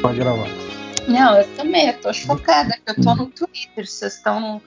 [0.00, 0.48] pra gravar.
[1.08, 3.86] Não, eu também, eu tô chocada que eu tô no Twitter.
[3.86, 4.62] Vocês estão no,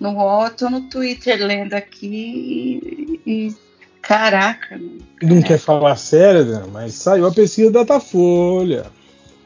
[0.00, 3.30] no UOL, eu tô no Twitter lendo aqui e.
[3.30, 3.56] e
[4.02, 4.80] caraca.
[5.22, 6.64] Não quer falar sério, né?
[6.72, 8.86] Mas saiu a pesquisa da Datafolha.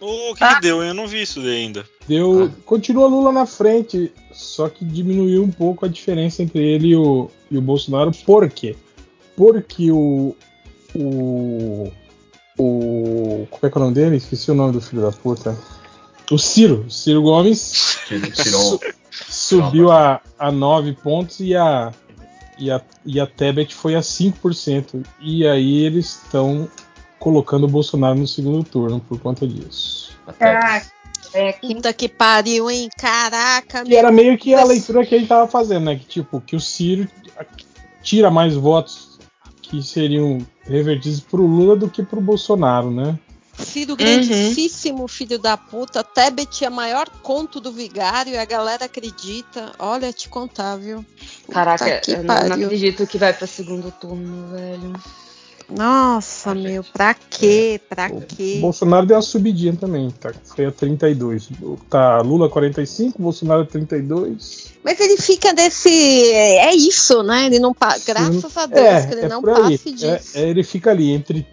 [0.01, 0.57] O que, ah.
[0.57, 0.83] que deu?
[0.83, 1.85] Eu não vi isso ainda.
[2.07, 2.45] Deu.
[2.45, 2.61] Ah.
[2.65, 7.31] Continua Lula na frente, só que diminuiu um pouco a diferença entre ele e o,
[7.51, 8.11] e o Bolsonaro.
[8.25, 8.77] Por quê?
[9.37, 10.37] Porque o.
[10.95, 11.91] O.
[12.59, 13.47] O.
[13.51, 14.17] Como é que é o nome dele?
[14.17, 15.57] Esqueci o nome do filho da puta.
[16.31, 16.91] O Ciro.
[16.91, 17.99] Ciro Gomes.
[18.07, 18.81] Tirou.
[19.11, 21.93] subiu a, a 9 pontos e a.
[22.57, 25.05] E a, e a Tebet foi a 5%.
[25.21, 26.69] E aí eles estão
[27.19, 30.17] colocando o Bolsonaro no segundo turno por conta disso.
[30.39, 30.95] Caraca.
[31.33, 32.89] É, Puta que pariu, hein?
[32.97, 35.97] Caraca, E era meio que a leitura que a gente tava fazendo, né?
[35.97, 37.09] Que tipo, que o Ciro
[38.03, 39.14] tira mais votos
[39.75, 43.19] que seriam revertidos pro Lula do que pro Bolsonaro, né?
[43.59, 45.09] Ciro grandíssimo uhum.
[45.09, 49.73] filho da puta, Tebet é maior conto do vigário e a galera acredita.
[49.79, 51.05] Olha, te contar, viu?
[51.51, 54.93] Caraca, eu não, não acredito que vai para segundo turno, velho.
[55.69, 57.81] Nossa, meu, pra quê?
[57.89, 58.59] Pra o quê?
[58.61, 60.33] Bolsonaro deu uma subidinha também, tá?
[60.45, 61.49] Foi a 32.
[61.89, 64.73] Tá Lula 45, Bolsonaro 32.
[64.85, 65.89] Mas ele fica desse.
[66.33, 67.47] É isso, né?
[67.47, 68.05] Ele não passa.
[68.07, 70.37] Graças a Deus é, que ele é não passe disso.
[70.37, 71.47] É, é, ele fica ali entre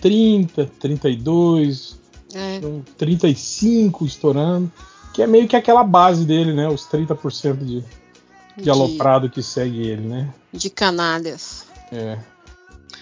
[0.00, 1.96] 30, 32,
[2.34, 2.60] é.
[2.98, 4.70] 35 estourando.
[5.12, 6.68] Que é meio que aquela base dele, né?
[6.68, 7.84] Os 30% de,
[8.56, 10.28] de, de aloprado que segue ele, né?
[10.52, 11.66] De canalhas.
[11.92, 12.18] É.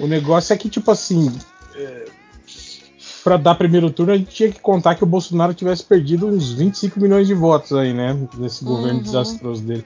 [0.00, 1.30] O negócio é que, tipo assim,
[1.74, 2.06] é,
[3.22, 6.52] para dar primeiro turno, a gente tinha que contar que o Bolsonaro tivesse perdido uns
[6.52, 8.16] 25 milhões de votos aí, né?
[8.36, 9.02] Nesse governo uhum.
[9.02, 9.84] desastroso dele.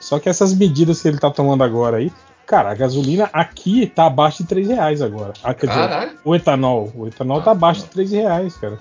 [0.00, 2.10] Só que essas medidas que ele tá tomando agora aí,
[2.46, 5.34] cara, a gasolina aqui tá abaixo de 3 reais agora.
[5.42, 6.92] Ah, quer dizer, o etanol.
[6.94, 7.88] O etanol tá ah, tá abaixo não.
[7.88, 8.78] de 3 reais, cara.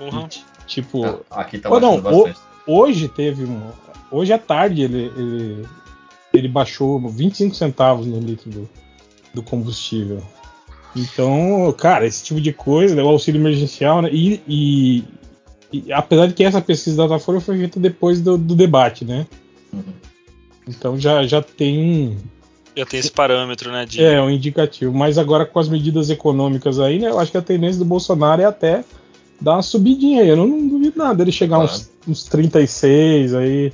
[0.00, 0.26] Uhum.
[0.26, 1.04] E, tipo.
[1.30, 2.34] Ah, aqui tá não, o,
[2.66, 3.62] Hoje teve um.
[4.10, 5.68] Hoje à tarde ele, ele,
[6.34, 8.68] ele baixou 25 centavos no litro do,
[9.38, 10.22] do combustível.
[10.96, 15.04] Então, cara, esse tipo de coisa, né, o auxílio emergencial, né, e, e,
[15.72, 19.26] e, apesar de que essa pesquisa da Datafolha foi feita depois do, do debate, né?
[19.72, 19.82] Uhum.
[20.66, 22.18] Então já, já tem.
[22.76, 23.86] Já tem esse parâmetro, né?
[23.86, 24.02] De...
[24.02, 24.92] É, um indicativo.
[24.92, 27.08] Mas agora com as medidas econômicas aí, né?
[27.08, 28.84] Eu acho que a tendência do Bolsonaro é até
[29.40, 30.28] dar uma subidinha aí.
[30.28, 31.72] Eu não, não duvido nada ele chegar claro.
[31.72, 33.72] uns, uns 36 aí.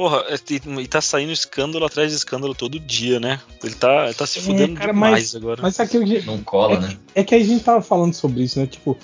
[0.00, 3.38] Porra, é, e tá saindo escândalo atrás de escândalo todo dia, né?
[3.62, 5.60] Ele tá, ele tá se é, fudendo é, cara, demais mas, agora.
[5.60, 6.88] Mas aqui, gente, não cola, é né?
[6.88, 8.66] Que, é que a gente tava falando sobre isso, né?
[8.66, 8.96] Tipo,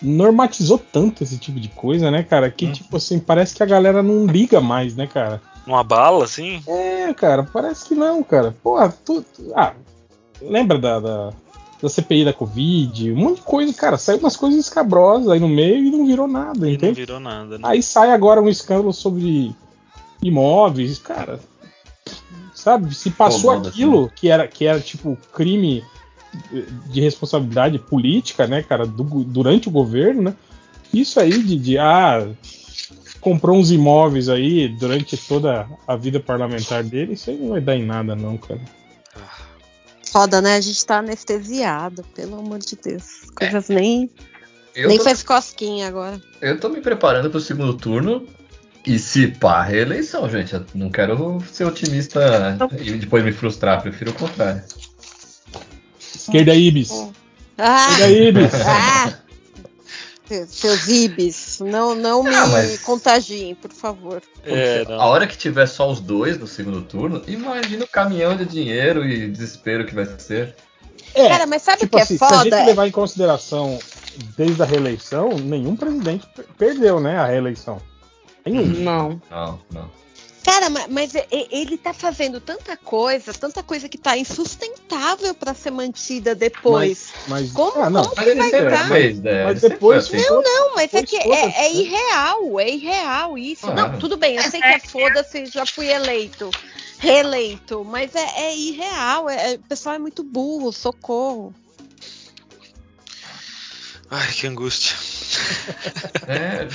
[0.00, 2.48] normatizou tanto esse tipo de coisa, né, cara?
[2.52, 2.72] Que, hum.
[2.72, 5.42] tipo assim, parece que a galera não liga mais, né, cara?
[5.66, 6.62] Uma bala, assim?
[6.68, 8.54] É, cara, parece que não, cara.
[8.62, 9.24] Porra, tu.
[9.56, 9.74] Ah,
[10.40, 11.32] lembra da, da,
[11.82, 13.10] da CPI da Covid?
[13.10, 13.98] Um monte de coisa, cara.
[13.98, 17.00] Saiu umas coisas escabrosas aí no meio e não virou nada, e entende?
[17.00, 17.64] Não virou nada, né?
[17.64, 19.52] Aí sai agora um escândalo sobre
[20.28, 21.40] imóveis, cara.
[22.54, 25.84] Sabe, se passou aquilo que era que era tipo crime
[26.86, 30.34] de responsabilidade política, né, cara, do, durante o governo, né?
[30.92, 32.26] Isso aí de, de ah,
[33.20, 37.76] comprou uns imóveis aí durante toda a vida parlamentar dele, isso aí não vai dar
[37.76, 38.60] em nada, não, cara.
[40.10, 40.56] Foda, né?
[40.56, 43.22] A gente tá anestesiado, pelo amor de Deus.
[43.34, 43.74] Coisas é.
[43.74, 44.10] nem.
[44.74, 45.04] Eu nem tô...
[45.04, 46.20] faz cosquinha agora.
[46.40, 48.24] Eu tô me preparando pro segundo turno
[48.86, 50.54] e se pá, reeleição, gente.
[50.54, 54.62] Eu não quero ser otimista e depois me frustrar, prefiro o contrário.
[55.98, 56.90] Esquerda Ibis.
[57.58, 58.52] Ah, Esquerda Ibis.
[60.26, 62.80] Ah, seus Ibis, não, não me mas...
[62.80, 64.22] contagiem, por favor.
[64.42, 68.46] É, a hora que tiver só os dois no segundo turno, imagina o caminhão de
[68.46, 70.54] dinheiro e desespero que vai ser.
[71.14, 72.42] É, Cara, mas sabe o tipo que é assim, é foda?
[72.42, 73.78] Se a gente levar em consideração
[74.36, 76.26] desde a reeleição, nenhum presidente
[76.56, 77.80] perdeu, né, a reeleição.
[78.46, 79.20] Não.
[79.30, 80.04] Não, não.
[80.44, 86.34] Cara, mas ele tá fazendo tanta coisa, tanta coisa que tá insustentável para ser mantida
[86.34, 87.14] depois.
[87.26, 88.88] Mas, mas como, ah, não, como mas vai estar?
[88.88, 89.44] Fez, né?
[89.44, 90.04] Mas depois.
[90.04, 90.18] Assim.
[90.18, 93.66] Não, não, mas é que é, é, irreal, é irreal isso.
[93.66, 96.50] Ah, não, tudo bem, eu sei que é foda-se, já fui eleito,
[96.98, 99.30] reeleito, mas é, é irreal.
[99.30, 101.54] É, o pessoal é muito burro, socorro.
[104.10, 104.94] Ai, que angústia.
[106.26, 106.66] É,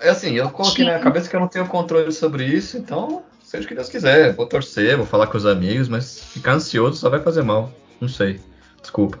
[0.00, 3.64] é assim, eu coloquei na cabeça que eu não tenho controle sobre isso, então seja
[3.64, 4.34] o que Deus quiser.
[4.34, 7.70] Vou torcer, vou falar com os amigos, mas ficar ansioso só vai fazer mal.
[8.00, 8.40] Não sei.
[8.80, 9.18] Desculpa.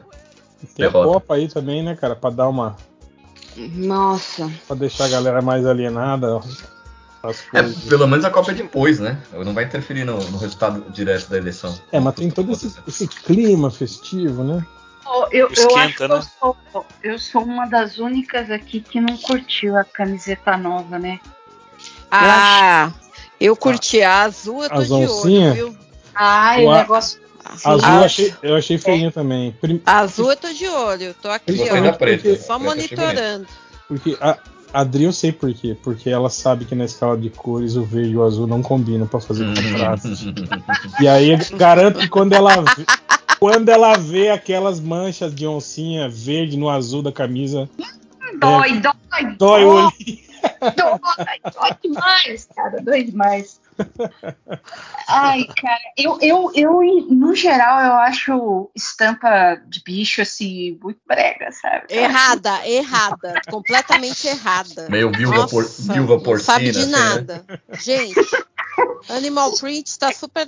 [0.74, 1.08] Tem Derrota.
[1.08, 2.16] a Copa aí também, né, cara?
[2.16, 2.76] Pra dar uma.
[3.56, 4.50] Nossa.
[4.66, 6.40] Pra deixar a galera mais alienada.
[7.54, 9.20] É, pelo menos a Copa é depois, né?
[9.32, 11.78] Não vai interferir no, no resultado direto da eleição.
[11.92, 14.66] É, mas tem todo esse, esse clima festivo, né?
[15.06, 16.32] Eu, eu, Esquenta, eu acho né?
[16.38, 20.98] que eu sou, eu sou uma das únicas aqui que não curtiu a camiseta nova,
[20.98, 21.18] né?
[22.10, 22.92] Ah,
[23.40, 25.76] eu curti a azul, eu tô de olho, viu?
[26.14, 27.20] Ai, o negócio.
[27.64, 29.10] Azul eu achei, eu achei feinho é.
[29.10, 29.52] também.
[29.52, 29.82] Prim...
[29.84, 33.46] Azul eu tô de olho, tô aqui, ó, preta, só preta monitorando.
[33.88, 34.38] Porque a,
[34.72, 35.76] Adri eu sei por quê.
[35.82, 39.06] Porque ela sabe que na escala de cores o verde e o azul não combinam
[39.06, 39.54] para fazer hum.
[39.54, 40.34] contraste.
[41.00, 42.64] e aí garanto que quando ela
[43.42, 47.68] quando ela vê aquelas manchas de oncinha verde no azul da camisa.
[48.38, 49.64] Dói, é, dói, dói.
[49.64, 50.22] o olhinho.
[50.76, 53.60] Dói, dói demais, cara, dói demais.
[55.08, 56.80] Ai, cara, eu, eu, eu,
[57.10, 61.86] no geral, eu acho estampa de bicho assim, muito brega, sabe?
[61.90, 63.40] Errada, errada.
[63.50, 64.86] completamente errada.
[64.88, 66.58] Meio viúva, por, viúva porcina.
[66.58, 66.98] Não sabe de assim, né?
[66.98, 67.44] nada.
[67.48, 67.58] Né?
[67.80, 68.20] Gente,
[69.08, 70.46] Animal Print tá super,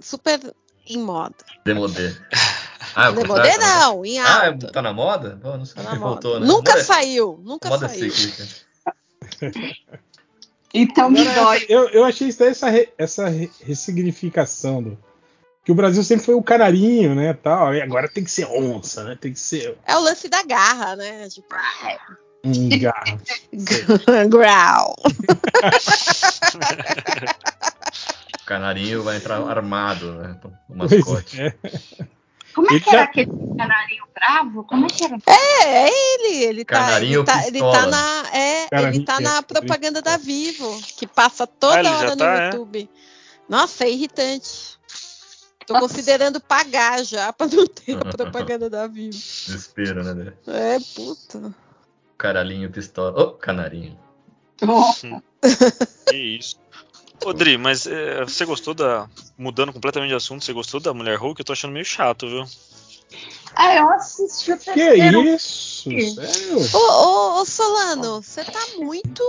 [0.00, 0.40] super
[0.88, 1.34] em moda.
[1.64, 2.14] Demodê.
[2.94, 4.66] Ah, Demodê tá, não, em ah, alta.
[4.66, 5.40] Ah, tá na moda?
[5.42, 6.46] Oh, não sei tá voltou, né?
[6.46, 8.12] Nunca moda, saiu, nunca moda saiu.
[10.74, 11.64] então me dói.
[11.70, 12.68] Eu, eu achei isso essa,
[12.98, 13.28] essa
[13.64, 14.98] ressignificação do,
[15.64, 19.04] que o Brasil sempre foi o canarinho, né, tal, e agora tem que ser onça,
[19.04, 19.78] né, tem que ser...
[19.86, 21.48] É o lance da garra, né, tipo...
[22.80, 23.18] Garra.
[24.28, 24.96] Growl.
[28.52, 31.40] O canarinho vai entrar armado, né, o mascote.
[31.40, 31.54] É.
[32.54, 34.64] Como é que era aquele canarinho bravo?
[34.64, 35.16] Como é que era?
[35.26, 36.44] É, é ele.
[36.44, 41.06] Ele tá, ele tá, ele tá na, é, ele tá na propaganda da Vivo, que
[41.06, 42.44] passa toda ah, hora no tá, é?
[42.46, 42.90] YouTube.
[42.92, 43.02] É?
[43.48, 44.78] Nossa, é irritante.
[45.66, 45.88] Tô Nossa.
[45.88, 49.10] considerando pagar já pra não ter a propaganda da Vivo.
[49.10, 50.32] Desespero, né?
[50.46, 51.54] É, puta.
[52.18, 53.18] Caralinho pistola.
[53.18, 53.98] Ô, oh, canarinho.
[54.62, 55.20] Oh.
[56.08, 56.56] que isso.
[57.24, 59.08] Rodri, mas é, você gostou da.
[59.36, 61.40] Mudando completamente de assunto, você gostou da Mulher Hulk?
[61.40, 62.44] Eu tô achando meio chato, viu?
[63.54, 65.22] Ah, eu assisti o terceiro.
[65.22, 65.90] Que isso?
[65.90, 66.58] Sério?
[66.72, 69.22] Ô, ô, ô Solano, você tá muito.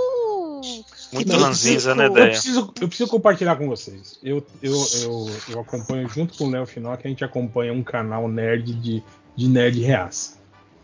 [1.12, 2.26] Muito ranzinza, né, ideia?
[2.26, 4.18] Eu preciso, eu preciso compartilhar com vocês.
[4.24, 8.28] Eu, eu, eu, eu acompanho, junto com o Léo Finock, a gente acompanha um canal
[8.28, 9.04] nerd de,
[9.36, 10.42] de nerd reaça.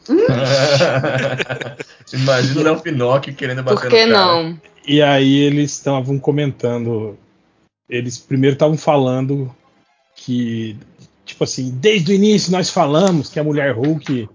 [2.11, 4.59] Imagina o Léo Finock querendo bater Por que não?
[4.89, 7.15] E aí eles estavam comentando.
[7.87, 9.55] Eles primeiro estavam falando
[10.15, 10.75] que,
[11.23, 14.27] tipo assim, desde o início nós falamos que a mulher Hulk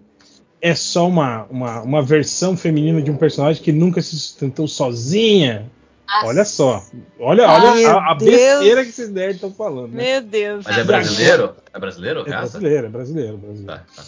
[0.62, 5.68] é só uma, uma, uma versão feminina de um personagem que nunca se sustentou sozinha.
[6.06, 6.26] Nossa.
[6.28, 6.84] Olha só.
[7.18, 9.90] Olha, olha a, a besteira que esses nerds estão falando.
[9.90, 10.04] Né?
[10.04, 10.64] Meu Deus.
[10.64, 11.56] Mas é brasileiro?
[11.72, 12.20] É brasileiro?
[12.20, 13.38] É brasileiro, é brasileiro.
[13.38, 13.66] brasileiro.
[13.66, 14.04] Tá, tá.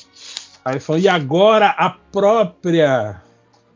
[0.64, 3.20] Aí ele falou, e agora a própria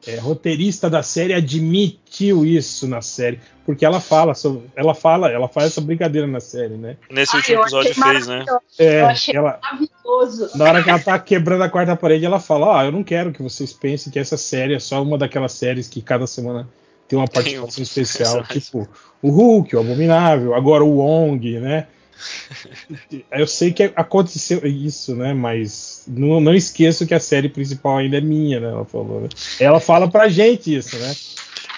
[0.06, 5.49] é, roteirista da série admitiu isso na série, porque ela fala, sobre, ela fala, ela
[5.49, 6.97] faz essa brincadeira na série, né?
[7.11, 8.44] Nesse Ai, último episódio fez, né?
[8.79, 10.50] É, eu achei ela, maravilhoso.
[10.56, 13.05] Na hora que ela tá quebrando a quarta parede, ela fala: Ó, oh, eu não
[13.05, 16.69] quero que vocês pensem que essa série é só uma daquelas séries que cada semana
[17.06, 18.88] tem uma participação especial, tipo
[19.23, 21.87] o Hulk, o Abominável, agora o Wong, né?
[23.31, 25.32] Eu sei que aconteceu isso, né?
[25.32, 28.69] Mas não, não esqueço que a série principal ainda é minha, né?
[28.69, 29.22] Ela falou.
[29.22, 29.28] Né?
[29.58, 31.14] Ela fala pra gente isso, né?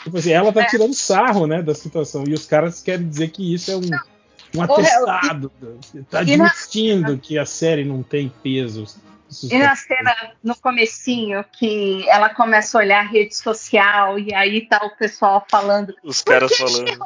[0.04, 0.66] Tipo assim, ela tá é.
[0.66, 2.24] tirando sarro, né, da situação.
[2.26, 3.90] E os caras querem dizer que isso é um,
[4.56, 5.52] um atestado.
[6.10, 8.84] Tá admitindo que a série não tem peso.
[9.44, 14.66] E na cena, no comecinho, que ela começa a olhar a rede social e aí
[14.66, 15.94] tá o pessoal falando.
[16.02, 16.98] Os caras falando.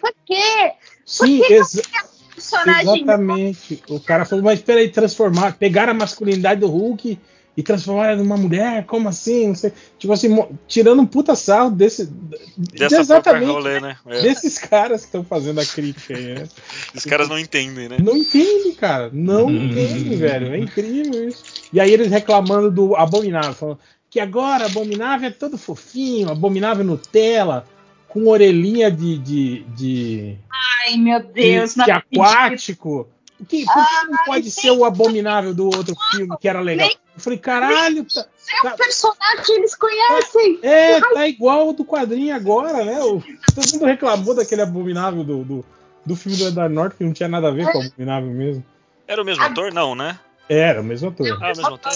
[0.00, 0.72] Por quê?
[1.04, 3.02] Sim, exato personagem.
[3.02, 3.82] Exatamente.
[3.88, 7.18] O cara falou, mas peraí, transformar, pegar a masculinidade do Hulk
[7.56, 8.84] e transformar ela numa mulher?
[8.86, 9.48] Como assim?
[9.48, 9.72] Não sei.
[9.98, 10.28] Tipo assim,
[10.68, 12.08] tirando um puta sarro desse.
[12.56, 13.96] Dessa exatamente, rolê, né?
[14.06, 14.22] É.
[14.22, 16.48] Desses caras que estão fazendo a crítica aí, né?
[16.94, 17.96] Os caras não entendem, né?
[18.00, 19.10] Não entendem, cara.
[19.12, 19.64] Não hum.
[19.64, 20.54] entendem, velho.
[20.54, 21.42] É incrível isso.
[21.72, 23.78] E aí eles reclamando do Abominável, falando
[24.10, 27.66] que agora Abominável é todo fofinho, Abominável Nutella
[28.08, 29.18] com orelhinha de.
[29.18, 30.38] de, de
[30.86, 33.08] Ai, meu Deus, de, de aquático.
[33.40, 36.88] O que, por que não pode ser o abominável do outro filme que era legal?
[36.88, 38.04] Eu falei, caralho.
[38.04, 38.26] Tá,
[38.64, 40.58] é um personagem que eles conhecem.
[40.62, 43.00] É, tá igual o do quadrinho agora, né?
[43.00, 43.22] O,
[43.54, 45.64] todo mundo reclamou daquele abominável do, do,
[46.04, 48.64] do filme do Edward Norton, que não tinha nada a ver com o abominável mesmo.
[49.06, 49.72] Era o mesmo ator?
[49.72, 50.18] Não, né?
[50.48, 51.28] Era o mesmo ator.
[51.30, 51.92] Ah, o mesmo ator.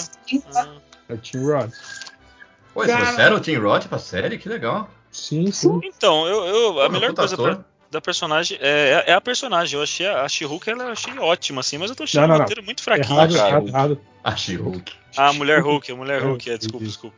[0.55, 0.75] Ah.
[1.09, 1.71] É o Tim Roth.
[2.73, 4.37] Pô, eles trouxeram o Tim Roth pra série?
[4.37, 4.89] Que legal.
[5.13, 5.79] Sim, sim.
[5.83, 9.77] Então, eu, eu a Pô, melhor coisa pra, da personagem é, é, a personagem.
[9.77, 12.37] Eu achei a, a She-Hulk, ela eu achei ótima, assim, mas eu tô achando o
[12.37, 13.15] roteiro muito fraquinho.
[13.15, 14.01] Errado, errado, errado.
[14.23, 14.91] A She-Hulk.
[15.15, 17.15] Ah, a Mulher Hulk, a Mulher Hulk, é, desculpa, desculpa.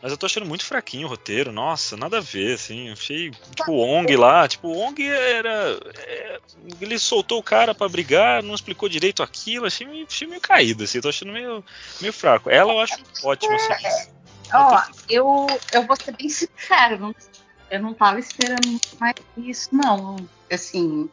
[0.00, 2.90] Mas eu tô achando muito fraquinho o roteiro, nossa, nada a ver, assim.
[2.90, 5.76] Achei, tipo, o Ong lá, tipo, o Ong era.
[5.96, 6.38] É,
[6.80, 10.84] ele soltou o cara para brigar, não explicou direito aquilo, achei meio, achei meio caído,
[10.84, 11.64] assim, tô achando meio,
[12.00, 12.48] meio fraco.
[12.48, 12.94] Ela eu acho
[13.24, 14.17] ótima, assim.
[14.52, 17.14] Ó, eu, eu vou ser bem sincero, não,
[17.70, 20.16] eu não tava esperando mais isso, não.
[20.50, 21.08] Assim,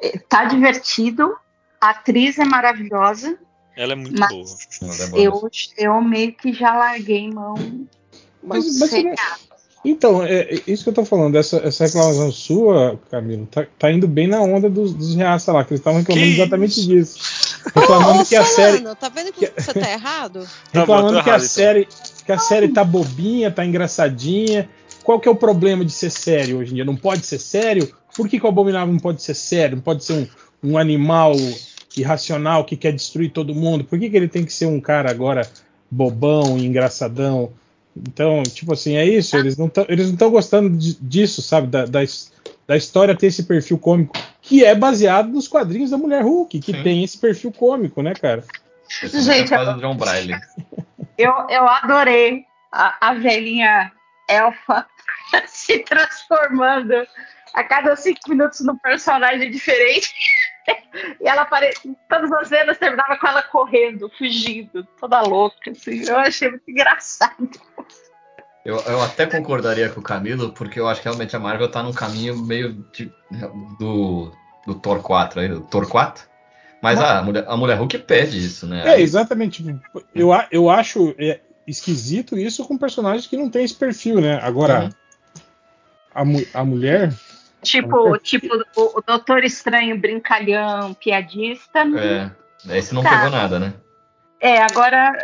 [0.00, 1.36] é, tá divertido,
[1.80, 3.38] a atriz é maravilhosa.
[3.76, 4.98] Ela é muito mas boa.
[5.00, 5.22] É boa.
[5.22, 7.54] Eu, eu meio que já larguei mão.
[8.42, 8.92] Mas, mas
[9.84, 13.90] então, é, é, isso que eu tô falando, essa, essa reclamação sua, Camilo, tá, tá
[13.90, 16.88] indo bem na onda dos, dos reaça lá, que eles estavam reclamando que exatamente isso?
[16.88, 17.41] disso.
[17.74, 18.80] Reclamando oh, que a série.
[18.96, 20.46] Tá vendo que, você tá errado?
[20.72, 21.48] reclamando tá que a então.
[21.48, 21.88] série.
[22.24, 24.68] Que a série tá bobinha, tá engraçadinha.
[25.02, 26.84] Qual que é o problema de ser sério hoje em dia?
[26.84, 27.92] Não pode ser sério?
[28.16, 29.76] Por que, que o Abominável não pode ser sério?
[29.76, 31.34] Não pode ser um, um animal
[31.96, 33.84] irracional que quer destruir todo mundo?
[33.84, 35.48] Por que, que ele tem que ser um cara agora
[35.90, 37.52] bobão e engraçadão?
[37.96, 39.36] Então, tipo assim, é isso.
[39.36, 40.70] Eles não estão gostando
[41.00, 41.66] disso, sabe?
[41.66, 42.00] Da, da,
[42.66, 46.72] da, história ter esse perfil cômico, que é baseado nos quadrinhos da Mulher Hulk, que
[46.72, 46.82] Sim.
[46.82, 48.44] tem esse perfil cômico, né, cara?
[48.88, 50.34] Gente, eu, John Braille.
[51.18, 53.92] Eu, eu adorei a, a velhinha
[54.28, 54.86] elfa
[55.46, 57.06] se transformando
[57.54, 60.12] a cada cinco minutos num personagem diferente.
[61.20, 66.04] e ela aparecia, todas as cenas terminava com ela correndo, fugindo, toda louca, assim.
[66.08, 67.50] Eu achei muito engraçado.
[68.64, 71.82] Eu, eu até concordaria com o Camilo, porque eu acho que realmente a Marvel tá
[71.82, 73.12] num caminho meio de,
[73.78, 74.32] do,
[74.66, 76.24] do Thor 4 aí, do Thor 4.
[76.80, 78.82] Mas a, mulher, a mulher Hulk pede isso, né?
[78.94, 79.64] É, exatamente.
[80.14, 84.40] Eu, eu acho é, esquisito isso com personagens que não tem esse perfil, né?
[84.42, 84.92] Agora,
[86.14, 86.44] uhum.
[86.54, 87.12] a, a mulher
[87.62, 91.80] Tipo, tipo o, o Doutor Estranho brincalhão, piadista.
[91.96, 93.10] É, esse não tá.
[93.10, 93.72] pegou nada, né?
[94.42, 95.16] É, agora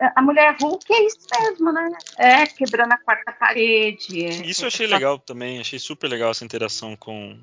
[0.00, 1.86] a, a, mulher Hulk é isso mesmo, né?
[2.16, 4.24] É, quebrando a quarta parede.
[4.24, 7.38] É, isso eu achei legal também, achei super legal essa interação com,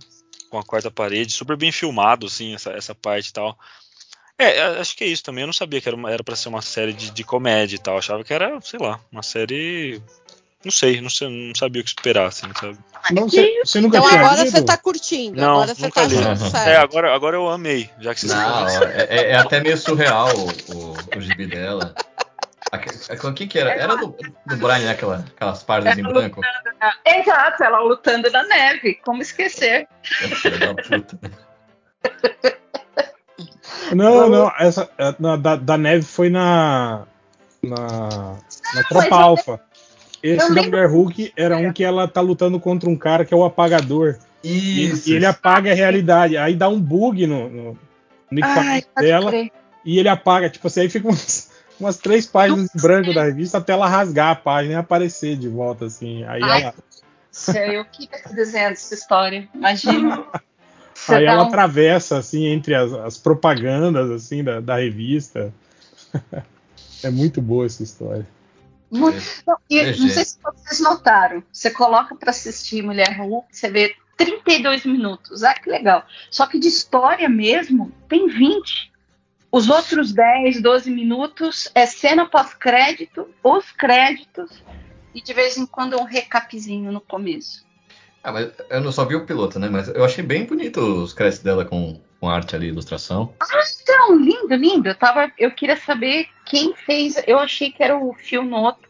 [0.50, 3.56] com a quarta parede, super bem filmado, assim, essa, essa parte e tal.
[4.36, 5.44] É, acho que é isso também.
[5.44, 7.80] Eu não sabia que era, uma, era pra ser uma série de, de comédia e
[7.80, 7.94] tal.
[7.94, 10.01] Eu achava que era, sei lá, uma série
[10.63, 12.77] não sei, não, sei, não sabia o que esperar, assim, sabe?
[13.12, 15.41] Não, você, você nunca então tinha agora você tá curtindo.
[15.41, 16.15] Não, agora você tá li.
[16.68, 20.30] É, agora, agora eu amei, já que vocês Não, é, é, é, até meio surreal
[20.36, 21.96] o, o, o gibi dela.
[23.24, 23.72] O que que era?
[23.72, 24.15] Era do,
[24.46, 24.91] do Brian, né?
[24.91, 26.39] Aquela, aquelas páginas em branco?
[26.80, 26.94] Na...
[27.06, 28.96] Exato, ela lutando na neve.
[29.03, 29.88] Como esquecer?
[30.60, 31.20] da puta.
[33.94, 34.89] Não, não, essa
[35.20, 37.06] na, da, da neve foi na.
[37.62, 38.38] Na,
[38.74, 39.62] na Tropa Alpha.
[40.24, 43.38] Esse da Mulher Hulk era um que ela tá lutando contra um cara que é
[43.38, 44.18] o apagador.
[44.44, 45.10] Isso.
[45.10, 46.38] E, e ele apaga a realidade.
[46.38, 47.78] Aí dá um bug no, no,
[48.32, 49.32] no equipamento dela.
[49.84, 50.50] E ele apaga.
[50.50, 54.30] Tipo assim, aí fica umas, umas três páginas em branco da revista até ela rasgar
[54.30, 56.24] a página e aparecer de volta, assim.
[56.25, 56.74] Aí Ai, ela.
[57.74, 59.50] Eu queria desenhando essa história.
[59.56, 60.24] Imagina.
[61.10, 61.48] aí ela um...
[61.48, 65.54] atravessa, assim, entre as, as propagandas, assim, da, da revista.
[67.04, 68.28] é muito boa essa história.
[68.91, 71.41] Muito, não, e, não sei se vocês notaram.
[71.51, 75.43] Você coloca para assistir Mulher Hulk, você vê 32 minutos.
[75.43, 76.05] Ah, que legal.
[76.29, 78.91] Só que de história mesmo, tem 20.
[79.51, 84.63] Os outros 10, 12 minutos é cena pós-crédito, os créditos
[85.13, 87.65] e de vez em quando um recapzinho no começo.
[88.24, 89.67] Ah, mas eu não só vi o piloto, né?
[89.67, 93.34] Mas eu achei bem bonito os créditos dela com, com arte ali, ilustração.
[93.40, 93.46] Ah,
[93.82, 94.88] então, lindo, lindo.
[94.88, 97.16] Eu, tava, eu queria saber quem fez.
[97.25, 98.88] Eu achei que era o Phil Noto,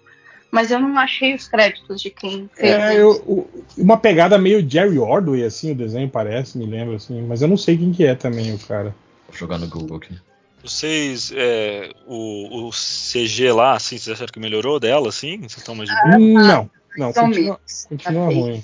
[0.51, 2.73] mas eu não achei os créditos de quem fez.
[2.73, 7.21] É, eu, uma pegada meio Jerry Ordway, assim, o desenho parece, me lembra, assim.
[7.21, 8.93] Mas eu não sei quem que é também o cara.
[9.29, 10.13] Vou jogar no Google aqui.
[10.61, 15.37] Vocês, é, o, o, CG lá, assim, vocês acharam que melhorou dela, assim?
[15.37, 16.19] Vocês estão mais de boa?
[16.19, 18.63] Não, não, continua, continua ruim.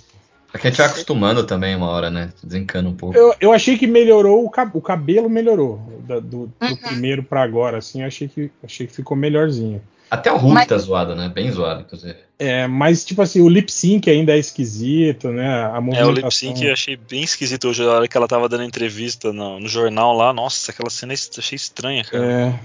[0.58, 2.30] É que a gente vai acostumando também uma hora, né?
[2.44, 3.18] Desencana um pouco.
[3.18, 5.80] Eu, eu achei que melhorou, o, cab o cabelo melhorou.
[6.08, 6.76] Da, do, do uhum.
[6.78, 9.82] primeiro para agora, assim, achei que, achei que ficou melhorzinho.
[10.10, 10.68] Até o Hulk mas...
[10.68, 11.30] tá zoado, né?
[11.30, 12.16] Bem zoado, inclusive.
[12.40, 15.66] É, mas tipo assim, o lip sync ainda é esquisito, né?
[15.66, 16.08] A movimentação...
[16.08, 18.64] É, o lip sync eu achei bem esquisito hoje, a hora que ela tava dando
[18.64, 20.32] entrevista no, no jornal lá.
[20.32, 22.26] Nossa, aquela cena eu achei estranha, cara.
[22.26, 22.60] É.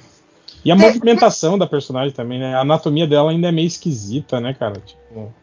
[0.64, 2.54] E a movimentação da personagem também, né?
[2.54, 4.80] A anatomia dela ainda é meio esquisita, né, cara?
[4.80, 5.34] Tipo...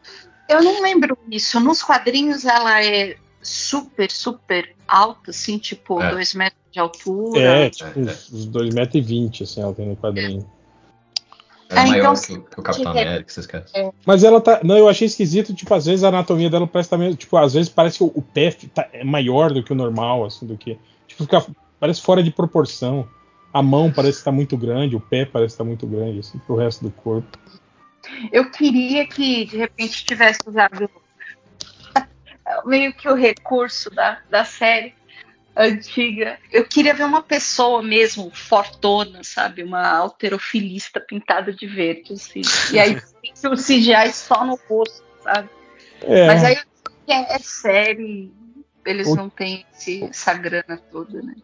[0.49, 1.59] Eu não lembro isso.
[1.59, 6.37] Nos quadrinhos ela é super, super alta, assim, tipo, 2 é.
[6.37, 7.39] metros de altura.
[7.39, 10.45] É, tipo, uns 2 metros e 20, assim, ela tem no quadrinho.
[11.69, 13.65] É, é maior então, que, que, o Capitão é, América, vocês querem.
[13.75, 13.91] É.
[14.05, 14.59] Mas ela tá.
[14.63, 17.13] Não, eu achei esquisito, tipo, às vezes a anatomia dela parece também.
[17.13, 20.25] Tipo, às vezes parece que o, o pé tá, é maior do que o normal,
[20.25, 20.79] assim, do que.
[21.07, 21.45] Tipo, fica,
[21.79, 23.07] parece fora de proporção.
[23.53, 26.39] A mão parece estar tá muito grande, o pé parece estar tá muito grande, assim,
[26.39, 27.37] pro resto do corpo.
[28.31, 30.89] Eu queria que de repente tivesse usado
[32.65, 34.93] meio que o recurso da, da série
[35.55, 36.37] antiga.
[36.51, 39.63] Eu queria ver uma pessoa mesmo fortona, sabe?
[39.63, 42.41] Uma alterofilista pintada de verde, assim.
[42.71, 42.95] E aí
[43.45, 45.49] o CGI só no rosto, sabe?
[46.01, 46.27] É.
[46.27, 46.57] Mas aí
[47.07, 48.31] é, é série,
[48.85, 49.15] eles o...
[49.15, 51.35] não têm esse, essa grana toda, né?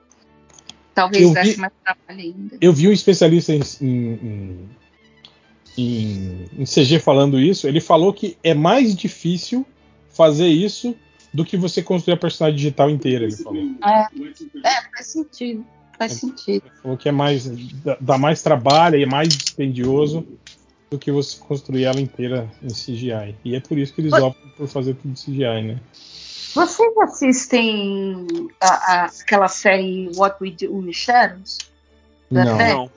[0.94, 2.58] Talvez desse mais trabalho ainda.
[2.62, 4.70] Eu vi um especialista em, em, em,
[5.78, 7.68] em, CG falando isso.
[7.68, 9.66] Ele falou que é mais difícil
[10.10, 10.96] fazer isso
[11.34, 13.26] do que você construir a personagem digital inteira.
[13.26, 13.62] Ele falou.
[13.84, 14.08] É,
[14.64, 15.66] é faz sentido.
[15.98, 16.64] Faz ele sentido.
[16.82, 17.50] Falou que é mais.
[18.00, 20.26] dá mais trabalho e é mais dispendioso
[20.90, 23.36] do que você construir ela inteira em CGI.
[23.44, 25.80] E é por isso que eles optam por fazer tudo CGI, né?
[26.54, 28.26] Vocês assistem
[28.62, 31.58] a, a, aquela série What We Do in the Shadows?
[32.32, 32.58] Não.
[32.58, 32.92] não.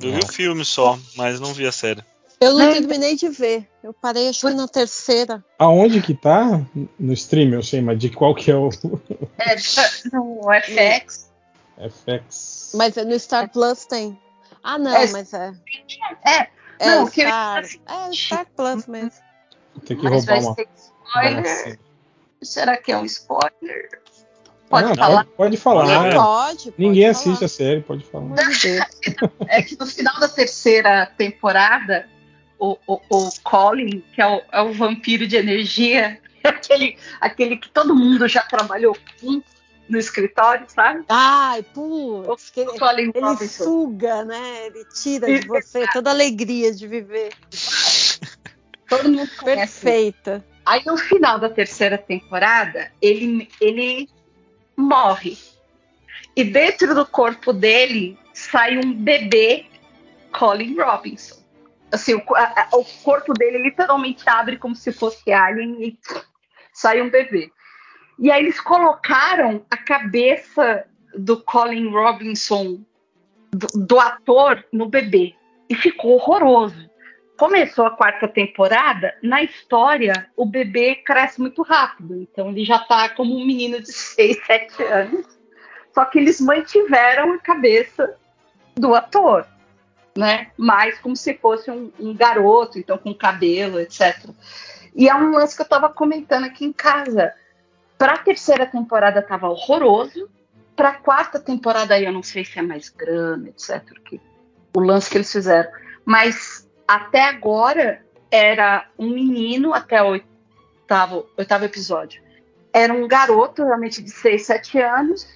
[0.00, 2.02] Eu vi o filme só, mas não vi a série.
[2.40, 3.68] Eu não terminei de ver.
[3.82, 5.44] Eu parei acho que na terceira.
[5.58, 6.62] Aonde que tá?
[6.98, 8.70] No stream, eu sei, mas de qual que é o.
[9.38, 9.56] É,
[10.10, 11.30] no FX.
[11.78, 12.72] FX.
[12.74, 14.18] Mas no Star Plus tem.
[14.62, 15.52] Ah, não, é, mas é.
[16.24, 19.12] É, é não, Star, é Star Plus mesmo.
[19.84, 20.56] Tem que mas roubar uma.
[21.06, 21.78] Spoiler.
[22.42, 24.00] Será que é um spoiler?
[24.70, 25.24] Pode não, falar?
[25.24, 26.14] Pode, pode falar.
[26.14, 27.10] Pode, pode Ninguém falar.
[27.10, 28.36] assiste a série, pode falar.
[29.48, 32.08] é que no final da terceira temporada,
[32.60, 37.70] o, o, o Colin, que é o, é o vampiro de energia, aquele, aquele que
[37.70, 39.42] todo mundo já trabalhou com
[39.88, 41.04] no escritório, sabe?
[41.08, 44.66] Ai, putz, ele, ele suga, né?
[44.66, 47.32] Ele tira de você toda a alegria de viver.
[48.88, 49.80] Todo mundo conhece.
[49.80, 50.44] Perfeita.
[50.64, 54.08] Aí no final da terceira temporada, ele, ele
[54.76, 55.36] morre.
[56.36, 59.66] E dentro do corpo dele sai um bebê
[60.30, 61.39] Colin Robinson.
[61.92, 65.98] Assim, o, a, o corpo dele literalmente abre como se fosse alien e
[66.72, 67.50] sai um bebê.
[68.18, 72.80] E aí eles colocaram a cabeça do Colin Robinson,
[73.50, 75.34] do, do ator, no bebê.
[75.68, 76.90] E ficou horroroso
[77.40, 82.20] começou a quarta temporada, na história, o bebê cresce muito rápido.
[82.20, 85.26] Então, ele já está como um menino de 6, 7 anos.
[85.94, 88.14] Só que eles mantiveram a cabeça
[88.76, 89.46] do ator,
[90.16, 90.50] né?
[90.56, 94.30] Mais como se fosse um, um garoto, então com cabelo, etc.
[94.94, 97.32] E é um lance que eu estava comentando aqui em casa.
[97.96, 100.28] Para a terceira temporada estava horroroso.
[100.74, 103.82] Para a quarta temporada aí eu não sei se é mais grana, etc.
[104.04, 104.20] Que,
[104.74, 105.70] o lance que eles fizeram.
[106.04, 112.22] Mas até agora era um menino até o oitavo, oitavo episódio.
[112.72, 115.26] Era um garoto, realmente de 6, 7 anos,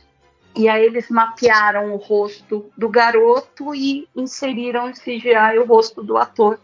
[0.57, 6.17] e aí eles mapearam o rosto do garoto e inseriram em CGI o rosto do
[6.17, 6.59] ator,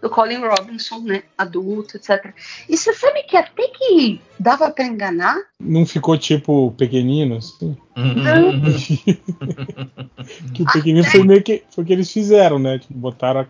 [0.00, 1.22] do Colin Robinson, né?
[1.36, 2.34] Adulto, etc.
[2.68, 5.36] E você sabe que até que dava para enganar?
[5.58, 7.76] Não ficou tipo pequenino, assim?
[7.96, 8.60] Não.
[10.52, 11.10] que o pequenino até...
[11.10, 12.78] foi meio que foi o que eles fizeram, né?
[12.78, 13.46] Tipo, botaram a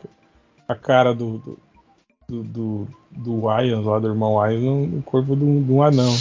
[0.69, 1.59] a cara do, do,
[2.29, 6.15] do, do, do lá, do irmão Wyans, no, corpo de um anão.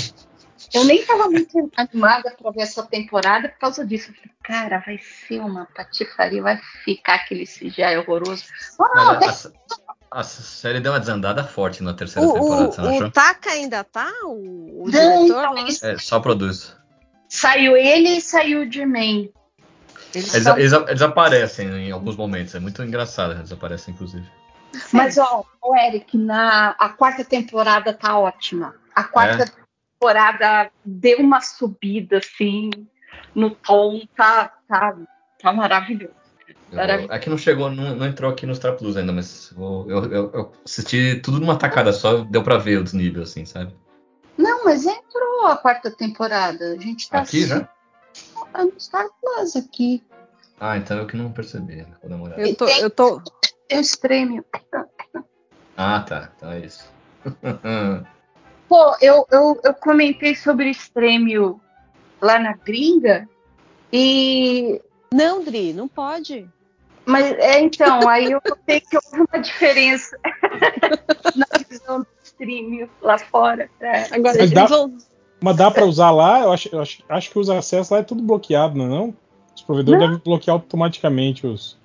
[0.73, 4.09] Eu nem estava muito animada para ver essa temporada por causa disso.
[4.09, 8.43] Eu falei, cara, vai ser uma patifaria, vai ficar aquele CGI horroroso.
[8.79, 9.19] a,
[10.19, 13.07] a, série deu uma desandada forte na terceira o, temporada, você não achou?
[13.07, 14.11] O Taka ainda tá?
[14.23, 15.57] O, o não, diretor?
[15.57, 16.75] Então, é, só produz.
[17.29, 19.31] Saiu ele e saiu o Jermaine.
[20.13, 24.23] Eles, eles, eles, eles, aparecem em alguns momentos, é muito engraçado, eles aparecem, inclusive.
[24.91, 28.75] Mas, ó, o Eric, na, a quarta temporada tá ótima.
[28.95, 29.62] A quarta é?
[30.03, 32.69] Temporada deu uma subida, assim,
[33.33, 34.97] no tom, tá, tá,
[35.41, 36.13] tá maravilhoso.
[36.71, 40.51] Eu, é não chegou, não, não, entrou aqui nos Traplus ainda, mas eu, eu, eu,
[40.65, 43.73] assisti tudo numa tacada só, deu pra ver o desnível, assim, sabe?
[44.37, 46.73] Não, mas entrou a quarta temporada.
[46.73, 47.69] A gente tá aqui já?
[48.51, 50.03] Tá no Star Plus aqui.
[50.59, 51.75] Ah, então eu que não percebi.
[51.75, 51.93] Né?
[52.01, 52.41] Vou dar uma olhada.
[52.41, 52.67] Eu tô.
[52.67, 53.21] Eu tô...
[53.67, 54.43] Tem o Stremio.
[55.77, 56.31] Ah, tá.
[56.35, 56.83] Então é isso.
[58.73, 61.61] Pô, eu, eu, eu comentei sobre Stremio
[62.19, 63.29] lá na gringa
[63.91, 64.81] e.
[65.13, 66.49] Não, Dri, não pode.
[67.05, 70.17] Mas é então, aí eu notei que houve uma diferença
[71.37, 73.69] na visão do stream lá fora.
[73.79, 74.11] É.
[74.11, 74.97] Agora, eles dá, vão...
[75.39, 76.39] Mas dá para usar lá?
[76.39, 79.15] Eu acho, eu acho, acho que os acessos lá é tudo bloqueado, não é não?
[79.55, 80.07] Os provedores não.
[80.07, 81.77] devem bloquear automaticamente os,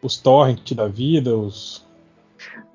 [0.00, 1.84] os torrent da vida, os.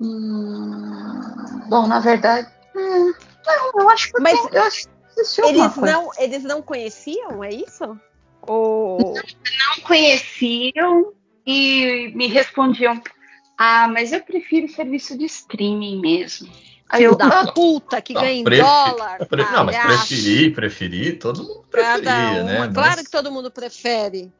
[0.00, 2.48] Hum, bom, na verdade.
[2.76, 3.12] Hum,
[3.46, 7.50] não, eu acho que Mas eu, eu acho que eles não, eles não conheciam, é
[7.50, 7.98] isso?
[8.42, 9.14] Ou...
[9.14, 11.12] Não conheciam
[11.46, 13.00] e me respondiam:
[13.58, 16.48] Ah, mas eu prefiro serviço de streaming mesmo.
[16.88, 18.62] Aí eu, da puta que não, ganha em prefer...
[18.62, 19.26] dólar.
[19.26, 19.42] Pre...
[19.44, 22.58] Não, mas preferir, preferir, todo mundo preferia, né?
[22.58, 22.74] Mas...
[22.74, 24.30] Claro que todo mundo prefere.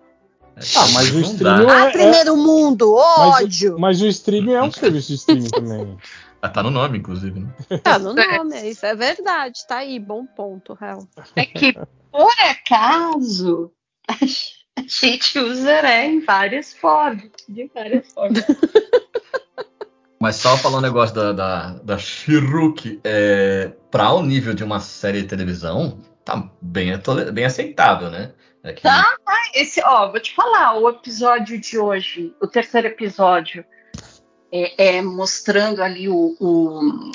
[0.54, 3.72] É, ah, mas o streaming é, ah, primeiro mundo, ódio.
[3.78, 5.96] Mas, mas, o streaming é um serviço de streaming também.
[6.42, 7.54] Ah, tá no nome, inclusive, né?
[7.84, 9.64] Tá no nome, isso é verdade.
[9.68, 11.06] Tá aí, bom ponto, real.
[11.36, 11.72] É que,
[12.10, 13.72] por acaso,
[14.08, 17.30] a gente usa né, em várias formas.
[17.48, 18.44] De várias formas.
[20.18, 24.80] Mas só falar um negócio da, da, da Shiruk, é, para o nível de uma
[24.80, 26.92] série de televisão, tá bem,
[27.32, 28.32] bem aceitável, né?
[28.64, 28.82] É que...
[28.82, 29.36] Tá, tá.
[29.54, 33.64] Esse, ó, vou te falar, o episódio de hoje, o terceiro episódio,
[34.52, 37.12] é, é mostrando ali o, o,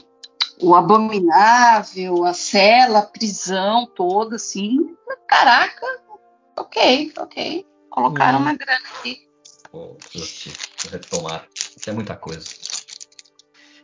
[0.60, 4.96] o, abominável, a cela, a prisão toda, assim.
[5.28, 5.86] Caraca,
[6.58, 7.66] ok, ok.
[7.90, 8.42] Colocaram hum.
[8.42, 9.28] uma grana aqui.
[9.72, 9.98] Vou
[10.92, 11.48] retomar.
[11.54, 12.48] Isso é muita coisa.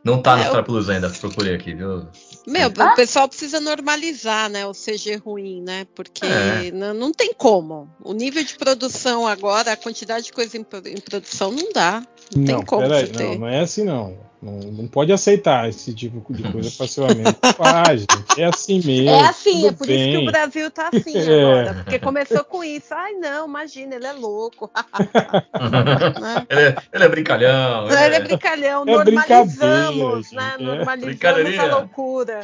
[0.04, 2.08] Não tá é, no Plus ainda, procurei aqui, viu?
[2.46, 2.92] Meu, ah?
[2.92, 5.88] o pessoal precisa normalizar, né, o CG ruim, né?
[5.96, 6.72] Porque é.
[6.72, 7.90] não, não, tem como.
[8.04, 12.06] O nível de produção agora, a quantidade de coisa em, em produção não dá.
[12.36, 12.82] Não, não tem como.
[12.82, 14.18] Peraí, não, não é assim não.
[14.44, 17.38] Não, não, pode aceitar esse tipo de coisa passivamente.
[17.60, 19.10] ah, gente, é assim mesmo.
[19.10, 20.10] É assim, é por bem.
[20.10, 21.42] isso que o Brasil tá assim é.
[21.42, 21.74] agora.
[21.76, 22.94] Porque começou com isso.
[22.94, 24.70] Ai, não, imagina, ele é louco.
[26.20, 26.46] né?
[26.50, 27.88] ele, é, ele, é, brincalhão.
[27.88, 28.82] Ele, ele é, é brincalhão.
[28.82, 30.56] É normalizamos, né?
[30.60, 32.42] Normalizamos a loucura.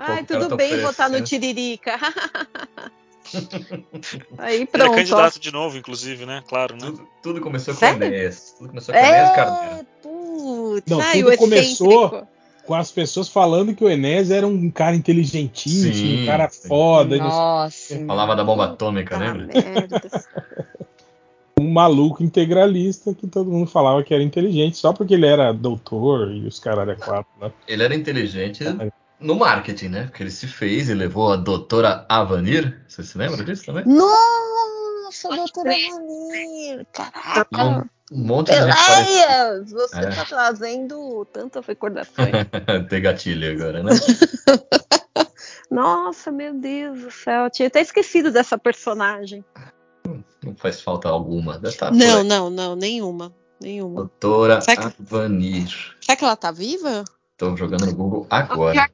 [0.00, 1.92] Ai, tudo bem votar no Tiririca.
[4.38, 4.92] Aí pronto.
[4.92, 5.40] Ele é candidato ó.
[5.40, 6.42] de novo, inclusive, né?
[6.48, 6.86] Claro, né?
[6.86, 7.98] Tudo, tudo começou Sério?
[7.98, 8.54] com o Enéas.
[8.58, 12.26] Tudo começou com o Enéas é, Putz, Não, ai, tudo começou
[12.66, 17.16] com as pessoas falando que o Enéas era um cara inteligentíssimo, sim, um cara foda.
[17.16, 17.98] Nossa.
[18.06, 19.48] Falava da bomba atômica, lembra?
[21.60, 26.32] um maluco integralista que todo mundo falava que era inteligente só porque ele era doutor
[26.32, 27.52] e os caralho é quatro, né?
[27.68, 30.06] Ele era inteligente é no marketing, né?
[30.06, 32.82] Porque ele se fez e levou a doutora Avanir.
[32.88, 33.84] Você se lembra disso também?
[33.86, 36.86] Nossa, doutora Avanir!
[36.92, 37.64] Caraca!
[37.64, 39.72] Um, um monte de gente.
[39.72, 40.10] Você é.
[40.10, 42.30] tá trazendo tantas recordações.
[42.88, 43.92] Tem gatilho agora, né?
[45.70, 47.44] Nossa, meu Deus do céu.
[47.44, 49.44] Eu tinha até esquecido dessa personagem.
[50.44, 51.60] Não faz falta alguma.
[51.78, 53.32] Tá não, não, não, nenhuma.
[53.60, 53.96] Nenhuma.
[53.96, 55.94] Doutora será que, Avanir.
[56.00, 57.04] Será que ela tá viva?
[57.40, 58.90] Estou jogando no Google agora.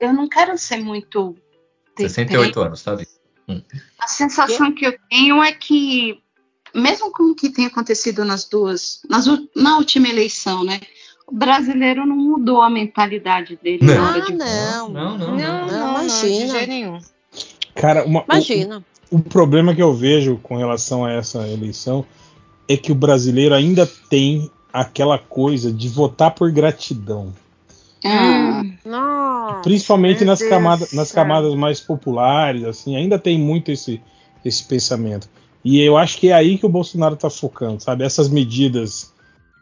[0.00, 1.36] eu não quero ser muito.
[1.96, 3.06] 68 anos, sabe?
[3.48, 3.62] Hum.
[3.96, 4.80] A sensação que?
[4.80, 6.20] que eu tenho é que,
[6.74, 10.80] mesmo com o que tem acontecido nas duas, nas, na última eleição, né?
[11.28, 13.86] O brasileiro não mudou a mentalidade dele.
[13.86, 14.04] Não.
[14.04, 14.32] Ah, de...
[14.34, 14.88] não.
[14.88, 16.66] Não, não, não, não, não, imagina.
[16.66, 16.98] Nenhum.
[17.76, 18.84] Cara, uma, imagina.
[19.12, 22.04] O, o problema que eu vejo com relação a essa eleição
[22.68, 27.32] é que o brasileiro ainda tem aquela coisa de votar por gratidão.
[28.04, 34.00] Ah, nossa, Principalmente nas camadas, nas camadas mais populares, assim, ainda tem muito esse,
[34.44, 35.28] esse pensamento.
[35.64, 38.04] E eu acho que é aí que o Bolsonaro está focando, sabe?
[38.04, 39.12] Essas medidas,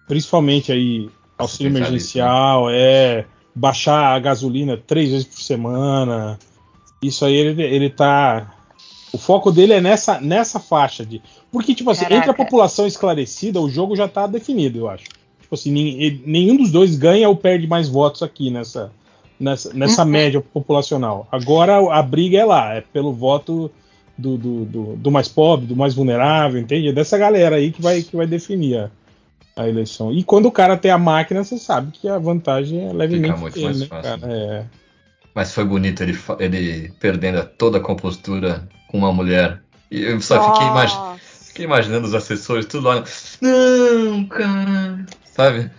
[0.07, 6.39] principalmente aí, auxílio emergencial, é baixar a gasolina três vezes por semana.
[7.03, 8.55] Isso aí ele, ele tá.
[9.13, 11.21] O foco dele é nessa, nessa faixa de.
[11.51, 12.17] Porque, tipo assim, Caraca.
[12.19, 15.05] entre a população esclarecida, o jogo já está definido, eu acho.
[15.49, 18.93] Tipo assim, nenhum dos dois ganha ou perde mais votos aqui nessa,
[19.41, 20.11] nessa, nessa uhum.
[20.11, 21.27] média populacional.
[21.33, 23.71] Agora a briga é lá, é pelo voto
[24.17, 26.89] do, do, do, do, mais pobre, do mais vulnerável, entende?
[26.89, 28.91] É dessa galera aí que vai, que vai definir a,
[29.57, 30.13] a eleição.
[30.13, 33.41] E quando o cara tem a máquina, você sabe que a vantagem é levemente Fica
[33.41, 34.21] muito mais né, fácil.
[34.21, 34.31] Cara?
[34.31, 34.65] É.
[35.35, 39.63] Mas foi bonito ele, ele perdendo toda a compostura com uma mulher.
[39.91, 40.95] E eu só fiquei, imagi
[41.47, 43.03] fiquei imaginando os assessores tudo lá.
[43.41, 45.07] Não, cara.
[45.39, 45.71] Sabe?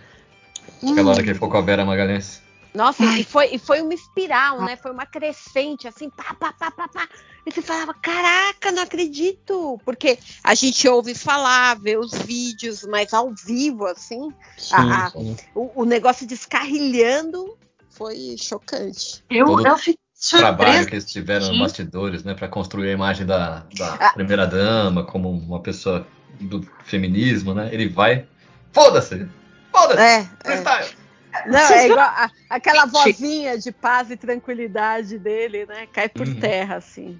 [0.82, 0.92] Hum.
[0.92, 2.40] Aquela hora que ele ficou com a Vera Magalhães.
[2.72, 4.74] Nossa, e foi, e foi uma espiral, né?
[4.74, 7.06] Foi uma crescente, assim, pá, pá, pá, pá, pá.
[7.44, 9.78] E você falava, caraca, não acredito!
[9.84, 15.36] Porque a gente ouve falar, vê os vídeos, mas ao vivo, assim, sim, a, sim.
[15.54, 17.58] O, o, negócio descarrilhando
[17.90, 19.22] foi chocante.
[19.28, 19.98] Eu, Todo eu fiquei
[20.38, 24.12] trabalho que eles tiveram nos bastidores, né, para construir a imagem da, da ah.
[24.14, 26.06] primeira dama como uma pessoa
[26.40, 27.68] do feminismo, né?
[27.70, 28.26] Ele vai,
[28.72, 29.28] foda-se,
[29.72, 30.00] Foda-se!
[30.00, 31.00] É, é.
[31.46, 35.86] Não, é igual a, aquela vozinha de paz e tranquilidade dele, né?
[35.92, 36.40] Cai por uhum.
[36.40, 37.18] terra, assim.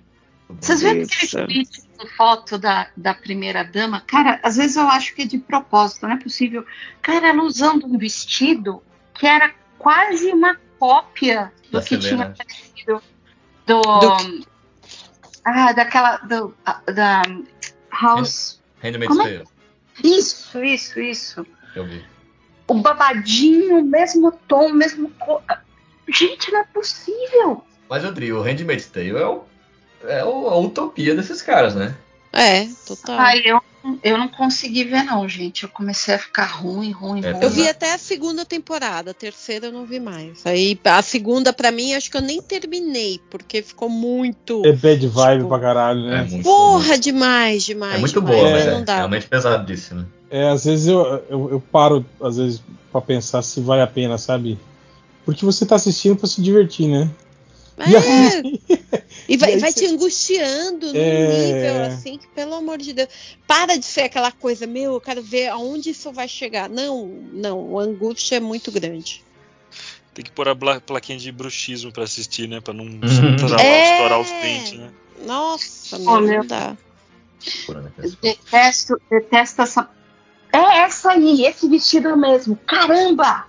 [0.61, 1.69] Vocês viram aquele
[2.17, 4.01] foto da, da primeira dama?
[4.01, 6.67] Cara, às vezes eu acho que é de propósito, não é possível.
[7.01, 8.83] Cara, ela usando um vestido
[9.15, 13.01] que era quase uma cópia do da que tinha aparecido
[13.65, 14.45] do, do.
[15.45, 16.17] Ah, daquela.
[16.19, 16.55] Do,
[16.93, 17.23] da
[17.93, 18.61] House.
[18.83, 19.23] Handmaid's é?
[19.23, 19.45] Tale.
[20.03, 21.47] Isso, isso, isso.
[21.77, 22.05] Eu vi
[22.70, 25.11] o babadinho, o mesmo tom, o mesmo.
[25.18, 25.40] Co...
[26.09, 27.64] Gente, não é possível.
[27.88, 29.42] Mas, André, o Handmaid's Tale é, o,
[30.04, 31.94] é a utopia desses caras, né?
[32.33, 33.18] É, total.
[33.18, 33.61] Ai, eu,
[34.04, 35.64] eu não consegui ver, não, gente.
[35.64, 37.42] Eu comecei a ficar ruim, ruim, É, ruim.
[37.42, 40.46] Eu vi até a segunda temporada, a terceira eu não vi mais.
[40.46, 44.62] Aí a segunda, pra mim, acho que eu nem terminei, porque ficou muito.
[44.64, 46.22] É bad vibe Tipo, pra caralho, É né?
[46.30, 47.96] muito, Porra, demais, demais.
[47.96, 48.68] é muito demais, boa, mas É.
[48.68, 48.96] é não dá.
[48.96, 50.09] realmente pesadíssima.
[50.31, 52.62] É, às vezes eu, eu, eu paro, às vezes,
[52.93, 54.59] pra pensar se vale a pena, sabe?
[55.25, 57.11] Porque você tá assistindo pra se divertir, né?
[57.87, 58.61] E É, aí-
[59.29, 61.47] e vai, e vai cê- te angustiando num É.
[61.47, 63.09] nível assim que, pelo amor de Deus,
[63.47, 66.69] para de ser aquela coisa, meu, eu quero ver aonde isso vai chegar.
[66.69, 69.25] Não, não, a angústia é muito grande.
[70.14, 72.61] Tem que pôr a plaquinha de bruxismo pra assistir, né?
[72.61, 73.01] Pra não Uhum.
[73.05, 73.93] estourar, É.
[73.93, 74.90] estourar os dentes, né?
[75.25, 76.38] Nossa, Ô, meu, meu.
[76.40, 76.77] não dá.
[77.69, 79.88] Né, detesto, detesto essa.
[80.53, 82.57] É essa aí, esse vestido mesmo.
[82.67, 83.45] Caramba!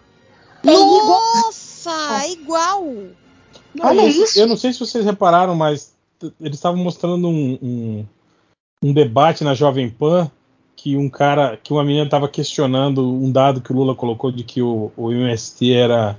[0.63, 1.21] É igual.
[1.45, 2.83] Nossa, é igual.
[3.73, 4.39] Não, Olha esse- isso.
[4.39, 5.93] Eu não sei se vocês repararam, mas
[6.39, 8.05] eles estavam mostrando um, um,
[8.83, 10.29] um debate na Jovem Pan
[10.75, 14.43] que um cara, que uma menina estava questionando um dado que o Lula colocou de
[14.43, 16.17] que o, o MST era,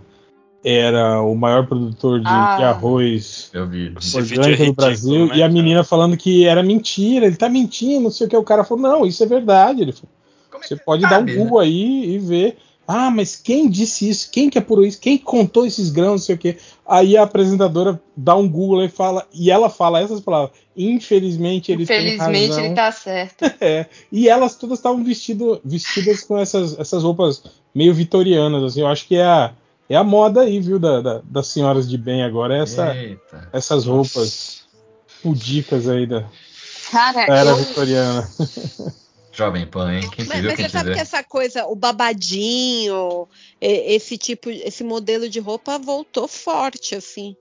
[0.64, 2.56] era o maior produtor de, Ah.
[2.56, 5.52] de arroz é orgânico no ridículo, Brasil né, e a cara?
[5.52, 8.36] menina falando que era mentira, ele tá mentindo, não sei o que.
[8.36, 9.82] O cara falou, não, isso é verdade.
[9.82, 10.11] Ele falou, é
[10.68, 11.34] você pode dar um né?
[11.34, 12.56] Google aí e ver.
[12.86, 14.28] Ah, mas quem disse isso?
[14.30, 15.00] Quem que apurou isso?
[15.00, 16.10] Quem contou esses grãos?
[16.10, 16.58] Não sei o quê.
[16.86, 20.50] Aí a apresentadora dá um Google e fala, e ela fala essas palavras.
[20.76, 22.64] Infelizmente ele Infelizmente razão.
[22.64, 23.44] ele tá certo.
[23.60, 27.42] É, e elas todas estavam vestido, vestidas com essas, essas roupas
[27.74, 28.80] meio vitorianas, assim.
[28.80, 29.52] Eu acho que é a,
[29.88, 32.56] é a moda aí, viu, da, da- das senhoras de bem agora.
[32.56, 33.48] é Essa, Eita.
[33.52, 34.62] essas roupas
[35.22, 36.24] pudicas aí da,
[36.90, 38.28] Cara, da era eu, vitoriana.
[39.32, 40.10] Jovem Pan, hein?
[40.14, 43.26] Quem Mas, viu, mas quem você sabe que essa coisa, o babadinho,
[43.60, 47.34] esse tipo, esse modelo de roupa voltou forte, assim.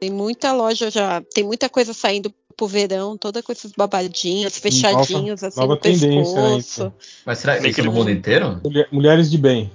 [0.00, 5.42] Tem muita loja já, tem muita coisa saindo pro verão, toda com esses babadinhos, fechadinhos,
[5.42, 6.92] assim, nova no tendência, né, pescoço.
[7.26, 8.60] Mas será que isso no mundo inteiro?
[8.62, 9.72] Mulher- mulheres de bem.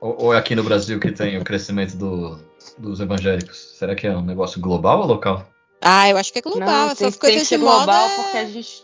[0.00, 2.38] Ou, ou é aqui no Brasil que tem o crescimento do-
[2.78, 3.74] dos evangélicos?
[3.78, 5.48] Será que é um negócio global ou local?
[5.80, 6.66] Ah, eu acho que é global.
[6.66, 8.82] Não, Essas tem, tem coisas que ser de moda global é- porque a gente,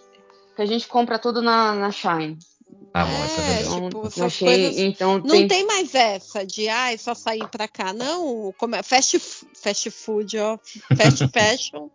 [0.54, 2.38] que a gente compra tudo na, na Shine.
[2.92, 3.62] Ah, bom, é É.
[3.62, 7.46] Então, tipo, essas Shein, coisas- então Não tem, tem mais essa de, ai, só sair
[7.48, 7.92] pra cá.
[7.92, 10.58] Não, como é, fast, fast food, ó,
[10.96, 11.88] fast fashion,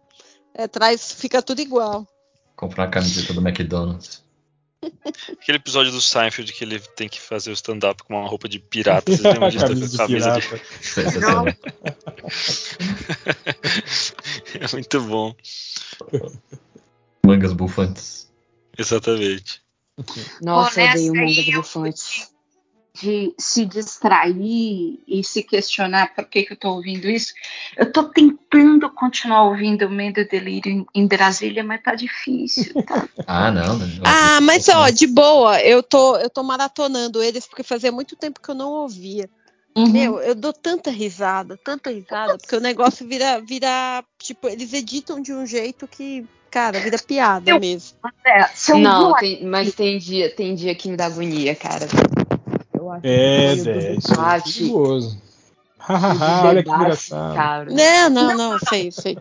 [0.54, 2.06] é, traz, fica tudo igual.
[2.56, 4.24] Comprar a camiseta do McDonald's.
[5.42, 8.60] Aquele episódio do Seinfeld que ele tem que fazer o stand-up com uma roupa de
[8.60, 9.12] pirata.
[9.12, 9.66] Vocês lembram disso?
[9.68, 10.50] camisa de Camisa de-.
[14.60, 15.36] É muito bom.
[17.26, 18.29] Mangas bufantes.
[18.80, 19.62] Exatamente.
[20.42, 22.28] Nossa, eu Honesta, odeio manga aí do eu bufante.
[23.02, 27.34] de se distrair e se questionar por que, que eu tô ouvindo isso.
[27.76, 32.74] Eu tô tentando continuar ouvindo o Medo e Delírio em, em Brasília, mas tá difícil.
[32.84, 33.08] Tá?
[33.28, 33.78] Ah, não.
[33.78, 33.86] né?
[34.04, 38.42] Ah, mas ó, de boa, eu tô, eu tô maratonando eles porque fazia muito tempo
[38.42, 39.30] que eu não ouvia.
[39.76, 39.92] Uhum.
[39.92, 45.22] Meu, eu dou tanta risada, tanta risada, porque o negócio vira, vira, tipo, eles editam
[45.22, 47.98] de um jeito que, cara, vira piada Eu- mesmo.
[48.26, 48.46] É,
[48.78, 51.88] Não, a- tem- mas tem dia, tem dia que me dá agonia, cara.
[52.74, 55.22] Eu acho É, que do isso é perigoso.
[55.90, 57.36] olha que engraçado.
[57.36, 57.66] cara.
[57.72, 59.18] Não, não, não, sei, sei.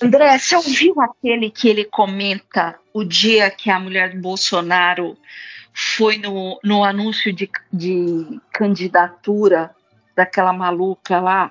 [0.00, 5.16] André, você ouviu aquele que ele comenta o dia que a mulher do Bolsonaro
[5.74, 9.74] foi no, no anúncio de, de candidatura
[10.14, 11.50] daquela maluca lá?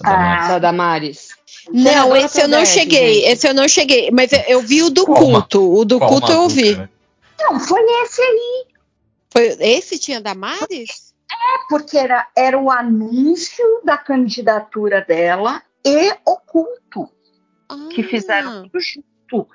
[0.00, 0.48] Damares.
[0.48, 1.27] Da Damares.
[1.72, 3.28] Não, esse eu não cheguei, gente.
[3.28, 6.32] esse eu não cheguei, mas eu, vi o do Qual culto, o do Qual culto
[6.32, 6.88] eu né?
[7.38, 8.66] Não, foi esse aí,
[9.30, 11.08] Foi, esse tinha Damares?
[11.68, 17.10] porque era, era o anúncio da candidatura dela e o culto.
[17.92, 19.48] que Ah, fizeram tudo junto.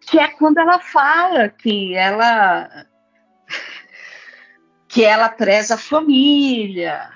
[0.00, 2.86] Que é quando ela fala que ela
[4.88, 7.10] que ela preza a família,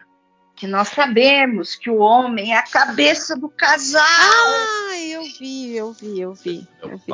[0.63, 4.01] que nós sabemos que o homem é a cabeça do casal.
[4.01, 6.69] Ah, eu vi, eu vi, eu vi.
[6.81, 7.13] Eu Meu vi.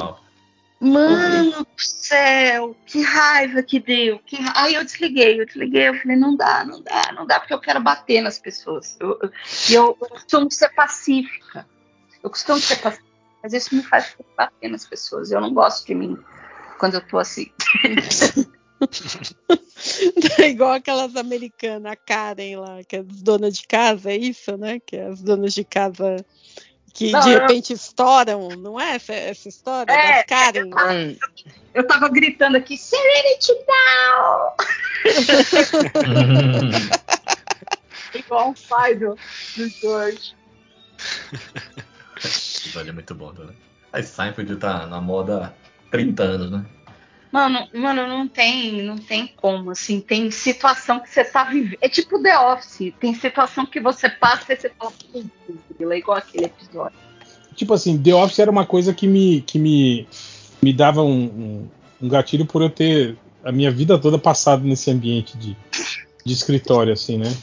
[0.78, 4.18] Mano do céu, que raiva que deu.
[4.18, 4.52] Que ra...
[4.54, 7.58] Aí eu desliguei, eu desliguei, eu falei, não dá, não dá, não dá, porque eu
[7.58, 8.98] quero bater nas pessoas.
[9.00, 9.32] Eu, eu,
[9.70, 11.66] e eu, eu costumo ser pacífica.
[12.22, 13.08] Eu costumo ser pacífica,
[13.42, 15.30] mas isso me faz bater nas pessoas.
[15.30, 16.18] Eu não gosto de mim
[16.78, 17.50] quando eu tô assim.
[20.38, 24.56] É igual aquelas americanas, a Karen lá, que é as donas de casa, é isso,
[24.56, 24.80] né?
[24.84, 26.24] Que é as donas de casa
[26.94, 30.68] que Não, de eu- repente estouram, não é essa, essa história É, das Karen?
[30.70, 31.16] Mano,
[31.74, 34.54] Eu tava gritando aqui, Serenity Down!
[38.14, 39.16] Igual um pai do,
[39.56, 40.34] do George.
[42.16, 43.52] Esse episódio é muito bom, tá, né?
[43.92, 45.52] Aí Seinfeld tá na moda há
[45.90, 46.64] 30 anos, né?
[47.30, 51.76] Mano, mano, não tem, não tem como, assim, tem situação que você tá vivendo.
[51.80, 54.92] É tipo The Office, tem situação que você passa e você fala,
[55.80, 56.96] é igual aquele episódio.
[57.54, 60.06] Tipo assim, The Office era uma coisa que me, que me,
[60.62, 61.68] me dava um, um,
[62.02, 65.56] um gatilho por eu ter a minha vida toda passado nesse ambiente de,
[66.24, 67.34] de escritório, assim, né?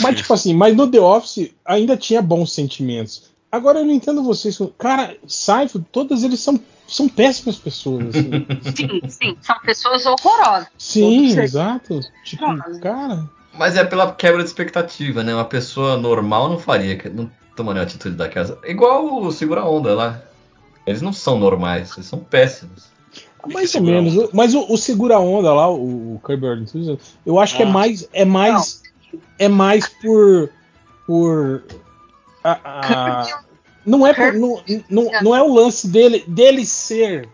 [0.00, 3.30] Mas, tipo assim, mas no The Office ainda tinha bons sentimentos.
[3.50, 4.58] Agora eu não entendo vocês.
[4.78, 8.14] Cara, Seinfeld, todas eles são, são péssimas pessoas.
[8.14, 8.46] Assim.
[8.76, 10.68] sim, sim, são pessoas horrorosas.
[10.78, 12.00] Sim, exato.
[12.24, 12.46] Tipo,
[12.80, 13.28] cara.
[13.52, 15.34] Mas é pela quebra de expectativa, né?
[15.34, 18.58] Uma pessoa normal não faria, não tomaria a atitude da casa.
[18.64, 20.22] Igual o Segura Onda lá.
[20.86, 22.84] Eles não são normais, eles são péssimos.
[23.52, 24.30] Mais ou menos.
[24.32, 26.46] Mas o, o, Segura Onda lá, o, o Kirby
[27.24, 27.56] eu acho ah.
[27.56, 27.70] que é ah.
[27.70, 28.08] mais.
[28.12, 28.82] É mais.
[29.38, 30.50] É mais por.
[31.06, 31.64] Por.
[32.44, 33.40] A, a,
[33.86, 37.28] não é não, não, não é o lance dele dele ser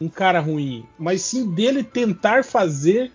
[0.00, 3.12] um cara ruim, mas sim dele tentar fazer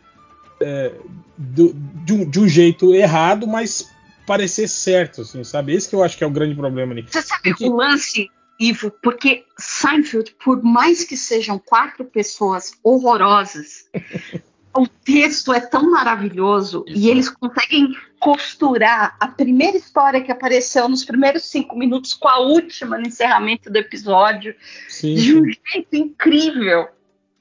[0.61, 0.93] é,
[1.37, 3.89] do, de, um, de, um, jeito errado, mas
[4.25, 5.73] parecer certo, assim, sabe?
[5.73, 7.05] Esse que eu acho que é o grande problema ali.
[7.09, 7.67] Você sabe Porque...
[7.67, 8.91] o lance, Ivo?
[9.01, 13.89] Porque Seinfeld, por mais que sejam quatro pessoas horrorosas,
[14.75, 16.99] o texto é tão maravilhoso Isso.
[16.99, 22.39] e eles conseguem costurar a primeira história que apareceu nos primeiros cinco minutos com a
[22.39, 24.55] última no encerramento do episódio
[24.89, 25.15] Sim.
[25.15, 26.87] de um jeito incrível.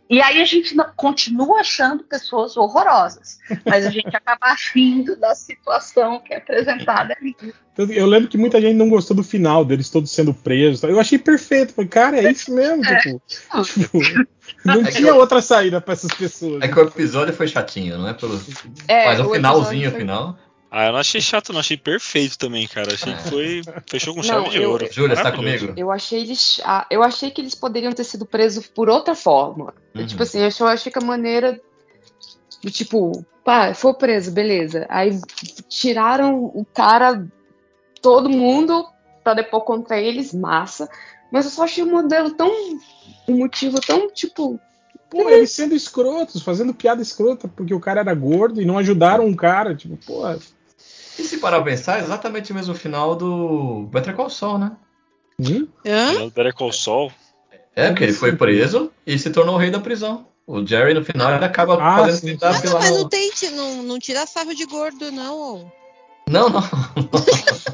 [0.08, 6.20] E aí a gente continua achando pessoas horrorosas, mas a gente acaba rindo da situação
[6.20, 7.34] que é apresentada ali.
[7.76, 10.82] Eu lembro que muita gente não gostou do final deles todos sendo presos.
[10.84, 11.72] Eu achei perfeito.
[11.72, 12.84] Falei, cara, é isso mesmo.
[12.84, 12.98] É.
[12.98, 13.22] Tipo,
[13.64, 13.98] tipo,
[14.64, 15.16] não é tinha eu...
[15.16, 16.62] outra saída para essas pessoas.
[16.62, 18.14] É que o episódio foi chatinho, não é?
[18.14, 18.40] Pelo...
[18.86, 20.00] É, mas o, o finalzinho, foi...
[20.00, 20.38] final.
[20.76, 22.92] Ah, eu não achei chato, não achei perfeito também, cara.
[22.92, 23.62] Achei que foi.
[23.86, 24.88] Fechou com chave não, de eu, ouro.
[24.90, 25.72] Júlia, está comigo?
[25.76, 26.60] Eu achei eles.
[26.64, 29.72] Ah, eu achei que eles poderiam ter sido presos por outra forma.
[29.94, 30.04] Uhum.
[30.04, 31.60] Tipo assim, eu achei que a maneira.
[32.60, 34.84] Do tipo, pá, foi preso, beleza.
[34.88, 35.16] Aí
[35.68, 37.24] tiraram o cara,
[38.02, 38.84] todo mundo,
[39.22, 40.88] pra depor contra eles, massa.
[41.30, 42.50] Mas eu só achei o modelo tão.
[43.28, 44.58] Um motivo tão, tipo.
[45.08, 49.24] Pô, eles sendo escrotos, fazendo piada escrota, porque o cara era gordo e não ajudaram
[49.24, 49.72] um cara.
[49.76, 50.26] Tipo, pô,
[51.18, 54.72] e se parar pra pensar, é exatamente o mesmo final do Better Call Saul, né?
[55.40, 55.66] Hum?
[55.84, 57.12] Do Better Call Saul?
[57.76, 60.26] É, porque ele foi preso e se tornou o rei da prisão.
[60.46, 63.82] O Jerry, no final, ele acaba ah, fazendo stand-up ah, não, mas não tem, não,
[63.82, 65.72] não tira sarro de gordo, não.
[66.28, 66.62] Não, não.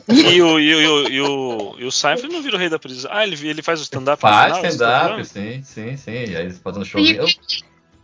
[0.09, 3.11] e, o, e, o, e, o, e o Seinfeld não vira o rei da prisão.
[3.13, 6.11] Ah, ele, ele faz o stand-up Faz stand-up, sim, sim, sim.
[6.11, 7.01] E aí eles fazendo show.
[7.01, 7.19] E,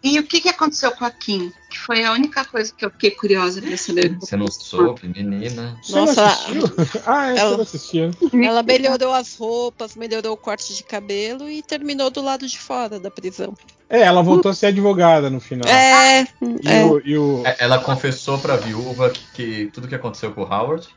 [0.07, 1.53] e o que, que aconteceu com a Kim?
[1.69, 4.17] Que foi a única coisa que eu fiquei curiosa pra saber.
[4.21, 5.77] Você não soube, menina?
[5.91, 6.27] Nossa,
[7.07, 8.11] ah, é, ela, assistiu.
[8.33, 13.01] ela melhorou as roupas, melhorou o corte de cabelo e terminou do lado de fora
[13.01, 13.55] da prisão.
[13.89, 15.69] É, ela voltou a ser advogada no final.
[15.69, 16.23] É.
[16.63, 16.85] E é.
[16.85, 17.43] O, e o...
[17.45, 20.89] É, ela confessou pra viúva que, que, tudo que aconteceu com o Howard.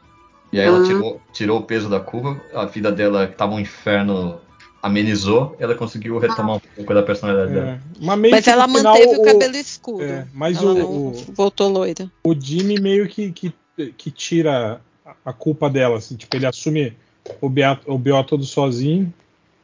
[0.51, 0.85] E aí ela uhum.
[0.85, 2.41] tirou, tirou o peso da curva.
[2.53, 4.39] A vida dela tava um inferno
[4.81, 7.55] amenizou, ela conseguiu retomar um pouco da personalidade é.
[7.55, 7.81] dela.
[7.99, 10.03] Mas, mas ela manteve o, o cabelo escuro.
[10.03, 12.09] É, mas ela o, voltou loira.
[12.23, 13.53] O Jimmy meio que, que,
[13.97, 14.81] que tira
[15.25, 16.95] a culpa dela, assim, tipo, ele assume
[17.41, 19.13] o BO, o BO todo sozinho.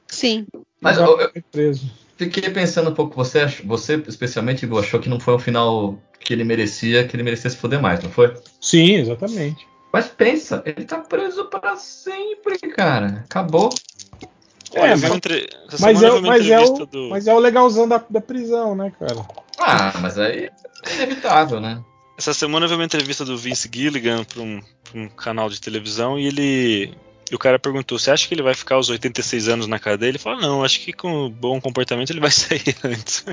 [0.07, 0.45] Sim.
[0.79, 1.73] Mas eu, eu
[2.17, 6.43] fiquei pensando um pouco, você, você especialmente achou que não foi um final que ele
[6.43, 8.33] merecia, que ele merecia se foder mais, não foi?
[8.59, 9.67] Sim, exatamente.
[9.93, 13.23] Mas pensa, ele tá preso para sempre, cara.
[13.25, 13.69] Acabou.
[14.75, 15.49] É, mas, entre...
[15.79, 17.09] mas, é, mas, é o, do...
[17.09, 19.25] mas é o legalzão da, da prisão, né, cara?
[19.57, 20.49] Ah, mas aí
[20.85, 21.81] é inevitável, né?
[22.17, 24.61] Essa semana eu vi uma entrevista do Vince Gilligan para um,
[24.93, 26.93] um, canal de televisão e ele
[27.31, 30.09] e o cara perguntou: Você acha que ele vai ficar os 86 anos na cadeia?
[30.09, 33.25] Ele falou: Não, acho que com bom comportamento ele vai sair antes.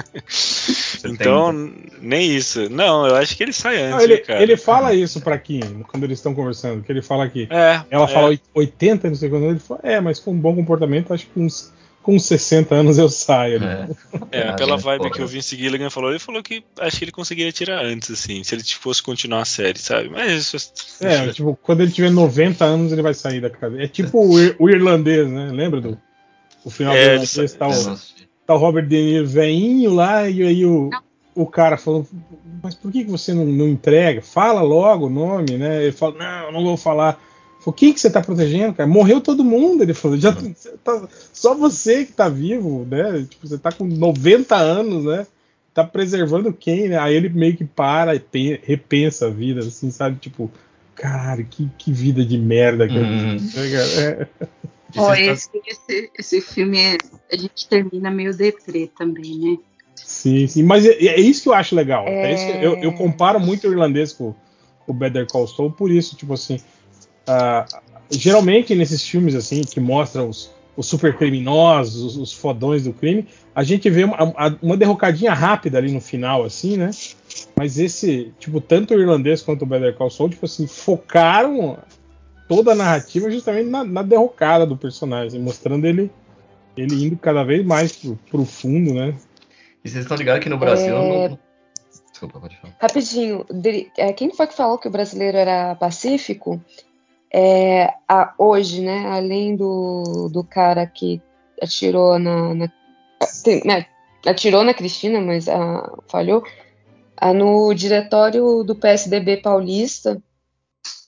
[1.04, 1.52] então,
[2.00, 2.70] nem isso.
[2.70, 3.96] Não, eu acho que ele sai antes.
[3.96, 6.82] Não, ele, ele, fala isso pra Kim quando eles estão conversando.
[6.82, 8.08] Que ele fala que é, ela é.
[8.08, 9.46] fala 80, não sei quando.
[9.46, 11.72] Ele fala: É, mas com bom comportamento, acho que uns
[12.02, 13.60] com 60 anos eu saio.
[13.60, 13.88] Né?
[14.30, 17.12] É, é pela vibe que o Vince Gilligan falou, ele falou que acho que ele
[17.12, 20.08] conseguiria tirar antes, assim, se ele fosse continuar a série, sabe?
[20.08, 20.72] Mas isso.
[21.00, 23.80] É, tipo, quando ele tiver 90 anos, ele vai sair da casa.
[23.80, 25.50] É tipo o, o irlandês, né?
[25.52, 25.98] Lembra do
[26.64, 27.54] o final é, do irlandês?
[27.54, 27.96] Tá o,
[28.46, 30.90] tá o Robert De Niro veinho lá, e aí o,
[31.34, 32.06] o cara falou,
[32.62, 34.22] mas por que, que você não, não entrega?
[34.22, 35.82] Fala logo o nome, né?
[35.82, 37.20] Ele fala, não, não vou falar.
[37.62, 38.88] Falei, quem que você tá protegendo, cara?
[38.88, 39.82] Morreu todo mundo.
[39.82, 40.34] Ele falou, já
[40.82, 43.24] tá, só você que tá vivo, né?
[43.28, 45.26] Tipo, você tá com 90 anos, né?
[45.72, 46.98] Tá preservando quem, né?
[46.98, 50.16] Aí ele meio que para e tem, repensa a vida, assim, sabe?
[50.16, 50.50] Tipo,
[50.94, 53.36] cara, que, que vida de merda que uhum.
[53.54, 54.28] eu é.
[54.94, 56.98] Oh, esse, esse, esse filme, é,
[57.32, 59.58] a gente termina meio deprê também, né?
[59.94, 62.06] Sim, sim, mas é, é isso que eu acho legal.
[62.06, 62.32] É...
[62.32, 64.34] É eu, eu, comparo muito o irlandês com
[64.86, 66.60] o Better Call Saul por isso, tipo assim.
[67.22, 72.92] Uh, geralmente nesses filmes assim que mostram os, os super criminosos, os, os, fodões do
[72.92, 74.18] crime, a gente vê uma,
[74.60, 76.90] uma derrocadinha rápida ali no final, assim, né?
[77.56, 81.78] Mas esse, tipo, tanto o irlandês quanto o Better Call Saul, tipo assim, focaram
[82.48, 86.10] toda a narrativa justamente na, na derrocada do personagem, mostrando ele
[86.76, 89.14] ele indo cada vez mais pro, pro fundo, né?
[89.84, 90.96] E vocês estão ligados que no Brasil.
[90.96, 91.28] É...
[91.28, 91.38] Não...
[92.10, 92.76] Desculpa, pode falar.
[92.80, 93.44] Rapidinho,
[93.96, 96.60] é, quem foi que falou que o brasileiro era pacífico?
[97.34, 101.20] É, a, hoje, né, além do, do cara que
[101.62, 102.68] atirou na, na
[103.42, 103.86] tem, né,
[104.26, 106.44] atirou na Cristina, mas a, falhou,
[107.16, 110.22] a, no diretório do PSDB paulista,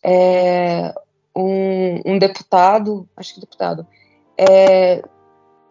[0.03, 0.95] é,
[1.37, 3.87] um, um, deputado, acho que deputado,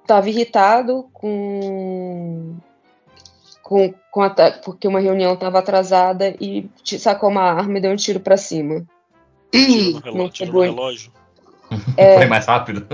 [0.04, 2.56] estava é, irritado com
[3.64, 4.30] com, com a,
[4.64, 8.86] porque uma reunião estava atrasada e sacou uma arma e deu um tiro para cima.
[9.54, 10.52] Ih, no relógio.
[10.52, 11.12] relógio.
[11.98, 12.18] É...
[12.18, 12.86] Foi mais rápido.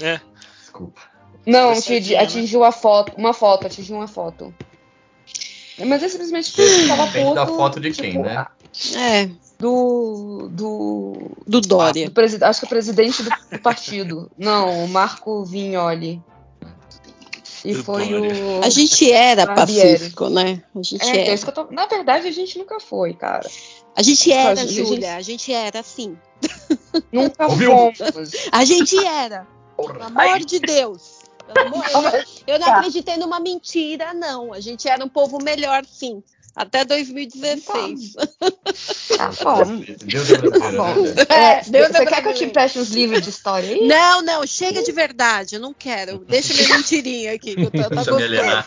[0.00, 0.20] é.
[0.60, 1.00] Desculpa.
[1.44, 2.22] Não, atingiu, né?
[2.22, 4.54] atingiu a foto, uma foto, atingiu uma foto.
[5.84, 7.34] Mas é simplesmente que estava puto.
[7.34, 8.46] da foto de quem, tipo, né?
[8.94, 9.30] É.
[9.58, 10.48] Do.
[10.50, 11.36] Do.
[11.46, 12.06] Do Dória.
[12.06, 14.30] Do presi, acho que é o presidente do, do partido.
[14.38, 16.22] Não, o Marco Vignoli.
[17.64, 18.64] E foi o.
[18.64, 19.98] A gente era Barbieri.
[19.98, 20.62] pacífico, né?
[20.74, 21.34] A gente é, era.
[21.34, 21.66] É tô...
[21.70, 23.48] Na verdade, a gente nunca foi, cara.
[23.96, 25.16] A gente era, Júlia.
[25.16, 26.16] A gente era, sim.
[27.12, 28.32] Nunca fomos.
[28.52, 29.46] A gente era.
[29.76, 31.20] Pelo amor de Deus.
[31.56, 31.84] Amor,
[32.46, 34.52] eu, eu não acreditei numa mentira, não.
[34.52, 36.22] A gente era um povo melhor, sim.
[36.54, 38.14] Até 2016.
[39.16, 39.76] Tá bom.
[40.04, 41.02] Deus é tá bom.
[41.02, 41.26] Né?
[41.28, 43.86] É, Deus você quer que eu te preste uns livros de história aí?
[43.86, 46.18] Não, não, chega de verdade, eu não quero.
[46.18, 47.54] Deixa minha mentirinha aqui.
[47.54, 48.66] Que eu tô, Deixa me alienar.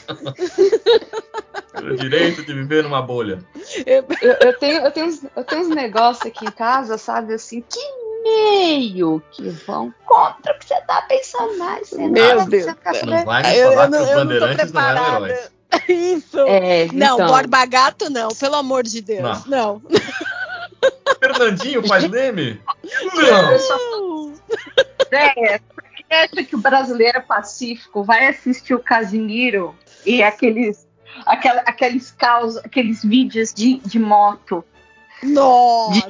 [1.82, 3.44] o direito de viver numa bolha.
[3.86, 7.34] Eu, eu, eu, tenho, eu, tenho uns, eu tenho uns negócios aqui em casa, sabe,
[7.34, 7.80] assim, que
[8.24, 11.92] meio que vão contra o que você tá pensando mais.
[11.92, 12.66] Meu Deus.
[13.06, 15.53] Não vai me falar que os bandeirantes não eram heróis.
[15.88, 16.40] Isso.
[16.40, 17.28] É, não, então...
[17.28, 19.46] Borba Gato não, pelo amor de Deus.
[19.46, 19.82] Não.
[19.82, 19.82] não.
[21.20, 22.62] Fernandinho faz meme?
[23.16, 24.34] Não.
[25.12, 25.60] É,
[26.10, 30.88] acha que o brasileiro é pacífico vai assistir o Casimiro e aqueles,
[31.26, 34.64] aquel, aqueles caos, aqueles vídeos de, de moto.
[35.22, 36.08] Nossa!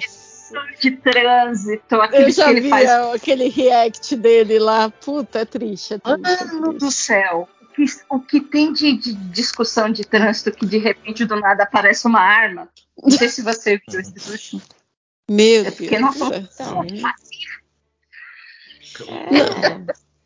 [0.82, 2.89] De, de trânsito, aquele Eu já que ele vi faz...
[2.89, 4.89] aquele react dele lá.
[4.89, 5.93] Puta, é triste.
[5.93, 6.78] É triste, é triste.
[6.80, 11.36] do céu que, o que tem de, de, discussão de trânsito que de repente do
[11.36, 12.70] nada aparece uma arma.
[13.02, 14.62] Não sei se você viu esse último.
[15.30, 16.20] Meu é porque Deus.
[16.20, 16.88] Não, não, é.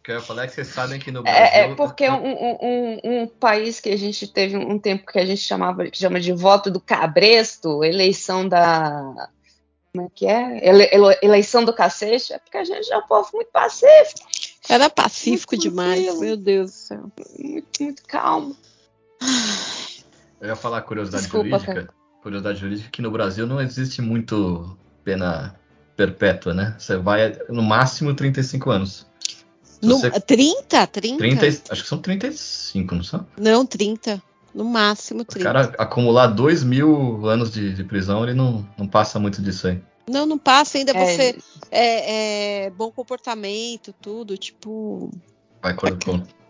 [0.08, 1.42] que eu ia falar é que vocês sabem que no Brasil.
[1.42, 5.26] É, é porque um, um, um, país que a gente teve um tempo que a
[5.26, 9.30] gente chamava que chama de voto do cabresto, eleição da.
[9.92, 10.66] Como é que é?
[10.66, 10.88] Ele,
[11.22, 14.28] eleição do cacete, é porque a gente é um povo muito pacífico.
[14.70, 16.22] Era pacífico muito demais, tranquilo.
[16.22, 17.12] meu Deus do céu.
[17.40, 18.56] Muito, muito calmo.
[20.40, 21.74] Eu ia falar curiosidade Desculpa, jurídica.
[21.74, 21.90] Cara.
[22.22, 25.56] Curiosidade jurídica que no Brasil não existe muito pena
[25.96, 26.76] perpétua, né?
[26.78, 29.08] Você vai no máximo 35 anos.
[29.82, 30.12] No, você...
[30.12, 30.88] 30?
[30.88, 31.18] 30?
[31.18, 31.48] 30?
[31.72, 33.28] Acho que são 35, não são?
[33.38, 34.22] Não, 30.
[34.54, 35.50] No máximo 30.
[35.50, 39.68] O cara acumular 2 mil anos de, de prisão, ele não, não passa muito disso
[39.68, 39.82] aí.
[40.10, 40.92] Não, não passa ainda.
[40.92, 41.38] É, você
[41.70, 45.12] é, é, bom comportamento, tudo, tipo.
[45.62, 45.76] Vai,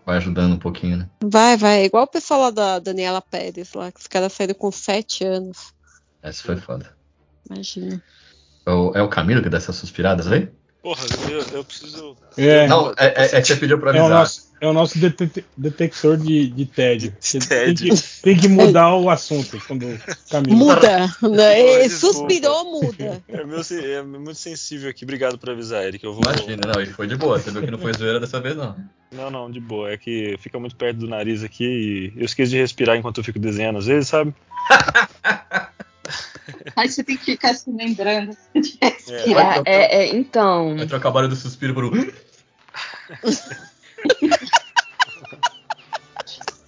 [0.06, 1.10] vai ajudando um pouquinho, né?
[1.24, 1.86] Vai, vai.
[1.86, 5.74] Igual o pessoal lá da Daniela Pérez, lá, que os caras saíram com sete anos.
[6.22, 6.96] Essa foi foda.
[7.50, 8.04] Imagina.
[8.66, 10.50] É o, é o Camilo que dá essas suspiradas aí?
[10.84, 12.18] Porra, eu, eu preciso.
[12.38, 14.10] É, não, é, é, é que você pediu pra avisar.
[14.10, 15.16] É o nosso, é o nosso det
[15.56, 17.14] detector de, de tédio.
[17.48, 17.90] Tem que,
[18.22, 19.86] tem que mudar o assunto quando
[20.30, 20.58] Camilo.
[20.58, 21.08] Muda.
[21.22, 21.88] Né?
[21.90, 23.22] Suspirou, muda.
[23.28, 25.04] É, meu, é muito sensível aqui.
[25.04, 26.04] Obrigado por avisar, Eric.
[26.04, 26.24] Eu vou...
[26.24, 27.40] Imagina, não, e foi de boa.
[27.40, 28.76] Você viu que não foi zoeira dessa vez, não.
[29.12, 29.92] Não, não, de boa.
[29.92, 33.24] É que fica muito perto do nariz aqui e eu esqueço de respirar enquanto eu
[33.24, 34.34] fico desenhando às vezes, sabe?
[36.76, 39.62] Aí você tem que ficar se lembrando de respirar.
[39.66, 40.76] É, é, é, então.
[40.78, 41.92] Vai trocar a barulho do suspiro por um.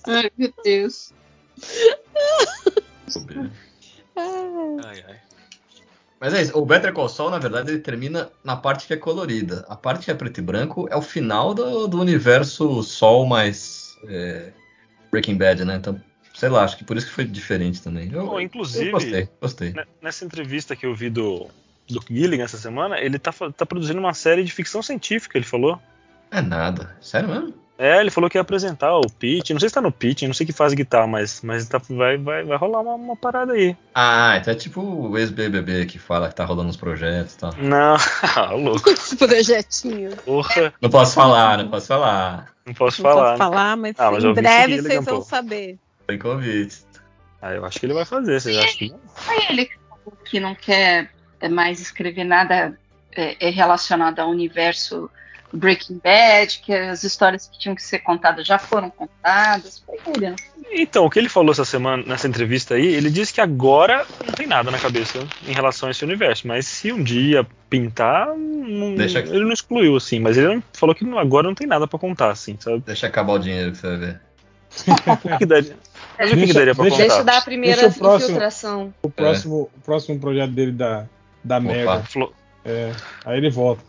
[0.10, 1.14] Ai, meu Deus.
[4.16, 5.20] ai, ai.
[6.20, 8.98] Mas é isso, o Better Call Saul, na verdade, ele termina na parte que é
[8.98, 9.66] colorida.
[9.70, 13.96] A parte que é preto e branco é o final do, do universo Sol mais
[14.08, 14.52] é,
[15.12, 15.76] Breaking Bad, né?
[15.76, 16.02] Então,
[16.34, 18.12] sei lá, acho que por isso que foi diferente também.
[18.12, 19.76] Eu, Bom, inclusive, eu gostei, gostei.
[20.02, 21.48] Nessa entrevista que eu vi do,
[21.88, 25.80] do Gilligan essa semana, ele tá, tá produzindo uma série de ficção científica, ele falou.
[26.32, 26.98] É nada.
[27.00, 27.69] Sério mesmo?
[27.80, 29.52] É, ele falou que ia apresentar o pitch.
[29.52, 31.80] Não sei se tá no pitch, não sei que fase que tá, mas, mas tá,
[31.90, 33.74] vai, vai, vai rolar uma, uma parada aí.
[33.96, 37.54] Ah, então é tipo o ex-BBB que fala que tá rolando os projetos e tal.
[37.58, 37.96] Não,
[38.36, 38.90] ah, louco.
[38.92, 40.14] Os projetinhos.
[40.16, 40.74] Porra.
[40.82, 42.54] Não posso falar, não posso falar.
[42.66, 43.38] Não posso Não falar.
[43.38, 45.80] posso falar, mas, Ah, mas em breve vocês vão saber.
[46.06, 46.80] Tem convite.
[47.42, 49.00] Ah, eu acho que ele vai fazer, vocês acham que não?
[49.16, 49.70] Foi ele
[50.26, 51.12] que não quer
[51.50, 52.78] mais escrever nada
[53.16, 55.10] é, é, relacionado ao universo
[55.52, 59.80] Breaking Bad, que as histórias que tinham que ser contadas já foram contadas.
[59.86, 60.50] Foi ele, não foi?
[60.72, 64.34] Então, o que ele falou essa semana, nessa entrevista aí, ele disse que agora não
[64.34, 68.94] tem nada na cabeça em relação a esse universo, mas se um dia pintar, não-
[68.94, 71.98] Deixa- ele não excluiu, assim, mas ele não- falou que agora não tem nada pra
[71.98, 72.84] contar, assim, sabe?
[72.86, 74.22] Deixa acabar o dinheiro que você vai ver.
[75.34, 75.76] O que daria?
[76.20, 77.08] Mas o que, daria pra deixa- contar?
[77.08, 78.30] Deixa eu dar a primeira Deixa o próximo.
[78.30, 78.94] infiltração.
[79.02, 81.06] O próximo, o próximo projeto dele da,
[81.44, 82.04] da merda.
[82.64, 82.92] É,
[83.26, 83.82] aí ele volta.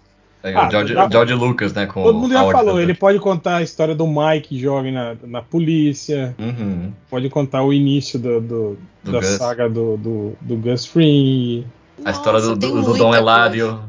[0.42, 1.84] Aí Ah, o George, dá- George Lucas, né?
[1.86, 5.14] Com Todo mundo já Howard falou, ele pode contar a história do Mike jovem na,
[5.24, 6.92] na polícia, Uhum.
[7.10, 9.28] pode contar o início do, do- Do da Gus.
[9.30, 11.66] saga do, do, do Gus Fring.
[12.04, 13.14] A história do, do, Dom.
[13.14, 13.80] Eladio.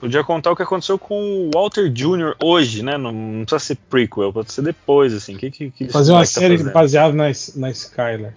[0.00, 1.14] Podia contar o que aconteceu com
[1.46, 2.34] o Walter Jr.
[2.42, 2.98] hoje, né?
[2.98, 5.36] Não, não precisa ser prequel, pode ser depois, assim.
[5.36, 6.72] Que, que, que Fazer uma tá série fazendo?
[6.74, 7.24] baseada na,
[7.56, 8.34] na Skyler.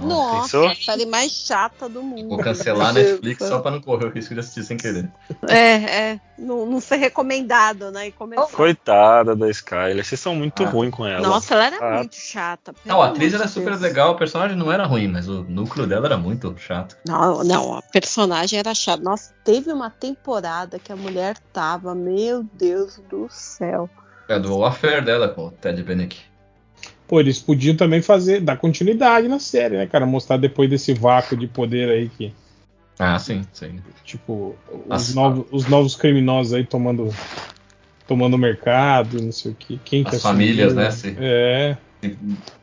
[0.00, 2.28] Nossa, a série mais chata do mundo.
[2.28, 5.10] Vou cancelar a Netflix só pra não correr o risco de assistir sem querer.
[5.48, 6.20] É, é.
[6.36, 8.08] Não, não ser recomendado, né?
[8.08, 8.46] E começar.
[8.48, 10.68] Coitada da Skyler, vocês são muito Ah.
[10.68, 11.26] ruins com ela.
[11.26, 11.96] Nossa, ela era Ah.
[11.98, 12.74] muito chata.
[12.84, 13.80] Não, a atriz era super Deus.
[13.82, 16.96] legal, o personagem não era ruim, mas o núcleo dela era muito chato.
[17.06, 19.02] Não, não, a personagem era chata.
[19.02, 23.88] Nossa, teve uma temporada que a mulher tava, meu Deus do céu.
[24.28, 26.16] É do affair dela com o Ted Bennick.
[27.14, 30.04] Pô, eles podiam também fazer, dar continuidade na série, né, cara?
[30.04, 32.34] Mostrar depois desse vácuo de poder aí que,
[32.98, 33.78] Ah, sim, sim.
[34.04, 34.56] tipo,
[34.88, 37.14] os, novos, os novos criminosos aí tomando
[38.08, 39.78] tomando o mercado, não sei o que.
[39.84, 41.76] Quem que As assumiu, famílias, né, se- É.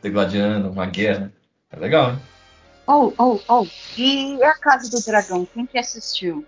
[0.02, 1.32] Degladiando, uma guerra.
[1.70, 2.18] É legal, né?
[2.86, 3.66] Oh, oh, oh.
[3.96, 5.48] E a Casa do Dragão?
[5.54, 6.44] Quem que assistiu?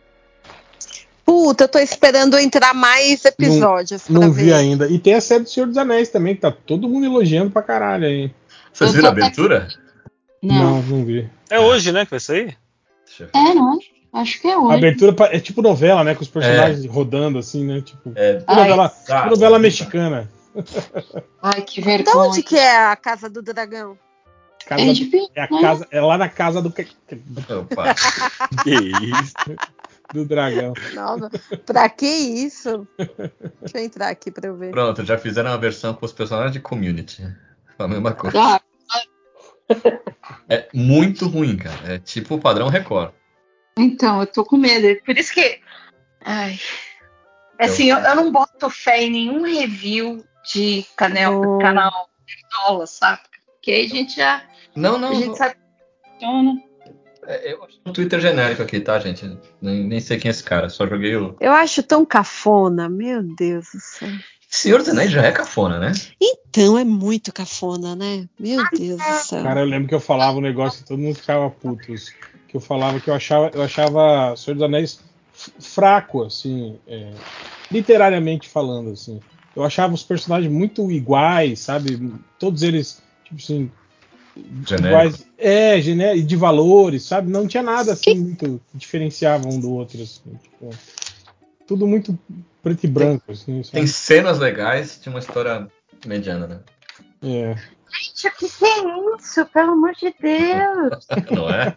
[1.25, 4.45] Puta, eu tô esperando entrar mais episódios Não ver.
[4.45, 4.87] vi ainda.
[4.89, 7.63] E tem a série do Senhor dos Anéis também, que tá todo mundo elogiando pra
[7.63, 8.31] caralho aí.
[8.73, 9.69] Vocês viram a abertura?
[10.43, 10.83] Não.
[10.83, 11.29] não vi.
[11.49, 12.59] É hoje, né, que vai sair?
[13.33, 13.79] É, não.
[14.13, 14.77] Acho que é A hoje.
[14.77, 16.15] abertura pa- é tipo novela, né?
[16.15, 17.81] Com os personagens rodando assim, né?
[17.81, 19.63] Tipo, É, tipo novela, Ai, tipo novela tá.
[19.63, 20.31] mexicana.
[21.43, 22.29] Ai, que De vergonha.
[22.29, 23.99] onde que é a Casa do Dragão?
[24.67, 25.61] Casa- É difícil, é, a né?
[25.61, 27.95] casa, é lá na casa do, Opa.
[28.65, 29.35] Que isso.
[30.15, 30.73] Do dragão.
[30.95, 31.29] Nova.
[31.67, 32.87] pra que isso?
[33.61, 34.71] Deixa eu entrar aqui pra eu ver.
[34.71, 37.23] Pronto, já fizeram uma versão com os personagens de Community.
[37.79, 38.39] A mesma coisa.
[38.39, 38.61] Ah,
[40.49, 41.95] É muito ruim, cara.
[41.95, 43.13] É tipo o padrão Record.
[43.77, 45.01] então, eu tô com medo.
[45.05, 45.61] Por isso que.
[46.25, 46.59] Ai.
[47.59, 51.59] Assim, eu, eu não boto fé em nenhum review de canal, Oh.
[51.59, 53.23] canal Nerdola, sabe?
[53.55, 54.43] Porque aí a gente já.
[54.77, 55.11] Não, não.
[55.11, 56.63] a gente sabe que funciona.
[57.27, 59.37] É, eu acho um Twitter genérico aqui, tá, gente?
[59.61, 61.37] Nem, nem sei quem é esse cara, só joguei o.
[61.41, 64.09] Eu acho tão cafona, meu Deus do céu.
[64.49, 65.93] Senhor dos Anéis já é cafona, né?
[66.21, 68.29] Então é muito cafona, né?
[68.39, 69.43] Meu Deus do céu.
[69.43, 71.93] Cara, eu lembro que eu falava um negócio e todo mundo ficava puto.
[71.93, 72.13] assim,
[72.47, 75.01] Que eu falava que eu achava, eu achava Senhor dos Anéis
[75.59, 77.11] fraco, assim, é,
[77.71, 79.21] literariamente falando, assim.
[79.57, 82.13] Eu achava os personagens muito iguais, sabe?
[82.39, 83.71] Todos eles, tipo assim,
[84.37, 84.87] Genérico.
[84.87, 85.27] iguais.
[85.39, 87.31] É, gené- e de valores, sabe?
[87.31, 90.35] Não tinha nada assim muito que diferenciava um do outro, assim.
[90.43, 90.71] tipo,
[91.67, 92.19] tudo muito
[92.63, 93.73] preto e branco, assim, sabe?
[93.77, 95.69] Tem cenas legais, tinha uma história
[96.07, 96.61] mediana, né?
[97.23, 97.55] É.
[97.93, 99.47] Gente, o que, que é isso?
[99.47, 101.07] Pelo amor de Deus!
[101.31, 101.77] Não é?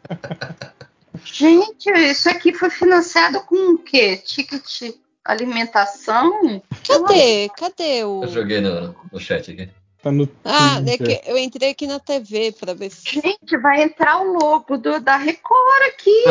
[1.23, 4.17] Gente, isso aqui foi financiado com o quê?
[4.17, 6.61] Ticket alimentação?
[6.87, 7.49] Cadê?
[7.49, 8.23] Cadê o.
[8.23, 9.69] Eu joguei no, no chat aqui.
[10.01, 11.21] Tá no Ah, é Twitter.
[11.25, 13.09] eu entrei aqui na TV pra ver se.
[13.21, 16.23] Gente, vai entrar o logo do, da Record aqui.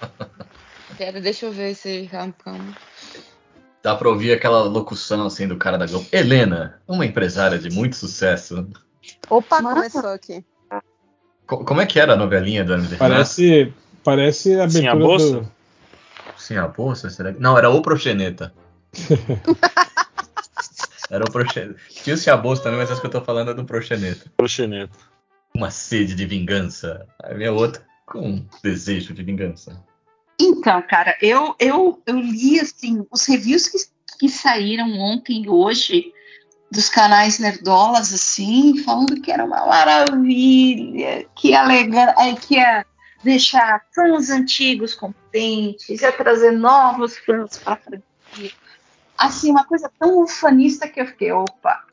[0.98, 2.08] Pera, deixa eu ver se.
[2.10, 2.74] Calma, calma.
[3.82, 6.06] Dá pra ouvir aquela locução assim do cara da Globo.
[6.10, 8.66] Helena, uma empresária de muito sucesso.
[9.28, 9.74] Opa, Nossa.
[9.90, 10.44] começou aqui.
[11.46, 12.96] Co- como é que era a novelinha do Renato?
[12.98, 15.40] Parece, parece a Sim, a abertura bolsa?
[15.40, 15.52] do.
[16.38, 17.10] Sim, a bolsa?
[17.10, 17.40] Será que...
[17.40, 18.52] Não, era o Proxeneta.
[21.10, 21.78] era o Proxeneta.
[21.90, 24.30] Tinha o Ciaboso também, mas acho que eu tô falando é do Proxeneta.
[24.36, 24.96] Proxeneta.
[25.54, 27.06] Uma sede de vingança.
[27.22, 29.82] A outra com um desejo de vingança.
[30.40, 33.78] Então, cara, eu, eu, eu li assim, os reviews que,
[34.18, 36.12] que saíram ontem e hoje
[36.70, 42.84] dos canais nerdolas, assim, falando que era uma maravilha, que ia, alegar, eh, que ia
[43.22, 48.50] deixar fãs antigos contentes, ia trazer novos fãs para franquia.
[49.16, 51.84] Assim, uma coisa tão ufanista que eu fiquei, opa,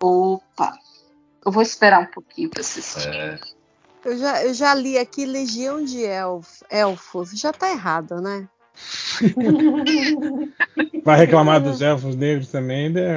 [0.00, 0.78] Opa!
[1.44, 3.08] Eu vou esperar um pouquinho pra assistir.
[3.08, 3.38] É.
[4.04, 7.30] Eu já, eu já li aqui Legião de Elf, Elfos.
[7.32, 8.48] Já tá errado, né?
[11.04, 13.16] Vai reclamar dos elfos negros também, né?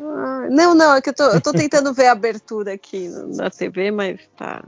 [0.00, 3.50] Ah, não, não, é que eu tô, eu tô tentando ver a abertura aqui na
[3.50, 4.64] TV, mas tá.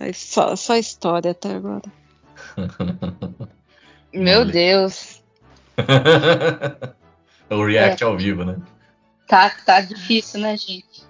[0.00, 1.82] É só, só história até agora.
[4.12, 5.22] Meu Deus.
[7.54, 8.06] o react é.
[8.06, 8.56] ao vivo, né?
[9.26, 11.04] Tá, tá difícil, né, gente?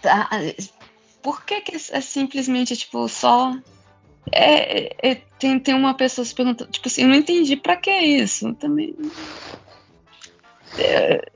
[0.00, 0.28] Tá.
[1.22, 3.56] Por que, que é simplesmente, tipo, só.
[4.30, 7.90] É, é, tem, tem uma pessoa se perguntando, tipo assim, eu não entendi pra que
[7.90, 8.54] isso?
[8.54, 8.94] Também.
[10.78, 11.30] É,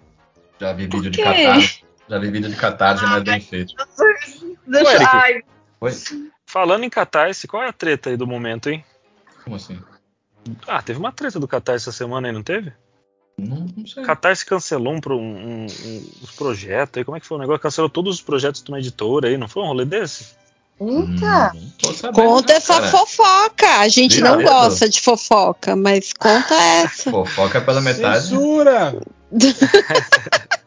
[0.60, 1.84] Já vi vídeo de catarse.
[2.08, 3.74] Já vi vídeo de catarse, mas bem feito.
[4.66, 5.42] Deixa, ai.
[5.80, 5.92] Oi?
[6.46, 8.84] Falando em catarse, qual é a treta aí do momento, hein?
[9.42, 9.80] Como assim?
[10.66, 12.72] Ah, teve uma treta do catarse essa semana aí, não teve?
[13.38, 14.02] Não, não sei.
[14.04, 15.66] Catarse cancelou um, um, um,
[16.22, 17.04] uns projetos aí.
[17.04, 17.60] Como é que foi o negócio?
[17.60, 20.40] Cancelou todos os projetos de uma editora aí, não foi um rolê desse?
[20.80, 21.52] Eita!
[21.54, 22.88] Hum, conta essa cara.
[22.88, 23.68] fofoca.
[23.78, 26.54] A gente Vira não gosta de fofoca, mas conta
[26.84, 27.10] essa.
[27.10, 28.28] Fofoca pela metade.
[28.28, 28.96] Censura!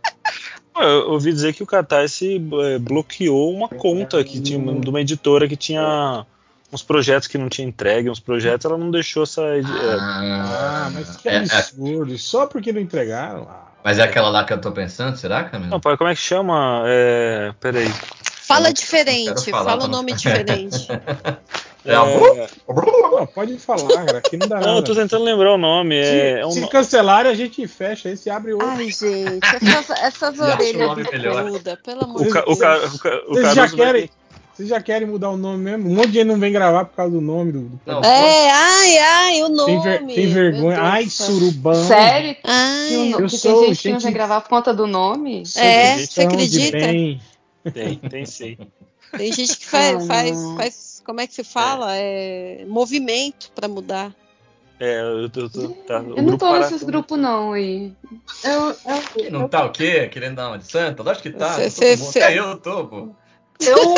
[0.78, 5.48] Eu ouvi dizer que o Catarse eh, bloqueou uma conta que tinha, de uma editora
[5.48, 6.26] que tinha
[6.76, 9.42] uns projetos que não tinha entregue, uns projetos, ela não deixou essa.
[9.42, 11.38] Ah, ah mas que é, é.
[11.38, 12.14] absurdo.
[12.14, 13.48] É, Só porque não entregaram.
[13.50, 15.72] Ah, mas é aquela lá que eu tô pensando, será, Camila?
[15.72, 16.84] Não, pai, como é que chama?
[16.86, 17.54] É...
[17.60, 17.92] Peraí.
[18.48, 20.88] Fala diferente, fala o nome diferente.
[21.86, 22.48] É, é...
[22.68, 24.80] Não, pode falar, cara, aqui não dá não, nada.
[24.80, 26.04] eu tô tentando lembrar o nome.
[26.04, 26.50] Se, é, é um...
[26.50, 28.68] se cancelarem, a gente fecha, aí se abre outro.
[28.70, 32.58] Ai, gente, essas, essas orelhas bicudas, pelo amor de Deus.
[33.30, 34.10] Vocês já querem...
[34.56, 35.90] Vocês já querem mudar o nome mesmo?
[35.90, 37.60] Um monte de gente não vem gravar por causa do nome do.
[37.64, 39.66] do não, é, ai, ai, o nome.
[39.66, 40.80] Tem, ver, tem vergonha.
[40.80, 41.76] Ai, surubão.
[41.76, 42.38] Sério?
[42.42, 44.88] Ai, que, eu que sou, tem gente, gente que não vem gravar por conta do
[44.88, 45.44] nome?
[45.58, 46.78] É, você acredita?
[46.78, 48.58] Tem, tem sim.
[49.18, 51.94] Tem gente que faz, faz, faz como é que se fala?
[51.98, 54.14] É, é movimento para mudar.
[54.80, 57.94] É, eu, tô, tô, tá, eu não tô nesses grupos não aí.
[58.44, 58.76] Eu,
[59.18, 60.08] eu, não tá o quê?
[60.08, 61.04] Querendo dar uma de santa?
[61.04, 61.54] Lógico que tá.
[61.56, 62.22] Cê, cê, cê...
[62.22, 63.10] Até eu tô, pô.
[63.60, 63.96] Eu,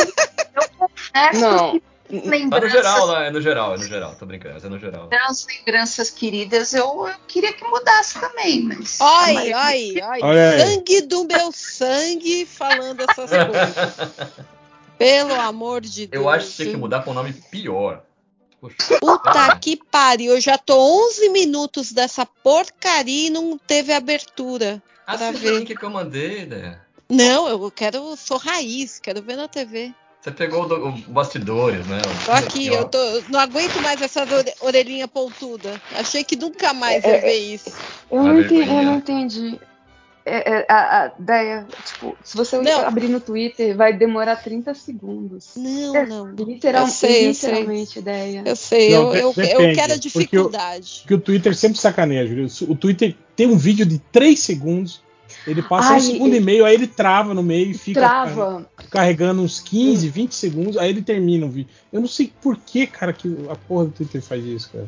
[1.33, 1.81] não.
[2.09, 2.69] Lembranças.
[2.69, 5.09] no geral, lá, é no geral, é no geral, tô brincando, mas é no geral.
[5.27, 8.97] As lembranças queridas, eu, eu queria que mudasse também, mas.
[9.01, 10.21] Ai, ai, ai,
[10.59, 14.37] sangue do meu sangue falando essas coisas.
[14.97, 16.23] Pelo amor de Deus.
[16.23, 18.01] Eu acho que tinha que mudar com um nome pior.
[18.59, 18.97] Poxa.
[18.99, 20.75] Puta que pariu, eu já tô
[21.09, 24.81] 11 minutos dessa porcaria e não teve abertura.
[25.05, 25.63] Ah, pra ver.
[25.63, 26.79] que eu mandei, né?
[27.09, 29.93] Não, eu quero, sou raiz, quero ver na TV.
[30.27, 32.01] Você pegou o, o bastidores, né?
[32.25, 32.97] Tô aqui, eu tô,
[33.29, 34.25] não aguento mais essa
[34.59, 35.81] orelhinha pontuda.
[35.95, 37.71] Achei que nunca mais é, ia ver isso.
[38.11, 39.59] Eu não, entendi, eu não entendi.
[40.25, 42.81] É, é, a, a, ideia, tipo, se você não.
[42.81, 45.51] abrir no Twitter, vai demorar 30 segundos.
[45.55, 46.29] Não, é, não.
[46.33, 48.01] Literal, eu sei, literalmente, eu sei.
[48.01, 48.43] ideia.
[48.45, 51.03] Eu sei, não, eu, eu, eu, quero a dificuldade.
[51.03, 52.47] Porque o, porque o Twitter sempre sacaneia, Júlio.
[52.67, 55.06] O Twitter tem um vídeo de 3 segundos
[55.45, 56.37] ele passa Ai, um segundo ele...
[56.37, 58.65] e meio, aí ele trava no meio e fica trava.
[58.89, 61.71] carregando uns 15, 20 segundos, aí ele termina o vídeo.
[61.91, 64.87] Eu não sei por que, cara, que a porra do Twitter faz isso, cara.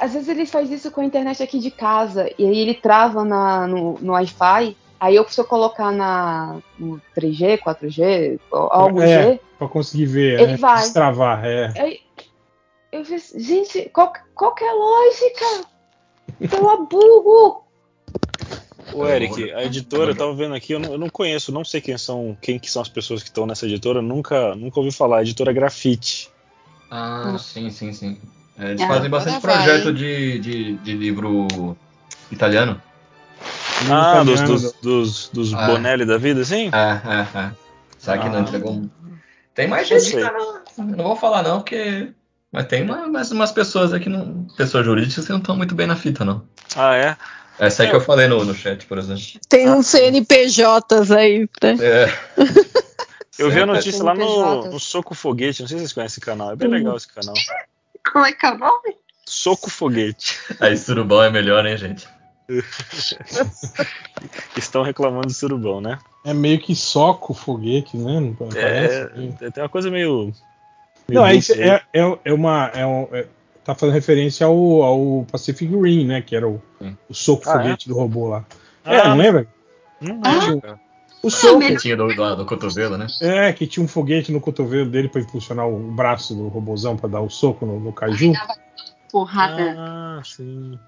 [0.00, 3.24] Às vezes ele faz isso com a internet aqui de casa, e aí ele trava
[3.24, 9.40] na, no, no Wi-Fi, aí eu preciso colocar na, no 3G, 4G, algo é, G.
[9.58, 10.80] Pra conseguir ver, ele é, vai.
[10.80, 11.72] destravar, é.
[11.78, 12.00] Aí,
[12.92, 15.68] eu fiz, gente, qual, qual que é a lógica?
[16.50, 17.61] Pelo burro!
[18.92, 21.80] O Eric, a editora, eu tava vendo aqui, eu não, eu não, conheço, não sei
[21.80, 25.18] quem são, quem que são as pessoas que estão nessa editora, nunca, nunca ouvi falar,
[25.18, 26.30] a editora Grafite.
[26.90, 28.18] Ah, sim, sim, sim.
[28.58, 31.76] É, eles ah, fazem bastante projeto de, de, de, livro
[32.30, 32.80] italiano.
[33.90, 35.66] Ah, dos, dos, dos, dos ah.
[35.66, 36.70] Bonelli da vida, sim?
[36.72, 37.52] É, é, é.
[37.98, 38.30] Será que ah.
[38.30, 38.82] não entregou?
[39.54, 42.12] Tem mais gente, não, não vou falar não, porque
[42.52, 45.86] mas tem uma, mais umas pessoas aqui, não, pessoas jurídicas que não estão muito bem
[45.86, 46.42] na fita, não.
[46.76, 47.16] Ah, é?
[47.62, 49.22] Essa aí que eu falei no, no chat, por exemplo.
[49.48, 51.76] Tem uns CNPJs aí, né?
[51.80, 52.12] É.
[53.38, 56.20] Eu vi a notícia lá no, no, Soco Foguete, não sei se vocês conhecem esse
[56.20, 57.34] canal, é bem legal esse canal.
[58.12, 58.96] Como é que é o nome?
[59.24, 60.38] Soco Foguete.
[60.60, 62.06] Aí surubão é melhor, hein, gente?
[64.56, 65.98] Estão reclamando de surubão, né?
[66.24, 68.20] É meio que soco foguete, né?
[68.20, 69.06] Não é,
[69.50, 70.32] tem uma coisa meio.
[71.08, 72.70] meio não, é, é, é, é, uma.
[72.74, 73.26] É, um, é,
[73.64, 76.22] tá fazendo referência ao, ao Pacific Rim, né?
[76.22, 76.62] Que era o,
[77.08, 77.56] o soco ah, é?
[77.56, 77.92] foguete é?
[77.92, 78.44] do robô lá.
[78.84, 79.46] É, ah, é, não lembra?
[80.00, 80.78] Não lembro.
[81.22, 81.60] O soco.
[81.60, 83.06] Que tinha do, do, do, cotovelo, né?
[83.20, 87.10] É, que tinha um foguete no cotovelo dele para impulsionar o braço do robôzão para
[87.10, 88.32] dar o soco no, no caju.
[89.10, 89.76] Porrada.
[89.78, 90.78] Ah, sim.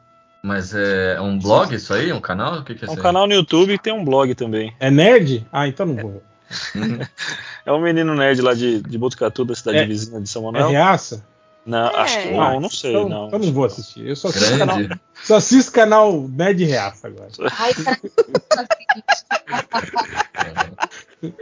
[0.42, 2.12] Mas é um blog isso aí?
[2.12, 2.58] Um canal?
[2.58, 4.74] O que, que é É um canal no YouTube e tem um blog também.
[4.80, 5.46] É nerd?
[5.52, 6.22] Ah, então não vou.
[7.66, 10.44] É um menino nerd lá de, de Botucatu, da cidade É- vizinha de São É
[10.44, 10.68] Manuel.
[10.68, 11.24] reaça?
[11.66, 11.96] Não, É.
[12.00, 13.26] acho que não, não sei, então, não.
[13.28, 14.06] então não vou assistir.
[14.06, 14.78] Eu só assisto, canal,
[15.24, 17.28] só assisto canal Nerd Reaça agora.
[17.58, 18.00] Ai, cara,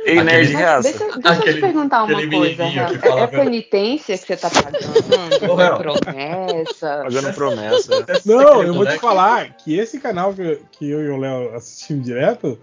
[0.06, 0.82] Ei, nerd reaça.
[0.88, 5.52] deixa, deixa eu Aquele- te perguntar uma coisa, É, é penitência que você tá pagando?
[5.52, 5.60] Ô.
[5.60, 7.00] É promessa?
[7.02, 8.06] Pagando promessa.
[8.24, 11.52] Não, eu vou te moleque- falar que esse canal que, que eu e o Léo
[11.56, 12.56] assistimos direto,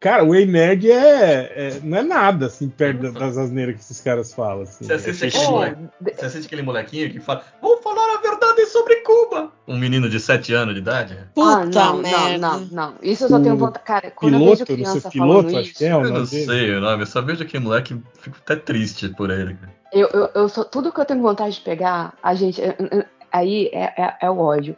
[0.00, 4.00] cara, o Ei Nerd é, é- não é nada, assim, perto das asneiras que esses
[4.00, 4.62] caras falam.
[4.62, 4.84] Assim.
[4.84, 8.66] Você assiste, É aquele moleque, você assiste aquele molequinho que fala: Vou falar a verdade
[8.66, 9.52] sobre Cuba.
[9.68, 11.16] Um menino de 7 anos de idade.
[11.34, 12.38] Puta ah, não, merda.
[12.38, 12.94] não, não, não.
[13.02, 13.84] Isso eu só tenho vontade.
[13.84, 16.00] Cara, quando eu vejo Piloto, não criança sei, falando piloto, acho isso, que é o
[16.00, 16.44] Eu não dele.
[16.46, 19.56] sei o nome, eu só vejo aquele moleque e fico até triste por ele.
[19.92, 22.60] eu, eu, eu só, tudo que eu tenho vontade de pegar, a gente.
[23.32, 24.76] Aí é, é, é o ódio.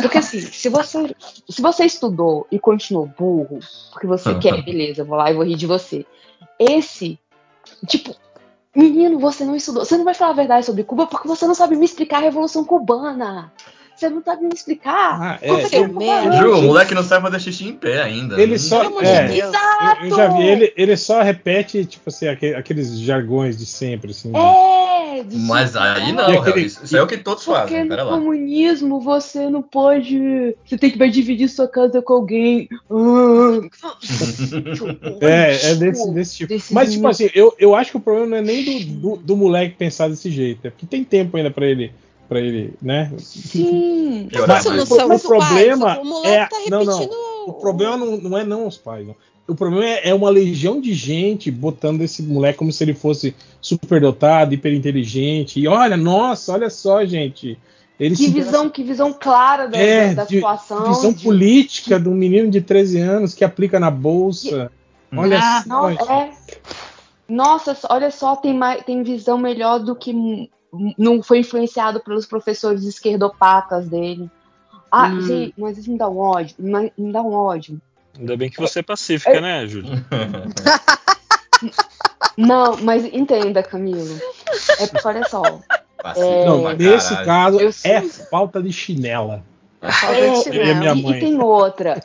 [0.00, 1.14] Porque assim, se você,
[1.48, 3.58] se você estudou e continuou burro,
[3.92, 6.06] porque você quer, beleza, eu vou lá e vou rir de você.
[6.58, 7.18] Esse,
[7.86, 8.14] tipo,
[8.74, 9.84] menino, você não estudou.
[9.84, 12.20] Você não vai falar a verdade sobre Cuba porque você não sabe me explicar a
[12.20, 13.52] Revolução Cubana.
[13.94, 15.20] Você não sabe me explicar.
[15.20, 16.32] Ah, é, você eu- falar?
[16.32, 18.40] Ju, o moleque não sabe fazer xixi em pé ainda.
[18.40, 18.58] Ele Hum.
[18.58, 18.82] só.
[19.02, 19.54] É, de Deus.
[19.54, 24.10] eu, eu já vi ele, ele só repete, tipo assim, aque- aqueles jargões de sempre,
[24.12, 24.32] assim.
[24.34, 27.82] É, de Mas aí é, não, isso, isso é o que todos Porque fazem.
[27.84, 28.12] no Pera lá.
[28.12, 30.56] comunismo você não pode.
[30.64, 32.68] Você tem que vai dividir sua casa com alguém.
[35.20, 36.48] É, é desse, desse tipo.
[36.52, 39.18] Desse Mas, tipo assim, eu, eu acho que o problema não é nem do, do,
[39.22, 40.66] do moleque pensar desse jeito.
[40.66, 41.92] É porque tem tempo ainda pra ele,
[42.28, 43.12] pra ele, né?
[43.18, 44.28] Sim.
[44.62, 45.98] São o problema pais.
[45.98, 46.98] O moleque é- tá não, não.
[46.98, 47.22] repetindo.
[47.46, 49.16] O problema não, não é não os pais, não.
[49.52, 53.34] O problema é, é uma legião de gente botando esse moleque como se ele fosse
[53.60, 55.60] superdotado, hiperinteligente.
[55.60, 57.58] E olha, nossa, olha só, gente.
[58.00, 60.86] Ele Que visão, que visão clara da, É, da de- situação.
[60.86, 64.72] visão de- política de um menino de 13 anos que aplica na bolsa.
[65.14, 65.68] Olha Ah, só.
[65.68, 66.30] Não, é.
[67.28, 70.48] Nossa, olha só, tem, mais, tem visão melhor do que
[70.98, 74.30] não foi influenciado pelos professores esquerdopatas dele.
[74.90, 75.20] Ah, Hum.
[75.20, 76.54] gente, mas isso me dá um ódio.
[76.58, 77.80] Me dá um ódio.
[78.18, 79.90] Ainda bem que você é pacífica, né, Júlio?
[82.36, 84.18] Não, mas entenda, Camilo.
[84.78, 85.42] É porque, olha só.
[86.02, 87.26] Pacífico Não, nesse caralho.
[87.26, 89.44] caso Eu é falta de chinela.
[89.80, 91.14] Falta É, de Seria minha chinelo.
[91.14, 92.02] e, e tem outra.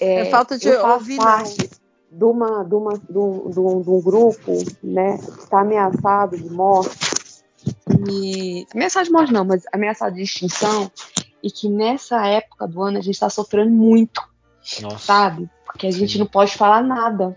[0.00, 1.68] É falta de eu ouvir, parte
[2.10, 6.36] de, uma, de, uma, de, um, de um- de um grupo né, que está ameaçado
[6.36, 6.96] de morte.
[8.08, 10.90] E, ameaçado de morte não, mas ameaçado de extinção.
[11.42, 14.20] E que nessa época do ano a gente está sofrendo muito,
[14.82, 14.98] Nossa.
[14.98, 15.48] sabe?
[15.64, 16.18] Porque a gente Sim.
[16.20, 17.34] não pode falar nada.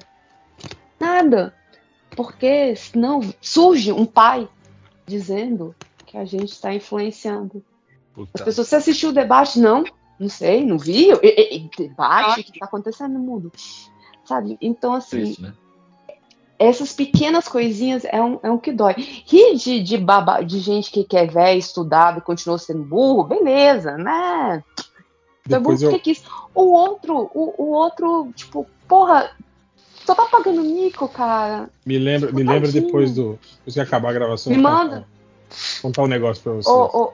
[0.99, 1.53] Nada.
[2.15, 4.47] Porque senão surge um pai
[5.05, 5.75] dizendo
[6.05, 7.63] que a gente está influenciando.
[8.09, 8.43] As Puta.
[8.43, 9.59] pessoas, você assistiu o debate?
[9.59, 9.83] Não,
[10.19, 11.09] não sei, não vi.
[11.23, 13.51] E- e- debate, o que está acontecendo no mundo?
[14.25, 14.57] Sabe?
[14.61, 15.53] Então, assim, né?
[16.59, 18.93] essas pequenas coisinhas é um, é um que dói.
[18.97, 23.97] Rir de, de, baba, de gente que quer ver, estudado e continua sendo burro, beleza,
[23.97, 24.63] né?
[25.47, 26.23] Foi Depois eu, quis.
[26.53, 29.31] O outro, o, o outro, tipo, porra,
[30.05, 31.69] só tá pagando mico, cara.
[31.85, 33.39] me lembra, me lembra depois do.
[33.57, 34.51] Depois que acabar a gravação.
[34.51, 35.07] Me manda.
[35.49, 36.67] Contar, contar um negócio pra vocês.
[36.67, 37.13] Ô, ô,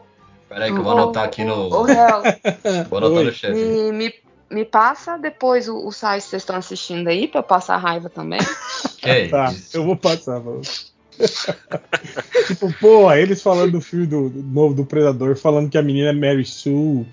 [0.49, 1.69] Pera aí que eu vou anotar aqui no.
[2.89, 3.25] Vou anotar Oi.
[3.25, 3.53] no chat.
[3.53, 4.13] me, me,
[4.49, 8.09] me passa depois o, o site que vocês estão assistindo aí, pra eu passar raiva
[8.09, 8.39] também.
[8.97, 9.77] Que Tá, isso?
[9.77, 10.41] eu vou passar.
[10.41, 10.87] Pra você.
[12.47, 16.09] tipo, porra, eles falando do filme do, do novo do Predador, falando que a menina
[16.09, 17.05] é Mary Sue,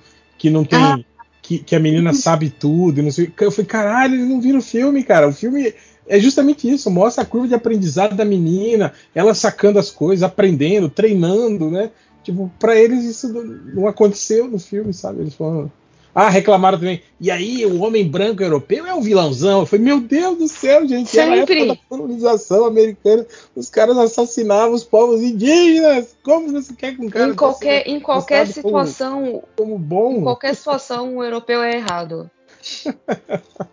[0.44, 0.78] que não tem.
[0.78, 0.98] Ah.
[1.40, 3.32] Que, que a menina sabe tudo, e não sei.
[3.40, 5.28] Eu falei, caralho, eles não viram o filme, cara.
[5.28, 5.74] O filme
[6.06, 10.88] é justamente isso, mostra a curva de aprendizado da menina, ela sacando as coisas, aprendendo,
[10.88, 11.90] treinando, né?
[12.22, 15.20] Tipo, pra eles isso não- não aconteceu no filme, sabe?
[15.20, 15.70] Eles falam.
[16.14, 17.02] Ah, reclamaram também.
[17.20, 19.60] E aí, o homem branco europeu é um vilãozão.
[19.60, 21.18] Eu falei, meu Deus do céu, gente.
[21.18, 21.62] Era a Sempre.
[21.62, 23.26] época da colonização americana.
[23.56, 26.16] Os caras assassinavam os povos indígenas.
[26.22, 30.18] Como você quer que um cara em qualquer, em qualquer mostrado como- situação, como bom?
[30.18, 32.30] em qualquer situação, o europeu é errado.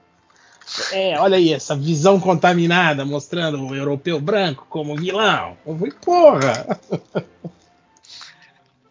[0.93, 5.57] É, olha aí, essa visão contaminada mostrando o europeu branco como vilão.
[5.65, 6.79] Eu falei, porra.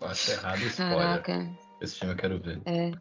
[0.03, 0.99] Acho errado spoiler.
[0.99, 1.49] Caraca.
[1.81, 2.61] Esse filme eu quero ver.
[2.67, 2.93] É.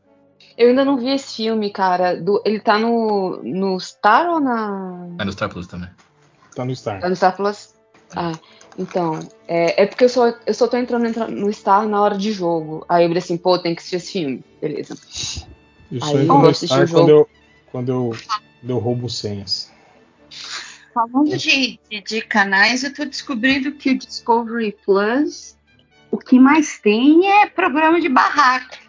[0.60, 2.20] Eu ainda não vi esse filme, cara.
[2.22, 5.07] Do, ele tá no, no Star ou na.
[5.18, 5.89] É no Star Plus também.
[6.53, 6.99] Tá no Star.
[6.99, 7.74] Tá no Star Plus?
[8.14, 8.34] Ah,
[8.78, 9.22] então.
[9.47, 12.34] É, é porque eu só, eu só tô entrando, entrando no Star na hora de
[12.34, 12.86] jogo.
[12.89, 14.43] Aí eu falei assim, pô, tem que assistir esse filme.
[14.60, 14.97] Beleza.
[15.89, 16.99] Eu Aí só eu entro no Star o jogo.
[16.99, 17.30] quando eu,
[17.72, 18.18] quando eu,
[18.60, 19.72] quando eu roubo senhas.
[20.93, 25.55] Falando de, de, de canais, eu tô descobrindo que o Discovery Plus,
[26.12, 28.89] o que mais tem é programa de barraca.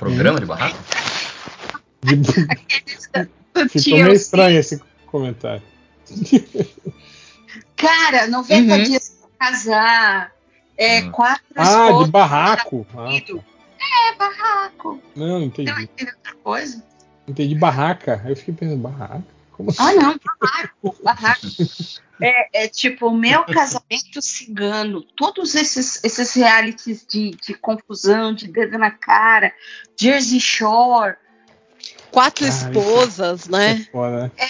[0.00, 0.78] Programa de barraco?
[3.68, 5.62] Ficou meio estranho esse comentário.
[7.76, 8.82] Cara, 90 uhum.
[8.82, 10.32] dias pra casar.
[10.78, 11.10] É, uhum.
[11.10, 12.86] quatro Ah, de barraco.
[12.96, 14.98] Ah, é, barraco.
[15.14, 15.70] Não, entendi.
[15.70, 16.82] Não entendi outra coisa.
[17.28, 18.22] Entendi barraca.
[18.26, 19.22] Eu fiquei pensando, barraca?
[19.60, 19.82] Como assim?
[19.82, 21.46] Ah, não, barraco, barraco.
[22.22, 28.78] É, é, tipo, meu casamento cigano, todos esses, esses realities de, de confusão, de dedo
[28.78, 29.52] na cara,
[29.98, 31.16] Jersey Shore.
[32.10, 33.72] Quatro ah, esposas, isso, né?
[33.72, 34.32] É, foda.
[34.36, 34.46] é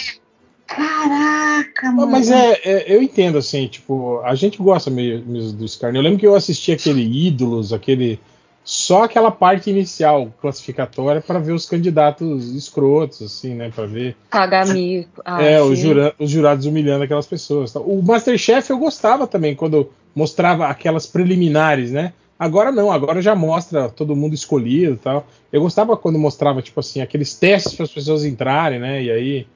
[0.65, 2.11] Caraca, mano.
[2.11, 5.97] Mas é, é, eu entendo, assim, tipo, a gente gosta mesmo, mesmo do Scarne.
[5.97, 8.17] Eu lembro que eu assisti aquele Ídolos, aquele.
[8.63, 13.71] Só aquela parte inicial classificatória para ver os candidatos escrotos, assim, né?
[13.73, 14.15] Para ver.
[14.29, 15.21] Pagar mico.
[15.25, 17.73] Ah, é, os, jura, os, jurados humilhando aquelas pessoas.
[17.75, 22.13] O Masterchef eu gostava também, quando mostrava aquelas preliminares, né?
[22.37, 25.27] Agora não, agora já mostra todo mundo escolhido e tal.
[25.51, 29.01] Eu gostava quando mostrava, tipo assim, aqueles testes para as pessoas entrarem, né?
[29.03, 29.47] E aí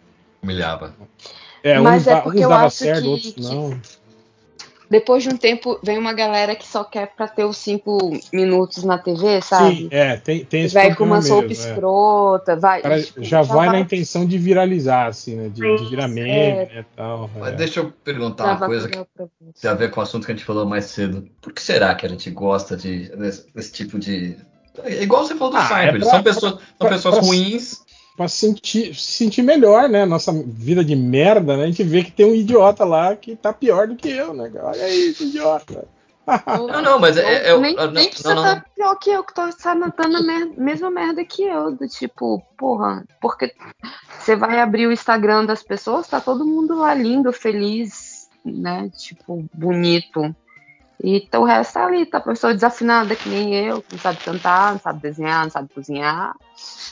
[0.45, 0.93] Humilhava.
[1.63, 3.71] É, Mas uns, é porque uns dava certo, que, outros não.
[3.71, 3.77] Que
[4.89, 8.83] depois de um tempo vem uma galera que só quer pra ter os cinco minutos
[8.83, 9.75] na TV, sabe?
[9.75, 11.51] Sim, é, tem, tem esse Vai com uma sopa é.
[11.51, 12.81] escrota, vai.
[12.81, 15.49] Cara, tipo, já, já, vai, na intenção de viralizar, assim, né?
[15.49, 16.79] De, de virar meme é.
[16.79, 17.29] e tal.
[17.39, 17.55] Mas é.
[17.55, 18.99] deixa eu perguntar uma coisa que
[19.61, 21.27] tem a ver com o assunto que a gente falou mais cedo.
[21.41, 24.37] Por que será que a gente gosta de, desse, desse tipo de.
[24.83, 27.84] É igual você falou do ah, é Seinfeld, são pessoas, pra, são pessoas pra, ruins
[28.15, 30.05] para sentir, se sentir melhor, né?
[30.05, 31.63] Nossa vida de merda, né?
[31.63, 34.51] A gente vê que tem um idiota lá que tá pior do que eu, né?
[34.55, 35.87] Olha aí, esse idiota.
[36.47, 37.49] não, não, mas é.
[37.49, 40.21] é nem, não, nem que você não, tá pior que eu, que tô dando a
[40.23, 41.71] mer mesma merda que eu.
[41.71, 43.53] Do tipo, porra, porque
[44.17, 48.89] você vai abrir o Instagram das pessoas, tá todo mundo lá lindo, feliz, né?
[48.97, 50.35] Tipo, bonito.
[51.03, 53.99] E então, o resto tá ali, tá a pessoa desafinada, que nem eu, que não
[53.99, 56.33] sabe cantar, não sabe desenhar, não sabe cozinhar.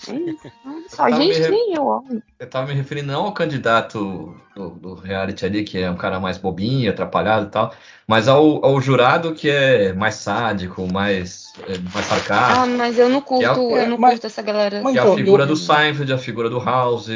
[0.09, 0.51] É isso.
[0.89, 1.49] Só gente re...
[1.49, 2.01] nem eu, ó.
[2.37, 6.19] Eu tava me referindo não ao candidato do, do, reality ali, que é um cara
[6.19, 7.73] mais bobinho, atrapalhado e tal,
[8.05, 12.59] mas ao, ao jurado que é mais sádico, mais, é, mais sarcástico.
[12.59, 14.81] Ah, mas eu não curto, é, eu não mas, curto essa galera.
[14.81, 15.47] Que é a então, figura eu...
[15.47, 17.07] do Seinfeld, a figura do House.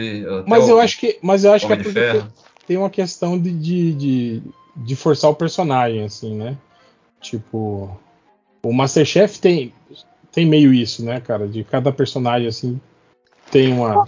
[0.48, 2.24] Mas eu acho que, mas eu acho que é porque
[2.66, 4.44] tem uma questão de, de, de,
[4.76, 6.58] de forçar o personagem, assim, né?
[7.22, 8.00] Tipo,
[8.64, 9.74] o Masterchef tem,
[10.32, 11.48] tem meio isso, né, cara?
[11.48, 12.80] De cada personagem, assim,
[13.52, 14.08] tem uma.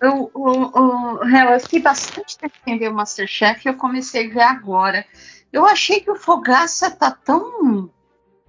[0.00, 4.34] Eu, eu, eu, eu fiquei bastante tempo sem ver o Masterchef e eu comecei a
[4.34, 5.04] ver agora.
[5.52, 7.90] Eu achei que o Fogaça tá tão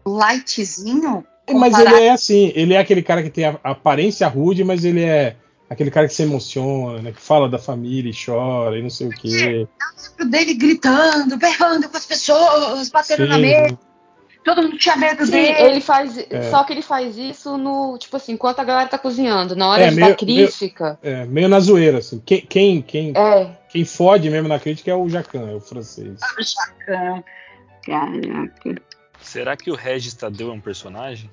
[0.05, 1.25] lightzinho.
[1.51, 5.03] Mas ele é assim, ele é aquele cara que tem a aparência rude, mas ele
[5.03, 5.35] é
[5.69, 9.07] aquele cara que se emociona, né, que fala da família e chora e não sei
[9.07, 9.67] o quê.
[9.67, 13.29] É, eu dele gritando, berrando com as pessoas, batendo Sim.
[13.29, 13.79] na mesa.
[14.43, 15.59] Todo mundo tinha medo Sim, dele.
[15.59, 16.17] ele faz.
[16.17, 16.43] É.
[16.49, 17.97] Só que ele faz isso no.
[17.97, 19.55] Tipo assim, enquanto a galera tá cozinhando.
[19.55, 20.99] Na hora é, de meio, dar crítica.
[21.03, 22.21] Meio, é, meio na zoeira, assim.
[22.25, 23.51] Quem, quem, quem, é.
[23.69, 26.19] quem fode mesmo na crítica é o Jacan, é o francês.
[26.21, 27.23] Ah, o Jacan.
[27.85, 28.81] Caraca.
[29.21, 31.29] Será que o Regis Tadeu é um personagem?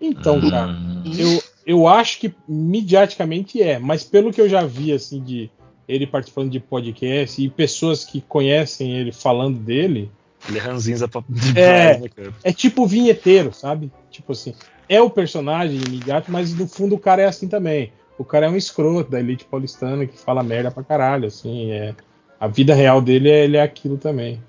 [0.00, 0.50] Então, hum.
[0.50, 0.76] cara,
[1.18, 5.50] eu, eu acho que mediaticamente é, mas pelo que eu já vi, assim, de
[5.86, 10.10] ele participando de podcast e pessoas que conhecem ele falando dele,
[10.50, 11.22] ele é ranzinza pra
[11.54, 12.08] é, né,
[12.44, 13.90] é tipo vinheteiro, sabe?
[14.10, 14.54] Tipo assim,
[14.88, 17.92] é o personagem imediato, mas no fundo o cara é assim também.
[18.18, 21.94] O cara é um escroto da elite paulistana que fala merda pra caralho, assim, é.
[22.38, 24.40] A vida real dele é, ele é aquilo também.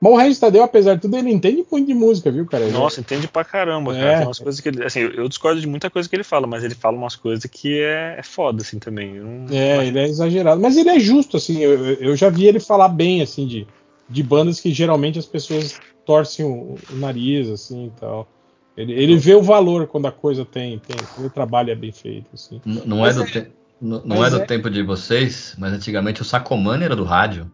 [0.00, 2.66] Mas o Regis Tadeu, apesar de tudo, ele entende muito de música, viu, cara?
[2.68, 4.06] Nossa, entende pra caramba, cara.
[4.06, 4.16] É.
[4.18, 4.84] Tem umas coisas que ele.
[4.84, 7.80] Assim, eu discordo de muita coisa que ele fala, mas ele fala umas coisas que
[7.80, 9.14] é, é foda, assim, também.
[9.14, 9.46] Não...
[9.50, 10.60] É, ele é exagerado.
[10.60, 11.60] Mas ele é justo, assim.
[11.60, 13.66] Eu, eu já vi ele falar bem, assim, de
[14.08, 18.28] de bandas que geralmente as pessoas torcem o, o nariz, assim e tal.
[18.76, 21.92] Ele, ele vê o valor quando a coisa tem, tem quando o trabalho é bem
[21.92, 22.28] feito.
[22.34, 22.60] Assim.
[22.64, 23.50] Não, não é do, te,
[23.80, 24.44] não, não é do é...
[24.44, 27.50] tempo de vocês, mas antigamente o Sacomani era do rádio.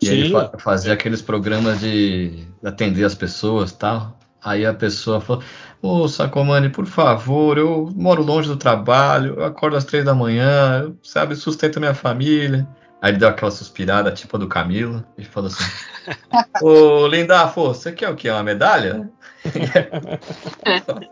[0.00, 0.12] E Sim.
[0.12, 4.18] ele fa fazia aqueles programas de atender as pessoas tal.
[4.42, 5.42] Aí a pessoa falou:
[5.80, 10.92] Ô Sacomani, por favor, eu moro longe do trabalho, eu acordo às três da manhã,
[11.02, 12.66] sabe, sustento minha família.
[13.02, 15.64] Aí ele deu aquela suspirada, tipo a do Camilo, e falou assim:
[16.62, 18.30] Ô Lindafo, você quer o quê?
[18.30, 19.10] Uma medalha?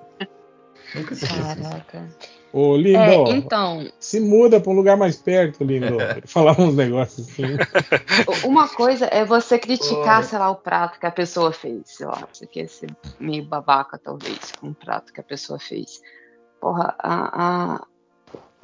[0.95, 2.09] Nunca se Caraca.
[2.53, 5.97] Ô, Lindo, é, então, se muda para um lugar mais perto, Lindo.
[6.27, 7.57] Falar uns negócios assim.
[8.45, 12.01] Uma coisa é você criticar, sei lá, o prato que a pessoa fez.
[12.01, 16.01] Eu acho que ia ser meio babaca, talvez, com o prato que a pessoa fez.
[16.61, 17.87] Porra, a, a,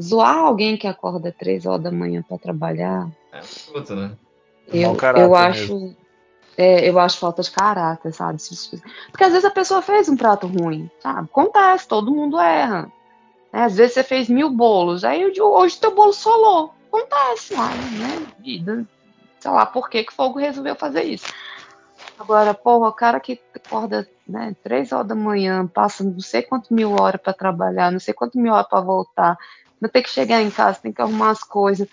[0.00, 3.08] zoar alguém que acorda três horas da manhã para trabalhar.
[3.32, 3.40] É
[3.72, 4.12] puta, né?
[4.68, 5.94] Eu, eu acho.
[6.58, 8.38] É, eu acho falta de caráter, sabe?
[9.10, 11.28] Porque às vezes a pessoa fez um prato ruim, sabe?
[11.30, 12.90] Acontece, todo mundo erra.
[13.52, 16.72] É, às vezes você fez mil bolos, aí hoje teu bolo solou.
[16.88, 18.26] Acontece lá, né?
[18.38, 18.86] Vida.
[19.38, 21.26] Sei lá por que, que o fogo resolveu fazer isso.
[22.18, 26.70] Agora, porra, o cara que acorda né, três horas da manhã, passa não sei quantas
[26.70, 29.38] mil horas para trabalhar, não sei quantas mil horas para voltar,
[29.80, 31.88] vai ter que chegar em casa, tem que arrumar as coisas.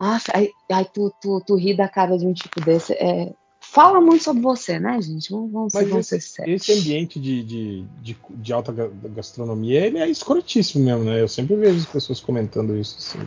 [0.00, 2.92] Nossa, aí, aí tu, tu, tu ri da cara de um tipo desse.
[2.94, 5.30] É, fala muito sobre você, né, gente?
[5.30, 8.72] Vamos, vamos, Mas vamos esse, ser esse ambiente de, de, de, de, alta
[9.14, 11.20] gastronomia, ele é escrotíssimo mesmo, né?
[11.22, 13.26] Eu sempre vejo as pessoas comentando isso, assim.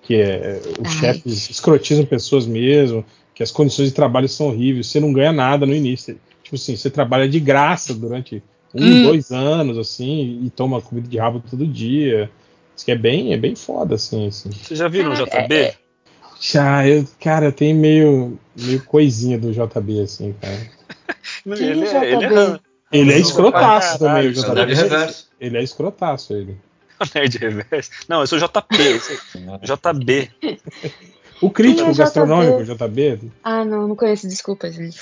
[0.00, 0.98] Que é, os Ai.
[0.98, 3.04] chefes escrotizam pessoas mesmo,
[3.34, 6.18] que as condições de trabalho são horríveis, você não ganha nada no início.
[6.42, 8.42] Tipo assim, você trabalha de graça durante
[8.74, 9.02] um, hum.
[9.04, 12.30] dois anos, assim, e toma comida de rabo todo dia.
[12.76, 14.28] Isso que é bem, é bem foda, assim.
[14.28, 14.50] assim.
[14.50, 15.54] Você já viu no JB?
[15.54, 15.74] É, é.
[16.40, 20.70] Já, eu, cara, tem meio, meio coisinha do JB, assim, cara.
[21.46, 22.60] ele, é, ele, é,
[22.90, 25.22] ele é escrotaço também, o JB.
[25.40, 26.56] Ele é escrotaço, ele.
[27.14, 27.90] Nerd Reverso.
[28.08, 29.00] Não, eu sou JP.
[29.62, 30.30] JB.
[31.40, 33.30] O crítico é gastronômico, JB?
[33.42, 35.00] Ah, não, não conheço, desculpa, gente.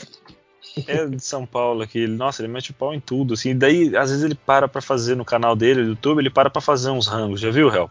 [0.87, 2.07] É de São Paulo aqui.
[2.07, 3.57] Nossa, ele mete o pau em tudo, assim.
[3.57, 6.61] Daí, às vezes, ele para pra fazer no canal dele, no YouTube, ele para pra
[6.61, 7.41] fazer uns rangos.
[7.41, 7.91] Já viu, Hel?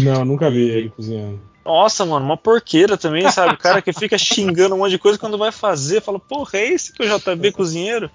[0.00, 1.40] Não, nunca vi ele cozinhando.
[1.64, 3.54] Nossa, mano, uma porqueira também, sabe?
[3.54, 6.72] O cara que fica xingando um monte de coisa quando vai fazer, fala, porra, é
[6.72, 8.10] esse que o JB cozinheiro?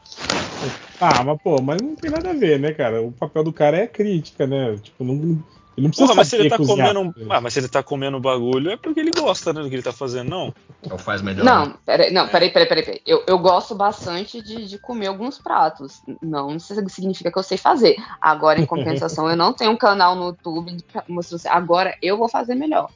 [0.99, 3.01] Ah, mas pô, mas não tem nada a ver, né, cara?
[3.01, 4.77] O papel do cara é crítica, né?
[4.83, 5.41] Tipo, não,
[5.77, 7.15] ele não precisa Porra, mas se ele tá comendo.
[7.29, 9.83] Ah, mas se ele tá comendo bagulho é porque ele gosta né, do que ele
[9.83, 10.53] tá fazendo, não?
[10.89, 11.45] Ou faz melhor.
[11.45, 12.83] Não, peraí, não, peraí, peraí, peraí.
[12.83, 13.01] peraí.
[13.05, 16.01] Eu, eu gosto bastante de, de comer alguns pratos.
[16.19, 17.95] Não significa que eu sei fazer.
[18.19, 22.27] Agora, em compensação, eu não tenho um canal no YouTube mostrando assim, agora eu vou
[22.27, 22.89] fazer melhor.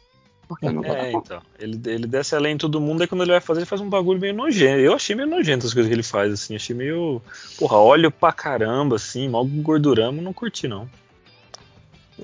[0.48, 1.40] Porque eu não vou é, então.
[1.60, 3.90] Ele, ele desce além de todo mundo, aí quando ele vai fazer, ele faz um
[3.90, 4.80] bagulho meio nojento.
[4.80, 6.56] Eu achei meio nojento as coisas que ele faz, assim.
[6.56, 7.22] Achei meio.
[7.60, 10.90] Porra, óleo pra caramba, assim, mal gorduramo, não curti, não.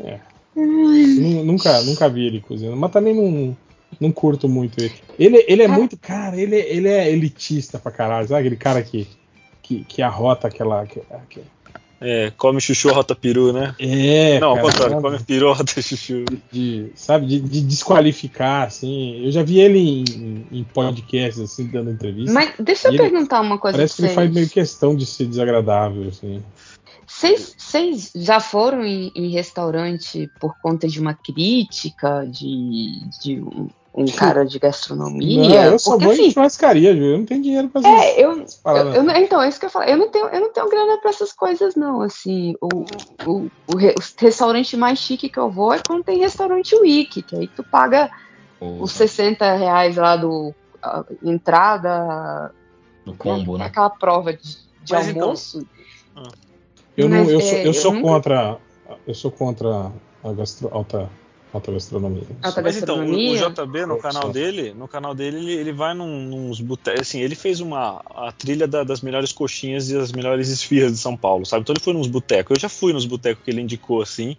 [0.04, 0.20] É.
[0.66, 3.56] Nunca, nunca vi ele cozinhando, mas também não,
[4.00, 4.94] não curto muito ele.
[5.20, 5.98] Ele, ele é muito.
[5.98, 8.42] Cara, ele, ele é elitista pra caralho, sabe?
[8.42, 9.08] Aquele cara que,
[9.62, 10.86] que, que arrota aquela.
[10.86, 11.42] Que, que...
[12.00, 13.76] É, come chuchu, rota peru, né?
[13.80, 14.40] É.
[14.40, 16.26] Não, contrário, come peru, rota chuchu.
[16.52, 19.26] De, sabe, de, de, desqualificar, assim.
[19.26, 22.34] Eu já vi ele em, em podcasts, assim, dando entrevista.
[22.34, 26.08] Mas deixa eu perguntar uma coisa Parece que ele faz meio questão de ser desagradável,
[26.10, 26.44] assim.
[27.08, 34.06] Vocês já foram em, em, restaurante por conta de uma crítica de, de um, um,
[34.12, 35.48] cara de gastronomia?
[35.48, 37.06] Não, eu só Porque, vou assim, em churrascaria, viu?
[37.06, 39.86] Eu não tenho dinheiro pra é, eu, eu, eu, Então, é isso que eu falo.
[39.86, 42.02] Eu não tenho, eu não tenho grana pra essas coisas, não.
[42.02, 42.68] Assim, o,
[43.26, 43.78] o, o, o
[44.18, 48.12] restaurante mais chique que eu vou é quando tem restaurante Wiki, que aí tu paga
[48.60, 48.84] Porra.
[48.84, 50.54] os 60 reais lá do
[50.84, 52.54] a, entrada.
[53.06, 53.68] No combo, né?
[53.68, 55.66] Aquela prova de, de então, almoço.
[56.12, 56.47] Então, ah.
[56.98, 58.08] Eu, não, eu, sou, eu, eu sou nunca...
[58.08, 58.58] contra.
[59.06, 59.92] Eu sou contra
[60.24, 61.10] a gastro, alta,
[61.54, 62.24] alta gastronomia.
[62.42, 65.94] Alta Mas então, o, o, JB no canal dele, no canal dele, ele, ele vai
[65.94, 67.02] num, nos botecos.
[67.02, 70.98] Assim, ele fez uma a trilha da, das melhores coxinhas e as melhores esfias de
[70.98, 71.62] São Paulo, sabe?
[71.62, 72.56] Então ele foi nos botecos.
[72.56, 74.36] Eu já fui nos botecos que ele indicou assim.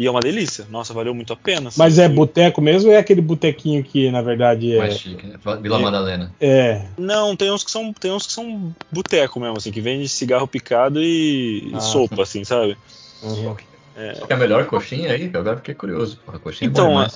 [0.00, 0.66] E é uma delícia.
[0.70, 1.68] Nossa, valeu muito a pena.
[1.68, 4.78] Assim, Mas é boteco mesmo ou é aquele botequinho que, na verdade, é.
[4.78, 5.38] Mais chique, né?
[5.60, 6.34] Vila é, Madalena.
[6.40, 6.86] É.
[6.96, 10.48] Não, tem uns que são, tem uns que são boteco mesmo, assim, que vende cigarro
[10.48, 12.78] picado e, ah, e sopa, assim, sabe?
[13.22, 13.54] Uhum.
[13.94, 14.14] É...
[14.14, 15.30] Qual é a melhor coxinha aí?
[15.34, 16.18] Agora fiquei curioso.
[16.26, 17.06] A coxinha então, é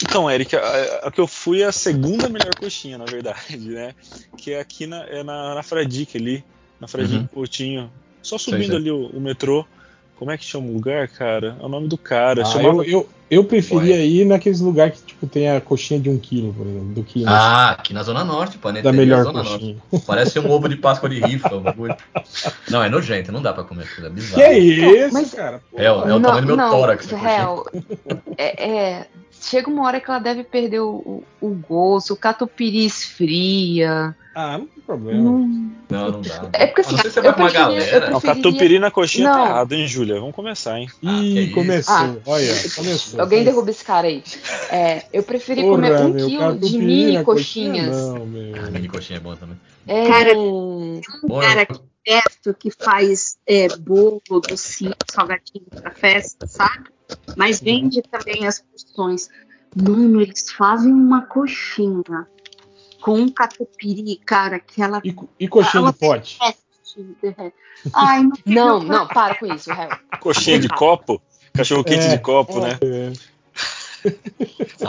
[0.00, 0.60] então, Eric, a,
[1.02, 3.92] a, que eu fui é a segunda melhor coxinha, na verdade, né?
[4.36, 6.44] Que é aqui na, é na, na Fradique ali,
[6.80, 7.26] na Fradique uhum.
[7.26, 7.90] Coutinho.
[8.22, 8.76] Só subindo sei, sei.
[8.76, 9.66] ali o, o metrô.
[10.16, 11.56] Como é que chama o lugar, cara?
[11.60, 12.42] É o nome do cara.
[12.46, 14.04] Ah, eu, eu, eu, preferia Ué.
[14.04, 16.88] ir naqueles lugares que tipo, tem a coxinha de um quilo, por exemplo.
[16.88, 19.76] Do que ah, aqui na Zona Norte, Da melhor coxinha.
[19.90, 20.06] Norte.
[20.06, 21.50] Parece um ovo de Páscoa de rifa.
[22.70, 24.36] Não, é nojento, não dá pra comer aquilo, é bizarro.
[24.36, 25.60] Que é isso, Mas, cara?
[25.74, 27.06] É, é, o não, tamanho do meu não, tórax.
[27.10, 27.66] Real,
[28.36, 29.06] é, é,
[29.40, 34.14] chega uma hora que ela deve perder o, o, o gosto, o catupiry esfria.
[34.34, 35.22] Ah, não tem problema.
[35.22, 35.48] Não,
[35.88, 36.48] não, não dá.
[36.54, 38.10] É porque assim, não sei se você vai uma galera.
[38.10, 39.44] Não, catupiry na coxinha tá não.
[39.44, 40.18] tá errado, hein, Júlia?
[40.18, 40.88] Vamos começar, hein?
[41.04, 41.94] Ah, Ih, começou.
[41.94, 43.13] Ah, Olha, começou.
[43.18, 44.22] Alguém derruba esse cara aí.
[44.70, 47.96] É, eu preferi Porra, comer um meu, quilo de mini coxinhas.
[47.96, 48.54] Não, meu.
[48.56, 49.58] Ah, mini coxinha é bom também.
[49.86, 51.00] É, cara, um
[51.40, 56.90] cara que perto que faz é, bolo, docinho, salgadinho pra festa, sabe?
[57.36, 59.28] Mas vende também as porções.
[59.74, 62.26] Mano, eles fazem uma coxinha
[63.00, 65.00] com catupiry, cara, que ela.
[65.04, 66.38] E, e coxinha ela de pote?
[67.92, 69.88] Ai, não, não, não, para com isso, Hel.
[70.20, 71.20] Coxinha de copo?
[71.54, 72.60] Cachorro quente é, de copo, é.
[72.60, 72.78] né?
[72.82, 73.12] É.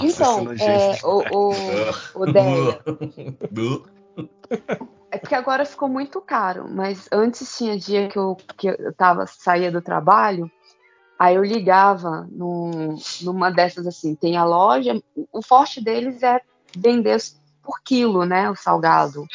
[0.03, 1.53] Então, é, o, o,
[2.16, 2.82] o Deia.
[5.09, 9.26] É porque agora ficou muito caro, mas antes tinha dia que eu, que eu tava,
[9.26, 10.51] saía do trabalho,
[11.18, 15.01] Aí eu ligava num, numa dessas assim, tem a loja,
[15.32, 16.41] o forte deles é
[16.76, 17.22] vender
[17.63, 19.26] por quilo, né, o salgado.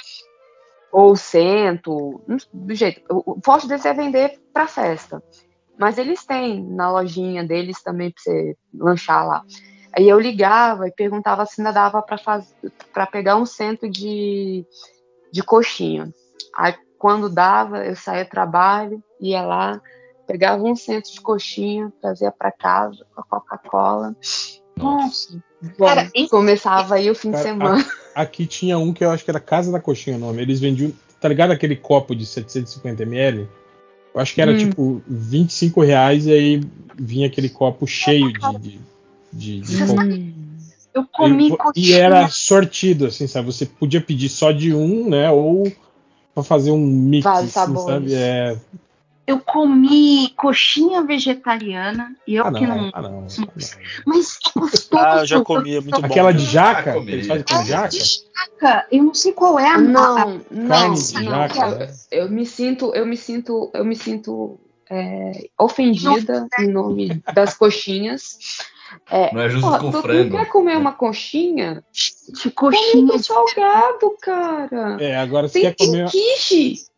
[0.92, 2.20] Ou cento,
[2.52, 3.00] do jeito.
[3.08, 5.22] O forte deles é vender para festa.
[5.80, 9.42] Mas eles têm na lojinha deles também para você lanchar lá.
[9.94, 14.66] Aí eu ligava e perguntava se ainda dava para pegar um cento de,
[15.32, 16.12] de coxinha.
[16.54, 19.80] Aí quando dava, eu saía trabalho, ia lá,
[20.26, 24.14] pegava um centro de coxinha, trazia para casa com a Coca-Cola.
[24.76, 25.42] Nossa,
[25.78, 27.86] Bom, cara, começava aí o fim cara, de semana.
[28.14, 30.42] aqui tinha um que eu acho que era Casa da Coxinha o nome.
[30.42, 33.48] Eles vendiam, tá ligado aquele copo de 750ml?
[34.14, 34.58] Eu acho que era hum.
[34.58, 36.60] tipo 25 reais e aí
[36.98, 38.80] vinha aquele copo cheio de, de,
[39.32, 40.34] de, de.
[40.92, 43.46] Eu comi e, e era sortido, assim, sabe?
[43.46, 45.30] Você podia pedir só de um, né?
[45.30, 45.72] Ou
[46.34, 48.14] para fazer um mix, assim, sabe?
[48.14, 48.56] É,
[49.30, 52.90] eu comi coxinha vegetariana e eu ah, que não.
[52.92, 53.26] Ah, não,
[54.04, 55.04] Mas é gostoso.
[55.04, 56.06] Ah, eu já comi, é muito bom.
[56.06, 56.96] Aquela de jaca?
[56.96, 57.88] Eles fazem com jaca?
[57.88, 58.86] De jaca?
[58.90, 61.66] Eu não sei qual é a Não, não, Carne de jaca.
[61.68, 61.94] Né?
[62.10, 64.58] Eu, eu me sinto, eu me sinto, eu me sinto
[64.90, 68.36] é, ofendida em nome das coxinhas.
[69.08, 70.36] É, não é justo com tu frango.
[70.36, 71.84] quer comer uma coxinha?
[72.42, 74.96] De coxinha de salgado, cara.
[75.00, 76.10] É, agora você quer comer.
[76.10, 76.89] Quiche.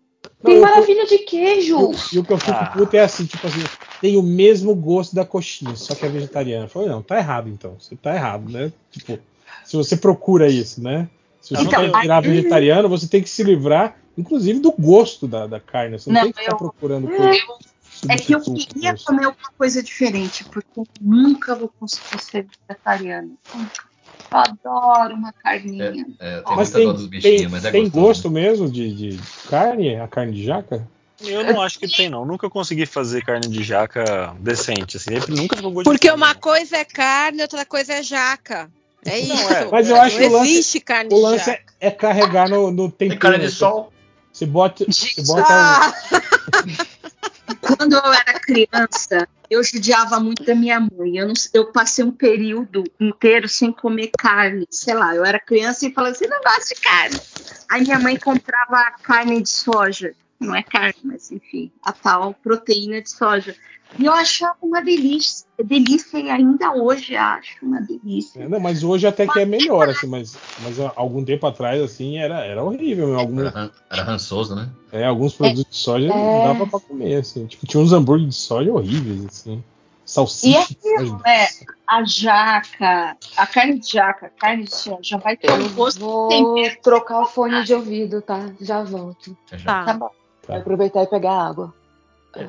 [0.44, 1.92] Tem não, maravilha de queijo.
[2.12, 2.66] E, o que eu fico ah.
[2.66, 3.62] puto é assim, tipo assim,
[4.00, 6.64] tem o mesmo gosto da coxinha, só que é vegetariana.
[6.64, 7.76] Eu falei, não, tá errado então.
[7.78, 8.72] Você tá errado, né?
[8.90, 9.18] Tipo,
[9.64, 11.08] se você procura isso, né?
[11.40, 15.46] Se você então, quer virar vegetariano, você tem que se livrar, inclusive, do gosto da,
[15.46, 15.98] da carne.
[15.98, 17.38] Você não, não tem que ficar procurando coisa.
[18.08, 23.36] É que eu queria comer alguma coisa diferente, porque eu nunca vou conseguir ser vegetariano.
[24.30, 26.06] Eu adoro uma carninha.
[26.18, 29.96] É, é, mas tem, dos bichinhos, tem, mas é tem gosto mesmo de, de carne?
[29.96, 30.86] A carne de jaca?
[31.20, 32.24] Eu não acho que tem, não.
[32.24, 34.96] Nunca consegui fazer carne de jaca decente.
[34.96, 35.10] Assim.
[35.28, 38.70] Nunca gosto Porque uma coisa é carne, outra coisa é jaca.
[39.04, 39.34] É isso.
[39.34, 39.64] Não, é.
[39.70, 42.70] Mas eu acho não que o lance, existe carne o lance é, é, carregar no,
[42.70, 43.20] no tempero.
[43.20, 43.92] carne de sol.
[44.32, 44.84] Você bota.
[44.86, 45.92] Você bota ah!
[47.76, 51.18] Quando eu era criança, eu judiava muito da minha mãe.
[51.18, 54.66] Eu, não, eu, passei um período inteiro sem comer carne.
[54.70, 57.20] Sei lá, eu era criança e falava assim: não gosto de carne.
[57.70, 60.14] Aí minha mãe comprava carne de soja.
[60.42, 63.56] Não é carne, mas enfim, a tal proteína de soja.
[63.98, 68.42] E eu achava uma delícia, delícia e ainda hoje acho uma delícia.
[68.42, 72.16] É, não, mas hoje até que é melhor, assim, mas, mas algum tempo atrás, assim,
[72.16, 73.18] era, era horrível.
[73.18, 74.70] Algum, era, era rançoso, né?
[74.90, 76.42] É, alguns produtos é, de soja não é.
[76.42, 77.46] dava pra comer, assim.
[77.46, 79.62] Tipo, tinha uns hambúrguer de soja horríveis, assim.
[80.04, 80.58] Salsicha.
[80.58, 81.48] E aquilo, é,
[81.86, 86.54] a jaca, a carne de jaca, a carne de soja vai ter um gosto Vou
[86.82, 88.50] trocar o fone de ouvido, tá?
[88.60, 89.36] Já volto.
[89.64, 90.10] Tá, tá bom.
[90.42, 90.54] Tá.
[90.54, 91.74] Vai aproveitar e pegar água.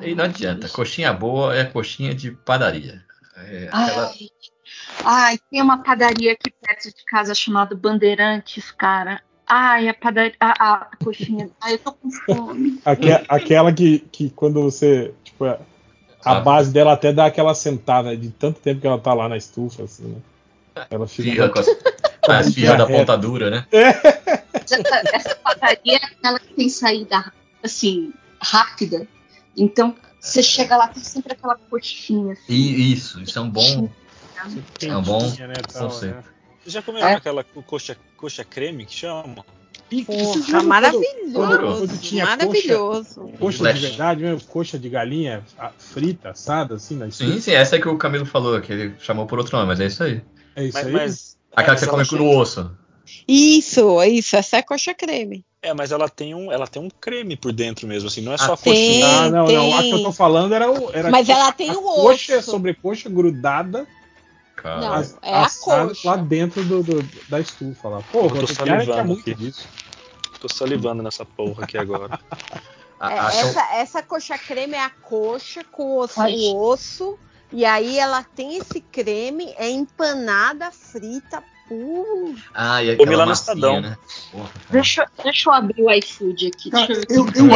[0.02, 3.04] E não adianta, coxinha boa é coxinha de padaria.
[3.36, 4.06] É aquela...
[4.06, 4.28] ai,
[5.04, 9.20] ai, tem uma padaria aqui perto de casa chamada Bandeirantes, cara.
[9.46, 10.34] Ai, a padaria.
[10.40, 11.50] A, a coxinha.
[11.60, 12.80] Ai, eu tô com fome.
[12.84, 15.12] Aquela, aquela que, que quando você.
[15.22, 15.58] Tipo, a
[16.24, 16.40] ah.
[16.40, 19.82] base dela até dá aquela sentada de tanto tempo que ela tá lá na estufa,
[19.82, 20.16] assim, né?
[20.90, 21.30] Ela fica.
[21.30, 21.68] Firra com as,
[22.28, 23.66] as firras da pontadura, né?
[23.70, 23.88] É.
[24.54, 27.30] Essa, essa padaria é aquela que tem saída,
[27.64, 29.08] assim, rápida.
[29.56, 32.32] Então, você chega lá, tem sempre aquela coxinha.
[32.32, 33.90] Assim, e isso, isso é um bom.
[34.80, 36.16] É um bom né, conceito.
[36.16, 36.24] Né?
[36.64, 37.14] Você já comeu é?
[37.14, 39.44] aquela coxa, coxa creme que chama?
[40.06, 41.32] Porra, maravilhoso.
[41.32, 43.20] Quando tinha maravilhoso.
[43.38, 45.44] Coxa, coxa de verdade mesmo, coxa de galinha
[45.78, 49.26] frita, assada, assim, na Sim, sim, essa é que o Camilo falou, que ele chamou
[49.26, 50.22] por outro nome, mas é isso aí.
[50.56, 50.92] É isso mas, aí.
[50.92, 52.76] Mas, Aquela que você come no osso.
[53.28, 55.44] Isso, isso, essa é coxa creme.
[55.64, 58.36] É, mas ela tem um, ela tem um creme por dentro mesmo, assim, não é
[58.36, 59.06] só ah, coxinha.
[59.06, 59.56] Ah, não, tem.
[59.56, 59.78] não.
[59.78, 60.92] A que eu tô falando era o.
[60.92, 62.50] Era mas ela tem o coxa osso.
[62.50, 63.86] sobre coxa grudada.
[64.62, 66.08] Não, as, é a coxa.
[66.08, 68.02] lá dentro do, do, da estufa lá.
[68.12, 69.34] Porra, eu tô salivando muito aqui.
[69.34, 69.66] disso.
[70.38, 72.20] Tô salivando nessa porra aqui agora.
[73.00, 77.18] É, essa, essa coxa creme é a coxa com o osso, o osso,
[77.52, 82.34] e aí ela tem esse creme, é empanada, frita, Uh.
[82.52, 83.80] Ah, e Comi lá no Estadão.
[83.80, 83.96] Né?
[84.70, 86.70] deixa, deixa eu abrir o iFood aqui.
[86.70, 87.54] Cara, eu, eu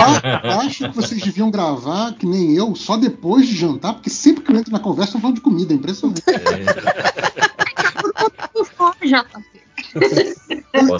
[0.60, 4.51] acho que vocês deviam gravar, que nem eu, só depois de jantar, porque sempre que
[4.51, 6.22] eu entro na conversa eu falo de comida, é impressionante.
[6.26, 6.32] É.
[8.55, 8.66] eu,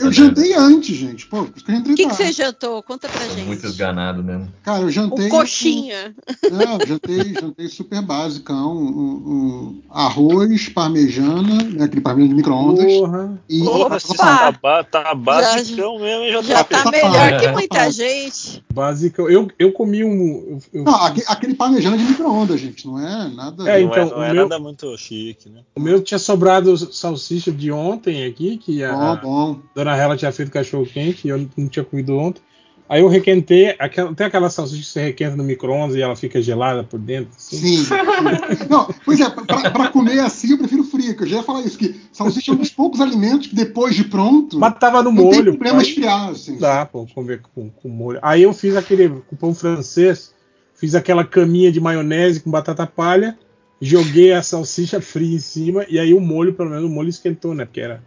[0.01, 1.27] eu jantei antes, gente.
[1.27, 2.83] Pô, O que, que, você jantou?
[2.83, 3.47] Conta pra gente.
[3.47, 4.53] Muito esganado mesmo.
[4.63, 5.27] Cara, eu jantei.
[5.27, 6.15] O coxinha.
[6.51, 8.77] Não, jantei, jantei super basicão.
[8.77, 12.85] Um, um arroz, parmejana, né, aquele parmejana de micro-ondas.
[12.85, 13.39] Porra.
[13.49, 18.65] E Porra, tá, tá basicão mesmo, já, já tá, tá melhor que muita gente.
[18.73, 19.29] Basicão.
[19.29, 20.59] Eu, eu comi um.
[20.73, 22.87] Eu, não, aquele parmejana de micro-ondas, gente.
[22.87, 23.71] Não é nada.
[23.71, 25.61] É, então, não é, não é meu, nada muito chique, né?
[25.75, 29.61] O meu tinha sobrado salsicha de ontem aqui, que a, bom, bom.
[29.75, 32.43] dona Hela tinha feito cachorro quente e eu não tinha comido ontem.
[32.89, 36.41] Aí eu requentei, aquela, tem aquela salsicha que você requenta no micro-ondas e ela fica
[36.41, 37.31] gelada por dentro?
[37.37, 37.85] Assim?
[37.85, 37.95] Sim.
[38.71, 41.77] não, pois é, para comer assim eu prefiro fria, que eu já ia falar isso,
[41.77, 44.59] que salsicha é um dos poucos alimentos que depois de pronto.
[44.59, 45.37] Mas tava no molho.
[45.37, 46.57] Não tem problema esfriar, assim.
[46.57, 48.19] Dá, pô, comer com, com molho.
[48.23, 50.35] Aí eu fiz aquele com pão francês,
[50.75, 53.39] fiz aquela caminha de maionese com batata palha,
[53.83, 57.55] joguei a salsicha fria em cima e aí o molho, pelo menos o molho esquentou,
[57.55, 57.67] né?
[57.67, 58.03] Porque era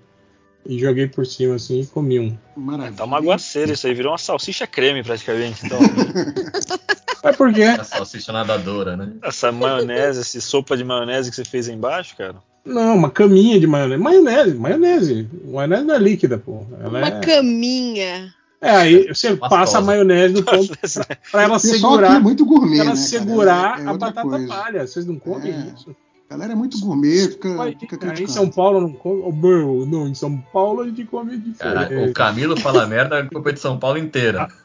[0.65, 2.37] e joguei por cima assim e comi um.
[2.55, 2.97] Maravilha.
[2.97, 5.65] Tá uma aguaceira isso aí, virou uma salsicha creme praticamente.
[5.65, 5.79] Então.
[7.23, 7.63] Mas por quê?
[7.63, 9.13] A salsicha nadadora, né?
[9.23, 12.35] Essa maionese, essa sopa de maionese que você fez aí embaixo, cara.
[12.65, 14.01] Não, uma caminha de maionese.
[14.01, 15.29] Maionese, maionese.
[15.45, 16.65] Maionese não é líquida, pô.
[16.79, 17.19] Ela uma é...
[17.19, 18.33] caminha.
[18.61, 22.17] É, aí você passa a maionese no ponto pra, pra ela segurar.
[22.17, 24.47] É muito gourmet, pra ela né, segurar é, é a batata coisa.
[24.47, 24.87] palha.
[24.87, 25.73] Vocês não comem é.
[25.73, 25.95] isso?
[26.31, 28.21] A galera é muito gourmet, fica, Mas, fica criticando.
[28.21, 29.21] Em São Paulo não come.
[29.25, 31.89] Oh, meu, não, em São Paulo a gente come diferente.
[31.89, 34.47] Cara, o Camilo fala merda, a culpa é de São Paulo inteira.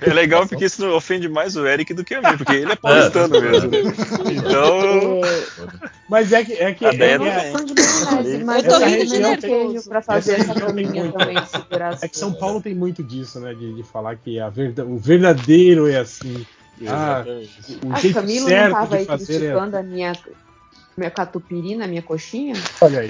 [0.00, 2.76] É legal porque isso ofende mais o Eric do que a mim, porque ele é
[2.76, 3.40] paulistano é.
[3.40, 3.70] mesmo.
[4.30, 5.20] Então.
[6.08, 6.52] Mas é que.
[6.52, 7.18] É que, é, que, é,
[8.44, 11.36] mas eu tô rindo de queijo pra fazer essa caminha também,
[12.00, 13.52] É que São Paulo tem muito disso, né?
[13.54, 16.46] De, de falar que a verda, o verdadeiro é assim.
[16.86, 17.24] Ah,
[17.84, 19.80] o a Camila não estava aí criticando é...
[19.80, 20.12] a minha,
[20.96, 22.54] minha catupirina, a minha coxinha?
[22.80, 23.08] Olha aí.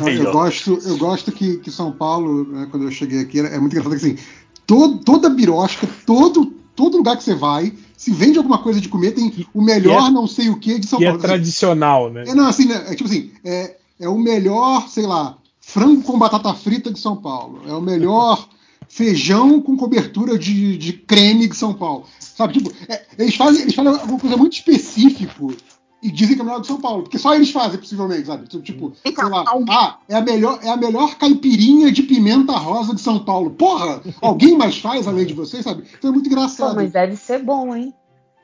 [0.00, 3.58] Não, eu, gosto, eu gosto que, que São Paulo, né, quando eu cheguei aqui, é
[3.58, 4.18] muito engraçado que assim,
[4.66, 6.46] todo, toda birosca, todo,
[6.76, 10.10] todo lugar que você vai, se vende alguma coisa de comer, tem o melhor é,
[10.10, 11.22] não sei o que de São que é Paulo.
[11.22, 12.24] é tradicional, né?
[12.26, 16.18] É, não, assim, né, é tipo assim, é, é o melhor, sei lá, frango com
[16.18, 17.62] batata frita de São Paulo.
[17.68, 18.48] É o melhor
[18.88, 22.04] feijão com cobertura de, de creme de São Paulo.
[22.34, 25.54] Sabe, tipo, é, eles, fazem, eles fazem alguma coisa muito específico
[26.02, 28.48] e dizem que é melhor do São Paulo, porque só eles fazem, possivelmente, sabe?
[28.48, 32.94] Tipo, tipo sei lá, ah, é a melhor, é a melhor caipirinha de pimenta rosa
[32.94, 33.50] de São Paulo.
[33.50, 35.84] Porra, alguém mais faz além de vocês, sabe?
[35.96, 36.70] Então é muito engraçado.
[36.70, 37.94] Pô, mas deve ser bom, hein?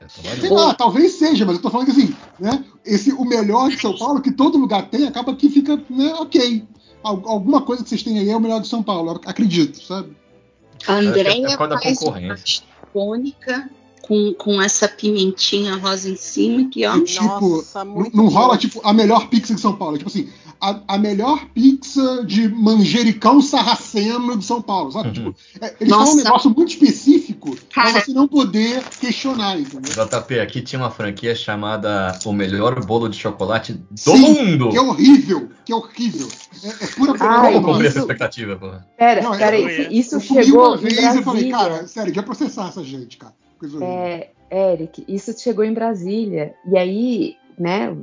[0.07, 2.65] Sei lá, talvez seja, mas eu tô falando que assim, né?
[2.85, 6.65] Esse, o melhor de São Paulo, que todo lugar tem, acaba que fica, né, ok.
[7.03, 10.17] Alguma coisa que vocês têm aí é o melhor de São Paulo, acredito, sabe?
[10.87, 12.37] A Andréia é faz uma
[12.93, 13.69] cônica
[14.09, 16.99] com, com essa pimentinha rosa em cima que ó.
[17.05, 20.81] tipo, Nossa, não, não rola tipo a melhor pizza de São Paulo, tipo assim, a,
[20.89, 25.09] a melhor pizza de manjericão sarraceno de São Paulo, sabe?
[25.09, 25.13] Uhum.
[25.13, 26.07] Tipo, é, eles Nossa.
[26.07, 29.93] falam um negócio muito específico pra você não poder questionar, entendeu?
[29.93, 34.71] JP, aqui tinha uma franquia chamada O Melhor Bolo de Chocolate do Sim, Mundo.
[34.71, 36.29] Que é horrível, que é horrível.
[36.65, 38.87] É, é pura Ai, Eu comprei essa expectativa, porra.
[38.97, 42.69] Pera, não, pera aí, isso eu chegou uma vez e falei, cara, sério, devia processar
[42.69, 43.35] essa gente, cara.
[43.81, 46.55] É, Eric, isso chegou em Brasília.
[46.67, 47.97] E aí né,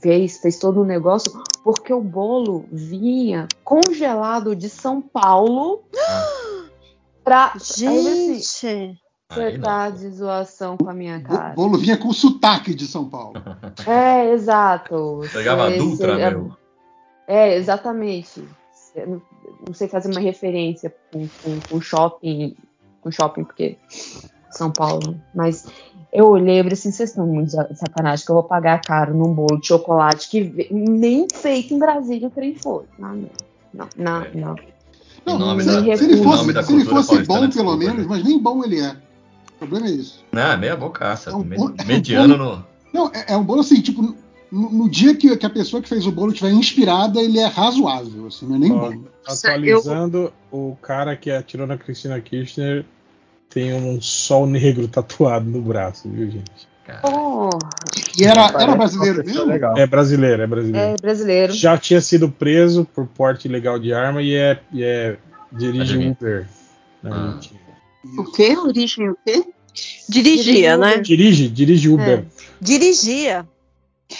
[0.00, 1.32] fez, fez todo um negócio,
[1.62, 5.82] porque o bolo vinha congelado de São Paulo
[7.22, 7.52] pra.
[7.56, 7.86] Gente!
[7.86, 8.98] Aí, assim,
[9.28, 11.52] você tá de zoação com a minha cara.
[11.52, 13.34] O bolo vinha com sotaque de São Paulo.
[13.86, 15.20] É, exato.
[15.32, 16.56] Pegava Esse, Dutra, é, meu.
[17.26, 18.46] É, exatamente.
[19.66, 22.54] Não sei fazer uma referência com, com, com shopping,
[23.00, 23.78] com shopping, porque
[24.56, 25.20] São Paulo.
[25.34, 25.66] Mas
[26.12, 29.32] eu olhei e falei assim, vocês estão muito sacanagem que eu vou pagar caro num
[29.32, 32.84] bolo de chocolate que nem feito em Brasília o trem foi.
[32.98, 33.28] Não,
[33.72, 34.30] não, não, é.
[34.34, 34.56] não.
[35.24, 38.38] Não, não se, da, se, ele fosse, se ele fosse bom, pelo menos, mas nem
[38.38, 38.90] bom ele é.
[38.90, 40.24] O problema é isso.
[40.32, 41.30] Não, é meia bocaça.
[41.30, 41.44] É um,
[41.86, 42.66] mediano é um, no.
[42.92, 44.02] Não, é, é, um bolo assim, tipo,
[44.50, 47.46] no, no dia que, que, a pessoa que fez o bolo estiver inspirada, ele é
[47.46, 49.04] razoável, assim, não é nem bom.
[49.26, 52.84] Atualizando, o cara que atirou na Cristina Kirchner
[53.52, 56.68] tem um sol negro tatuado no braço, viu, gente?
[57.02, 57.48] Oh.
[58.18, 59.52] E era, era brasileiro mesmo?
[59.78, 60.94] É brasileiro, é brasileiro.
[60.94, 61.52] É brasileiro.
[61.52, 65.16] Já tinha sido preso por porte ilegal de arma e é, e é
[65.52, 66.46] dirige Uber
[67.04, 67.38] ah.
[68.18, 68.56] O quê?
[68.56, 69.44] Origem o quê?
[70.08, 70.98] Dirigia, né?
[70.98, 72.20] Dirige, dirige Uber.
[72.20, 72.24] É.
[72.60, 73.46] Dirigia.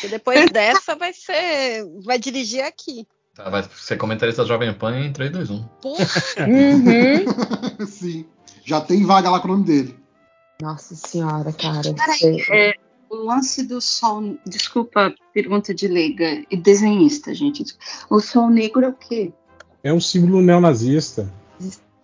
[0.03, 1.85] E depois dessa vai ser.
[2.05, 3.07] Vai dirigir aqui.
[3.35, 5.65] Tá, vai ser comentarista Jovem Pan em 3, 2, 1.
[5.81, 6.07] Porra.
[6.41, 7.87] uhum.
[7.87, 8.27] Sim.
[8.65, 9.97] Já tem vaga lá com o nome dele.
[10.61, 11.93] Nossa senhora, cara.
[11.95, 12.75] Peraí, é,
[13.11, 14.37] o lance do sol.
[14.47, 17.65] Desculpa, pergunta de leiga e desenhista, gente.
[18.09, 19.33] O sol negro é o quê?
[19.83, 21.29] É um símbolo neonazista.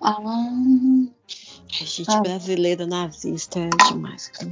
[0.01, 2.21] Ah, A gente Ah.
[2.21, 4.29] brasileira nazista é demais.
[4.29, 4.51] cara.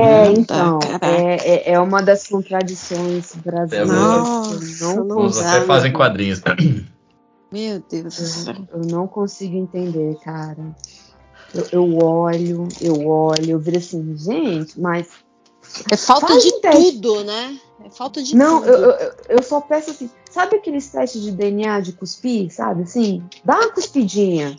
[0.00, 3.88] É, então, é, é, é uma das contradições brasileiras.
[3.88, 6.40] Nossa, eu, não quadrinhos.
[7.50, 8.54] Meu Deus do céu.
[8.72, 10.76] eu não consigo entender, cara.
[11.54, 15.08] Eu, eu olho, eu olho, eu viro assim, gente, mas.
[15.90, 16.92] É falta de teste.
[16.92, 17.58] tudo, né?
[17.84, 18.72] É falta de Não, tudo.
[18.72, 22.82] eu, eu, eu só peço assim, sabe aqueles testes de DNA de cuspir, sabe?
[22.82, 24.56] Assim, dá uma cuspidinha.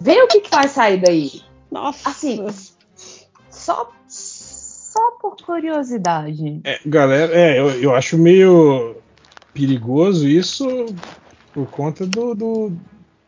[0.00, 1.42] Vê o que, que vai sair daí.
[1.70, 2.08] Nossa.
[2.08, 2.44] Assim,
[3.50, 6.60] só, só por curiosidade.
[6.64, 8.96] É, galera, é, eu, eu acho meio
[9.52, 10.66] perigoso isso
[11.52, 12.72] por conta do, do,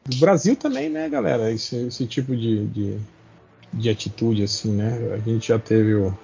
[0.09, 1.51] do Brasil também, né, galera?
[1.51, 2.99] Esse, esse tipo de, de,
[3.73, 4.99] de atitude, assim, né?
[5.15, 6.17] A gente já teve o,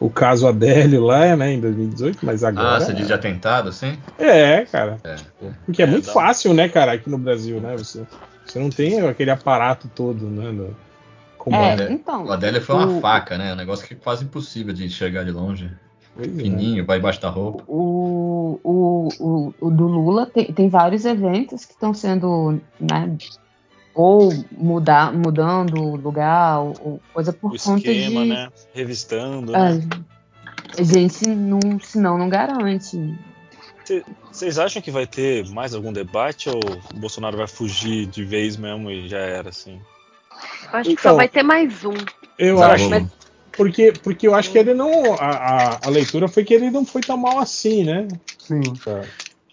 [0.00, 2.76] o caso Adélio lá, né, em 2018, mas agora.
[2.76, 3.98] Ah, você diz de atentado, assim?
[4.18, 4.98] É, cara.
[5.04, 5.16] É.
[5.64, 7.76] Porque é, É, muito dá fácil, né, cara, aqui no Brasil, né?
[7.76, 8.02] Você,
[8.44, 10.50] você não tem aquele aparato todo, né?
[10.50, 10.76] No,
[11.38, 11.92] como É, Adélio.
[11.94, 12.24] então.
[12.26, 13.52] O Adélio foi uma o- faca, né?
[13.52, 15.70] Um negócio que é quase impossível de enxergar de longe.
[16.18, 16.24] É.
[16.24, 17.64] Fininho, vai embaixo da roupa.
[17.66, 23.16] O, o, o, o do Lula tem, tem vários eventos que estão sendo, né,
[23.94, 28.28] ou mudar, mudando o lugar, ou, coisa por O conta esquema, de.
[28.28, 28.48] né?
[28.74, 29.80] Revistando, né?
[30.78, 32.98] Ah, gente, não, senão não garante.
[34.30, 36.60] Vocês acham que vai ter mais algum debate ou
[36.94, 39.80] o Bolsonaro vai fugir de vez mesmo e já era assim?
[40.72, 41.94] Acho que Então, só vai ter mais um.
[42.38, 42.88] Eu acho.
[42.88, 43.06] bom.
[43.56, 45.14] Porque, porque eu acho que ele não.
[45.14, 45.26] A,
[45.74, 48.08] a, a leitura foi que ele não foi tão mal assim, né?
[48.38, 48.62] Sim.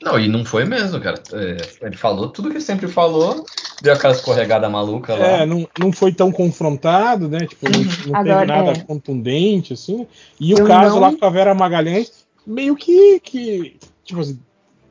[0.02, 1.22] Não, e não foi mesmo, cara.
[1.34, 3.46] É, ele falou tudo que ele sempre falou,
[3.82, 5.26] deu aquela escorregada maluca lá.
[5.28, 7.46] É, não, não foi tão confrontado, né?
[7.46, 8.84] Tipo, não, não Agora, teve nada é.
[8.84, 10.08] contundente, assim.
[10.40, 13.20] E o Eu caso não- lá com a Vera Magalhães, meio que.
[13.20, 14.40] que tipo assim,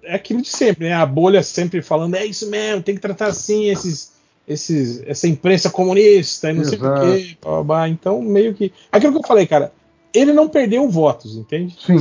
[0.02, 0.94] é aquilo de sempre, né?
[0.94, 4.12] A bolha sempre falando, é isso mesmo, tem que tratar assim esses.
[4.48, 7.00] Esses, essa imprensa comunista e não sei o Exato.
[7.02, 7.36] quê.
[7.42, 7.88] blá, blá, blá.
[7.88, 8.72] Então, meio que.
[8.90, 9.72] Aquilo que eu falei, cara,
[10.14, 11.76] ele não perdeu votos, entende?
[11.78, 11.98] Sim.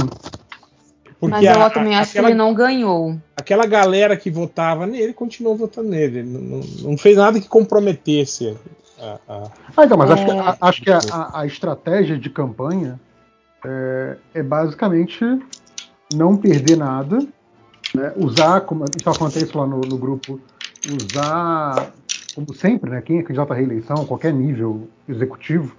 [1.20, 3.18] Mas eu a- também acho aquela, que ele não ganhou.
[3.36, 6.20] aquela galera que votava nele continuou votando nele.
[6.20, 8.56] Ele Não, não- não fez nada que comprometesse
[9.00, 10.40] a- a, Ah, então, mas acho que, É.
[10.40, 13.00] a, acho que a, estratégia de campanha
[13.66, 15.20] é, é basicamente
[16.14, 17.18] não perder nada,
[17.94, 18.14] né?
[18.16, 20.40] usar, como a gente estava falando isso lá no, no grupo,
[21.02, 21.92] usar,
[22.38, 23.02] como sempre, né?
[23.02, 25.76] quem é candidato à reeleição, qualquer nível executivo,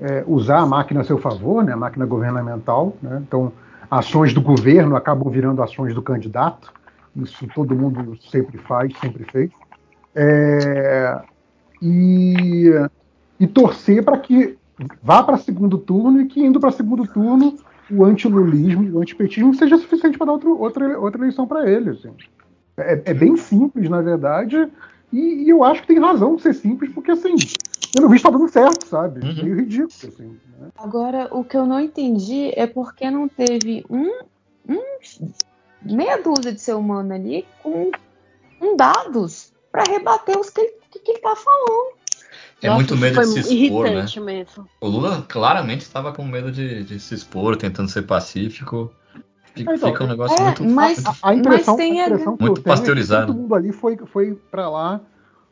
[0.00, 1.72] é, usar a máquina a seu favor, né?
[1.72, 2.96] a máquina governamental.
[3.00, 3.22] Né?
[3.24, 3.52] Então,
[3.88, 6.72] ações do governo acabam virando ações do candidato.
[7.14, 9.52] Isso todo mundo sempre faz, sempre fez.
[10.12, 11.20] É,
[11.80, 12.64] e,
[13.38, 14.58] e torcer para que
[15.00, 17.56] vá para segundo turno e que indo para segundo turno
[17.88, 21.90] o antilulismo, o antipetismo seja suficiente para dar outro, outra, outra eleição para ele.
[21.90, 22.10] assim.
[22.76, 24.68] É, é bem simples, na verdade,
[25.12, 27.34] e, e eu acho que tem razão de ser simples, porque assim,
[27.92, 29.20] pelo visto está dando certo, sabe?
[29.20, 29.34] Uhum.
[29.44, 29.88] Meio ridículo.
[29.92, 30.68] Assim, né?
[30.76, 34.10] Agora, o que eu não entendi é por que não teve um,
[34.68, 34.82] um
[35.82, 37.90] meia dúzia de ser humano ali com,
[38.58, 41.92] com dados para rebater os que ele, que, que ele tá falando.
[42.62, 44.06] É Nossa, muito medo de se expor, né?
[44.20, 44.68] mesmo.
[44.80, 48.92] O Lula claramente estava com medo de, de se expor, tentando ser pacífico.
[49.54, 52.36] Fica, Então, fica um negócio é, muito, mas- A, a impressão, Mas tem a impressão
[52.36, 53.26] que Muito eu é que pasteurizado.
[53.26, 55.00] todo mundo ali foi, foi para lá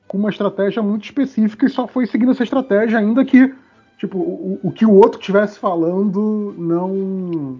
[0.08, 3.54] com uma estratégia muito específica e só foi seguindo essa estratégia, ainda que
[3.98, 7.58] tipo, o, o que o outro estivesse falando não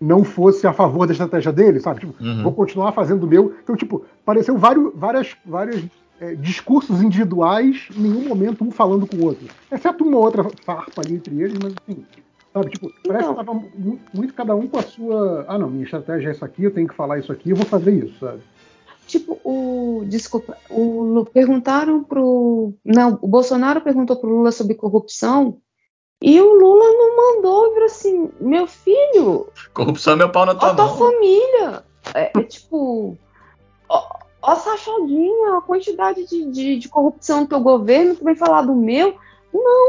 [0.00, 2.00] não fosse a favor da estratégia dele, sabe?
[2.00, 2.42] Tipo, Uhum.
[2.42, 3.54] vou continuar fazendo o meu.
[3.62, 5.82] Então, tipo, pareceu vários, várias, várias
[6.20, 9.46] é, discursos individuais, em nenhum momento um falando com o outro.
[9.72, 12.04] Exceto uma outra farpa ali entre eles, mas assim,
[12.56, 12.70] sabe?
[12.70, 13.44] Tipo, parece que Então.
[13.44, 15.44] tava mu- muito cada um com a sua.
[15.48, 17.66] Ah, não, minha estratégia é essa aqui, eu tenho que falar isso aqui, eu vou
[17.66, 18.40] fazer isso, sabe?
[19.06, 20.04] Tipo, o.
[20.06, 22.72] Desculpa, o perguntaram pro.
[22.84, 25.58] Não, o Bolsonaro perguntou pro Lula sobre corrupção
[26.20, 30.52] e o Lula não mandou e falou assim: meu filho, Corrupção é meu pau na
[30.52, 30.96] ó tua tua mão.
[30.96, 31.84] família.
[32.14, 33.16] É, é tipo.
[33.88, 34.02] Ó,
[34.42, 38.62] ó a sachadinha, a quantidade de, de, de corrupção do teu governo, tu vem falar
[38.62, 39.14] do meu.
[39.54, 39.88] Não,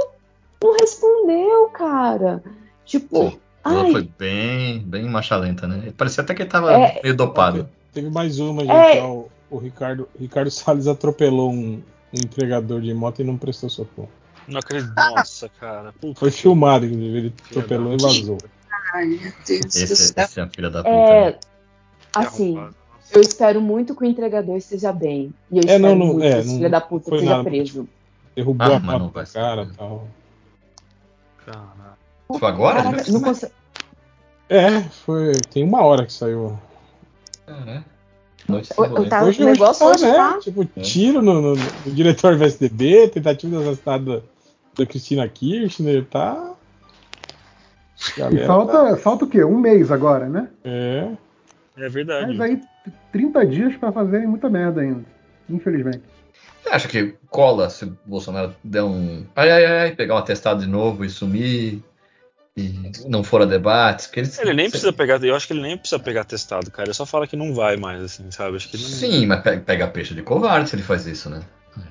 [0.64, 2.44] não respondeu, cara.
[2.86, 3.40] Tipo, Sim.
[3.66, 5.92] O ai, foi bem, bem marcha lenta, né?
[5.98, 7.02] Parecia até que ele tava É.
[7.04, 7.68] meio dopado.
[7.94, 8.72] Teve mais uma, gente.
[8.72, 9.02] É.
[9.02, 11.74] ó, o, o Ricardo, Ricardo Salles atropelou um,
[12.14, 14.10] um entregador de moto e não prestou socorro.
[14.48, 14.94] Não acredito.
[14.96, 15.94] Nossa, cara.
[16.00, 17.18] Puta Foi filmado, inclusive.
[17.18, 18.38] Ele atropelou e vazou.
[18.94, 20.24] Ai, meu Deus do Esse, céu.
[20.24, 20.90] esse é a filha da puta.
[20.96, 21.32] é.
[21.32, 21.38] né?
[22.16, 22.76] Assim, arrombado.
[23.14, 25.34] eu espero muito que o entregador esteja bem.
[25.52, 27.26] E eu É, espero não, não- muito é, que esse não filho da puta seja
[27.30, 27.44] nada.
[27.44, 27.90] preso.
[28.34, 28.78] Derrubou Ah,
[29.22, 29.34] a ser.
[29.34, 30.08] cara e tal.
[32.40, 32.84] Foi agora?
[32.84, 33.54] Caraca, não consegue-
[34.50, 35.34] É, foi.
[35.52, 36.58] Tem uma hora que saiu.
[37.48, 37.84] É, né?
[38.50, 40.14] O, tá, hoje, o negócio tá, hoje né?
[40.14, 40.40] tá.
[40.40, 44.22] Tipo, tiro no, no, no diretor do SDB, tentativa de assassinato da,
[44.78, 46.54] da Cristina Kirchner, tá.
[48.32, 49.44] E falta, tá- falta o quê?
[49.44, 50.48] Um mês agora, né?
[50.64, 51.10] É.
[51.78, 52.38] É verdade.
[52.38, 52.62] Mas aí
[53.12, 55.04] 30 dias pra fazerem muita merda ainda.
[55.50, 56.04] Infelizmente.
[56.68, 59.26] Você acha que cola se o Bolsonaro der um.
[59.36, 61.82] Ai, ai, ai, pegar um atestado de novo e sumir?
[62.56, 64.08] E não for a debates?
[64.08, 66.88] Que ele, Ele nem precisa pegar, eu acho que ele nem precisa pegar testado, cara.
[66.88, 68.58] Ele só fala que não vai mais, assim, sabe?
[68.58, 71.30] Acho que ele não- Sim, mas pe- pega peixe de covarde se ele faz isso,
[71.30, 71.42] né?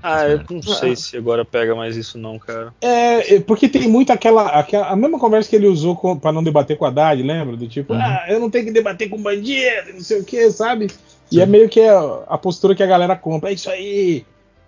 [0.03, 2.75] Ah, eu não sei se agora pega mais isso, não, cara.
[2.81, 4.89] É, é, porque tem muito aquela, aquela.
[4.89, 7.57] A mesma conversa que ele usou com, pra não debater com a Haddad, lembra?
[7.57, 8.01] Do tipo, Uhum.
[8.03, 10.89] ah, eu não tenho que debater com bandido, não sei o que, sabe?
[11.31, 11.41] E Sim.
[11.43, 13.51] é meio que a, a postura que a galera compra.
[13.51, 14.27] É isso aí.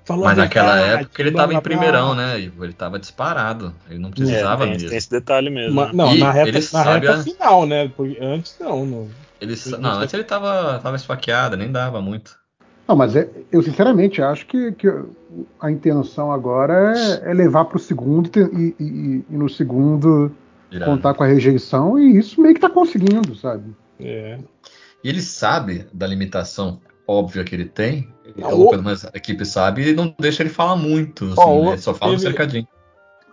[0.09, 2.40] Falou Mas naquela verdade, época ele blá, tava blá, em primeirão, né?
[2.40, 3.74] Ele tava disparado.
[3.90, 4.89] Ele não É, precisava tem, mesmo.
[4.89, 5.74] tem esse detalhe mesmo.
[5.74, 5.90] Ma- né?
[5.93, 7.93] não, E na reta, ele na reta a- final, né?
[7.94, 8.86] Porque antes não.
[8.86, 9.09] não.
[9.39, 12.39] Ele, não, antes ele tava, tava esfaqueado, nem dava muito.
[12.89, 14.89] Não, mas é- eu sinceramente acho que, que
[15.60, 20.32] a intenção agora é, é levar para o segundo e, e- e- e no segundo
[20.70, 20.86] Virar.
[20.86, 23.76] contar com a rejeição e isso meio que tá conseguindo, sabe?
[24.01, 24.39] É.
[25.05, 29.10] E ele sabe da limitação óbvia que ele tem, Não, ou o- pelo menos a
[29.14, 31.76] equipe sabe, e não deixa ele falar muito, assim, né?
[31.78, 32.68] Só fala um teve- cercadinho.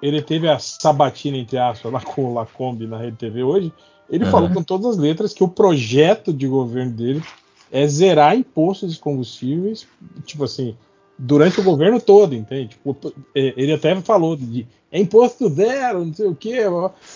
[0.02, 3.73] Ele teve a sabatina, entre aspas, lá com o Lacombe na Rede TV hoje.
[4.10, 7.23] Ele falou com todas as letras que o projeto de governo dele
[7.72, 9.88] é zerar impostos de combustíveis,
[10.23, 10.77] tipo assim,
[11.18, 12.69] durante o governo todo, entende?
[12.69, 12.95] Tipo,
[13.34, 16.60] é, ele até falou de é imposto zero, não sei o quê.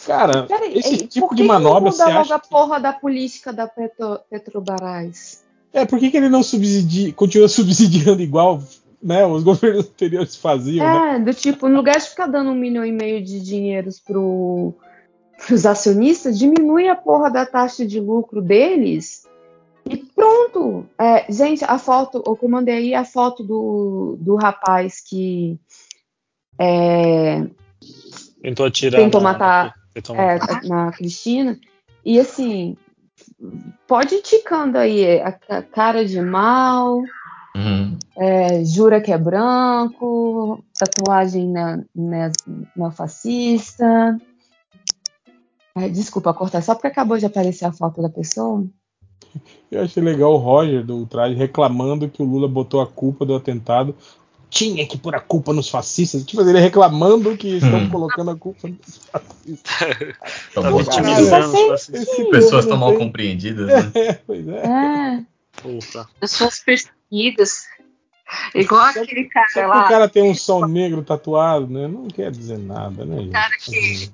[0.07, 2.35] Cara, Peraí, esse ei, tipo por de que manobra que você não muda acha.
[2.35, 5.45] a porra da política da Petro, Petrobras?
[5.71, 8.61] É, por que, que ele não subsidia, continua subsidiando igual
[9.01, 11.15] né, os governos anteriores faziam, né?
[11.15, 14.73] É, do tipo, no lugar de ficar dando um milhão e meio de dinheiros pro,
[15.45, 19.27] pros acionistas, diminui a porra da taxa de lucro deles
[19.89, 20.85] e pronto.
[20.99, 25.57] É, gente, a foto, eu mandei aí a foto do, do rapaz que
[26.59, 27.47] é,
[28.41, 29.01] Tentou atirar.
[29.01, 30.63] Tentou na- matar- tentou é, matar.
[30.63, 31.59] na Cristina.
[32.05, 32.77] E assim,
[33.87, 37.01] pode ir ticando aí a, a cara de mal,
[37.55, 37.97] Uhum.
[38.17, 42.31] é, jura que é branco, tatuagem na, na,
[42.75, 44.17] na fascista.
[45.75, 48.65] Ai, desculpa cortar, só porque acabou de aparecer a foto da pessoa.
[49.71, 53.35] Eu achei legal o Roger do Ultraje reclamando que o Lula botou a culpa do
[53.35, 53.95] atentado.
[54.49, 56.23] Tinha que pôr a culpa nos fascistas.
[56.23, 57.89] Tipo, ele reclamando que estão Hum.
[57.89, 60.17] colocando a culpa nos fascistas.
[60.53, 62.29] Tá vitimizando os fascistas.
[62.31, 63.91] Pessoas povo tão não mal compreendidas, né?
[63.95, 64.57] É, pois é.
[64.65, 65.25] É,
[65.61, 66.07] Puta.
[66.19, 67.65] Pessoas perseguidas.
[68.55, 69.87] Igual aquele Só cara que o lá.
[69.87, 71.87] cara tem um sol negro tatuado, né?
[71.87, 73.31] Não quer dizer nada, né, gente?
[73.31, 74.11] Cara que-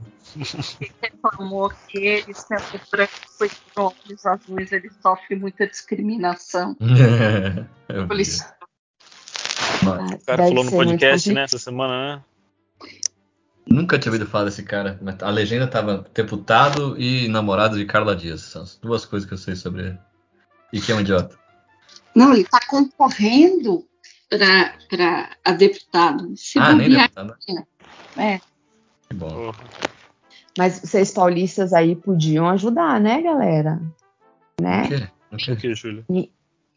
[0.79, 6.75] que reclamou que ele, sendo branco foi com olhos azuis, ele sofre muita discriminação.
[6.79, 8.07] Vi.
[8.07, 8.53] Polícia.
[9.83, 12.23] Ah, O cara deve falou no podcast, né, essa semana, né?
[13.67, 14.99] Nunca tinha ouvido falar desse cara.
[15.01, 18.41] mas A legenda tava deputado e namorado de Carla Dias.
[18.41, 19.97] São as duas coisas que eu sei sobre ele.
[20.71, 21.35] E que é um idiota.
[22.15, 23.85] Não, ele está concorrendo
[24.29, 26.35] para a deputado.
[26.37, 27.35] Se ah, nem deputado.
[28.17, 28.39] é.
[29.09, 29.29] Que bom.
[29.29, 29.63] Porra.
[30.57, 33.81] Mas vocês paulistas aí podiam ajudar, né, galera?
[34.61, 34.83] Né?
[34.83, 35.09] O quê?
[35.31, 35.51] O quê?
[35.51, 36.05] O que, Júlio?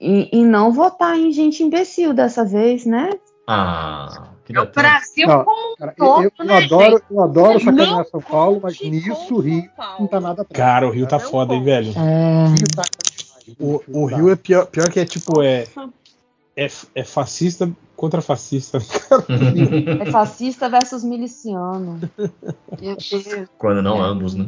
[0.00, 3.10] E, e não votar em gente imbecil dessa vez, né?
[3.46, 6.90] Ah, que É o Brasil Não, como um Cara, eu, todo, eu- eu né, adoro,
[6.98, 7.04] gente?
[7.10, 9.68] eu adoro sacanear São Paulo, mas nisso o Rio
[9.98, 10.56] não tá nada atrás.
[10.56, 11.92] Cara, o Rio tá Não foda, hein, velho?
[11.96, 12.82] É, O Rio tá.
[13.58, 14.16] O, dá.
[14.16, 15.66] Rio é pior, pior que é tipo, é,
[16.54, 18.78] é, é fascista contra fascista.
[20.00, 21.98] é fascista versus miliciano.
[22.80, 23.48] Meu Deus.
[23.56, 24.08] Quando não É.
[24.08, 24.46] ambos, né?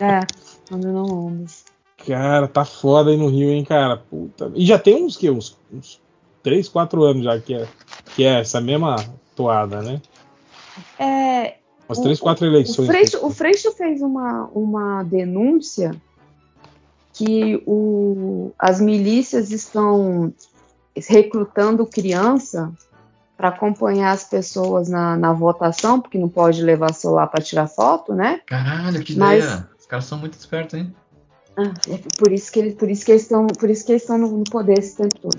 [0.00, 0.26] É,
[0.68, 1.64] quando não ambos.
[2.06, 3.96] Cara, tá foda aí no Rio, hein, cara?
[3.96, 4.50] Puta.
[4.54, 6.00] E já tem uns que uns, uns
[6.42, 7.68] 3, 4 anos já que é,
[8.16, 8.96] que é essa mesma
[9.36, 10.00] toada, né?
[10.98, 11.56] É,
[11.88, 12.86] Umas O- 3, 4 o, eleições.
[12.86, 15.90] Freixo, o Freixo fez uma, uma denúncia
[17.12, 20.32] que o, as milícias estão
[21.08, 22.72] recrutando criança
[23.36, 28.14] para acompanhar as pessoas na, na votação, porque não pode levar celular para tirar foto,
[28.14, 28.40] né?
[28.46, 29.68] Caralho, que Mas- ideia.
[29.78, 30.94] Os caras são muito espertos, hein?
[31.62, 34.18] É por isso que eles, por isso que eles estão, por isso que eles estão
[34.18, 35.38] no, poder esse tempo todo.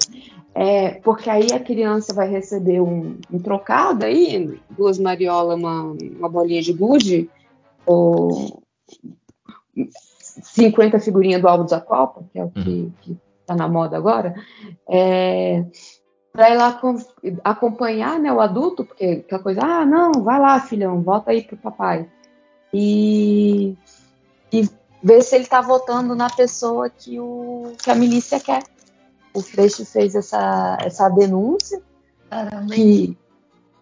[0.53, 6.29] É, porque aí a criança vai receber um, um trocado aí, duas mariolas, uma, uma
[6.29, 7.29] bolinha de gude,
[7.85, 8.61] ou
[10.41, 14.35] 50 figurinhas do álbum da Copa, que é o que, que tá na moda agora,
[14.89, 15.65] é,
[16.33, 16.97] para ir lá com-
[17.43, 21.57] acompanhar né, o adulto, porque aquela coisa, ah, não, vai lá, filhão, volta aí pro
[21.57, 22.09] papai.
[22.73, 23.75] E,
[24.51, 24.69] e
[25.03, 28.63] ver se ele está votando na pessoa que, o, que a milícia quer.
[29.33, 31.81] o Freixo fez essa, essa denúncia,
[32.67, 33.17] que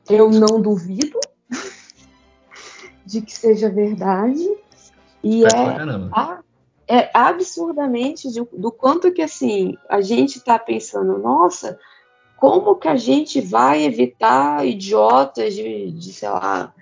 [0.09, 1.19] eu não duvido
[3.05, 4.47] de que seja verdade.
[5.23, 5.49] E é,
[6.87, 11.77] é absurdamente de, do quanto que assim a gente está pensando, nossa,
[12.37, 16.73] como que a gente vai evitar idiotas de, de, sei lá,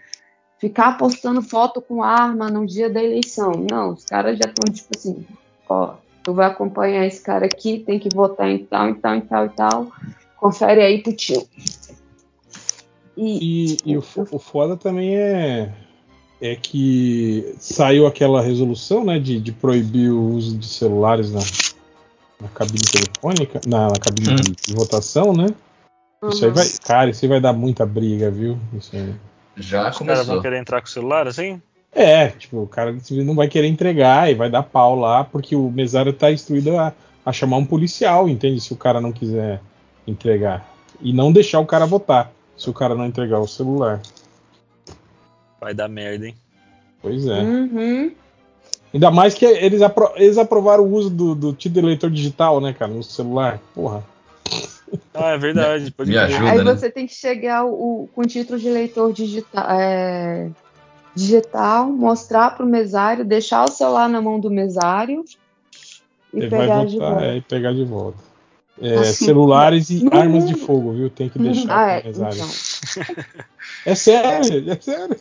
[0.59, 3.51] ficar postando foto com arma no dia da eleição?
[3.69, 5.25] Não, os caras já estão tipo assim,
[5.69, 9.21] ó, tu vai acompanhar esse cara aqui, tem que votar em tal, em tal, em
[9.21, 9.87] tal e tal,
[10.37, 11.47] confere aí pro tio.
[13.15, 15.73] E, e, e o, o foda também é
[16.41, 21.39] é que saiu aquela resolução né, de, de proibir o uso de celulares na,
[22.39, 24.35] na cabine telefônica, na, na cabine hum.
[24.35, 25.47] de, de, votação, né?
[26.21, 26.29] Uhum.
[26.29, 28.59] Isso aí vai, cara, isso aí vai dar muita briga, viu?
[28.73, 29.15] Isso aí.
[29.57, 31.61] Já Os caras vão querer entrar com o celular assim?
[31.93, 35.71] É, tipo, o cara não vai querer entregar e vai dar pau lá, porque o
[35.71, 36.93] mesário tá instruído a,
[37.25, 38.61] a chamar um policial, entende?
[38.61, 39.59] Se o cara não quiser
[40.05, 40.67] entregar.
[41.01, 44.01] E não deixar o cara votar, se o cara não entregar o celular.
[45.59, 46.35] Vai dar merda, hein?
[47.01, 47.41] Pois é.
[47.41, 48.11] Uhum.
[48.93, 52.73] Ainda mais que eles, apro eles aprovaram o uso do, do título eleitor digital, né,
[52.73, 53.59] cara, no celular.
[53.73, 54.03] Porra.
[55.17, 55.91] Ah, é verdade.
[55.91, 56.75] Pode Me ajuda, Aí né?
[56.75, 60.49] você tem que chegar o, com o título de eleitor digital, é,
[61.15, 65.23] digital, mostrar pro mesário, deixar o celular na mão do mesário
[66.33, 67.25] e Ele pegar vai de volta.
[67.25, 68.27] é, e pegar de volta.
[68.79, 71.09] É, Assim, celulares e armas de fogo, viu?
[71.09, 72.35] Tem que deixar ah, é, mesário.
[72.37, 73.15] então.
[73.85, 75.17] É sério, é sério.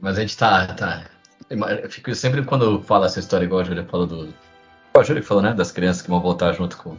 [0.00, 0.66] Mas a gente tá.
[0.74, 1.04] tá
[1.50, 4.34] eu fico sempre quando fala essa história, igual a Júlia falou do.
[4.94, 5.54] A Júlia falou, né?
[5.54, 6.96] Das crianças que vão voltar junto com.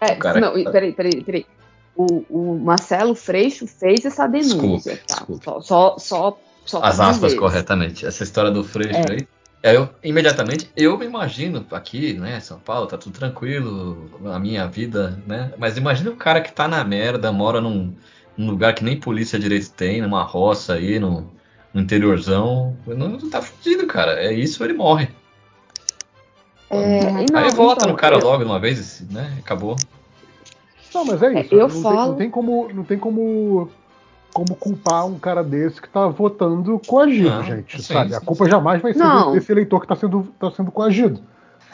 [0.00, 1.46] É, O cara não, que tá- peraí, peraí, peraí.
[1.94, 5.14] O, o Marcelo Freixo fez essa denúncia, Desculpe, tá?
[5.14, 5.44] desculpe.
[5.44, 7.38] Só, só, só, só As aspas dizer.
[7.38, 8.04] corretamente.
[8.04, 9.12] Essa história do Freixo É.
[9.12, 9.28] aí.
[9.62, 14.66] é, Eu, imediatamente, eu me imagino aqui, né, São Paulo, tá tudo tranquilo, a minha
[14.66, 15.52] vida, né?
[15.56, 17.94] Mas imagina o cara que tá na merda, mora num,
[18.36, 21.32] num lugar que nem polícia direito tem, numa roça aí, no,
[21.72, 22.76] no interiorzão.
[22.86, 24.22] Não, não tá fudido, cara.
[24.22, 25.08] É isso, ele morre.
[26.68, 29.36] É, não, aí vota então, no cara eu- logo de uma vez, né?
[29.38, 29.76] Acabou.
[30.94, 31.54] Não, mas é É, isso.
[31.54, 33.70] eu não, tem, falo- não tem como, não tem como,
[34.32, 37.76] como culpar um cara desse que tá votando coagido, Não, gente.
[37.82, 38.10] sim, sabe?
[38.10, 39.32] sim, a culpa jamais vai ser Não.
[39.32, 41.20] desse eleitor que tá sendo, tá sendo coagido.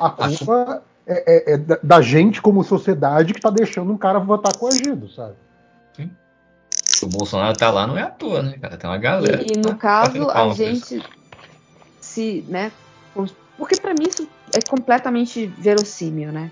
[0.00, 4.56] A culpa é, é- é da, gente como sociedade que tá deixando um cara votar
[4.56, 5.34] coagido, sabe?
[7.02, 8.76] O Bolsonaro tá lá não é à toa, né, cara?
[8.76, 9.42] Tem uma galera.
[9.42, 11.04] E, e no tá caso, batendo a gente
[12.00, 12.70] se, né?
[13.58, 16.50] Porque pra mim isso é completamente verossímil, né?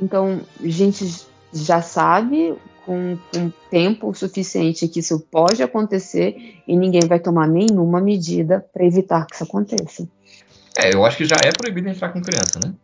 [0.00, 2.54] Então, a gente já sabe
[2.84, 8.84] com, com tempo suficiente que isso pode acontecer e ninguém vai tomar nenhuma medida para
[8.84, 10.06] evitar que isso aconteça.
[10.76, 12.74] É, eu acho que já é proibido entrar com criança, né?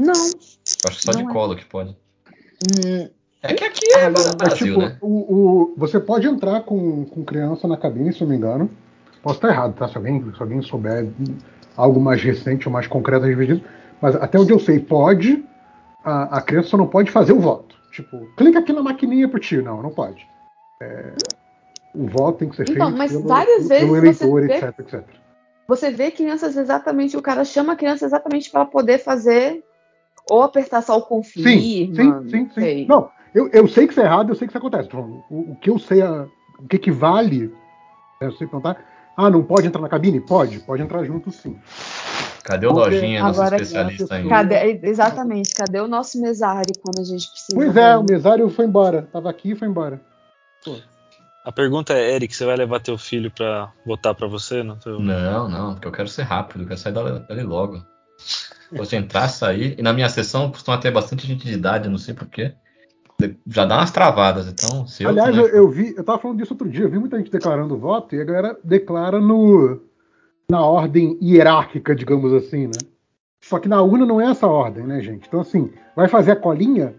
[0.00, 0.12] Não.
[0.12, 1.26] Eu acho que só de é.
[1.26, 1.96] colo que pode.
[2.64, 3.08] Hum,
[3.42, 4.98] É que aqui é Agora, É Brasil, tipo, né?
[5.00, 8.70] o, o- você pode entrar com, com criança na cabine, se eu não me engano.
[9.22, 9.88] Posso estar errado, tá?
[9.88, 11.08] Se alguém, se alguém souber
[11.76, 13.64] algo mais recente ou mais concreto a respeito disso.
[14.02, 15.44] Mas até onde eu sei, pode.
[16.04, 17.76] A, a criança só não pode fazer o voto.
[17.92, 19.62] Tipo, clica aqui na maquininha pro tio.
[19.62, 20.28] Não, não pode.
[20.82, 21.12] É,
[21.94, 24.54] o voto tem que ser Então, feito mas pelo, várias pelo vezes você eleitor, vê-
[24.56, 25.04] etc, etc.
[25.68, 29.62] Você vê crianças exatamente, o cara chama a criança exatamente para poder fazer
[30.28, 31.94] ou apertar só o Sim, confirma.
[31.94, 32.60] sim, sim, sim.
[32.60, 32.86] sei.
[32.88, 34.88] Não, eu, eu sei que isso é errado, eu sei que isso acontece.
[34.90, 36.26] Falando, O, o que eu sei, a-
[36.58, 37.46] o que equivale,
[38.20, 38.84] né, eu sei perguntar.
[39.16, 40.20] Ah, não pode entrar na cabine?
[40.20, 41.58] Pode, pode entrar junto sim.
[42.42, 44.28] Cadê o Porque Lojinha, nosso agora especialista aí?
[44.28, 47.54] Cadê, exatamente, cadê o nosso mesário quando a gente precisa?
[47.54, 49.08] Pois é, o mesário foi embora.
[49.12, 50.00] Tava aqui e foi embora.
[51.44, 54.62] A pergunta é, Eric, você vai levar teu filho pra votar pra você?
[54.62, 54.98] No teu...
[54.98, 57.84] Não, não, porque eu quero ser rápido, eu quero sair dali, logo.
[58.76, 59.76] Posso entrar, sair.
[59.78, 62.54] E na minha sessão costuma ter bastante gente de idade, não sei porquê.
[63.46, 64.84] Já dá umas travadas, então.
[65.00, 67.30] Eu Aliás, eu, eu vi, eu tava falando disso outro dia, eu vi muita gente
[67.30, 69.80] declarando voto e a galera declara no
[70.50, 72.78] na ordem hierárquica, digamos assim, né?
[73.40, 75.26] Só que na urna não é essa ordem, né, gente?
[75.26, 76.94] Então, assim, vai fazer a colinha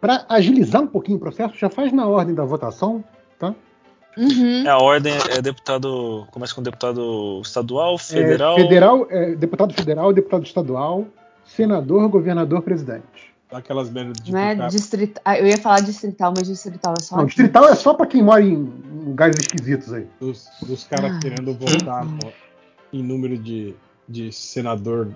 [0.00, 3.02] para agilizar um pouquinho o processo, já faz na ordem da votação,
[3.38, 3.54] tá?
[4.16, 4.64] Uhum.
[4.66, 6.26] É, a ordem é deputado.
[6.32, 8.56] Começa com deputado estadual, É, federal.
[8.56, 11.06] federal, é, deputado federal, deputado estadual,
[11.44, 13.27] senador, governador, presidente.
[13.50, 15.20] Aquelas merdas de Não é distrito.
[15.24, 17.16] ah, Eu ia falar distrital, mas distrital é só.
[17.16, 17.28] Não, aqui.
[17.34, 18.54] distrital é só para quem mora em
[19.04, 20.06] lugares esquisitos aí.
[20.20, 21.18] dos, dos caras Ah.
[21.20, 22.32] querendo votar no-
[22.92, 23.74] em número de,
[24.06, 25.08] de senador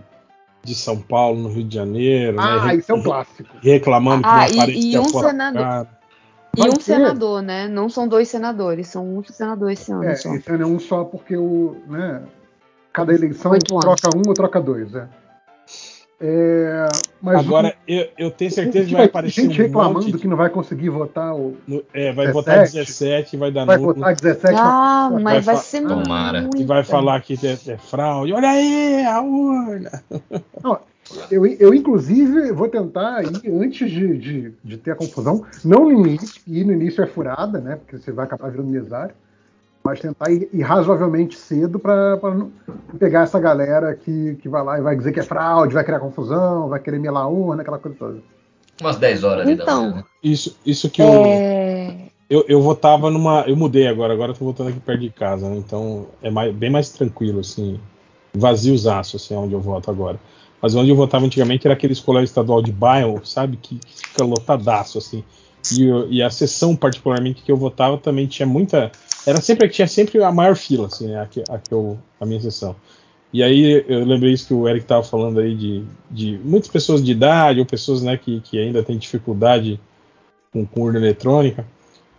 [0.64, 2.76] de São Paulo, no Rio de Janeiro, Ah, né?
[2.76, 3.50] isso é um clássico.
[3.60, 5.88] Reclamando que Ah, não e- aparecia e um fora senador- cara.
[6.56, 6.82] E um ter.
[6.82, 7.66] senador, né?
[7.68, 10.34] Não são dois senadores, são um senador esse ano É, só.
[10.34, 12.22] esse ano é um só porque o, né,
[12.92, 15.08] cada eleição troca um ou troca dois, é.
[16.24, 16.86] É,
[17.24, 20.18] Agora, o, eu, eu, tenho certeza que vai, aparecer gente um reclamando monte...
[20.18, 21.56] que não vai conseguir votar o.
[21.66, 23.94] No, é, vai 17, votar 17 e vai dar Vai nulo.
[23.94, 26.48] votar 17 Ah, mas vai, vai ser Tomara.
[26.56, 28.32] E vai falar que é, é, fraude.
[28.32, 30.04] Olha aí, a urna.
[30.62, 30.78] Não,
[31.28, 36.06] eu, eu, inclusive, vou tentar ir antes de, de, de, ter a confusão, não no
[36.06, 37.76] início, e no início é furada, né?
[37.76, 39.14] Porque você vai acabar virando mesário
[39.84, 42.18] mas tentar ir, ir razoavelmente cedo para
[42.98, 45.98] pegar essa galera que, que vai lá e vai dizer que é fraude, vai criar
[45.98, 48.22] confusão, vai querer melar urna, aquela coisa toda.
[48.80, 50.04] Umas 10 horas ali então, da manhã, né?
[50.22, 52.08] Isso, isso que é...
[52.28, 52.44] eu, eu.
[52.48, 53.42] Eu votava numa.
[53.42, 55.56] Eu mudei agora, agora eu tô voltando aqui perto de casa, né?
[55.56, 57.78] Então é mais, bem mais tranquilo, assim.
[58.34, 60.18] Vaziozaço, assim, onde eu voto agora.
[60.60, 63.56] Mas onde eu votava antigamente era aquele colégio estadual de bairro, sabe?
[63.56, 65.22] Que, que fica lotadaço, assim.
[65.70, 68.90] E, e, a sessão, particularmente, que eu votava também tinha muita
[69.26, 72.40] era sempre que tinha sempre a maior fila, assim, né, a, a, a, a minha
[72.40, 72.74] sessão.
[73.32, 77.02] E aí eu lembrei isso que o Eric estava falando aí de, de muitas pessoas
[77.02, 79.80] de idade ou pessoas né, que, que ainda têm dificuldade
[80.52, 81.66] com, com urna eletrônica.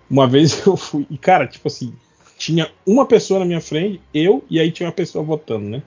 [0.10, 1.94] Uma vez eu fui, e cara, tipo assim,
[2.38, 5.84] tinha uma pessoa na minha frente, eu, e aí tinha uma pessoa votando, né?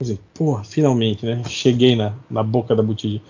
[0.00, 1.42] Assim, porra, finalmente, né?
[1.48, 3.20] Cheguei na, na boca da botija.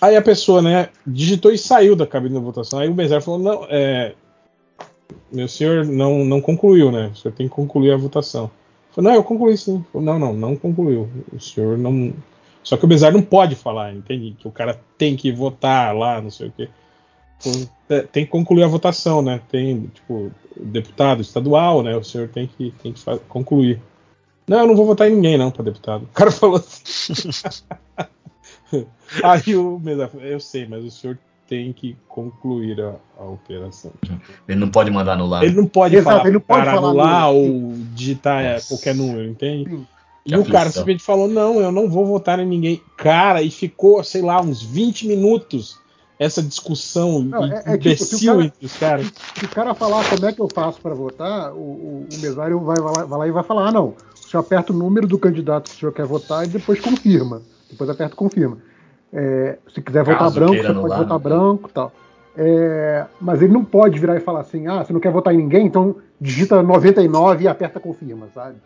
[0.00, 2.78] Aí a pessoa, né, digitou e saiu da cabine da votação.
[2.78, 4.14] Aí o mesário falou: não, é,
[5.32, 7.10] meu senhor não, não concluiu, né?
[7.12, 8.50] O senhor tem que concluir a votação.
[8.90, 9.84] Falei, não, eu concluí sim.
[9.92, 11.08] Falei, não, não, não concluiu.
[11.32, 12.12] O senhor não.
[12.62, 14.36] Só que o Bezar não pode falar, entende?
[14.38, 16.68] Que o cara tem que votar lá, não sei o quê.
[18.10, 19.40] Tem que concluir a votação, né?
[19.50, 21.94] Tem, tipo, deputado estadual, né?
[21.96, 23.80] O senhor tem que, tem que concluir.
[24.48, 26.04] Não, eu não vou votar em ninguém, não, para deputado.
[26.04, 27.12] O cara falou assim.
[29.22, 33.92] Aí o Bezar falou, eu sei, mas o senhor tem que concluir a, a, operação.
[34.48, 35.42] Ele não pode mandar anular.
[35.42, 39.24] Ele não pode Exato, falar, ele não pode falar anular ou digitar é, qualquer número,
[39.24, 39.70] entende?
[39.70, 39.86] Sim.
[40.24, 42.82] E que o cara simplesmente falou: Não, eu não vou votar em ninguém.
[42.96, 45.78] Cara, e ficou, sei lá, uns 20 minutos
[46.18, 49.12] essa discussão não, é, é imbecil tipo, entre os caras.
[49.38, 52.58] Se o cara falar como é que eu faço para votar, o, o, o mesário
[52.60, 55.06] vai, vai, lá, vai, lá, e vai falar: ah, não, o senhor aperta o número
[55.06, 57.42] do candidato que o senhor quer votar e depois confirma.
[57.70, 58.58] Depois aperta confirma.
[59.18, 61.90] É, se quiser Caso votar branco, você pode votar branco tal.
[62.36, 65.38] É, mas ele não pode virar e falar assim: ah, você não quer votar em
[65.38, 68.56] ninguém, então digita 99 e aperta confirma, sabe?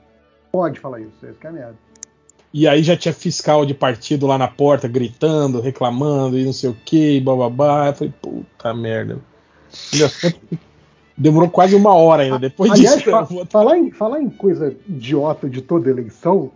[0.50, 1.76] Pode falar isso, isso que é merda.
[2.52, 6.68] E aí já tinha fiscal de partido lá na porta gritando, reclamando e não sei
[6.68, 7.86] o que, bababá.
[7.86, 9.18] Eu falei, puta merda.
[11.16, 13.08] Demorou quase uma hora ainda depois Aliás, disso.
[13.08, 16.50] Fa falar, em, falar em coisa idiota de toda eleição,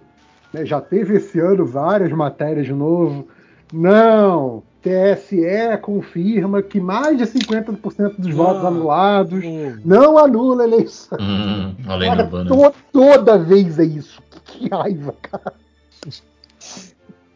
[0.52, 3.28] né, já teve esse ano várias matérias de novo
[3.73, 9.81] não, TSE confirma que mais de 50% dos votos anulados hum.
[9.85, 11.19] não anula a eleição.
[11.19, 14.23] Hum, além cara, to toda vez é isso.
[14.45, 15.55] Que raiva, cara.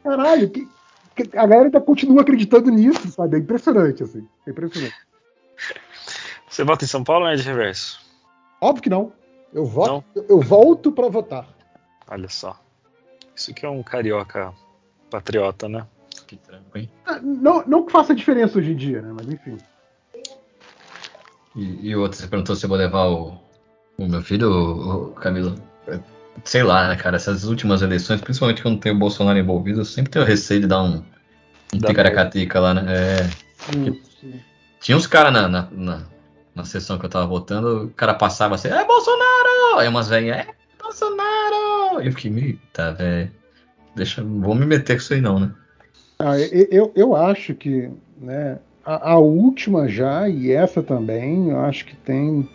[0.05, 0.69] Caralho, que,
[1.17, 3.37] que, a galera ainda continua acreditando nisso, sabe?
[3.37, 4.27] É impressionante, assim.
[4.47, 4.95] É impressionante.
[6.49, 8.01] Você vota em São Paulo ou é de reverso?
[8.61, 9.13] Óbvio que não.
[9.53, 10.25] Eu voto, não?
[10.29, 11.49] eu volto para votar.
[12.11, 12.61] Olha só.
[13.35, 14.53] Isso que é um carioca
[15.11, 15.87] patriota, né?
[16.29, 16.91] Que tranco, hein?
[17.07, 19.15] Ah, não, não que faça diferença hoje em dia, né?
[19.17, 19.57] Mas enfim.
[21.57, 23.41] E, e outro, você perguntou se eu vou levar o,
[23.97, 25.55] o meu filho, o, o Camilo.
[26.45, 27.17] Sei lá, né, cara?
[27.17, 30.83] Essas últimas eleições, principalmente quando tem o Bolsonaro envolvido, eu sempre tenho receio de dar
[30.83, 31.03] um,
[31.75, 32.85] um ticaracatica lá, né?
[32.87, 33.31] É.
[33.75, 33.99] Hum,
[34.79, 36.03] tinha uns caras na, na, na,
[36.55, 39.79] na, sessão que eu tava votando, o cara passava assim, é Bolsonaro!
[39.79, 40.47] Aí umas velhinhas, é
[40.81, 42.03] Bolsonaro!
[42.03, 43.33] E eu fiquei, eita, velho.
[43.97, 45.51] Deixa, vou me meter com isso aí não, né?
[46.19, 47.89] Ah, eu, eu acho que
[48.21, 52.49] né, a, a, última já, e essa também, eu acho que tem.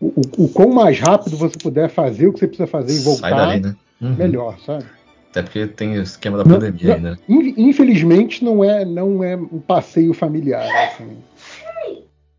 [0.00, 3.00] O, o, o quão mais rápido você puder fazer o que você precisa fazer e
[3.00, 3.76] voltar, dali, né?
[4.00, 4.14] uhum.
[4.14, 4.84] melhor, sabe?
[5.30, 7.20] Até porque tem o esquema da não, pandemia não, ainda.
[7.28, 10.66] Infelizmente não é, não é um passeio familiar.
[10.86, 11.18] Assim.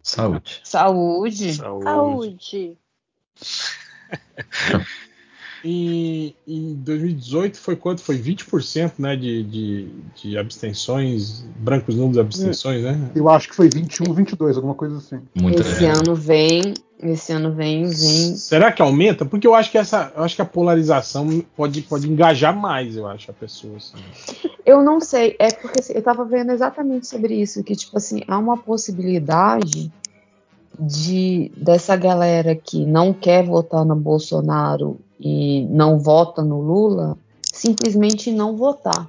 [0.02, 0.61] Saúde.
[0.64, 1.53] Saúde.
[1.53, 1.84] Saúde.
[1.84, 2.77] Saúde.
[5.63, 8.01] Em, em 2018 foi quanto?
[8.01, 13.11] Foi 20% né, de, de, de abstenções, brancos nulos abstenções, é, né?
[13.15, 15.19] Eu acho que foi 21, 22, alguma coisa assim.
[15.35, 18.35] Muito esse ano vem, esse ano vem, vem.
[18.35, 19.23] Será que aumenta?
[19.23, 23.07] Porque eu acho que essa, eu acho que a polarização pode, pode engajar mais, eu
[23.07, 23.77] acho, a pessoa.
[23.77, 23.97] Assim.
[24.65, 28.21] Eu não sei, é porque assim, eu tava vendo exatamente sobre isso, que tipo assim,
[28.27, 29.91] há uma possibilidade
[30.79, 38.31] de dessa galera que não quer votar no Bolsonaro e não vota no Lula, simplesmente
[38.31, 39.07] não votar.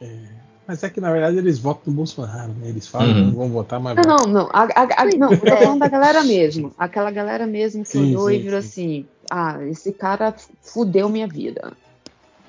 [0.00, 0.16] É,
[0.66, 2.68] mas é que na verdade eles votam no Bolsonaro, né?
[2.68, 3.14] Eles falam uhum.
[3.14, 3.96] que não vão votar, mas.
[3.96, 4.48] Não, não, não.
[4.52, 6.72] A, a, a, não, eu tô falando da galera mesmo.
[6.78, 8.68] Aquela galera mesmo que sim, olhou sim, e virou sim.
[8.68, 10.32] assim: ah, esse cara
[10.62, 11.72] fudeu minha vida.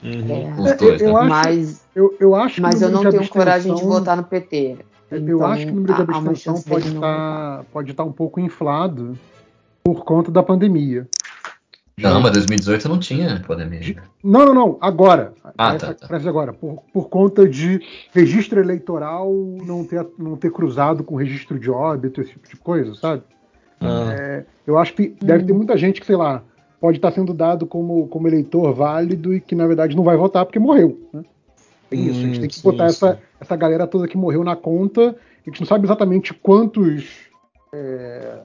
[0.04, 0.68] Uhum.
[0.68, 1.20] É, dois, eu, né?
[1.20, 4.78] acho, mas eu, eu acho mas eu não tenho coragem de votar no PT.
[5.12, 9.18] Eu então, acho que o número de abstenção pode estar, pode estar um pouco inflado
[9.84, 11.08] por conta da pandemia.
[11.98, 14.04] Não, mas 2018 não tinha pandemia.
[14.24, 14.78] Não, não, não.
[14.82, 15.34] Agora.
[15.58, 16.18] Ah, tá, tá.
[16.28, 16.54] agora.
[16.54, 17.82] Por, por conta de
[18.14, 19.32] registro eleitoral
[19.66, 23.24] não ter, não ter cruzado com registro de óbito, esse tipo de coisa, sabe?
[23.80, 24.16] Ah.
[24.18, 25.58] É, eu acho que deve ter hum.
[25.58, 26.44] muita gente que, sei lá,
[26.80, 30.46] pode estar sendo dado como, como eleitor válido e que, na verdade, não vai votar
[30.46, 31.00] porque morreu.
[31.14, 31.24] Né?
[31.92, 32.20] É isso.
[32.20, 35.16] a gente tem que sim, botar essa, essa galera toda que morreu na conta.
[35.46, 37.30] A gente não sabe exatamente quantos.
[37.74, 38.40] É,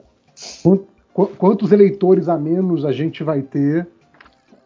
[0.61, 0.96] quantos
[1.71, 3.87] eleitores a menos a gente vai ter.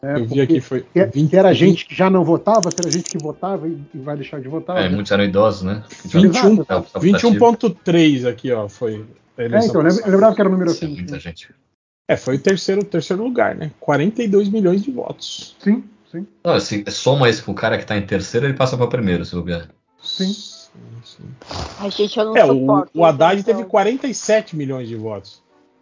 [0.02, 0.20] Né?
[0.20, 0.86] Eu vi aqui foi.
[0.94, 4.00] 20, que era gente que já não votava, se era gente que votava e, e
[4.00, 4.78] vai deixar de votar.
[4.78, 4.90] É, né?
[4.90, 5.84] muitos eram idosos, né?
[6.08, 9.06] 21.3 aqui, ó, foi.
[9.38, 10.88] É, então, eu lembrava que era o número assim.
[10.88, 11.50] Muita gente.
[12.08, 13.72] É, foi o terceiro, terceiro lugar, né?
[13.80, 15.56] 42 milhões de votos.
[15.60, 16.28] Sim, sim.
[16.44, 19.24] Não, se soma isso com o cara que tá em terceiro, ele passa para primeiro,
[19.24, 19.70] se lugar.
[20.04, 20.34] Sim.
[20.34, 21.24] sim,
[21.80, 23.56] A gente, eu não é, o, o Haddad então.
[23.56, 25.41] teve 47 milhões de votos.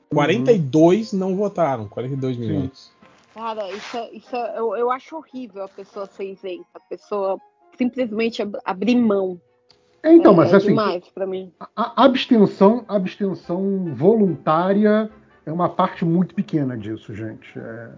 [0.09, 1.19] 42 uhum.
[1.19, 2.91] não votaram, 42 milhões.
[3.33, 7.37] Cara, isso, é, isso é, eu, eu acho horrível a pessoa ser isenta, a pessoa
[7.77, 9.39] simplesmente ab abrir mão.
[10.01, 11.51] É, então, mas é assim, demais pra mim.
[11.75, 15.09] A abstenção, abstenção voluntária
[15.45, 17.57] é uma parte muito pequena disso, gente.
[17.57, 17.89] É,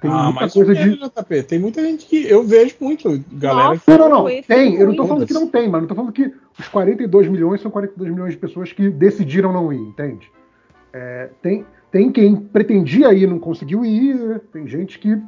[0.00, 0.96] tem ah, muita coisa de.
[0.96, 3.70] JP, tem muita gente que eu vejo muito, galera.
[3.70, 3.98] Nossa, que...
[3.98, 4.42] Não, não, não.
[4.42, 4.74] Tem.
[4.74, 7.60] Eu não tô falando que não tem, mas não tô falando que os 42 milhões
[7.60, 10.30] são 42 milhões de pessoas que decidiram não ir, entende?
[10.92, 15.20] É, tem, tem quem pretendia ir não conseguiu ir, tem gente que.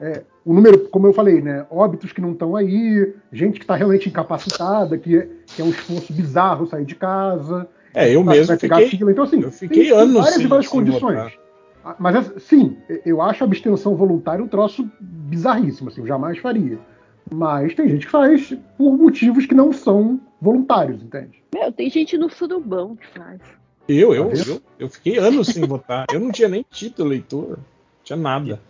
[0.00, 1.66] É, o número, como eu falei, né?
[1.70, 5.70] Óbitos que não estão aí, gente que está realmente incapacitada, que, é, que é um
[5.70, 7.68] esforço bizarro sair de casa.
[7.94, 9.10] É, eu mesmo fiquei, fila.
[9.10, 11.16] Então, assim, eu fiquei tem, anos várias várias condições.
[11.16, 11.32] Votar.
[11.84, 16.78] Ah, mas, sim, eu acho a abstenção voluntária um troço bizarríssimo, assim, eu jamais faria.
[17.32, 21.42] Mas tem gente que faz por motivos que não são voluntários, entende?
[21.54, 23.40] Meu, tem gente no surubão que faz.
[23.88, 26.04] Eu, eu, eu, eu fiquei anos sem votar.
[26.12, 27.56] Eu não tinha nem título eleitor.
[27.56, 28.60] Não tinha nada.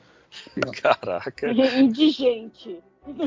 [0.81, 1.51] Caraca.
[1.51, 2.79] Indigente.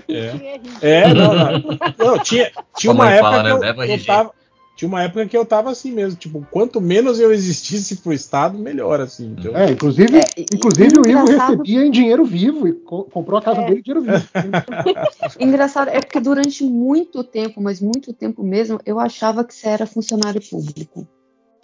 [0.07, 1.77] É, é não, não.
[1.97, 3.69] não tinha, tinha uma época fala, que né?
[3.69, 4.31] eu, eu tava,
[4.75, 8.57] tinha uma época que eu tava assim mesmo, tipo, quanto menos eu existisse pro Estado,
[8.57, 9.35] melhor, assim.
[9.37, 9.55] Então...
[9.55, 10.23] É, inclusive, é,
[10.53, 13.65] inclusive o Igor recebia em dinheiro vivo e co comprou a casa é.
[13.65, 14.29] dele em dinheiro vivo.
[15.39, 19.85] Engraçado, é porque durante muito tempo, mas muito tempo mesmo, eu achava que você era
[19.85, 21.07] funcionário público.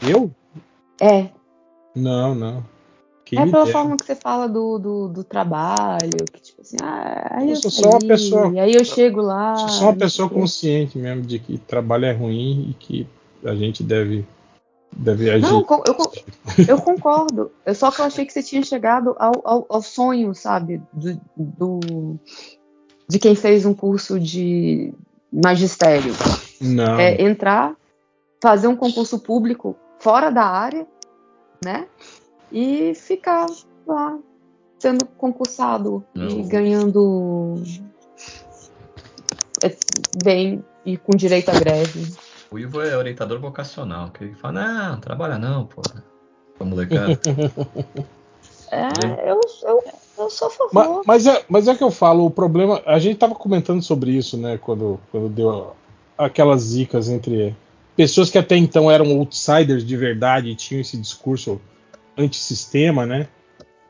[0.02, 0.32] Eu?
[1.02, 1.30] É.
[1.96, 2.64] Não, não.
[3.28, 3.72] Quem é pela der.
[3.74, 7.56] forma que você fala do, do, do, trabalho, que tipo assim, ah, aí eu, eu
[7.58, 8.54] sou só uma pessoa.
[8.54, 9.56] E aí eu chego lá.
[9.58, 13.08] Sou só uma pessoa consciente mesmo de que trabalho é ruim e que
[13.44, 14.26] a gente deve,
[14.96, 15.42] deve agir.
[15.42, 15.96] Não, eu,
[16.70, 17.52] eu concordo.
[17.66, 20.82] Eu só que eu achei que você tinha chegado ao, ao, ao sonho, sabe?
[20.94, 22.20] Do, do,
[23.10, 24.94] de quem fez um curso de
[25.34, 26.14] magistério.
[26.62, 26.98] Não.
[26.98, 27.76] É entrar,
[28.42, 29.76] fazer um concurso público
[30.08, 30.88] fora da área,
[31.62, 31.86] né?
[32.50, 33.46] E ficar
[33.86, 34.18] lá
[34.80, 36.30] sendo concursado Não.
[36.30, 37.62] e ganhando
[39.62, 39.76] é,
[40.24, 42.16] bem e com direito à greve.
[42.50, 45.82] O Ivo é orientador vocacional, que ele fala, não, trabalha não, pô.
[46.58, 47.12] Pra molecada.
[48.72, 49.84] é, eu, eu,
[50.20, 50.70] eu sou a favor.
[50.72, 52.82] Mas, mas, é, mas é que eu falo, o problema.
[52.86, 55.76] A gente tava comentando sobre isso, né, quando, quando deu
[56.18, 57.54] aquelas zicas entre
[57.98, 61.60] pessoas que até então eram outsiders de verdade e tinham esse discurso
[62.16, 63.28] antissistema, né?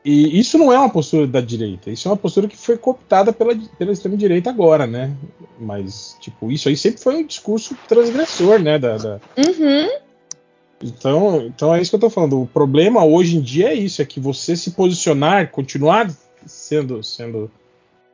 [0.04, 3.32] E isso não é uma postura da direita, isso é uma postura que foi cooptada
[3.32, 5.14] pela, pela extrema-direita agora, né?
[5.60, 8.78] Mas, tipo, isso aí sempre foi um discurso transgressor, né?
[8.78, 9.20] Da, da...
[9.36, 9.88] Uhum.
[10.82, 12.40] Então, então é isso que eu tô falando.
[12.40, 16.10] O problema hoje em dia é isso, é que você se posicionar, continuar
[16.46, 17.50] sendo, sendo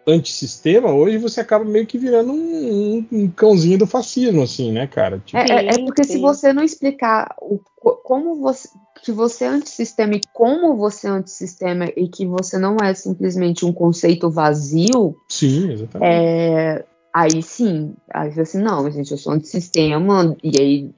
[0.07, 4.87] antissistema, hoje você acaba meio que virando um, um, um cãozinho do fascismo, assim, né,
[4.87, 5.23] cara?
[5.25, 5.39] Tipo...
[5.39, 7.59] É, é, é, porque se você não explicar o,
[8.03, 8.69] como você
[9.03, 13.65] que você é antissistema e como você é antissistema e que você não é simplesmente
[13.65, 15.15] um conceito vazio.
[15.29, 16.11] Sim, exatamente.
[16.11, 20.91] É, aí sim, aí assim, não, gente, eu sou antissistema, e aí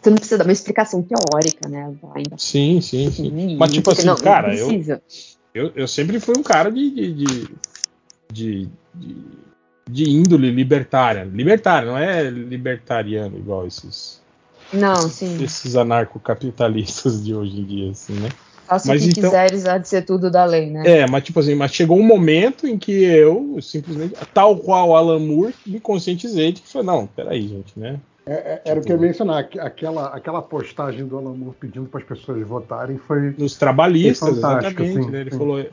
[0.00, 1.92] você não precisa dar uma explicação teórica, né?
[2.14, 2.36] Ainda.
[2.38, 3.56] Sim, sim, sim.
[3.56, 5.00] Mas tipo assim, não, cara, não eu,
[5.52, 7.48] eu, eu sempre fui um cara de, de, de
[8.30, 9.16] de, de,
[9.88, 11.24] de índole libertária.
[11.24, 14.20] Libertária, não é libertariano igual esses.
[14.72, 15.42] Não, esses, sim.
[15.42, 18.28] Esses anarcocapitalistas de hoje em dia, assim, né?
[18.70, 21.00] Faça mas o que então, quiseres, há de ser tudo da lei, né?
[21.00, 25.18] É, mas tipo assim, mas chegou um momento em que eu simplesmente, tal qual Alan
[25.18, 27.98] Moore, me conscientizei de que foi, não, peraí, gente, né?
[28.24, 31.56] É, é, era tipo, o que eu ia mencionar, aquela, aquela postagem do Alan Moore
[31.58, 33.34] pedindo para as pessoas votarem foi.
[33.36, 35.20] Nos trabalhostas, exatamente, assim, né?
[35.22, 35.38] Ele sim.
[35.38, 35.66] falou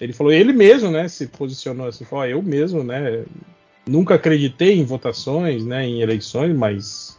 [0.00, 3.24] ele falou, ele mesmo, né, se posicionou assim, falou, eu mesmo, né,
[3.86, 7.18] nunca acreditei em votações, né, em eleições, mas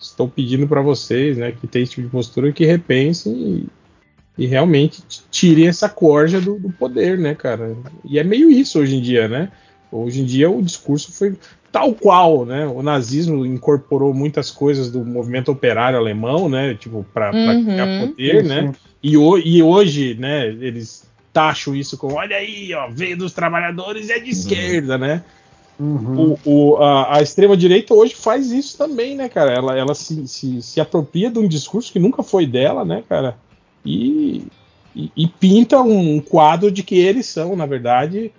[0.00, 3.32] estou pedindo para vocês, né, que tem esse tipo de postura, que repensem
[4.38, 7.76] e, e realmente tirem essa corja do, do, poder, né, cara.
[8.04, 9.52] E é meio isso hoje em dia, né?
[9.92, 11.36] Hoje em dia o discurso foi
[11.70, 12.66] tal qual, né?
[12.66, 16.74] O nazismo incorporou muitas coisas do movimento operário alemão, né?
[16.74, 18.72] Tipo, para uhum, criar poder, né?
[19.02, 20.46] E, o, e, hoje, né?
[20.46, 24.30] Eles taxam isso como, olha aí, ó, veio dos trabalhadores e é de uhum.
[24.30, 25.24] esquerda, né?
[25.78, 26.36] Uhum.
[26.44, 29.52] O, o, a, a extrema-direita hoje faz isso também, né, cara?
[29.52, 33.38] Ela, ela se, se, se, apropria de um discurso que nunca foi dela, né, cara?
[33.84, 34.44] E,
[34.94, 38.30] e, e pinta um quadro de que eles são, na verdade,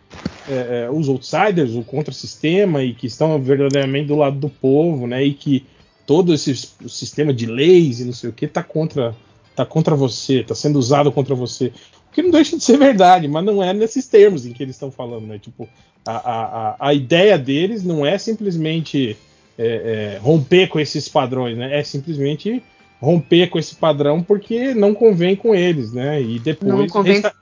[0.48, 5.24] é, é, os outsiders, o contra-sistema, e que estão verdadeiramente do lado do povo, né?
[5.24, 5.66] E que
[6.06, 6.54] todo esse
[6.88, 9.16] sistema de leis e não sei o que tá contra,
[9.56, 11.72] tá contra você, tá sendo usado contra você.
[12.12, 14.92] Que não deixa de ser verdade, mas não é nesses termos em que eles estão
[14.92, 15.40] falando, né?
[15.40, 15.68] Tipo,
[16.06, 19.18] a, a, a ideia deles não é simplesmente
[19.58, 21.80] é, é, romper com esses padrões, né?
[21.80, 22.64] É simplesmente
[23.00, 26.22] romper com esse padrão porque não convém com eles, né?
[26.22, 27.34] E depois resta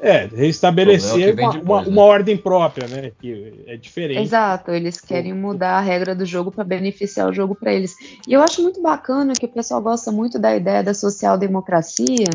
[0.00, 1.88] é, restabelecer é uma, depois, uma, né?
[1.88, 3.10] uma, ordem própria, né?
[3.20, 4.20] Que é diferente.
[4.20, 7.96] Exato, eles querem mudar a regra do jogo para beneficiar o jogo para eles.
[8.26, 12.28] E eu acho muito bacana que o pessoal gosta muito da ideia da social-democracia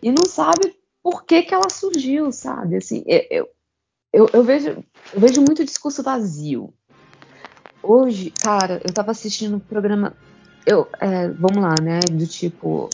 [0.00, 2.76] e não sabe por que, que ela surgiu, sabe?
[2.76, 3.48] Assim, eu,
[4.12, 4.68] eu, eu, vejo,
[5.12, 6.72] eu vejo muito discurso vazio.
[7.82, 10.14] Hoje, cara, eu tava assistindo um programa.
[10.66, 12.00] Eu, é, vamos lá, né?
[12.00, 12.90] Do tipo,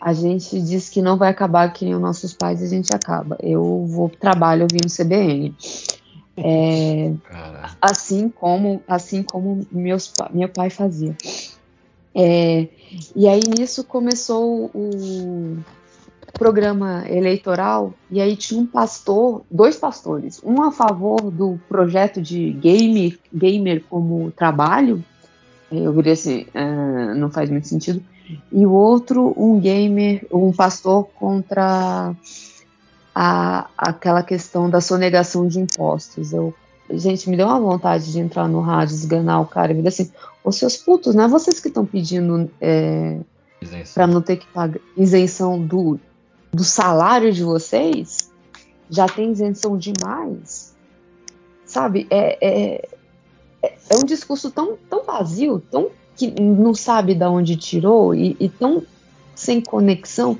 [0.00, 3.36] a gente diz que não vai acabar que nem os nossos pais, a gente acaba.
[3.42, 5.54] Eu vou trabalho ouvindo CBN.
[6.36, 7.12] É,
[7.80, 11.16] assim como assim como meus, meu pai fazia.
[12.14, 12.68] É,
[13.14, 15.58] e aí nisso começou o,
[16.38, 22.50] programa eleitoral e aí tinha um pastor, dois pastores, um a favor do projeto de
[22.52, 25.02] gamer, gamer como trabalho,
[25.70, 28.02] eu diria assim, uh, não faz muito sentido,
[28.52, 32.14] e o outro um gamer, um pastor contra
[33.14, 36.32] a, aquela questão da sonegação de impostos.
[36.32, 36.54] Eu,
[36.90, 40.10] gente, me deu uma vontade de entrar no rádio, esganar o cara e me assim,
[40.42, 43.18] os seus putos, não é vocês que estão pedindo é,
[43.94, 45.98] para não ter que pagar isenção do
[46.54, 48.30] do salário de vocês
[48.88, 50.74] já tem isenção demais.
[51.64, 52.06] Sabe?
[52.10, 52.88] É, é,
[53.62, 58.36] é, é um discurso tão, tão vazio, tão que não sabe de onde tirou e,
[58.38, 58.84] e tão
[59.34, 60.38] sem conexão.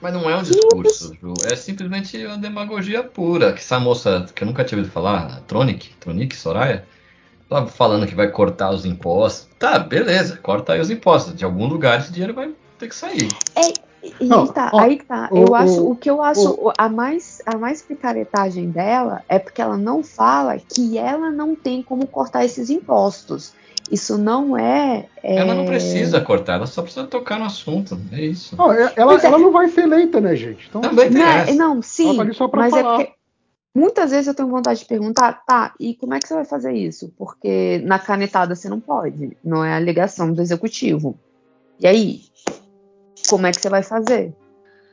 [0.00, 1.34] Mas não é um discurso, Ju.
[1.44, 3.52] É simplesmente uma demagogia pura.
[3.52, 6.84] Que essa moça que eu nunca tinha ouvido falar, a Tronic, Tronic, Soraya,
[7.48, 9.48] tava falando que vai cortar os impostos.
[9.60, 11.36] Tá, beleza, corta aí os impostos.
[11.36, 12.50] De algum lugar esse dinheiro vai
[12.80, 13.28] ter que sair.
[13.54, 13.72] É,
[14.20, 15.28] e não, tá, ó, aí tá.
[15.30, 19.38] O, eu acho, o, o que eu acho a mais a mais picaretagem dela é
[19.38, 23.54] porque ela não fala que ela não tem como cortar esses impostos.
[23.90, 25.36] Isso não é, é...
[25.36, 28.00] Ela não precisa cortar, ela só precisa tocar no assunto.
[28.10, 28.56] É isso.
[28.56, 30.66] Não, ela, é, ela não vai ser eleita, né, gente?
[30.68, 32.16] Então, Também tem não, sim.
[32.16, 32.24] Tá
[32.54, 32.78] mas falar.
[32.78, 33.12] é porque
[33.74, 36.72] muitas vezes eu tenho vontade de perguntar, tá, e como é que você vai fazer
[36.72, 37.12] isso?
[37.18, 41.18] Porque na canetada você não pode, não é a alegação do executivo.
[41.78, 42.22] E aí?
[43.32, 44.30] Como é que você vai fazer?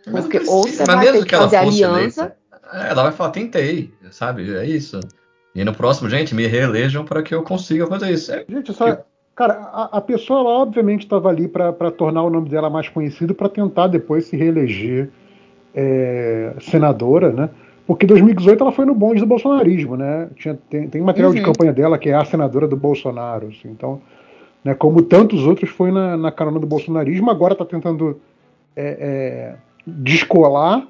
[0.09, 2.33] Porque ou você vai ter que, que fazer aliança.
[2.71, 4.55] É, ela vai falar, tentei, sabe?
[4.55, 4.97] É isso.
[5.53, 8.31] E no próximo, gente, me reelejam para que eu consiga fazer isso.
[8.31, 8.97] É, gente, só, eu...
[9.35, 13.35] cara, a, a, pessoa ela, obviamente estava ali para tornar o nome dela mais conhecido,
[13.35, 15.09] para tentar depois se reeleger
[15.75, 17.49] é, senadora, né?
[17.85, 20.29] Porque 2018 ela foi no bonde do bolsonarismo, né?
[20.37, 21.37] Tinha, tem, tem material uhum.
[21.37, 24.01] de campanha dela que é a senadora do Bolsonaro, assim, então
[24.63, 28.19] né, como tantos outros foi na, na carona do bolsonarismo, agora está tentando
[28.75, 29.55] é, é,
[29.85, 30.87] descolar,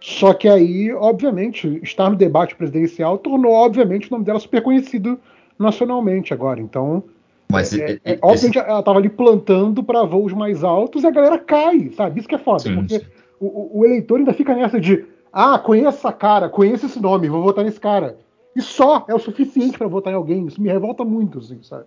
[0.00, 5.18] só que aí, obviamente, estar no debate presidencial tornou, obviamente, o nome dela super conhecido
[5.58, 6.60] nacionalmente agora.
[6.60, 7.02] Então,
[7.50, 11.10] mas é, é, é obviamente ela estava ali plantando para voos mais altos e a
[11.10, 12.20] galera cai, sabe?
[12.20, 13.06] Isso que é foda, sim, porque sim.
[13.38, 17.42] O, o, eleitor ainda fica nessa de ah, conheço essa cara, conheço esse nome, vou
[17.42, 18.16] votar nesse cara.
[18.54, 20.46] E só é o suficiente para votar em alguém.
[20.46, 21.84] Isso me revolta muito, assim, sabe?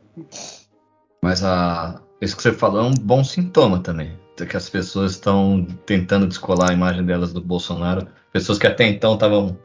[1.21, 4.17] Mas a, isso que você falou é um bom sintoma também.
[4.35, 8.07] Que as pessoas estão tentando descolar a imagem delas do Bolsonaro.
[8.31, 9.57] Pessoas que até então estavam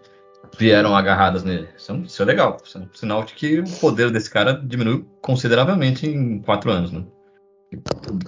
[0.59, 1.68] vieram agarradas nele.
[1.76, 2.56] Isso é, isso é, legal.
[2.64, 6.93] Isso é um sinal de que o poder desse cara diminuiu consideravelmente em quatro anos,
[6.93, 7.05] né?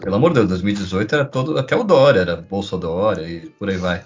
[0.01, 1.59] Pelo amor de Deus, 2018 era todo.
[1.59, 4.05] Até o Dória era Bolsa Dória e por aí vai.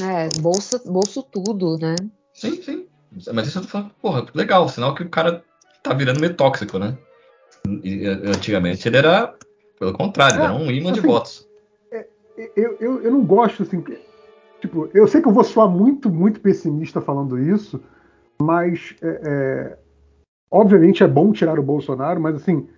[0.00, 1.94] É, bolsa, bolso tudo, né?
[2.34, 2.86] Sim, sim.
[3.32, 5.42] Mas isso eu tô falando, porra, legal, sinal que o cara
[5.82, 6.96] tá virando meio tóxico, né?
[7.66, 9.34] E, antigamente ele era,
[9.78, 11.48] pelo contrário, é, era um imã assim, de votos.
[11.92, 12.06] É,
[12.56, 13.82] eu, eu, eu não gosto, assim.
[14.60, 17.80] Tipo, eu sei que eu vou soar muito, muito pessimista falando isso,
[18.40, 19.78] mas é, é,
[20.50, 22.68] obviamente é bom tirar o Bolsonaro, mas assim,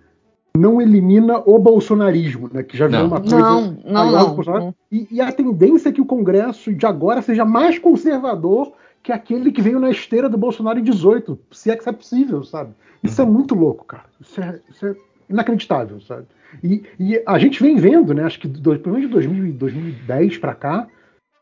[0.55, 2.63] não elimina o bolsonarismo, né?
[2.63, 4.75] Que já virou uma coisa não, não, não, não.
[4.91, 8.71] E, e, a tendência é que o Congresso de agora seja mais conservador
[9.03, 11.93] que aquele que veio na esteira do Bolsonaro em 18, se é que isso é
[11.93, 12.73] possível, sabe?
[13.03, 14.05] Isso é muito louco, cara.
[14.19, 14.95] Isso é, isso é
[15.29, 16.25] inacreditável, sabe?
[16.63, 18.23] E, e, a gente vem vendo, né?
[18.23, 20.87] Acho que do, pelo menos de 2000, 2010 para cá,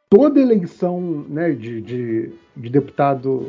[0.10, 3.46] toda eleição né, de, de, de, deputado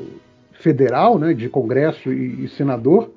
[0.53, 3.11] federal, né, de Congresso e, e senador,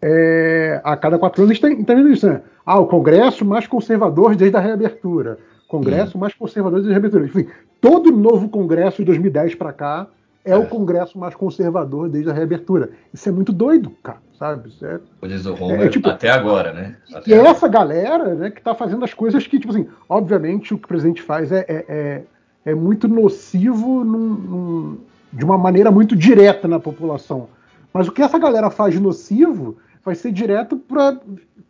[0.00, 2.40] é, a cada quatro anos está tá vendo isso, né?
[2.64, 5.38] Ah, o Congresso mais conservador desde a reabertura.
[5.68, 6.20] Congresso hum.
[6.20, 7.26] mais conservador desde a reabertura.
[7.26, 7.46] Enfim,
[7.80, 10.08] todo novo Congresso de 2010 para cá
[10.44, 12.90] é, é, o Congresso mais conservador desde a reabertura.
[13.12, 14.68] Isso é muito doido, cara, sabe?
[14.68, 16.96] Isso é, o Homer, é, tipo, até agora, né?
[17.12, 17.48] Até e agora.
[17.48, 20.84] é essa galera né, que está fazendo as coisas que, tipo assim, obviamente o que
[20.84, 22.22] o presidente faz é, é, é,
[22.64, 24.98] é muito nocivo num, num,
[25.32, 27.48] de uma maneira muito direta na população.
[27.92, 31.18] Mas o que essa galera faz de nocivo vai ser direto para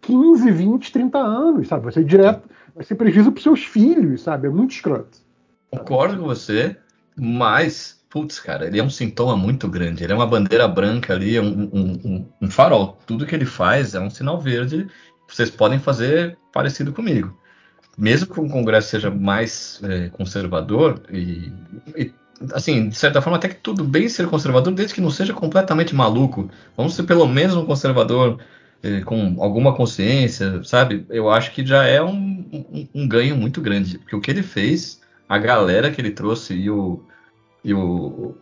[0.01, 1.85] 15, 20, 30 anos, sabe?
[1.85, 4.47] Vai ser direto, vai ser prejuízo para seus filhos, sabe?
[4.47, 5.19] É muito escroto.
[5.71, 6.77] Concordo com você,
[7.17, 10.05] mas, putz, cara, ele é um sintoma muito grande.
[10.05, 12.99] Ele é uma bandeira branca ali, é um, um, um, um farol.
[13.07, 14.89] Tudo que ele faz é um sinal verde.
[15.29, 17.39] Vocês podem fazer parecido comigo.
[17.97, 21.53] Mesmo que o Congresso seja mais é, conservador e,
[21.97, 22.13] e
[22.53, 25.95] assim, de certa forma, até que tudo bem ser conservador, desde que não seja completamente
[25.95, 26.51] maluco.
[26.77, 28.39] Vamos ser pelo menos um conservador
[28.83, 31.05] eh, com alguma consciência, sabe?
[31.11, 33.99] Eu acho que já é um, ganho muito grande.
[33.99, 37.05] Porque o que ele fez, a galera que ele trouxe e o.
[37.65, 38.35] E o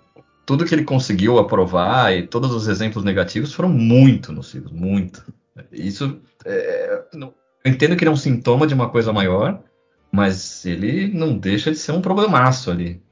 [0.47, 5.23] tudo que ele conseguiu aprovar e todos os exemplos negativos foram muito nocivos, muito.
[5.71, 7.35] Isso é, eu
[7.67, 9.63] entendo que ele é um sintoma de uma coisa maior,
[10.11, 13.03] mas ele não deixa de ser um problemaço ali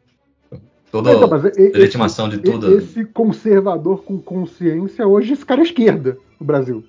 [0.91, 1.43] toda então, a
[1.77, 2.77] legitimação de tudo.
[2.77, 6.85] Esse conservador com consciência, hoje esse cara é esquerda no Brasil.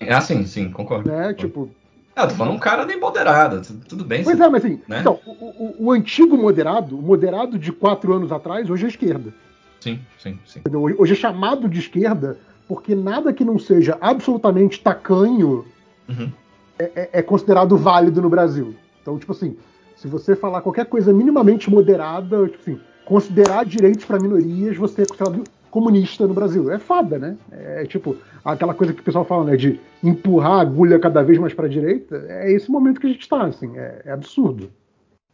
[0.00, 1.10] Ah, sim, sim, concordo.
[1.10, 1.34] Né?
[1.34, 1.70] Tipo.
[2.18, 4.24] Ah, tô falando um cara nem moderado, tudo bem.
[4.24, 5.00] Pois é, mas assim, né?
[5.00, 9.32] então, o, o, o, antigo moderado, o moderado de quatro anos atrás, hoje é esquerda.
[9.78, 10.58] Sim, sim, sim.
[10.58, 10.82] Entendeu?
[10.98, 12.36] Hoje é chamado de esquerda
[12.66, 15.64] porque nada que não seja absolutamente tacanho
[16.08, 16.32] uhum.
[16.76, 18.74] é, é, é considerado válido no Brasil.
[19.00, 19.56] Então, tipo assim,
[19.96, 25.06] se você falar qualquer coisa minimamente moderada, tipo assim, considerar direitos para minorias, você é
[25.06, 26.70] considerado comunista no Brasil.
[26.70, 27.36] É fada, né?
[27.50, 31.38] É tipo aquela coisa que o pessoal fala, né, de empurrar a agulha cada vez
[31.38, 32.24] mais para a direita.
[32.28, 34.70] É esse momento que a gente está, assim, é, é, absurdo.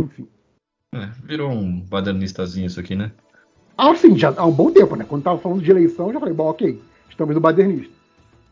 [0.03, 0.27] Enfim.
[0.95, 3.13] É, virou um badernistazinho isso aqui, né?
[3.77, 5.05] Ah, sim, já há um bom tempo, né?
[5.09, 7.93] Quando tava falando de eleição, já falei, bom, ok, estamos no badernista.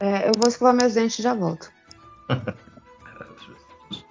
[0.01, 1.71] É, eu vou escovar meus dentes e já volto.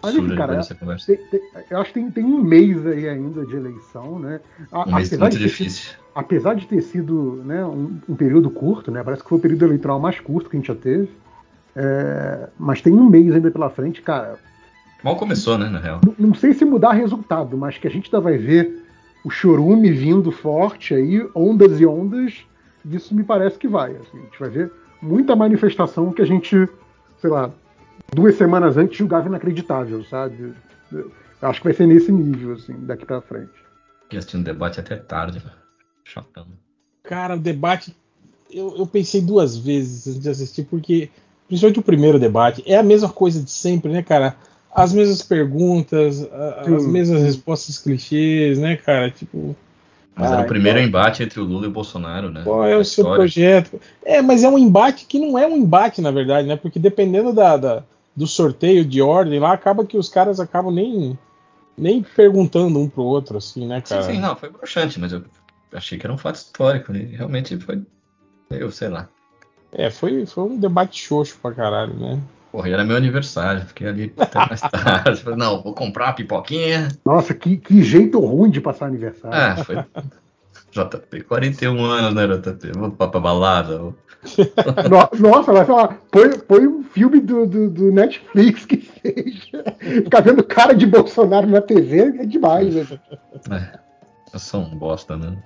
[0.04, 0.60] Mas enfim, cara,
[1.06, 4.40] tem, tem, eu acho que tem, tem, um mês aí ainda de eleição, né?
[4.72, 5.92] A, um mês muito difícil.
[5.92, 9.04] Sido, apesar de ter sido né, um, um, período curto, né?
[9.04, 11.10] Parece que foi o período eleitoral mais curto que a gente já teve.
[11.76, 14.38] É, mas tem um mês ainda pela frente, cara.
[15.04, 16.02] Mal começou, né, na real.
[16.06, 18.86] Não, não sei se mudar resultado, mas que a gente ainda vai ver
[19.24, 22.44] o chorume vindo forte aí, ondas e ondas,
[22.86, 23.92] isso me parece que vai.
[23.92, 24.72] Assim, a gente vai ver
[25.02, 26.68] muita manifestação que a gente,
[27.20, 27.52] sei lá,
[28.14, 30.54] duas semanas antes julgava inacreditável, sabe?
[30.92, 31.12] Eu
[31.42, 33.52] acho que vai ser nesse nível, assim, daqui para frente.
[34.12, 35.42] E assistindo debate até tarde,
[36.04, 36.48] chatão.
[37.04, 37.96] Cara, o debate,
[38.52, 41.10] eu, eu pensei duas vezes antes de assistir, porque,
[41.48, 44.36] principalmente o primeiro debate, é a mesma coisa de sempre, né, cara?
[44.74, 49.10] As mesmas perguntas, as mesmas respostas clichês, né, cara?
[49.10, 49.56] Tipo.
[50.16, 50.88] Mas era o primeiro qual...
[50.88, 52.42] embate entre o Lula e o Bolsonaro, né?
[52.44, 53.80] Qual é o seu projeto?
[54.04, 56.56] É, mas é um embate que não é um embate, na verdade, né?
[56.56, 57.84] Porque dependendo da, da
[58.16, 61.18] do sorteio de ordem lá, acaba que os caras acabam nem,
[61.78, 64.04] nem perguntando um pro outro, assim, né, cara?
[64.04, 65.24] Sim, sim, não, foi broxante, mas eu
[65.74, 67.08] achei que era um fato histórico, né?
[67.12, 67.82] Realmente foi.
[68.50, 69.08] Eu sei lá.
[69.72, 72.20] É, foi, foi um debate xoxo pra caralho, né?
[72.52, 75.22] Porra, era meu aniversário, fiquei ali até mais tarde.
[75.22, 76.90] Falei, não, vou comprar uma pipoquinha.
[77.06, 79.38] Nossa, que, que jeito ruim de passar aniversário.
[79.38, 79.78] Ah, foi.
[80.72, 82.72] JP, 41 anos, né, JP?
[82.78, 83.78] Vou pra, pra balada.
[83.78, 83.96] Vou...
[85.20, 89.64] Nossa, vai falar, põe, põe um filme do, do, do, Netflix que seja.
[89.80, 92.88] Ficar vendo cara de Bolsonaro na TV é demais, né?
[93.50, 93.80] É,
[94.34, 95.38] eu sou um bosta, né?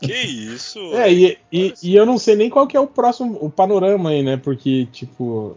[0.00, 0.78] Que isso?
[0.94, 4.10] É, e, e, e, eu não sei nem qual que é o próximo, o panorama
[4.10, 4.36] aí, né?
[4.36, 5.56] Porque, tipo,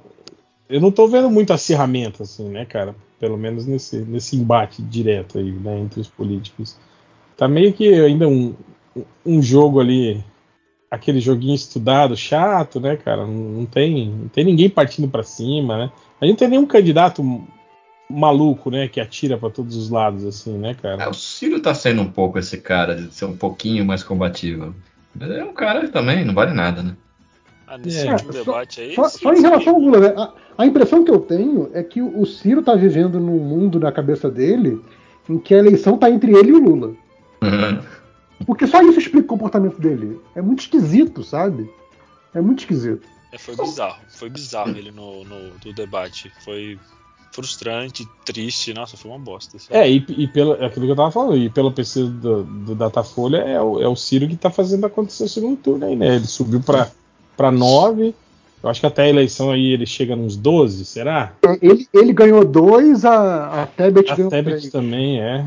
[0.69, 2.95] eu não tô vendo muito acirramento, assim, né, cara?
[3.19, 6.77] Pelo menos nesse, nesse embate direto aí, né, entre os políticos.
[7.35, 8.53] Tá meio que ainda um,
[9.25, 10.23] um jogo ali
[10.91, 13.25] aquele joguinho estudado, chato, né, cara?
[13.25, 15.91] Não, não tem, não tem ninguém partindo para cima, né?
[16.19, 17.23] A gente não tem nenhum candidato
[18.09, 18.87] maluco, né?
[18.87, 21.03] Que atira para todos os lados, assim, né, cara?
[21.03, 24.75] É, o Ciro tá sendo um pouco esse cara, de ser um pouquinho mais combativo.
[25.19, 26.95] É um cara também não vale nada, né?
[27.71, 28.95] Ah, nesse É, último só- debate aí.
[28.95, 30.13] Só, só em relação ao Lula, né?
[30.17, 33.91] a, a impressão que eu tenho é que o Ciro tá vivendo num mundo na
[33.91, 34.81] cabeça dele
[35.29, 36.95] em que a eleição tá entre ele e o Lula.
[38.45, 40.19] Porque só isso explica o comportamento dele.
[40.35, 41.69] É muito esquisito, sabe?
[42.33, 43.07] É muito esquisito.
[43.31, 43.99] É, foi bizarro.
[44.07, 46.31] Foi bizarro ele no, no do debate.
[46.43, 46.79] Foi
[47.31, 48.73] frustrante, triste.
[48.73, 49.57] Nossa, foi uma bosta.
[49.57, 49.67] assim.
[49.69, 52.73] É, e, e pelo, é aquilo que eu tava falando, e pelo PC do, do
[52.75, 56.15] Datafolha, é o, é o Ciro que tá fazendo acontecer o segundo turno aí, né?
[56.15, 56.89] Ele subiu pra,
[57.39, 58.13] pra 9.
[58.61, 61.31] Eu acho que até a eleição aí ele chega nos 12, será?
[61.61, 64.69] Ele, ele ganhou dois, a, a Tebet A ganhou Tebet três.
[64.73, 65.45] também é.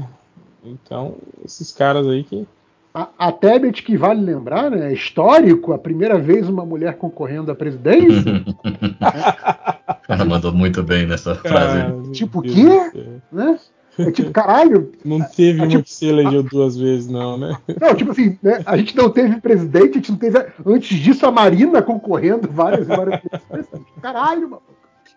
[0.64, 2.46] Então, esses caras aí que.
[2.94, 4.90] A, a Tebet, que vale lembrar, né?
[4.90, 8.42] É histórico, a primeira vez uma mulher concorrendo à presidência.
[10.08, 11.78] Ela mandou muito bem nessa frase.
[11.82, 12.54] Cara, Tipo, Deus
[12.92, 13.04] quê?
[13.30, 13.58] né?
[13.98, 14.90] É tipo, caralho.
[15.04, 17.56] Não teve É uma tipo- que se elegeu duas vezes, não, né?
[17.80, 18.62] Não, tipo assim, né?
[18.64, 20.38] A gente não teve presidente, a gente não teve.
[20.64, 23.20] Antes disso, a Marina concorrendo várias e várias
[23.50, 23.68] vezes.
[24.00, 24.62] Caralho, mano.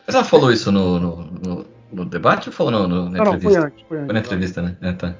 [0.06, 1.15] Mas ela falou isso no, no,
[1.45, 3.65] no- no debate ou falou no, no- na Não, não, foi entrevista?
[3.68, 3.85] antes.
[3.88, 4.06] Foi antes.
[4.07, 4.76] Foi na entrevista, né?
[4.81, 5.15] É, tá.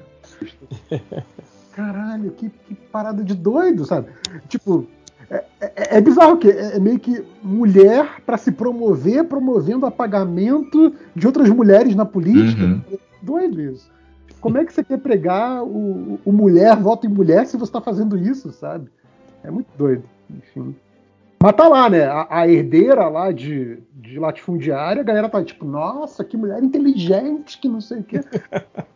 [1.74, 4.08] Caralho, que, que parada de doido, sabe?
[4.48, 4.86] Tipo,
[5.30, 10.94] é, é- é bizarro que é, é meio que mulher pra se promover, promovendo apagamento
[11.14, 12.62] de outras mulheres na política.
[12.64, 12.80] Uhum.
[13.26, 13.90] Doido isso.
[14.40, 17.80] Como é que você quer pregar o, o mulher, voto em mulher, se você tá
[17.80, 18.88] fazendo isso, sabe?
[19.42, 20.04] É muito doido.
[20.30, 20.74] Enfim.
[21.42, 22.04] Mas tá lá, né?
[22.04, 27.58] A, a herdeira lá de, de latifundiária, a galera tá tipo, nossa, que mulher inteligente,
[27.58, 28.20] que não sei o quê.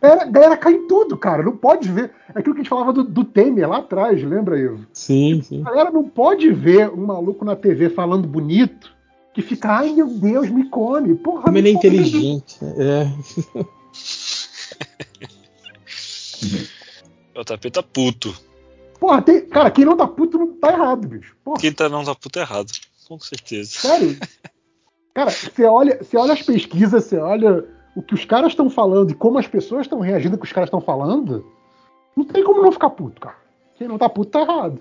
[0.01, 1.43] Galera, a galera cai em tudo, cara.
[1.43, 2.11] Não pode ver.
[2.33, 4.85] É aquilo que a gente falava do, do Temer lá atrás, lembra, Ivo?
[4.93, 5.61] Sim, sim.
[5.65, 8.95] A galera não pode ver um maluco na TV falando bonito
[9.33, 11.15] que fica, ai meu Deus, me come.
[11.15, 12.57] Porra, Como ele é inteligente.
[12.63, 12.73] né?
[12.77, 13.61] É.
[17.33, 18.35] O JP tá puto.
[18.99, 21.35] Porra, tem- cara, quem não tá puto não tá errado, bicho.
[21.43, 22.71] Porra, Quem tá não tá puto é errado.
[23.07, 23.71] Com certeza.
[23.71, 24.17] sério.
[25.13, 27.65] Cara, você olha, você olha as pesquisas, você olha
[27.95, 30.53] o que os caras estão falando e como as pessoas estão reagindo ao que os
[30.53, 31.45] caras estão falando,
[32.15, 33.35] não tem como não ficar puto, cara.
[33.75, 34.79] Quem não tá puto tá errado.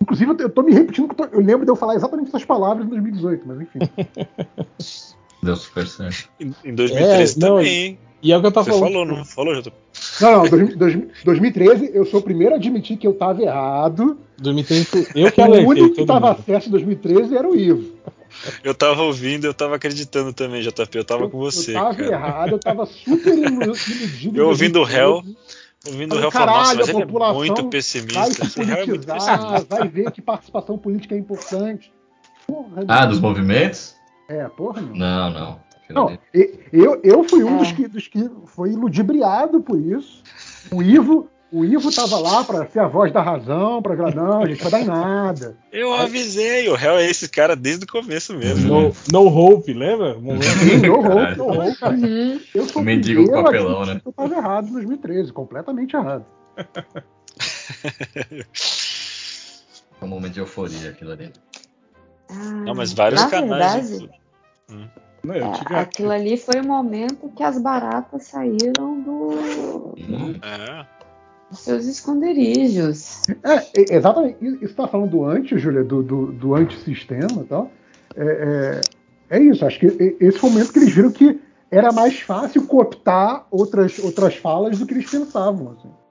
[0.00, 2.44] Inclusive, eu tô- me repetindo, que eu, tô- eu lembro de eu falar exatamente essas
[2.44, 3.78] palavras em 2018, mas enfim.
[5.42, 6.30] Deu super certo.
[6.40, 7.98] Em, em 2013 É, não, também, hein?
[8.22, 8.92] E é o que eu tava Você falando.
[8.92, 9.72] falou, não falou, JP?
[10.20, 14.16] Não, não, dois- dois- 2013 eu sou o primeiro a admitir que eu tava errado.
[14.38, 16.42] 2013 foi eu que o alertei único que tava mundo.
[16.46, 17.92] certo em 2013 era o Ivo.
[18.64, 20.96] Eu tava ouvindo, eu tava acreditando também, JP.
[20.98, 22.10] Eu tava com você, eu tava cara.
[22.12, 24.38] errado, eu tava super ilu- iludido.
[24.40, 24.92] Eu ouvindo o 2013.
[24.96, 25.22] réu,
[25.84, 28.30] Ouvindo o réu falar, nossa, mas a ele é população muito Vai pessimista.
[28.34, 29.66] se Esse réu é muito pessimista.
[29.68, 31.92] vai ver que participação política é importante.
[32.46, 33.96] Porra, Ah, dos movimentos?
[34.28, 34.94] É, porra, não.
[34.94, 35.60] Não, não.
[35.92, 36.18] Não,
[36.72, 37.58] eu, eu fui um É.
[37.58, 40.22] dos, que, dos que foi ludibriado por isso.
[40.70, 44.42] O Ivo, o Ivo tava lá pra ser a voz da razão, pra falar, não,
[44.42, 45.56] a gente vai dar em nada.
[45.72, 48.66] Eu avisei, o réu é esse cara desde o começo mesmo.
[48.66, 50.14] No, no Hope, lembra?
[50.14, 51.36] Sim, no Caralho.
[51.36, 51.94] no cara.
[51.94, 52.40] Uhum.
[52.54, 54.00] Eu sou O mendigo com papelão, né?
[54.00, 56.24] que Eu tava errado em 2013, completamente errado.
[59.98, 61.32] Foi um momento de euforia aquilo ali.
[62.64, 63.90] Não, mas vários Na canais.
[63.90, 64.10] verdade,
[65.24, 69.94] Não, eu É, aquilo ali foi o momento que as baratas saíram do-.
[70.42, 70.86] É.
[71.50, 73.22] dos seus esconderijos.
[73.42, 74.36] É, e- exatamente.
[74.40, 77.70] Isso você tá falando do anti, Júlia, do, do, do antissistema e tal.
[78.16, 78.80] É,
[79.30, 79.86] é, é isso, acho que
[80.20, 81.40] esse foi o momento que eles viram que
[81.70, 85.72] era mais fácil cooptar outras, outras falas do que eles pensavam.
[85.78, 86.01] assim.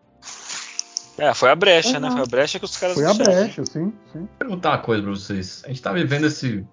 [1.21, 2.07] É, foi a brecha, né?
[2.07, 2.13] Uhum.
[2.15, 4.19] Foi a brecha que os caras Foi a brecha, sim, sim.
[4.21, 5.61] Vou perguntar uma coisa pra vocês.
[5.63, 6.65] A gente tá vivendo esse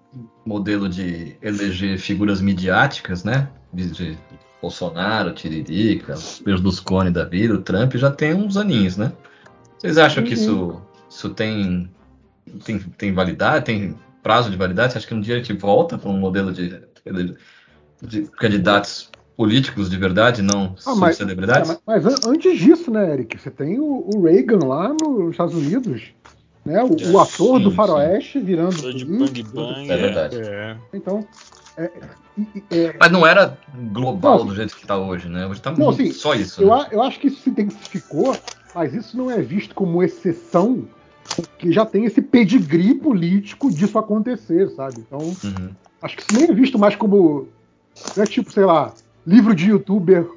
[0.43, 3.47] modelo de eleger figuras midiáticas, né?
[3.71, 4.17] De,
[4.59, 9.13] Bolsonaro, Tiririca, os Berlusconi da vida, o Trump já tem uns aninhos, né?
[9.77, 11.87] Vocês acham que isso, isso tem,
[12.65, 14.93] tem, tem validade, tem prazo de validade?
[14.93, 16.81] Você acha que um dia a gente volta para um modelo de,
[18.01, 19.11] de candidatos
[19.43, 21.69] políticos de verdade, não Ah, mas, é, subcelebridades?
[21.69, 23.37] mas- mas an- antes disso, né, Eric?
[23.37, 26.11] Você tem o, o Reagan lá nos Estados Unidos,
[26.65, 26.83] né?
[26.83, 27.75] O, o ator Sim, do sim.
[27.77, 28.79] Faroeste virando.
[28.79, 30.35] Ator de Bang Bang, É verdade.
[30.35, 30.75] É.
[30.93, 31.25] Então,
[31.77, 31.83] é,
[32.69, 33.57] é, Mas não era
[33.93, 35.47] global Não, do jeito que tá hoje, né?
[35.47, 36.61] Hoje tá Não, muito- assim, só isso.
[36.61, 36.73] eu, né?
[36.73, 38.37] a- eu acho que isso se intensificou,
[38.75, 40.83] mas isso não é visto como exceção,
[41.33, 44.99] porque já tem esse pedigree político disso acontecer, sabe?
[44.99, 45.69] Então, Uhum.
[46.01, 47.47] acho que isso nem é visto mais como.
[48.17, 48.93] Não é tipo, sei lá,
[49.25, 50.27] livro de youtuber.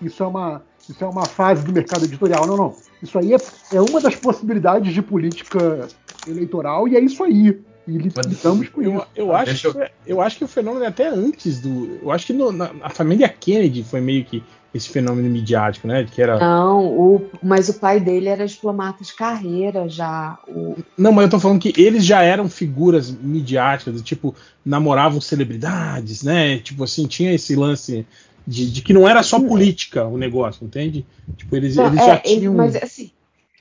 [0.00, 2.46] Isso é uma, isso é uma fase do mercado editorial.
[2.46, 2.76] Não, não.
[3.02, 3.38] Isso aí é,
[3.72, 5.88] é uma das possibilidades de política
[6.26, 7.60] eleitoral e é isso aí.
[7.86, 9.06] E lidamos com eu, isso.
[9.14, 11.98] Eu acho, que, eu acho que o fenômeno é até antes do.
[12.02, 14.42] Eu acho que no, na, a família Kennedy foi meio que
[14.74, 16.04] esse fenômeno midiático, né?
[16.04, 16.38] Que era...
[16.38, 20.38] Não, o, mas o pai dele era diplomata de carreira já.
[20.48, 20.76] O...
[20.98, 24.34] Não, mas eu tô falando que eles já eram figuras midiáticas, tipo,
[24.64, 26.58] namoravam celebridades, né?
[26.58, 28.04] Tipo assim, tinha esse lance
[28.44, 31.06] de, de que não era só política o negócio, entende?
[31.36, 32.54] Tipo, eles, não, eles é, já tinham.
[32.54, 33.12] Mas assim,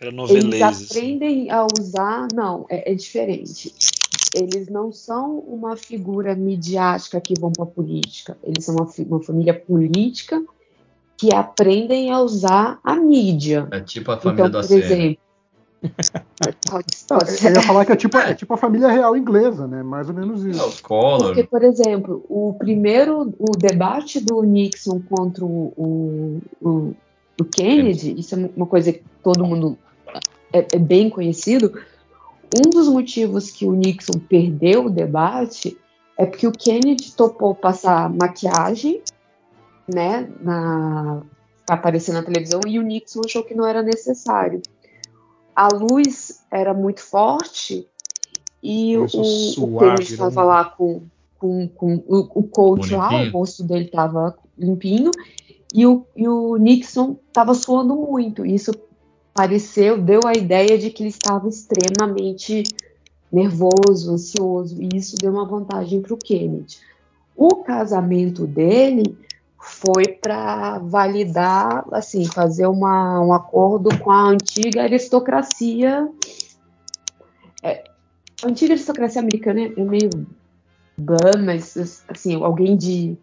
[0.01, 2.27] eles aprendem a usar.
[2.33, 3.71] Não, é, é diferente
[4.33, 8.37] eles não são uma figura midiática que vão para a política.
[8.43, 10.43] Eles são uma, uma, família política
[11.23, 13.65] que aprendem a usar a mídia.
[13.71, 15.17] É tipo a família então, por exemplo,
[16.69, 19.81] pode, pode Eu ia falar que é tipo, é tipo a família real inglesa, né?
[19.81, 20.61] Mais ou menos isso.
[20.61, 20.67] É,
[21.27, 26.93] Porque, por exemplo, o primeiro, o debate do Nixon contra o, o,
[27.39, 29.77] o Kennedy, isso é uma coisa que todo mundo
[30.51, 31.73] é, é bem conhecido.
[32.53, 35.77] Um dos motivos que o Nixon perdeu o debate
[36.19, 39.01] é porque o Kennedy topou passar maquiagem
[39.87, 41.21] né, na,
[41.65, 44.61] para aparecer na televisão e o Nixon achou que não era necessário.
[45.55, 47.87] A luz era muito forte
[48.61, 51.01] e o, o Kennedy estava lá com,
[51.37, 52.99] com, com o, o coach Bonitinho.
[52.99, 55.11] lá, o rosto dele estava limpinho
[55.73, 58.45] e o, e o Nixon estava suando muito.
[58.45, 58.71] Isso
[59.33, 62.63] pareceu, deu a ideia de que ele estava extremamente
[63.31, 66.77] nervoso, ansioso, e isso deu uma vantagem para o Kennedy.
[67.35, 69.17] O casamento dele
[69.63, 76.09] foi para validar, assim, fazer uma, um acordo com a antiga aristocracia.
[77.63, 77.85] É,
[78.43, 80.09] a antiga aristocracia americana é, meio
[80.97, 83.17] ban, mas assim, alguém de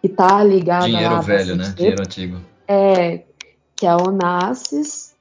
[0.00, 1.74] que tá ligado Dinheiro velho, né?
[1.76, 2.40] Dinheiro antigo.
[2.68, 3.24] É,
[3.74, 5.12] que é o Onassis,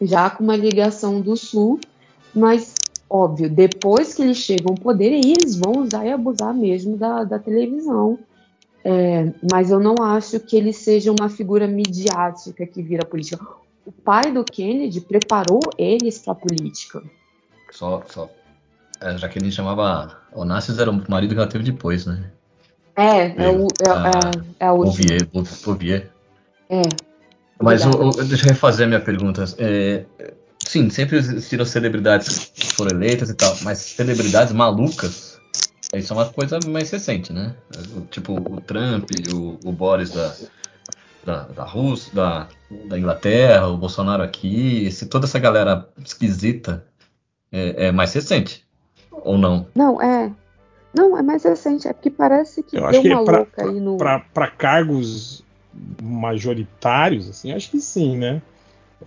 [0.00, 1.78] já com uma ligação do sul,
[2.34, 2.74] mas
[3.08, 7.38] óbvio, depois que eles chegam ao poder, eles vão usar e abusar mesmo da, da
[7.38, 8.18] televisão
[8.84, 13.44] é, mas eu não acho que ele seja uma figura midiática que vira política.
[13.86, 17.02] O pai do Kennedy preparou eles para a política.
[17.70, 18.28] Só, só.
[19.00, 22.30] É, já que ele chamava Onassis era o marido que ela teve depois, né?
[22.96, 24.10] É, é, o, é, a,
[24.60, 25.18] é, é a última.
[25.64, 26.10] Bouvier.
[26.68, 26.82] É.
[27.60, 29.44] Mas o, o, deixa eu refazer a minha pergunta.
[29.58, 30.04] É,
[30.58, 35.31] sim, sempre existiram celebridades que foram eleitas e tal, mas celebridades malucas
[35.98, 37.54] isso é uma coisa mais recente, né?
[38.10, 40.34] Tipo, o Trump, o, o Boris da,
[41.24, 42.48] da, da Rússia, da,
[42.88, 46.84] da Inglaterra, o Bolsonaro aqui, esse, toda essa galera esquisita
[47.50, 48.64] é, é, mais recente.
[49.10, 49.66] Ou não?
[49.74, 50.32] Não, é.
[50.94, 51.86] Não, é mais recente.
[51.86, 53.96] É porque parece que Eu deu uma pra, louca aí no.
[53.96, 55.44] Para cargos
[56.02, 58.42] majoritários, assim, acho que sim, né?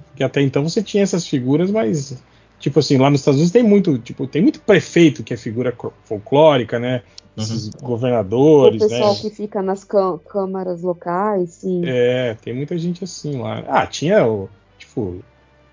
[0.07, 2.21] Porque até então você tinha essas figuras, mas
[2.59, 5.75] Tipo assim, lá nos Estados Unidos tem muito, tipo, tem muito prefeito que é figura
[6.03, 7.03] folclórica, né?
[7.37, 7.71] Esses uhum.
[7.81, 9.19] governadores, o pessoal né?
[9.19, 9.85] que fica nas
[10.29, 11.81] câmaras locais, sim.
[11.85, 13.61] É, tem muita gente assim lá.
[13.67, 15.19] Ah, tinha o, tipo,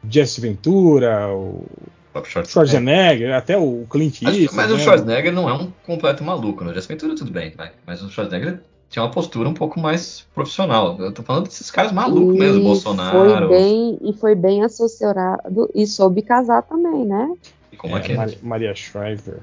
[0.09, 1.65] Jesse Ventura, o
[2.45, 4.47] Schwarzenegger, até o Clint Eastwood.
[4.47, 4.77] Mas, mas né?
[4.77, 6.73] o Schwarzenegger não é um completo maluco, né?
[6.73, 7.71] O Jesse Ventura tudo bem, vai.
[7.87, 8.61] Mas o Schwarzenegger
[8.93, 10.99] tinha uma postura um pouco mais profissional.
[11.01, 13.49] Eu tô falando desses caras malucos e mesmo, Bolsonaro.
[13.49, 17.35] Foi bem, e foi bem associado e soube casar também, né?
[17.73, 18.39] E como é, é que é?
[18.43, 19.39] Maria Shriver.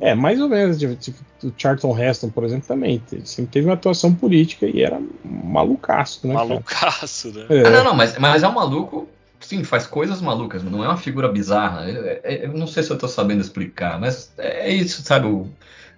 [0.00, 0.10] É.
[0.10, 0.76] é, mais ou menos.
[0.76, 6.26] Tipo, o Charlton Heston, por exemplo, também sempre teve uma atuação política e era malucaço,
[6.26, 6.34] né?
[6.34, 7.46] Malucaço, né?
[7.48, 7.60] É.
[7.60, 9.06] Ah, não, não, mas, mas é um maluco
[9.38, 11.88] sim, faz coisas malucas, não é uma figura bizarra.
[11.88, 15.28] Eu, eu, não sei se eu tô sabendo explicar, mas é isso, sabe?
[15.28, 15.48] O,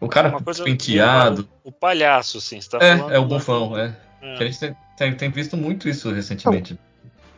[0.00, 1.48] o cara uma coisa penteado.
[1.62, 3.14] O, palhaço, sim, você tá é, falando.
[3.14, 3.94] É, o bufão, é.
[4.22, 4.34] é.
[4.34, 6.78] A gente tem, tem, tem, visto muito isso recentemente.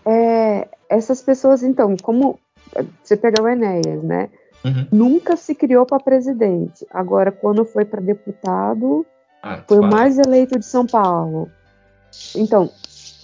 [0.05, 2.39] É, essas pessoas, então, como
[3.03, 4.29] você pega o Enéas, né?
[4.65, 4.87] Uhum.
[4.91, 6.87] Nunca se criou para presidente.
[6.91, 9.07] Agora, quando foi para deputado,
[9.43, 11.51] ah, foi o mais eleito de São Paulo.
[12.35, 12.71] Então,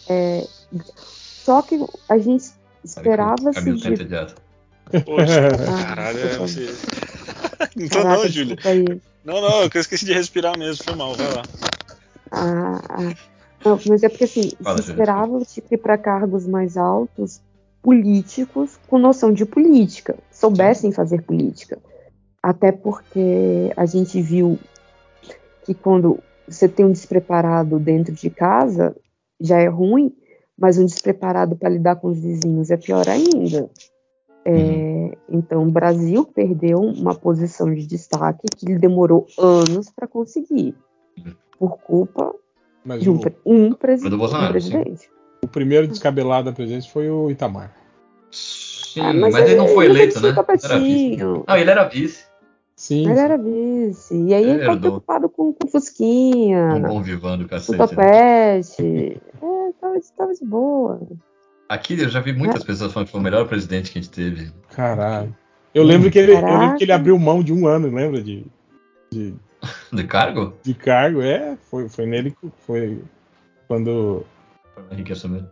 [0.09, 0.47] é,
[0.95, 2.53] só que a gente
[2.85, 3.73] esperava-se.
[3.73, 5.03] De...
[5.05, 6.67] Poxa, ah, caralho, é você.
[7.77, 8.57] Não tô não, Júlia.
[9.25, 11.43] Não, não, eu esqueci de respirar mesmo, foi mal, vai lá.
[12.31, 13.15] Ah, ah.
[13.65, 17.41] Não, mas é porque assim, Fala, se esperava tipo, ir para cargos mais altos
[17.81, 20.97] políticos com noção de política, soubessem Sim.
[20.97, 21.79] fazer política.
[22.43, 24.59] Até porque a gente viu
[25.65, 28.97] que quando você tem um despreparado dentro de casa,
[29.41, 30.13] já é ruim,
[30.59, 33.71] mas um despreparado para lidar com os vizinhos é pior ainda.
[34.45, 35.13] É, uhum.
[35.29, 40.75] Então, o Brasil perdeu uma posição de destaque que ele demorou anos para conseguir,
[41.59, 42.35] por culpa
[42.85, 45.09] Mas de um, o, um, presi um presidente.
[45.45, 47.73] O primeiro descabelado da presidência foi o Itamar.
[48.31, 50.29] Sim, ah, mas, mas ele, ele, não foi eleito, né?
[50.31, 51.17] Era vice.
[51.17, 52.25] Não, ele era vice.
[52.77, 53.09] Sim.
[53.09, 54.15] Ele era vice.
[54.15, 56.75] E aí ele ficou preocupado com, com Fusquinha.
[56.75, 57.79] Um bom vivando, cacete.
[57.79, 59.21] Com Topete.
[59.41, 61.01] é, tava, tava de boa.
[61.73, 62.67] Aqui eu já vi muitas é.
[62.67, 64.53] pessoas falando que foi o melhor presidente que a gente teve.
[64.75, 65.35] Caralho.
[65.75, 68.23] Eu lembro que ele, eu lembro que ele abriu mão de um ano, lembra?
[68.23, 68.45] De,
[69.11, 69.35] de,
[69.91, 70.53] de cargo?
[70.63, 71.57] De cargo, é.
[71.71, 73.03] Foi, foi nele que foi
[73.67, 74.23] quando.
[74.91, 75.45] Henrique assumiu.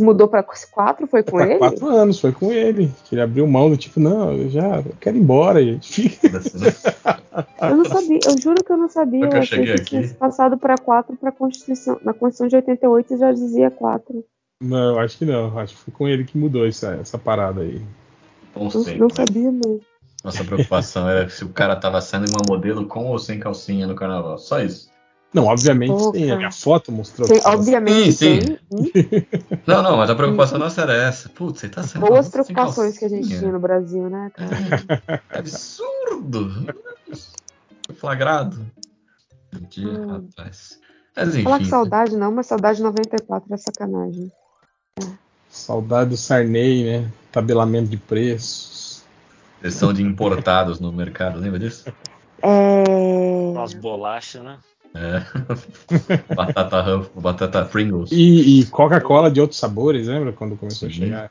[0.00, 1.58] Mudou para quatro, foi com ele?
[1.58, 2.90] Quatro anos, foi com ele.
[3.04, 6.18] Que ele abriu mão do tipo, não, eu já eu quero ir embora, gente.
[7.60, 9.26] eu não sabia, eu juro que eu não sabia.
[9.26, 9.84] Eu, eu achei que aqui.
[9.84, 12.00] tinha passado para quatro para Constituição.
[12.02, 14.24] Na Constituição de 88 já dizia quatro.
[14.62, 15.58] Não, acho que não.
[15.58, 17.82] Acho que foi com ele que mudou essa, essa parada aí.
[18.54, 18.62] Eu
[18.98, 19.80] não sabia mesmo.
[20.22, 23.94] Nossa preocupação era se o cara tava sendo uma modelo com ou sem calcinha no
[23.96, 24.38] carnaval.
[24.38, 24.92] Só isso.
[25.34, 26.30] Não, obviamente sim.
[26.30, 27.26] A foto mostrou.
[27.26, 28.40] Sim, obviamente sim.
[28.42, 28.58] sim.
[29.66, 31.28] não, não, mas a preocupação nossa era essa.
[31.30, 32.06] Putz, você tá sendo.
[32.06, 35.22] Boas preocupações que a gente tinha no Brasil, né, cara?
[35.30, 36.74] É absurdo!
[37.86, 38.64] Foi flagrado.
[39.70, 40.26] Dia, hum.
[40.36, 40.78] rapaz.
[41.16, 41.44] Mas enfim.
[41.44, 44.32] Falar que saudade não, mas saudade 94 é sacanagem.
[45.48, 47.12] Saudade do Sarney, né?
[47.30, 49.04] Tabelamento de preços.
[49.60, 51.84] Sessão de importados no mercado, lembra disso?
[52.42, 53.62] É.
[53.62, 54.58] As bolachas, né?
[54.94, 55.22] É.
[56.34, 58.10] batata batata Pringles.
[58.10, 60.32] E, e Coca-Cola de outros sabores, lembra?
[60.32, 60.94] Quando começou Sim.
[60.94, 61.30] a chegar.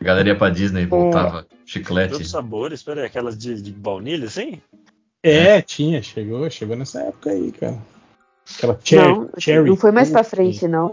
[0.00, 1.56] A galera ia pra Disney voltava é.
[1.64, 2.08] chiclete.
[2.08, 2.82] De outros sabores?
[2.82, 4.60] Peraí, aquelas de, de baunilha, assim?
[5.22, 7.78] É, é, tinha, chegou, chegou nessa época aí, cara.
[8.56, 9.68] Aquela cherry, não, cherry.
[9.70, 10.92] Não foi mais pra frente, não?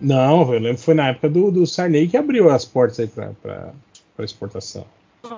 [0.00, 3.08] Não, eu lembro que foi na época do, do Sarney que abriu as portas aí
[3.08, 3.72] pra
[4.20, 4.86] exportação.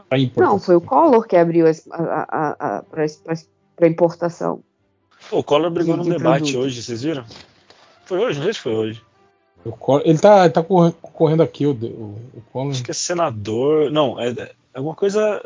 [0.09, 0.53] Pra importação.
[0.53, 3.05] Não, foi o Collor que abriu a, a, a, pra,
[3.77, 4.63] pra importação.
[5.29, 6.59] Pô, o Collor brigou num debate produto.
[6.59, 7.25] hoje, vocês viram?
[8.05, 9.03] Foi hoje, não sei se foi hoje.
[9.79, 12.73] Collor, ele tá, ele tá correndo aqui, o, o, o Collor.
[12.73, 13.91] Acho que é senador.
[13.91, 15.43] Não, é, é alguma coisa.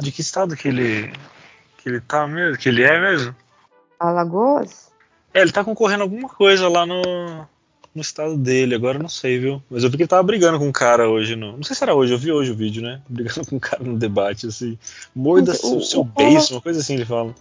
[0.00, 1.12] De que estado que ele.
[1.78, 2.58] que ele tá mesmo?
[2.58, 3.34] Que ele é mesmo?
[3.98, 4.90] Alagoas?
[5.32, 7.46] É, ele tá concorrendo alguma coisa lá no,
[7.94, 9.62] no estado dele, agora eu não sei, viu?
[9.70, 11.36] Mas eu vi que ele tava brigando com um cara hoje.
[11.36, 13.02] No, não sei se era hoje, eu vi hoje o vídeo, né?
[13.08, 14.78] Brigando com um cara no debate, assim.
[15.14, 17.34] Morda o, seu o beijo, uma coisa assim ele fala.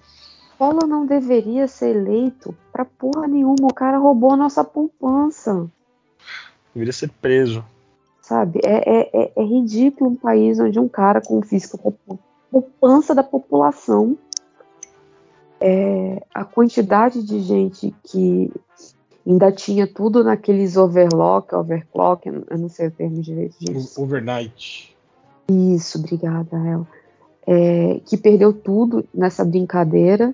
[0.58, 3.68] Paulo não deveria ser eleito pra porra nenhuma.
[3.68, 5.68] O cara roubou a nossa poupança.
[6.74, 7.66] Deveria ser preso.
[8.22, 8.60] Sabe?
[8.64, 12.16] É, é, é, é ridículo um país onde um cara confisca a
[12.52, 14.18] poupança da população
[15.62, 18.52] é, a quantidade de gente que
[19.26, 24.02] ainda tinha tudo naqueles overlock, overclock, eu não sei o termo direito disso.
[24.02, 24.96] Overnight.
[25.50, 26.88] Isso, obrigada, El.
[27.48, 30.34] É, que perdeu tudo nessa brincadeira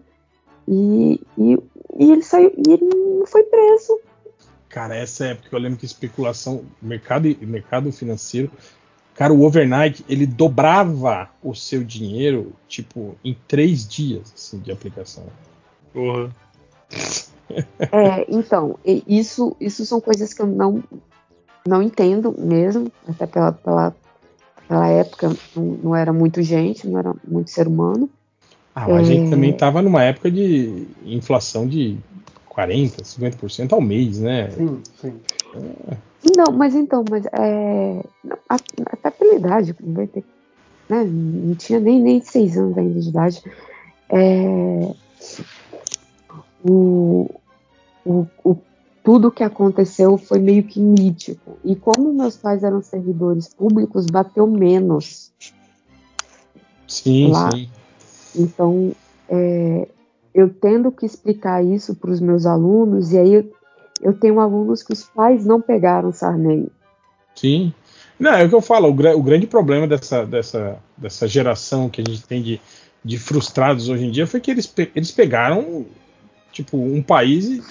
[0.68, 1.54] e, e,
[1.98, 4.00] e, ele saiu e ele não foi preso.
[4.68, 8.52] Cara, essa época eu lembro que especulação, mercado, mercado financeiro
[9.18, 15.26] Cara, o overnight ele dobrava o seu dinheiro tipo em três dias assim, de aplicação.
[15.92, 16.30] Porra.
[17.92, 20.84] É, então isso isso são coisas que eu não
[21.68, 23.96] não entendo mesmo, até pela, pela,
[24.68, 28.10] pela época não, não era muito gente, não era muito ser humano.
[28.74, 28.94] Ah, é...
[28.94, 31.98] a gente também estava numa época de inflação de
[32.48, 34.50] 40, 50% ao mês, né?
[34.52, 35.14] Sim, sim.
[35.92, 35.98] É.
[36.36, 38.04] Não, mas então, mas é,
[38.50, 40.24] até pela idade, vai ter,
[40.90, 43.44] né, não tinha nem, nem seis anos ainda de idade.
[44.10, 44.94] É,
[46.64, 47.30] o,
[48.06, 48.58] o, o,
[49.04, 51.40] tudo que aconteceu foi meio que nítido.
[51.64, 55.32] E como meus pais eram servidores públicos, bateu menos.
[56.88, 57.52] Sim, lá.
[57.52, 57.70] sim.
[58.36, 58.92] Então,
[59.30, 59.88] é,
[60.34, 63.50] eu tendo que explicar isso para os meus alunos, e aí
[64.02, 66.68] eu tenho alunos que os pais não pegaram Sarney.
[67.36, 67.74] Sim.
[68.20, 72.02] Não, é o que eu falo, o, o, grande problema dessa, dessa, dessa geração que
[72.02, 72.60] a gente tem de,
[73.04, 75.86] de frustrados hoje em dia foi que eles, eles pegaram
[76.58, 77.64] tipo um país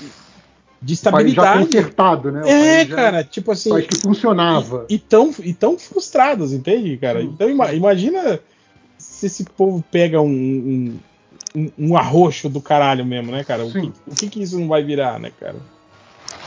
[0.81, 1.59] de estabilidade.
[1.59, 2.43] já consertado, né?
[2.81, 3.71] é, cara, tipo assim.
[3.71, 4.87] País que funcionava.
[4.89, 7.23] E, e, tão, e tão frustrados, entende, cara?
[7.23, 8.41] Então imagina
[8.99, 10.99] se esse povo pega um,
[11.55, 13.65] um, um, arroxo do caralho mesmo, né, cara?
[13.65, 15.57] O que, o que, que isso não vai virar, né, cara?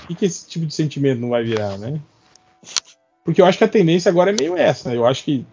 [0.10, 2.00] que, que esse tipo de sentimento não vai virar, né?
[3.24, 4.94] Porque eu acho que a tendência agora é meio essa.
[4.94, 5.46] Eu acho que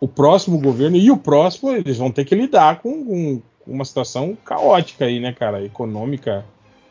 [0.00, 4.36] o próximo governo e o próximo eles vão ter que lidar com, com uma situação
[4.44, 5.62] caótica aí, né, cara?
[5.62, 6.44] Econômica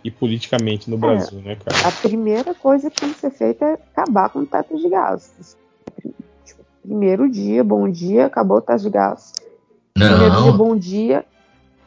[0.04, 1.88] e politicamente no é, Brasil, né, cara?
[1.88, 5.58] A primeira coisa que tem que ser feita é acabar com o teto de gastos.
[6.45, 9.34] Tipo, primeiro dia, bom dia, acabou o teto de gastos.
[9.98, 10.08] Não.
[10.08, 11.26] Primeiro dia, bom dia.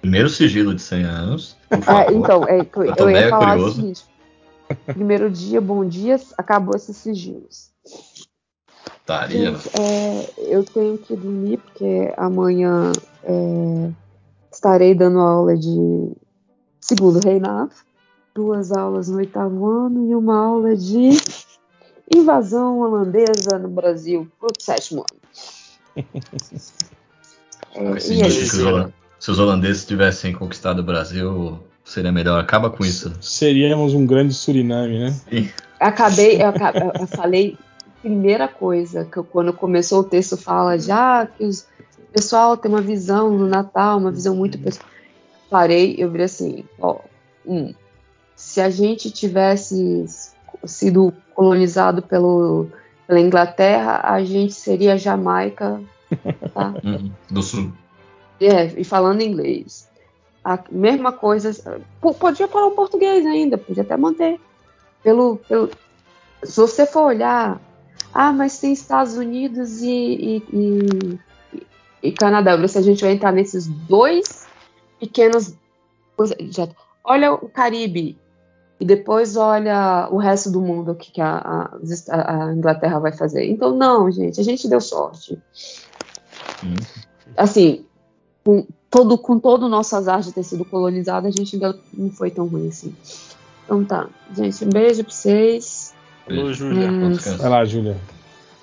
[0.01, 1.57] Primeiro sigilo de 100 anos.
[1.71, 3.71] É, então, é, eu, eu ia falar curioso.
[3.71, 4.05] o seguinte:
[4.87, 7.71] Primeiro dia, bom dia, acabou esses sigilos.
[9.07, 9.55] Taria.
[9.79, 12.91] é, eu tenho que dormir porque amanhã
[13.23, 13.91] é
[14.61, 16.12] estarei dando aula de
[16.78, 17.70] segundo reinado,
[18.35, 21.16] duas aulas no oitavo ano e uma aula de
[22.15, 26.07] invasão holandesa no Brasil pro sétimo ano.
[27.73, 32.41] É, e é se, os, se os holandeses tivessem conquistado o Brasil, seria melhor.
[32.41, 33.12] Acaba com isso.
[33.20, 35.12] Seríamos um grande Suriname, né?
[35.31, 35.49] Sim.
[35.78, 36.53] Acabei, eu,
[36.99, 37.57] eu falei,
[38.01, 41.66] primeira coisa, que eu, quando começou o texto fala já que os
[42.12, 44.89] pessoal tem uma visão no Natal, uma visão muito pessoal.
[45.48, 46.98] Parei, eu vi assim, ó,
[47.47, 47.74] um,
[48.36, 50.05] se a gente tivesse
[50.64, 52.68] sido colonizado pelo,
[53.06, 55.81] pela Inglaterra, a gente seria Jamaica
[56.55, 56.74] tá?
[56.85, 57.12] Uhum.
[57.31, 57.72] do Sul.
[58.40, 59.89] É, e falando inglês.
[60.43, 61.52] A mesma coisa.
[62.01, 64.40] Podia falar o português ainda, podia até manter.
[65.02, 65.70] Pelo, pelo,
[66.43, 67.60] se você for olhar,
[68.22, 71.18] ah, mas tem Estados Unidos e, e, e,
[72.02, 72.68] e Canadá.
[72.68, 74.47] Se a gente vai entrar nesses dois
[74.98, 75.55] pequenos.
[77.02, 78.18] Olha o Caribe
[78.78, 81.70] e depois olha o resto do mundo, o que, que a,
[82.10, 83.47] a, a, Inglaterra vai fazer.
[83.47, 85.40] Então, não, gente, a gente deu sorte.
[86.62, 86.74] Hum.
[87.34, 87.86] Assim,
[88.44, 92.10] com todo, com todo o nosso azar de ter sido colonizado, a gente ainda não
[92.10, 92.94] foi tão ruim assim.
[93.64, 95.90] Então tá, gente, um beijo pra vocês.
[96.28, 96.90] Alô, Júlia.
[96.90, 97.97] Hum, vai lá, Júlia.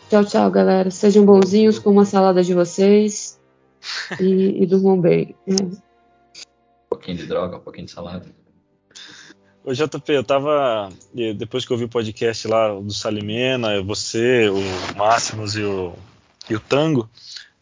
[0.09, 0.89] Tchau, tchau, galera.
[0.89, 3.39] Sejam bonzinhos com uma salada de vocês
[4.19, 5.35] e, e durmam bem.
[5.45, 5.63] É.
[5.63, 5.77] Um
[6.89, 8.25] pouquinho de droga, um pouquinho de salada.
[9.63, 10.89] Ô JP, eu tava.
[11.35, 15.93] Depois que eu vi o podcast lá do Salimena, você, o Máximos e o,
[16.49, 17.09] e o Tango,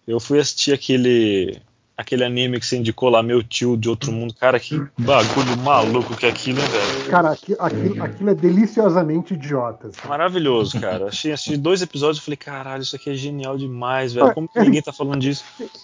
[0.07, 1.59] eu fui assistir aquele
[1.97, 4.34] aquele anime que você indicou lá, Meu Tio de Outro Mundo.
[4.34, 7.09] Cara, que bagulho maluco que é aquilo, hein, velho?
[7.09, 9.88] Cara, aquilo, aquilo, aquilo é deliciosamente idiota.
[9.88, 10.07] Assim.
[10.07, 11.07] Maravilhoso, cara.
[11.07, 14.34] Achei, assisti dois episódios e falei, caralho, isso aqui é genial demais, velho.
[14.34, 15.43] Como que ninguém tá falando disso?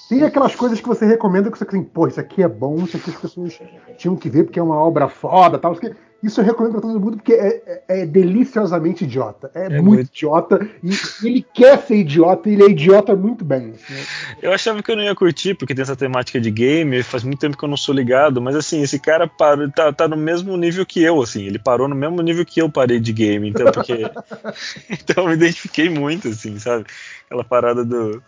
[0.10, 2.98] Tem aquelas coisas que você recomenda que você tem, pô, isso aqui é bom, isso
[2.98, 3.60] aqui as pessoas
[3.98, 5.74] tinham que ver porque é uma obra foda tal.
[5.74, 9.50] Isso aqui isso eu recomendo pra todo mundo porque é, é, é deliciosamente idiota.
[9.56, 10.70] É, é muito, muito, idiota.
[10.84, 10.92] E
[11.28, 13.72] ele quer ser idiota e ele é idiota muito bem.
[13.72, 14.04] Assim.
[14.42, 17.40] Eu achava que eu não ia curtir, porque tem essa temática de game, faz muito
[17.40, 20.56] tempo que eu não sou ligado, mas assim, esse cara parou, tá, tá no mesmo
[20.56, 21.46] nível que eu, assim.
[21.46, 24.04] Ele parou no mesmo nível que eu parei de game, então porque.
[24.90, 26.86] então eu me identifiquei muito, assim, sabe?
[27.26, 28.22] Aquela parada do,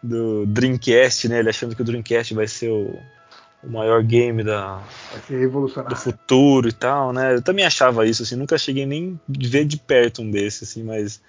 [0.00, 1.40] do Dreamcast, né?
[1.40, 2.96] Ele achando que o Dreamcast vai ser o
[3.66, 4.82] o maior game da,
[5.88, 7.34] do futuro e tal, né?
[7.34, 10.82] Eu também achava isso, assim, nunca cheguei nem a ver de perto um desses, assim,
[10.82, 11.20] mas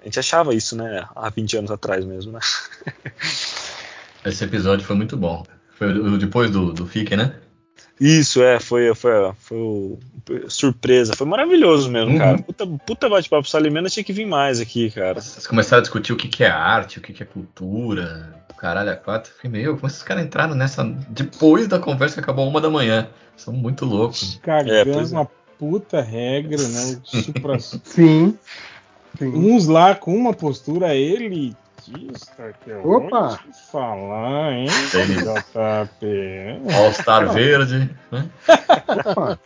[0.00, 2.40] a gente achava isso, né, há 20 anos atrás mesmo, né?
[4.24, 5.44] Esse episódio foi muito bom.
[5.70, 7.34] Foi depois do, do FIC, né?
[8.00, 9.98] Isso, é, foi, foi, foi
[10.48, 12.18] surpresa, foi maravilhoso mesmo, uhum.
[12.18, 12.38] cara.
[12.38, 15.20] Puta, puta bate-papo Salimena tinha que vir mais aqui, cara.
[15.20, 18.90] Vocês começaram a discutir o que, que é arte, o que, que é cultura, caralho,
[18.90, 19.32] a quatro.
[19.32, 23.08] Fiquei meio, como esses caras entraram nessa depois da conversa que acabou uma da manhã?
[23.36, 24.38] São muito loucos.
[24.42, 25.06] Cagando é, é.
[25.12, 25.26] uma
[25.58, 27.00] puta regra, né?
[27.02, 27.58] Supra...
[27.58, 28.36] Sim.
[29.18, 29.28] Sim.
[29.28, 30.94] Uns lá com uma postura
[31.88, 33.28] elitista que eu Opa.
[33.28, 34.66] vou te falar, hein?
[34.66, 36.06] JP.
[36.74, 38.28] All-Star verde, né?
[38.88, 39.38] Opa.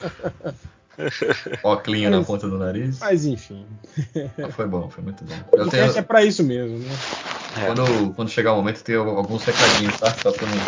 [1.64, 2.98] Óculinho na ponta do nariz.
[2.98, 3.64] Mas enfim.
[4.42, 5.34] Ah, foi bom, foi muito bom.
[5.52, 5.96] Eu tenho...
[5.96, 6.90] é pra isso mesmo, né?
[7.62, 7.66] É.
[7.66, 10.12] Quando, quando chegar o momento, tem alguns recadinhos, tá?
[10.12, 10.58] Só pra mim.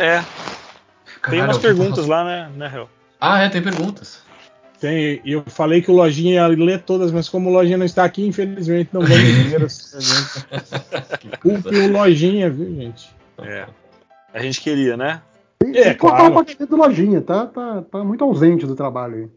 [0.00, 0.24] É.
[1.20, 2.88] Caralho, tem umas perguntas lá, né, né, Hel?
[3.20, 4.20] Ah, é, tem perguntas.
[4.82, 8.02] Tem, eu falei que o Lojinha ia ler todas, mas como o Lojinha não está
[8.02, 10.44] aqui, infelizmente não vamos ler as
[11.40, 13.08] Culpe o Lojinha, viu, gente?
[13.38, 13.68] É.
[14.34, 15.22] A gente queria, né?
[15.72, 16.36] É, claro.
[16.36, 19.28] o do Lojinha, tá, tá, tá muito ausente do trabalho aí.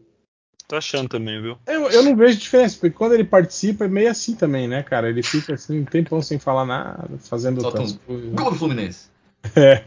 [0.66, 1.56] Tô achando também, viu?
[1.64, 5.08] Eu, eu não vejo diferença, porque quando ele participa é meio assim também, né, cara?
[5.08, 8.32] Ele fica assim um tempão sem falar nada, fazendo tantas um coisas.
[8.32, 9.10] Gol do Fluminense!
[9.54, 9.80] É.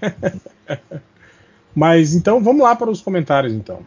[1.76, 3.84] Mas então vamos lá para os comentários, então.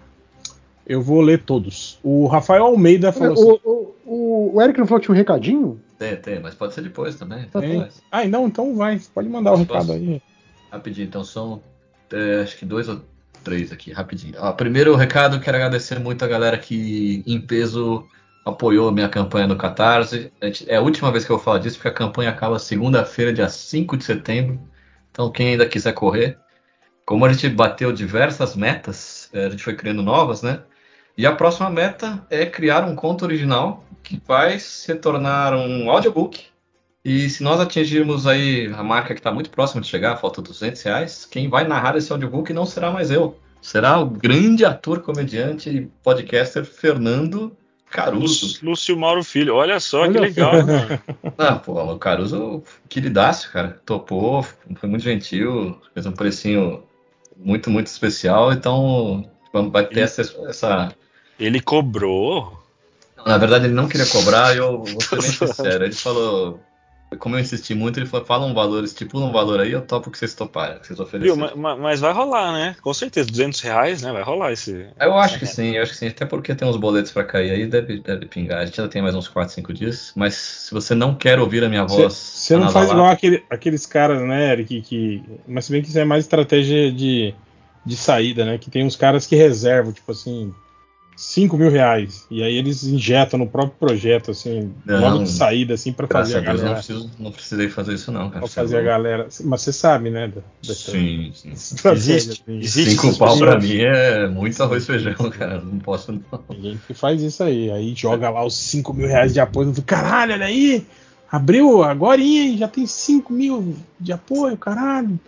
[0.86, 1.98] Eu vou ler todos.
[2.02, 3.60] O Rafael Almeida falou o, assim.
[3.64, 5.80] O, o, o Eric não falou que tinha um recadinho?
[5.98, 7.46] Tem, tem, mas pode ser depois também.
[7.46, 7.88] Tem.
[8.10, 9.00] Ah, não, então vai.
[9.14, 9.92] Pode mandar o recado posso?
[9.92, 10.20] aí.
[10.70, 11.62] Rapidinho, então são
[12.12, 13.00] é, acho que dois ou
[13.42, 14.34] três aqui, rapidinho.
[14.38, 18.06] Ó, primeiro recado, quero agradecer muito a galera que em peso
[18.44, 20.32] apoiou a minha campanha no Catarse.
[20.66, 23.48] É a última vez que eu vou falar disso, porque a campanha acaba segunda-feira, dia
[23.48, 24.60] 5 de setembro.
[25.10, 26.38] Então, quem ainda quiser correr,
[27.04, 30.62] como a gente bateu diversas metas, é, a gente foi criando novas, né?
[31.16, 36.44] E a próxima meta é criar um conto original que vai se tornar um audiobook.
[37.04, 40.80] E se nós atingirmos aí a marca que está muito próxima de chegar, falta 200
[40.82, 43.36] reais, quem vai narrar esse audiobook não será mais eu.
[43.60, 47.56] Será o grande ator, comediante e podcaster Fernando
[47.92, 48.58] Caruso.
[48.64, 50.52] Lúcio Mauro Filho, olha só olha que legal.
[51.36, 53.80] ah, pô, o Caruso, queridácio, cara.
[53.84, 54.42] Topou,
[54.76, 56.82] foi muito gentil, fez um precinho
[57.36, 59.30] muito, muito especial, então
[59.70, 60.94] vai ter essa, essa.
[61.44, 62.60] Ele cobrou?
[63.26, 65.84] Na verdade, ele não queria cobrar, eu vou ser bem sincero.
[65.84, 66.60] Ele falou,
[67.18, 70.10] como eu insisti muito, ele falou: fala um valor, estipula um valor aí, eu topo
[70.10, 71.48] que vocês toparem, que vocês oferecerem.
[71.48, 72.76] Viu, mas, mas, vai rolar, né?
[72.82, 74.12] Com certeza, 200 reais, né?
[74.12, 74.86] Vai rolar esse.
[74.98, 77.50] Eu acho que sim, eu acho que sim, até porque tem uns boletos para cair
[77.50, 78.60] aí, deve, deve pingar.
[78.60, 81.64] A gente ainda tem mais uns 4, 5 dias, mas se você não quer ouvir
[81.64, 82.12] a minha voz.
[82.14, 85.22] Você não faz igual aquele, aqueles caras, né, Eric, que.
[85.46, 87.34] Mas se bem que isso é mais estratégia de,
[87.84, 88.58] de saída, né?
[88.58, 90.52] Que tem uns caras que reservam, tipo assim,
[91.16, 92.26] 5 mil reais.
[92.30, 96.36] E aí eles injetam no próprio projeto, assim, não, logo de saída, assim, para fazer
[96.36, 96.66] a, a galera.
[96.66, 98.40] Não, preciso, não precisei fazer isso, não, cara.
[98.40, 99.28] Pra fazer a galera.
[99.44, 100.28] Mas você sabe, né?
[100.28, 101.52] Da, da sim, sim.
[101.92, 102.42] Existe.
[102.42, 102.58] Assim.
[102.58, 105.60] existe Cinco pau pra mim é muito arroz e feijão, cara.
[105.60, 106.22] Não posso, não.
[106.50, 107.70] Ninguém que faz isso aí.
[107.70, 109.72] Aí joga lá os 5 mil reais de apoio.
[109.84, 110.86] Caralho, olha aí!
[111.32, 115.18] Abriu agora e já tem 5 mil de apoio, caralho.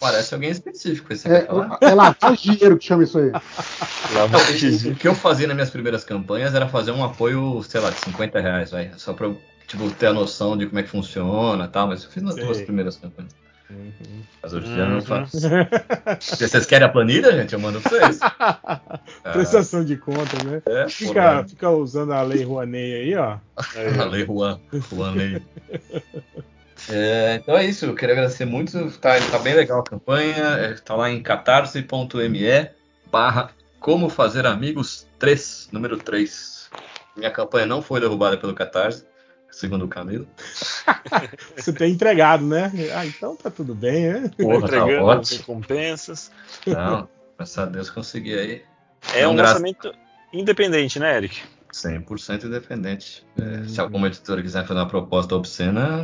[0.00, 1.46] Parece alguém específico esse é,
[1.82, 3.30] é lavagem de dinheiro que chama isso aí.
[4.90, 7.98] o que eu fazia nas minhas primeiras campanhas era fazer um apoio, sei lá, de
[7.98, 9.30] 50 reais, vai, só pra
[9.66, 12.34] tipo, ter a noção de como é que funciona e tal, mas eu fiz nas
[12.34, 12.44] Sei.
[12.44, 13.32] duas primeiras campanhas.
[13.68, 14.22] Uhum.
[14.42, 15.38] Mas hoje não faço.
[16.20, 17.52] vocês querem a planilha, gente?
[17.52, 18.20] Eu mando pra vocês.
[19.32, 20.62] Prestação de contas, né?
[20.66, 23.38] É, fica, fica, usando a lei Rouanet aí, ó.
[24.00, 24.60] a lei Juan,
[24.90, 25.42] Rouanet.
[26.88, 28.90] É, então é isso, eu queria agradecer muito.
[28.98, 30.44] Tá, tá bem legal a campanha.
[30.44, 32.70] É, tá lá em catarse.me
[33.10, 36.70] barra Como Fazer Amigos 3, número 3.
[37.16, 39.04] Minha campanha não foi derrubada pelo Catarse
[39.56, 40.26] segundo o Camilo.
[41.56, 42.70] Você tem entregado, né?
[42.94, 44.30] Ah, então tá tudo bem, né?
[44.36, 46.30] Porra, tá Entregando tá recompensas.
[46.66, 48.62] Não, graças a Deus consegui aí.
[49.14, 49.92] É um lançamento
[50.32, 51.42] independente, né, Eric?
[51.72, 53.26] 100% independente.
[53.38, 56.02] É, se alguma editora quiser fazer uma proposta obscena,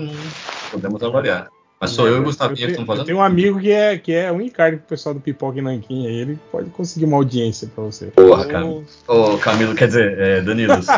[0.70, 1.48] podemos avaliar.
[1.82, 3.06] Mas sou eu, e o Gustavinho que estão fazendo.
[3.06, 6.06] Tenho um amigo que é, que é um encargo pro pessoal do Pipoca e Nanquim,
[6.06, 8.06] aí ele pode conseguir uma audiência pra você.
[8.06, 8.86] Porra, Camilo.
[9.09, 10.92] Ô, Camilo, quer dizer, é, Danilo, se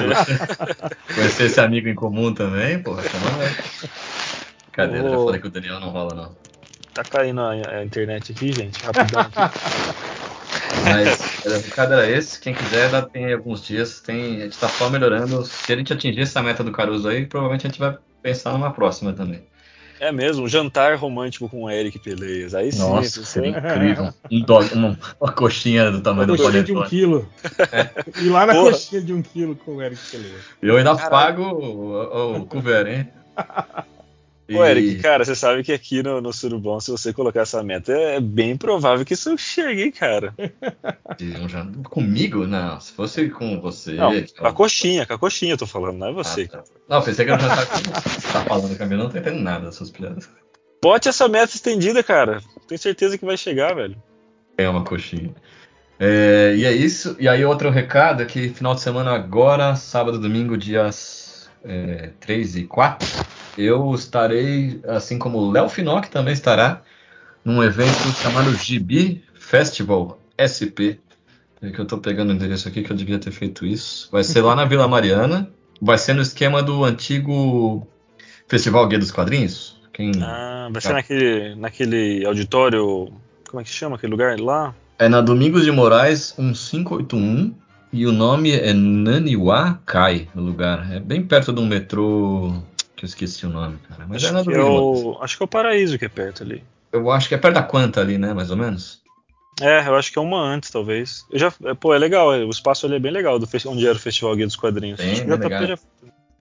[1.14, 3.24] conhecer esse amigo em comum também, porra, chama
[4.72, 6.36] Cadeira, já falei que o Daniel não rola, não.
[6.92, 9.22] Tá caindo a, a internet aqui, gente, rapidão.
[9.22, 9.94] Aqui.
[10.84, 12.38] Mas o recado era esse.
[12.38, 14.00] Quem quiser, dá, tem alguns dias.
[14.00, 15.46] Tem, a gente tá só melhorando.
[15.46, 18.70] Se a gente atingir essa meta do Caruso aí, provavelmente a gente vai pensar numa
[18.70, 19.42] próxima também.
[20.00, 22.54] É mesmo, um jantar romântico com o Eric Peleias.
[22.54, 22.78] Aí sim.
[22.78, 24.12] Nossa, seria incrível.
[24.30, 27.28] Um dog, uma, uma, coxinha do tamanho uma do coxinha de um quilo.
[27.72, 27.90] É.
[28.20, 28.72] E lá na Porra.
[28.72, 30.42] coxinha de um quilo com o Eric Peleias.
[30.60, 31.10] Eu ainda Caralho.
[31.10, 33.08] pago o, o, o cover, hein?
[34.46, 34.56] E...
[34.56, 37.92] Ô, Eric, cara, você sabe que aqui no, no Surubom, se você colocar essa meta,
[37.92, 40.34] é bem provável que isso chegue, cara.
[41.84, 42.46] Comigo?
[42.46, 43.94] Não, se fosse com você.
[43.94, 46.48] Não, com a coxinha, com a coxinha eu tô falando, não é você.
[46.52, 46.64] Ah, tá.
[46.88, 49.90] Não, pensei que era com você tá falando, Camilo, não tô entendendo nada das suas
[49.90, 50.28] piadas.
[50.82, 52.42] Bote essa meta estendida, cara.
[52.68, 53.96] Tenho certeza que vai chegar, velho.
[54.58, 55.34] É uma coxinha.
[55.98, 57.16] É, e é isso.
[57.18, 62.56] E aí, outro recado é que final de semana agora, sábado, domingo, dias é, 3
[62.56, 63.08] e 4
[63.56, 66.82] eu estarei, assim como o Léo Finock também estará,
[67.44, 70.98] num evento chamado GB Festival SP.
[71.62, 74.08] É que eu estou pegando o endereço aqui que eu devia ter feito isso.
[74.10, 75.48] Vai ser lá na Vila Mariana.
[75.80, 77.86] Vai ser no esquema do antigo
[78.48, 79.80] Festival Guia dos Quadrinhos.
[79.92, 80.12] Quem...
[80.22, 83.12] Ah, vai ser naquele, naquele auditório.
[83.48, 84.74] Como é que chama aquele lugar lá?
[84.98, 87.54] É na Domingos de Moraes 1581.
[87.92, 90.92] E o nome é Naniwa Kai, o lugar.
[90.92, 92.73] É bem perto do metrô que
[93.04, 94.06] eu esqueci o nome, cara.
[94.08, 96.64] Mas acho, é que é o, acho que é o Paraíso que é perto ali.
[96.92, 98.32] Eu acho que é perto da Quanta ali, né?
[98.32, 99.02] Mais ou menos.
[99.60, 101.24] É, eu acho que é uma antes, talvez.
[101.30, 103.96] Eu já, é, pô, é legal, o espaço ali é bem legal, do, onde era
[103.96, 104.98] o Festival Guia dos Quadrinhos.
[104.98, 105.66] Bem, bem legal.
[105.66, 105.78] Já...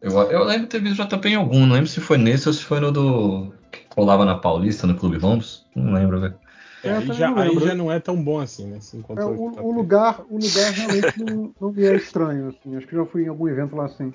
[0.01, 2.53] Eu, eu lembro de ter visto JP em algum, não lembro se foi nesse ou
[2.53, 3.53] se foi no do.
[3.71, 5.65] que rolava na Paulista, no Clube Homes.
[5.75, 6.35] Não lembro, velho.
[6.83, 8.79] É, aí, já, aí, já, não é tão bom assim, né?
[9.17, 12.49] É, o, o, lugar, o lugar realmente não, não me é estranho.
[12.49, 12.75] Assim.
[12.75, 14.13] Acho que já fui em algum evento lá assim.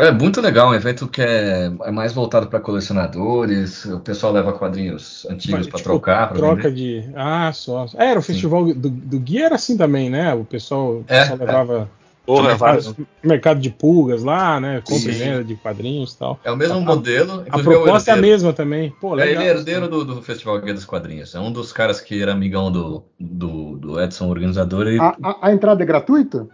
[0.00, 3.84] É muito legal, um evento que é, é mais voltado para colecionadores.
[3.84, 6.28] O pessoal leva quadrinhos antigos para tipo, trocar.
[6.28, 7.02] Pra troca vender.
[7.02, 7.12] de.
[7.14, 7.86] Ah, só.
[7.96, 10.34] É, era o festival do, do Guia era assim também, né?
[10.34, 11.90] O pessoal, o é, pessoal levava.
[12.26, 14.82] Porra, mercado, mercado, de pulgas lá, né?
[14.86, 16.38] Compra e venda de quadrinhos e tal.
[16.44, 17.44] É o mesmo a, modelo.
[17.50, 18.94] A proposta é, é, a mesma também.
[19.00, 21.34] Pô, legal, é, ele é herdeiro do, do, Festival Guia dos Quadrinhos.
[21.34, 24.86] É um dos caras que era amigão do, do, do Edson, organizador.
[24.86, 25.00] E...
[25.00, 26.46] A, a, a entrada é gratuita?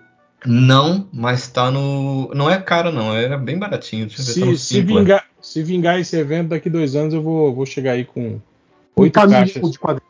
[0.47, 2.31] Não, mas tá no.
[2.35, 3.14] Não é caro, não.
[3.14, 4.06] É bem baratinho.
[4.06, 7.55] Deixa eu ver se, se, vingar, se vingar esse evento daqui dois anos, eu vou,
[7.55, 8.40] vou chegar aí com
[8.97, 9.62] oito caixas,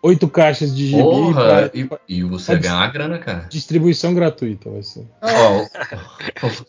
[0.03, 1.03] oito caixas de gibi.
[1.03, 3.47] Porra, pra, e, e, você vai ganhar a grana, cara.
[3.49, 5.07] Distribuição gratuita vai ser.
[5.21, 5.67] Ó,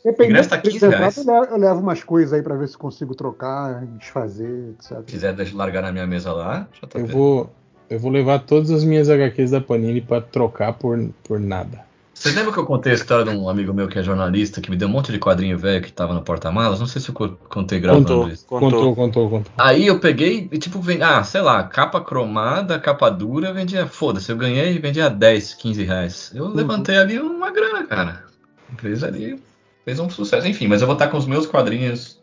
[0.03, 1.17] oh, ingresso tá 15 reais.
[1.17, 4.97] Eu levo umas coisas aí pra ver se consigo trocar, desfazer, etc.
[4.97, 7.15] Se quiser largar na minha mesa lá, já tá Eu vendo.
[7.15, 7.53] vou.
[7.89, 11.86] Eu vou levar todas as minhas HQs da Panini para trocar por, por nada.
[12.19, 14.71] Você lembra que eu contei a história de um amigo meu que é jornalista, que
[14.71, 16.79] me deu um monte de quadrinho velho que tava no porta-malas?
[16.79, 18.45] Não sei se eu contei gravando contou, isso.
[18.47, 19.53] Contou, contou, contou, contou.
[19.55, 24.31] Aí eu peguei e, tipo, vem, ah, sei lá, capa cromada, capa dura, vendia, foda-se,
[24.31, 26.31] eu ganhei e vendia 10, 15 reais.
[26.33, 26.55] Eu uhum.
[26.55, 28.23] levantei ali uma grana, cara.
[28.67, 29.39] A empresa ali
[29.85, 30.47] fez um sucesso.
[30.47, 32.19] Enfim, mas eu vou estar com os meus quadrinhos.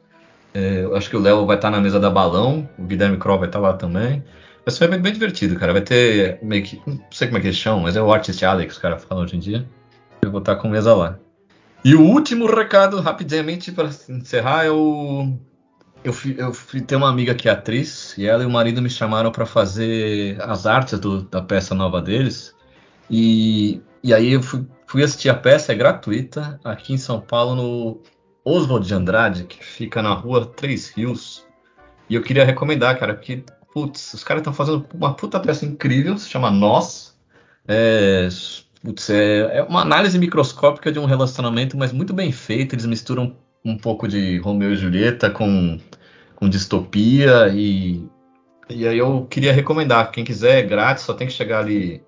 [0.52, 3.38] É, eu acho que o Léo vai estar na mesa da Balão, o Guilherme Kroll
[3.38, 4.24] vai estar lá também.
[4.64, 5.72] Vai ser bem, bem divertido, cara.
[5.72, 6.82] Vai ter meio que.
[6.84, 9.04] Não sei como é que eles chamam, mas é o Artist Alex que os caras
[9.04, 9.64] falam hoje em dia.
[10.24, 11.18] Eu vou estar com mesa lá.
[11.84, 15.36] E o último recado, rapidamente, para encerrar, é o.
[16.02, 16.52] Eu, fui, eu
[16.86, 20.40] ter uma amiga que é atriz, e ela e o marido me chamaram para fazer
[20.42, 22.54] as artes do, da peça nova deles.
[23.10, 27.54] E, e aí eu fui, fui, assistir a peça, é gratuita, aqui em São Paulo,
[27.54, 28.02] no
[28.44, 31.46] Oswald de Andrade, que fica na rua Três Rios.
[32.08, 36.16] E eu queria recomendar, cara, porque, putz, os caras estão fazendo uma puta peça incrível,
[36.16, 37.14] se chama Nós.
[37.66, 38.28] É,
[38.84, 42.74] Putz, é, é, uma análise microscópica de um relacionamento, mas muito bem feito.
[42.74, 43.34] Eles misturam
[43.64, 45.80] um pouco de Romeu e Julieta com,
[46.36, 48.06] com distopia e,
[48.68, 52.02] e aí eu queria recomendar, quem quiser, é grátis, só tem que chegar ali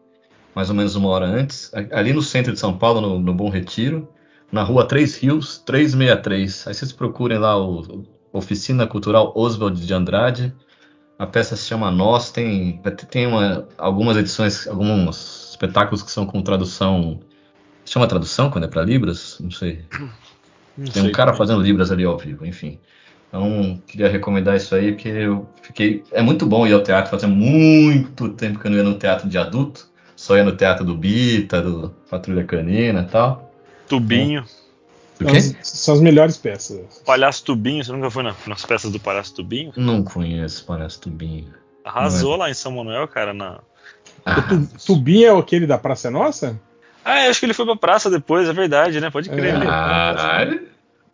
[0.54, 3.48] mais ou menos uma hora antes, ali no centro de São Paulo, no, no Bom
[3.50, 4.08] Retiro,
[4.52, 6.66] na rua Três Rios, 363.
[6.66, 10.54] Aí vocês procurem lá o, Oficina Cultural Oswald de Andrade.
[11.18, 16.42] A peça se chama Nós, tem, tem uma, algumas edições, alguns espetáculos que são com
[16.42, 17.20] tradução.
[17.84, 19.38] Chama tradução quando é para Libras?
[19.40, 19.84] Não sei.
[20.76, 22.78] Não Tem sei um cara fazendo Libras ali ao vivo, enfim.
[23.28, 26.04] Então, queria recomendar isso aí, porque eu fiquei.
[26.12, 29.28] É muito bom ir ao teatro, fazia muito tempo que eu não ia no teatro
[29.28, 33.52] de adulto, só ia no teatro do Bita, do Patrulha Canina e tal.
[33.88, 34.44] Tubinho.
[35.18, 35.40] Do quê?
[35.40, 37.02] São, são as melhores peças.
[37.04, 39.72] Palhaço Tubinho, você nunca foi nas peças do Palhaço Tubinho?
[39.76, 41.54] Não conheço Palhaço Tubinho.
[41.84, 42.38] Arrasou é.
[42.38, 43.60] lá em São Manuel, cara, na,
[44.26, 44.48] ah.
[44.52, 46.60] O Tubi é aquele da Praça Nossa?
[47.04, 49.10] Ah, acho que ele foi pra praça depois, é verdade, né?
[49.10, 49.60] Pode crer.
[49.60, 50.66] Caralho.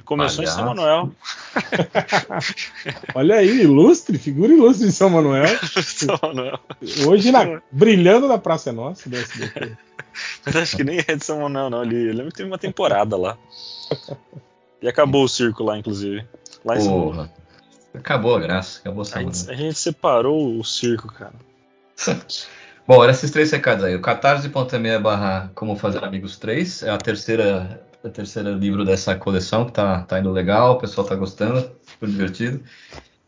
[0.05, 0.59] Começou Palhaço.
[0.59, 1.11] em São Manuel.
[3.15, 5.47] Olha aí, ilustre, figura ilustre de São Manuel.
[5.85, 6.59] São Manuel.
[7.07, 9.77] Hoje na, brilhando na Praça Nossa do SBT.
[10.45, 11.83] Mas acho que nem é de São Manuel, não.
[11.83, 13.37] Ele, eu lembro que teve uma temporada lá.
[14.81, 16.27] E acabou o circo lá, inclusive.
[16.65, 17.31] Lá em Porra.
[17.95, 21.35] Acabou a graça, acabou a, a, gente, a gente separou o circo, cara.
[22.93, 23.97] Bom, esses três recados aí.
[23.97, 29.65] O catarse.me barra Como Fazer Amigos 3 é a terceira, a terceira livro dessa coleção
[29.65, 32.61] que tá, tá indo legal, o pessoal tá gostando, super divertido.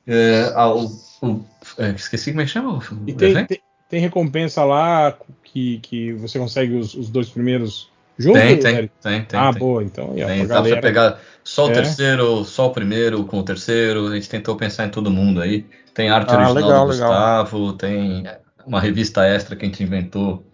[0.07, 1.43] É, ah, o,
[1.79, 6.39] é, esqueci como é que chama e tem, tem, tem, recompensa lá que, que você
[6.39, 8.43] consegue os, os dois primeiros juntos?
[8.43, 9.59] Tem, tem, tem, tem, Ah, tem.
[9.59, 10.09] boa, então.
[10.09, 10.47] Tem, galera...
[10.47, 11.73] Dá pra pegar só o é.
[11.73, 14.09] terceiro, só o primeiro com o terceiro.
[14.09, 15.65] A gente tentou pensar em todo mundo aí.
[15.95, 17.73] Tem arte ah, original legal, do Gustavo, legal.
[17.79, 18.27] tem
[18.67, 20.47] uma revista extra que a gente inventou.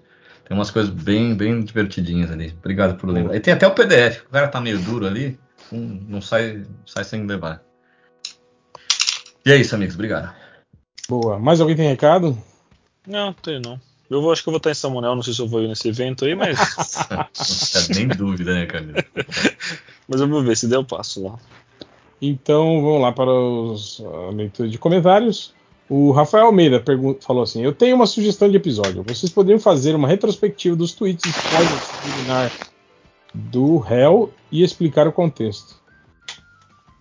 [0.45, 2.55] Tem umas coisas bem, bem divertidinhas ali.
[2.59, 3.37] Obrigado por lembrar.
[3.37, 4.23] E tem até o PDF.
[4.27, 5.39] O cara tá meio duro ali,
[5.71, 7.63] não, sai, sai sem levar.
[9.47, 9.95] E é isso, amigos.
[9.95, 10.35] Obrigado.
[11.09, 11.39] Boa.
[11.39, 12.37] Mais alguém tem recado?
[13.07, 13.81] Não, tem não.
[14.11, 15.69] Eu vou, acho que eu vou estar em Samuel, não sei se eu vou ir
[15.69, 16.59] nesse evento aí, mas.
[17.09, 19.05] não nem dúvida, né, Camila?
[20.09, 21.39] mas eu vou ver, se der eu passo lá.
[22.21, 25.55] Então vamos lá para os, a leitura de comentários.
[25.91, 26.81] O Rafael Almeida
[27.21, 29.03] falou assim: Eu tenho uma sugestão de episódio.
[29.03, 32.53] Vocês poderiam fazer uma retrospectiva dos tweets disciplinar
[33.35, 35.75] do réu e explicar o contexto.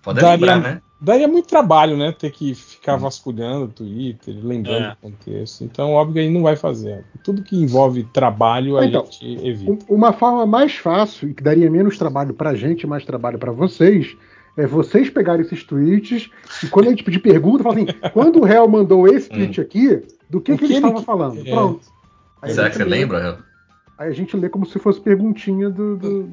[0.02, 0.82] Pode daria, lembrar, né?
[1.00, 2.12] Daria muito trabalho, né?
[2.18, 3.00] Ter que ficar hum.
[3.00, 4.94] vasculhando o Twitter, lembrando é.
[4.94, 5.64] o contexto.
[5.64, 7.06] Então, óbvio que a gente não vai fazer.
[7.24, 9.86] Tudo que envolve trabalho, a então, gente evita.
[9.88, 14.18] Uma forma mais fácil e que daria menos trabalho pra gente, mais trabalho para vocês,
[14.58, 16.30] é vocês pegarem esses tweets
[16.64, 19.36] e quando a gente pedir pergunta, falar assim: quando o réu mandou esse hum.
[19.36, 21.40] tweet aqui, do que, que, que ele estava falando?
[21.46, 21.52] É.
[21.52, 21.82] Pronto.
[22.42, 23.38] Aí Será que você lembra, réu?
[23.98, 25.98] Aí a gente lê como se fosse perguntinha do.
[25.98, 26.30] do, do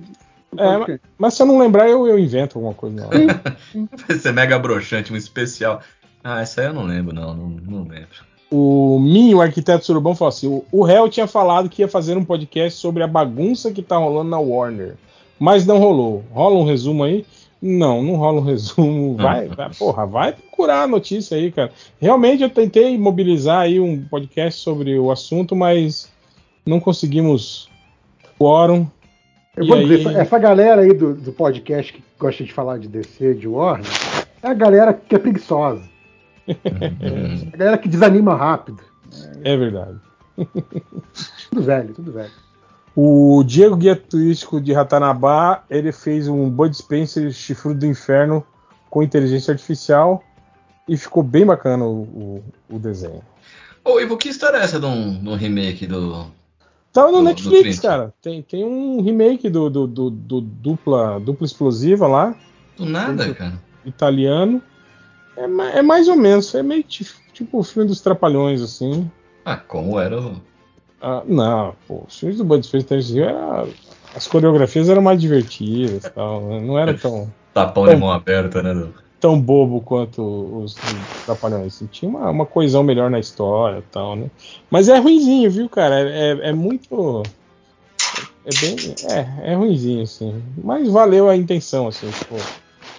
[0.56, 3.08] é, mas, se eu não lembrar, eu, eu invento alguma coisa.
[4.08, 5.80] Vai ser mega broxante, um especial.
[6.22, 8.24] Ah, essa aí eu não lembro, não, não, não lembro.
[8.50, 12.16] O Minho, o arquiteto surubão, falou assim: o, o réu tinha falado que ia fazer
[12.16, 14.94] um podcast sobre a bagunça que tá rolando na Warner,
[15.38, 16.24] mas não rolou.
[16.30, 17.26] Rola um resumo aí.
[17.66, 19.16] Não, não rola um resumo.
[19.16, 21.72] Vai, vai, porra, vai procurar a notícia aí, cara.
[22.00, 26.08] Realmente eu tentei mobilizar aí um podcast sobre o assunto, mas
[26.64, 27.68] não conseguimos
[28.38, 28.86] quórum.
[29.56, 29.86] Eu vou aí...
[29.88, 33.86] dizer, essa galera aí do, do podcast que gosta de falar de DC, de Warner,
[34.42, 35.82] é a galera que é preguiçosa.
[36.46, 38.80] é a galera que desanima rápido.
[39.42, 39.98] É verdade.
[41.50, 42.45] tudo velho, tudo velho.
[42.96, 48.42] O Diego Guia Turístico de Ratanabá, ele fez um Bud Spencer Chifrudo do Inferno
[48.88, 50.24] com inteligência artificial
[50.88, 53.22] e ficou bem bacana o, o, o desenho.
[53.84, 56.26] Ô, Ivo, que história é essa de um, de um remake do.
[56.90, 58.14] Tava no do, Netflix, do cara.
[58.22, 62.34] Tem, tem um remake do, do, do, do, dupla, dupla explosiva lá.
[62.78, 63.60] Do nada, cara.
[63.84, 64.62] Italiano.
[65.36, 65.44] É,
[65.78, 66.54] é, mais ou menos.
[66.54, 69.10] É meio tipo o filme dos Trapalhões, assim.
[69.44, 70.40] Ah, como era o.
[71.00, 73.66] Ah, não, pô, os filmes do Bud Spencer era,
[74.14, 76.60] as coreografias eram mais divertidas tal, né?
[76.60, 77.30] não era tão.
[77.52, 78.88] Tapão tão, de mão aberta, né?
[79.20, 80.22] Tão bobo quanto
[80.62, 80.74] os
[81.24, 81.74] Trapalhões.
[81.74, 84.30] Assim, tinha uma, uma coesão melhor na história tal, né?
[84.70, 86.00] Mas é ruinzinho, viu, cara?
[86.00, 87.22] É, é, é muito.
[88.44, 88.76] É bem.
[89.10, 90.42] É, é ruinzinho, assim.
[90.62, 92.36] Mas valeu a intenção, assim, tipo.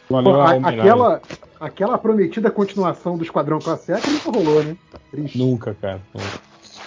[0.10, 1.22] Valeu Pô, a, a aquela,
[1.60, 4.78] aquela prometida continuação do Esquadrão Classe A que nunca rolou, né?
[5.12, 5.38] Triste.
[5.38, 6.02] Nunca, cara.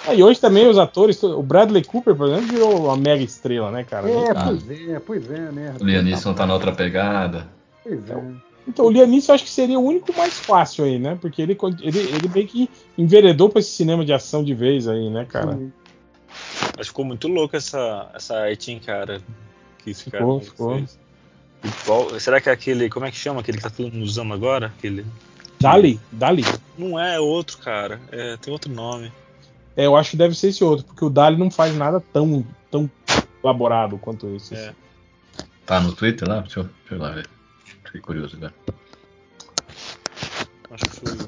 [0.06, 3.70] Ah, e hoje também os atores, o Bradley Cooper, por exemplo, virou uma mega estrela,
[3.70, 4.08] né, cara?
[4.08, 4.44] É, ah.
[4.46, 5.74] pois é, pois é, né?
[5.80, 7.48] O Liam Neeson tá na outra pegada.
[7.82, 8.50] Pois é.
[8.68, 11.18] Então, o eu acho que seria o único mais fácil aí, né?
[11.20, 15.10] Porque ele, ele, ele meio que enveredou pra esse cinema de ação de vez aí,
[15.10, 15.56] né, cara?
[15.56, 15.72] Sim.
[16.28, 19.20] Acho que ficou muito louco essa, essa arte, hein, cara?
[19.78, 20.84] Que esse ficou, cara ficou.
[21.82, 22.88] Igual, será que é aquele.
[22.88, 24.66] Como é que chama aquele que tá todo mundo usando agora?
[24.66, 25.04] Aquele.
[25.60, 26.00] Dali?
[26.12, 26.44] Dali?
[26.78, 28.00] Não é outro, cara.
[28.10, 29.12] É, tem outro nome.
[29.80, 32.44] É, eu acho que deve ser esse outro, porque o Dali não faz nada tão,
[32.70, 32.90] tão
[33.42, 34.54] elaborado quanto esse.
[34.54, 34.74] É.
[35.64, 36.40] Tá no Twitter lá?
[36.40, 37.26] Deixa eu, deixa eu lá ver.
[37.86, 38.52] Fiquei curioso agora.
[40.70, 41.18] Acho que foi.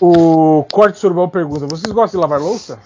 [0.00, 2.80] O Corte Surbal pergunta: vocês gostam de lavar louça?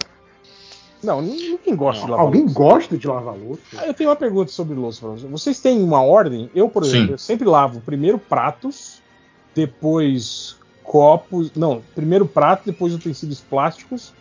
[1.01, 2.07] Não, ninguém gosta não.
[2.07, 2.55] de lavar Alguém louça.
[2.55, 3.61] gosta de lavar louça?
[3.77, 5.07] Ah, eu tenho uma pergunta sobre louça.
[5.07, 6.49] Vocês têm uma ordem?
[6.53, 9.01] Eu, por exemplo, eu sempre lavo primeiro pratos,
[9.55, 11.53] depois copos.
[11.55, 14.13] Não, primeiro prato, depois utensílios plásticos,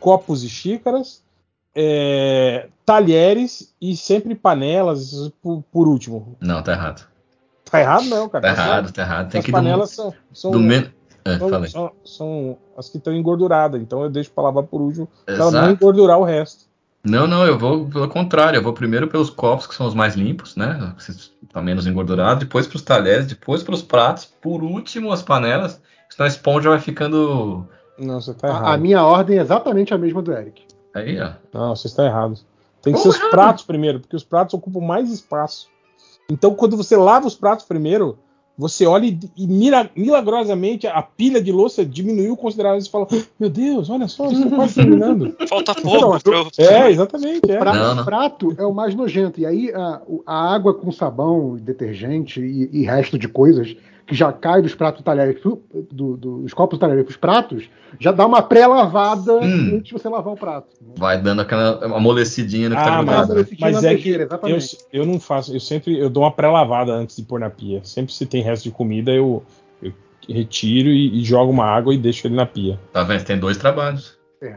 [0.00, 1.22] copos e xícaras,
[1.74, 6.36] é, talheres e sempre panelas por, por último.
[6.40, 7.08] Não, tá errado.
[7.70, 8.48] Tá errado não, cara.
[8.48, 9.30] Tá, tá errado, tá errado.
[9.30, 10.90] Tem as que panelas do, são, são, do men...
[11.24, 15.08] é, são, são, são, as que estão engorduradas, então eu deixo pra lavar por último
[15.24, 16.68] pra não engordurar o resto.
[17.02, 20.14] Não, não, eu vou pelo contrário, eu vou primeiro pelos copos que são os mais
[20.14, 20.94] limpos, né?
[21.42, 25.80] Estão menos engordurados, depois pros talheres, depois pros pratos, por último as panelas,
[26.10, 27.66] senão a esponja vai ficando.
[28.00, 28.64] Não, você tá errado.
[28.64, 30.62] A, a minha ordem é exatamente a mesma do Eric.
[30.94, 31.32] Aí, ó.
[31.52, 32.38] Não, você está errado.
[32.82, 35.68] Tem que ser os pratos primeiro, porque os pratos ocupam mais espaço.
[36.30, 38.18] Então, quando você lava os pratos primeiro,
[38.56, 43.06] você olha e, e mira, milagrosamente a pilha de louça diminuiu consideravelmente e fala:
[43.38, 45.34] Meu Deus, olha só, estou quase terminando.
[45.48, 46.16] Falta pouco.
[46.16, 47.50] Então, É, exatamente.
[47.50, 47.56] É.
[47.56, 48.04] O, prato, não, não.
[48.04, 49.40] prato é o mais nojento.
[49.40, 53.76] E aí a, a água com sabão, detergente e, e resto de coisas
[54.10, 58.26] que já cai dos pratos talheres, do, dos copos talheres para os pratos, já dá
[58.26, 59.76] uma pré-lavada hum.
[59.76, 60.66] antes de você lavar o prato.
[60.96, 64.58] Vai dando aquela amolecidinha no que tá ah, tá mas, mas é que eu,
[64.92, 67.84] eu, não faço, eu sempre eu dou uma pré-lavada antes de pôr na pia.
[67.84, 69.44] Sempre se tem resto de comida, eu,
[69.80, 69.92] eu
[70.28, 72.80] retiro e, e, jogo uma água e deixo ele na pia.
[72.92, 73.22] Tá vendo?
[73.22, 74.18] Tem dois trabalhos.
[74.42, 74.56] É.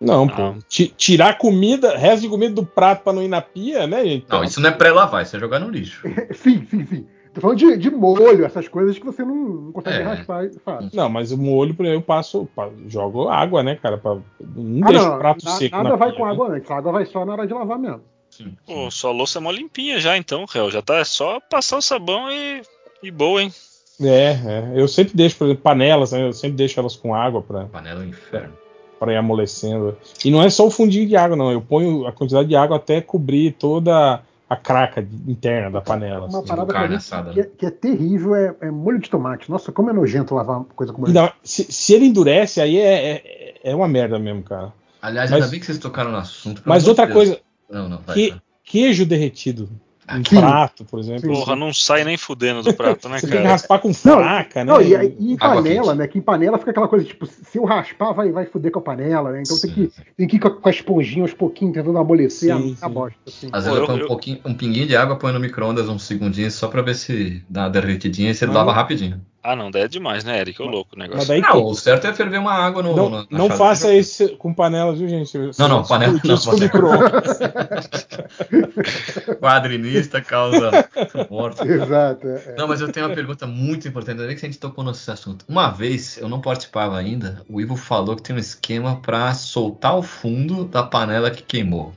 [0.00, 0.54] Não, ah.
[0.54, 0.54] pô.
[0.96, 4.26] Tirar comida, resto de comida do prato para não ir na pia, né, gente?
[4.28, 6.02] Não, isso não é pré-lavar, isso é jogar no lixo.
[6.34, 7.06] sim, sim, sim.
[7.32, 10.02] Tô falando de, de molho, essas coisas que você não, não consegue é.
[10.02, 10.90] raspar fácil.
[10.92, 12.48] Não, mas o molho, eu passo,
[12.88, 13.98] jogo água, né, cara?
[13.98, 15.76] Pra, não ah, deixo não, o prato na, seco.
[15.76, 16.32] Nada vai pia, com né?
[16.32, 18.02] água antes, a água vai só na hora de lavar mesmo.
[18.30, 18.56] Sim.
[18.66, 20.70] Pô, sua louça é mó limpinha já, então, réu.
[20.70, 22.62] Já tá é só passar o sabão e,
[23.02, 23.52] e boa, hein?
[24.00, 27.42] É, é, eu sempre deixo, por exemplo, panelas, né, eu sempre deixo elas com água
[27.42, 28.54] para Panela é inferno.
[28.98, 29.96] Para ir amolecendo.
[30.24, 31.50] E não é só o fundinho de água, não.
[31.50, 36.26] Eu ponho a quantidade de água até cobrir toda a craca interna da panela.
[36.26, 36.48] Uma assim.
[36.48, 39.48] parada carne assada, que, é, que, é, terrível é, é, molho de tomate.
[39.48, 41.32] Nossa, como é nojento lavar coisa como essa.
[41.44, 44.72] Se, se, ele endurece, aí é, é, é, uma merda mesmo, cara.
[45.00, 46.62] Aliás, mas, ainda bem que vocês tocaram no assunto.
[46.64, 47.16] Mas outra Deus.
[47.16, 47.40] coisa.
[47.70, 49.70] Não, não, vai, que, queijo derretido
[50.16, 51.32] um prato, por exemplo.
[51.32, 53.38] Porra, não sai nem fudendo do prato, né, Você cara?
[53.38, 54.72] tem que raspar com faca, né?
[54.72, 56.06] Não, e, e em panela, né?
[56.06, 58.82] Que em panela fica aquela coisa, tipo, se eu raspar, vai, vai fuder com a
[58.82, 59.42] panela, né?
[59.44, 62.86] Então tem que, tem que ir com a esponjinha aos pouquinhos, tentando amolecer sim, a,
[62.86, 63.18] a bosta.
[63.26, 63.48] Assim.
[63.52, 66.54] Às vezes eu, ponho um, pouquinho, um pinguinho de água, põe no micro-ondas uns segundinhos
[66.54, 69.20] só pra ver se dá uma derretidinha e você lava rapidinho.
[69.42, 70.60] Ah, não, daí é demais, né, Eric?
[70.60, 71.26] Ô louco o negócio.
[71.26, 72.94] Daí, não, o certo é ferver uma água no.
[72.94, 75.38] Não, não faça isso com panela, viu, gente?
[75.38, 76.20] Você não, não, panela não.
[79.40, 80.86] Quadrinista causa
[81.30, 81.66] morte.
[81.66, 82.26] Exato.
[82.26, 82.54] É.
[82.58, 84.20] Não, mas eu tenho uma pergunta muito importante.
[84.20, 85.46] Ainda que a gente tocou nesse assunto.
[85.48, 89.96] Uma vez, eu não participava ainda, o Ivo falou que tem um esquema para soltar
[89.96, 91.94] o fundo da panela que queimou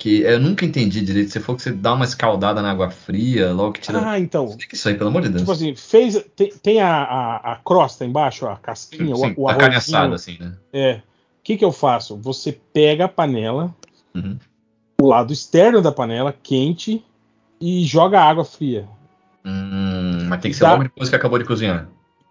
[0.00, 1.30] que eu nunca entendi direito.
[1.30, 4.00] Você falou que você dá uma escaldada na água fria, logo que tira.
[4.02, 4.46] Ah, então.
[4.46, 5.42] Explica isso aí, pelo amor de Deus.
[5.42, 6.24] Tipo assim, fez.
[6.34, 10.14] Tem, tem a, a, a, crosta embaixo, a casquinha, sim, o, o A carne assada,
[10.14, 10.54] assim, né?
[10.72, 10.94] É.
[10.94, 12.16] O que, que eu faço?
[12.16, 13.74] Você pega a panela,
[14.14, 14.38] uhum.
[15.02, 17.04] o lado externo da panela, quente,
[17.60, 18.88] e joga água fria.
[19.44, 20.72] Hum, mas tem que ser dá...
[20.72, 21.88] logo depois que acabou de cozinhar.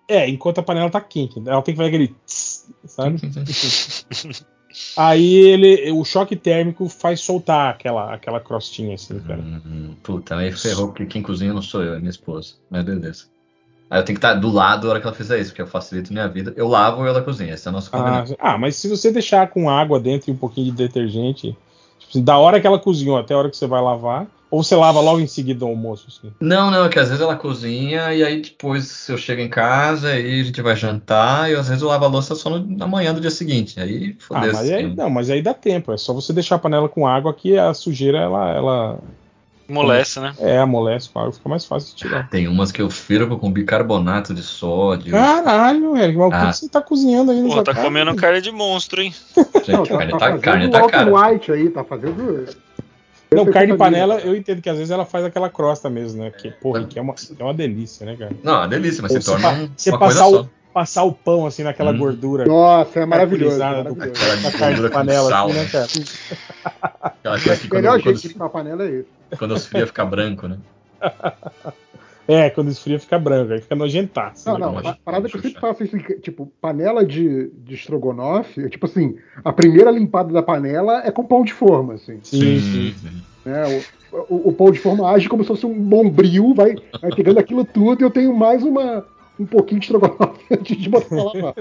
[0.08, 1.40] É, enquanto a panela tá quente.
[1.46, 2.16] Ela tem que fazer aquele.
[2.26, 3.20] Tss, sabe?
[4.98, 9.40] Aí ele, o choque térmico faz soltar aquela, aquela crostinha assim, cara.
[9.40, 12.56] Hum, puta, aí ferrou, porque quem cozinha não sou eu, é minha esposa.
[12.70, 13.26] Mas beleza.
[13.90, 15.68] Aí eu tenho que estar do lado na hora que ela fizer isso, porque eu
[15.68, 16.54] facilito minha vida.
[16.56, 18.36] Eu lavo e ela cozinha, esse é o nosso Ah, combinado.
[18.40, 21.58] ah, mas se você deixar com água dentro e um pouquinho de detergente,
[21.98, 24.64] tipo assim, da hora que ela cozinhou até a hora que você vai lavar, ou
[24.64, 26.34] você lava logo em seguida do almoço, assim.
[26.40, 30.18] Não, não, é que às vezes ela cozinha e aí depois eu chego em casa
[30.20, 32.88] e a gente vai jantar e às vezes eu lavo a louça só no- na
[32.88, 33.80] manhã do dia seguinte.
[33.80, 34.54] Aí Ah, fodeu.
[34.54, 35.92] mas aí, não, mas aí dá tempo.
[35.94, 39.00] É só você deixar a panela com água que a sujeira ela, ela
[39.68, 40.34] Molesta, né?
[40.40, 42.28] é amolece com água, fica mais fácil de tirar.
[42.28, 45.12] Tem umas que eu firmo com bicarbonato de sódio.
[45.12, 46.52] Caralho, velho, mas o que Ah.
[46.54, 49.14] você tá cozinhando aí Pô, nessa tá comendo carne de monstro, hein?
[49.64, 51.30] Gente, Não, carne tá, tá, fazendo carne o tá cara.
[51.32, 52.48] White aí, tá fazendo.
[53.32, 56.32] Não, carne panela, eu entendo que às vezes ela faz aquela crosta mesmo, né?
[56.32, 58.36] Que, porra, que é uma, que é uma delícia, né, cara?
[58.44, 60.42] Não, é uma delícia, mas se Você torna pa- você uma coisa passar só.
[60.42, 61.98] o, passar o pão assim naquela Hum.
[62.00, 62.46] gordura.
[62.46, 63.60] Nossa, é maravilhoso.
[63.60, 65.70] da carne de gordura com panela, sal, assim, né, né?
[65.72, 65.88] cara?
[67.36, 69.10] Aquela que quando, melhor quando, jeito de panela é esse.
[69.38, 70.58] quando esfria fica branco, né?
[72.30, 74.48] É, quando esfria fica branco, aí fica nojentaço.
[74.48, 74.90] Não, né, não, cara?
[74.90, 78.86] a parada que eu sempre faço é assim, tipo, panela de, de estrogonofe, é tipo
[78.86, 82.20] assim, a primeira limpada da panela é com pão de forma, assim.
[82.22, 82.94] Sim, sim.
[83.44, 83.64] né?
[84.12, 87.40] O, o- o pão de forma age como se fosse um bombril, vai, vai pegando
[87.40, 89.06] aquilo tudo e eu tenho mais uma,
[89.40, 91.56] um pouquinho de estrogonofe antes de botar lavar.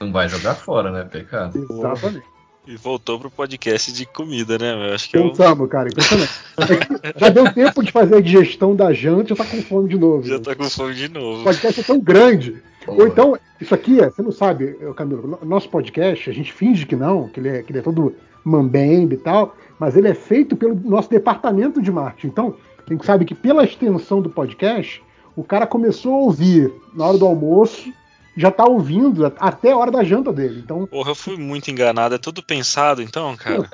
[0.00, 1.04] Não vai jogar fora, né?
[1.04, 1.58] Pecado.
[1.58, 2.37] Exatamente.
[2.70, 4.90] E voltou pro podcast de comida, né?
[4.90, 5.24] Eu acho que é o.
[5.24, 6.30] Voltamos, cara, impressionante.
[6.58, 9.62] É que já deu tempo de fazer a digestão da janta e já tá com
[9.62, 10.22] fome de novo.
[10.28, 11.40] Já tá com fome de novo.
[11.40, 12.62] O podcast é tão grande.
[12.84, 12.98] Porra.
[12.98, 16.52] Ou então, isso aqui é, você não sabe, eu, Camilo, no- nosso podcast, a gente
[16.52, 18.14] finge que não, que ele é, que ele é todo
[18.44, 22.26] mambembe e tal, mas ele é feito pelo nosso departamento de marketing.
[22.26, 22.54] Então,
[22.86, 25.02] a gente sabe que pela extensão do podcast,
[25.34, 27.90] o cara começou a ouvir na hora do almoço,
[28.38, 30.60] já tá ouvindo até a hora da janta dele.
[30.64, 32.14] Então, Porra, eu fui muito enganado.
[32.14, 33.68] É tudo pensado, então, cara.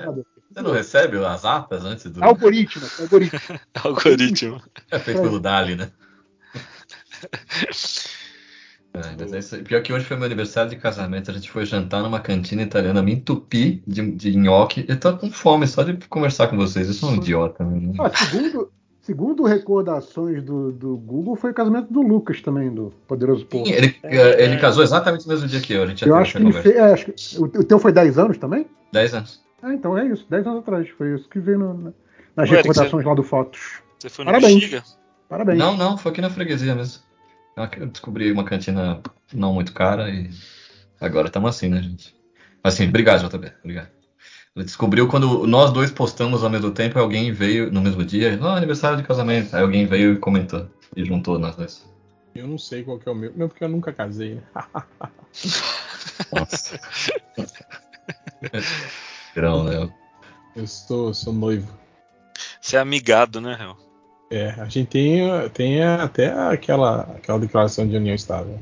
[0.51, 2.25] Você não recebe as atas antes do.
[2.25, 3.41] algoritmo, algoritmo.
[3.85, 4.63] Algoritmo.
[4.91, 5.91] É feito pelo Dali, né?
[8.95, 9.59] É, mas é isso.
[9.65, 11.31] Pior que hoje foi meu aniversário de casamento.
[11.31, 14.85] A gente foi jantar numa cantina italiana, me entupi de, de nhoque.
[14.89, 16.87] Eu tô com fome só de conversar com vocês.
[16.87, 17.93] Eu sou um idiota, né?
[17.99, 18.71] Ah, segundo,
[19.05, 23.67] segundo recordações do, do Google, foi o casamento do Lucas também, do Poderoso Porco.
[23.67, 25.83] Sim, ele, eh, ele casou exatamente no mesmo dia que eu.
[25.83, 26.77] A gente já Eu acho essa que fez.
[26.77, 28.67] é, acho que- o, o teu foi 10 anos também?
[28.93, 29.43] 10 anos.
[29.63, 30.89] Ah, então é isso, 10 anos atrás.
[30.91, 31.93] Foi isso que veio no- na-
[32.37, 33.81] nas Ué, recordações lá do Fotos.
[33.99, 34.55] Você foi no Parabéns.
[34.61, 34.83] Bexiga?
[35.29, 35.59] Parabéns.
[35.59, 37.03] Não, não, foi aqui na freguesia mesmo.
[37.79, 39.01] Eu descobri uma cantina
[39.33, 40.29] não muito cara e
[41.01, 42.15] agora estamos assim, né, gente?
[42.63, 43.53] Mas assim, obrigado, JB.
[43.63, 43.89] Obrigado.
[44.57, 48.47] Ele descobriu quando nós dois postamos ao mesmo tempo, alguém veio no mesmo dia, oh,
[48.47, 49.55] aniversário de casamento.
[49.55, 51.85] Aí alguém veio e comentou e juntou nós dois.
[52.37, 53.33] Eu não sei qual que é o meu.
[53.35, 54.43] Não, porque eu nunca casei, né?
[56.33, 56.81] Nossa.
[59.35, 59.91] Grão, né?
[60.55, 61.77] Eu sou, sou noivo.
[62.61, 63.77] Você é amigado, né, Réu?
[64.31, 68.61] É, a gente tem, tem até aquela, aquela declaração de união estável.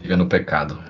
[0.00, 0.82] Vive no pecado.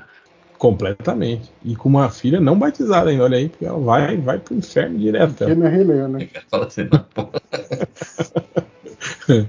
[0.59, 1.52] Completamente.
[1.65, 4.99] E com uma filha não batizada ainda, olha aí, porque ela vai, vai pro inferno
[4.99, 5.44] direto.
[5.44, 6.28] Ele não é relé, né?
[6.51, 7.28] Fala assim, não, pô.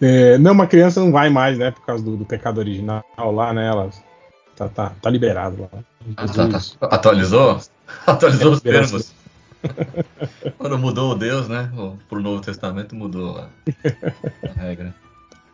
[0.00, 1.70] É, não, uma criança não vai mais, né?
[1.70, 3.66] Por causa do, do pecado original lá, né?
[3.66, 3.88] Ela
[4.54, 5.68] tá, tá, tá liberado lá.
[6.16, 6.76] Ah, tá, Jesus.
[6.78, 6.86] tá.
[6.88, 7.60] Atualizou?
[8.06, 8.90] Atualizou os Esperança.
[8.90, 9.14] termos.
[10.58, 11.72] Quando mudou o Deus, né?
[12.08, 13.48] Pro Novo Testamento mudou a,
[14.44, 14.94] a regra.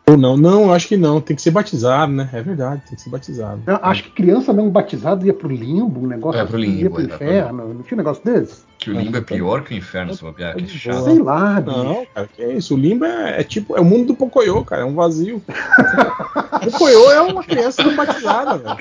[0.05, 1.21] Ou não, não, eu acho que não.
[1.21, 2.29] Tem que ser batizado, né?
[2.33, 3.61] É verdade, tem que ser batizado.
[3.65, 6.75] Eu acho que criança não batizada ia pro limbo, um negócio É, pro assim, ia
[6.83, 7.73] limbo, pro é, pro inferno.
[7.73, 8.63] Não tinha um negócio desse?
[8.79, 10.95] Que o limbo é pior que o inferno, se bobear, que De chato.
[10.95, 11.09] boa.
[11.09, 11.77] Sei lá, bicho.
[11.83, 12.75] Não, cara, que é isso?
[12.75, 15.41] O limbo é, é tipo, é o mundo do Pocoyo, cara, é um vazio.
[15.47, 18.77] o Pocoyo é uma criança não batizada, velho.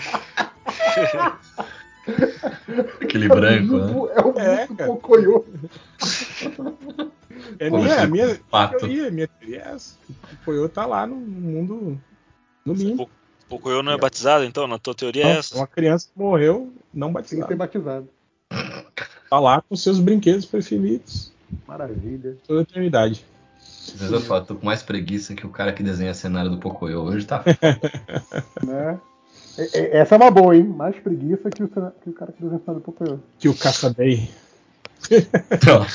[3.00, 3.86] Aquele O branco, né?
[3.86, 4.90] limbo É o É, mundo cara.
[4.92, 5.44] Pocoyo.
[7.58, 8.78] É Como minha, minha Pato.
[8.78, 9.94] teoria, minha teoria é essa.
[10.08, 12.00] O Pocoyo tá lá no mundo,
[12.64, 13.08] no limbo.
[13.48, 14.66] Pouco eu não é batizado, então?
[14.66, 15.56] Na tua teoria é Não, é essa?
[15.56, 17.56] uma criança que morreu não Tem batizada.
[17.56, 18.08] batizado.
[19.30, 21.32] Tá lá com seus brinquedos preferidos
[21.66, 22.36] Maravilha.
[22.46, 23.24] toda a eternidade.
[23.60, 26.58] Às vezes eu falo, tô com mais preguiça que o cara que desenha cenário do
[26.58, 27.00] Pocoyo.
[27.02, 27.42] Hoje tá.
[28.64, 28.98] Né?
[29.58, 30.64] É- é- Essa é uma boa, hein?
[30.64, 33.22] Mais preguiça que o, que o cara que desenha do Pocoyo.
[33.38, 34.30] Que o Caçadei.
[35.66, 35.86] Não.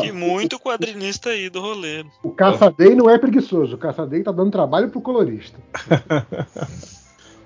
[0.00, 2.04] Que muito quadrinista aí do rolê.
[2.22, 3.76] O Caçadei não é preguiçoso.
[3.76, 5.58] O Caçadei tá dando trabalho pro colorista.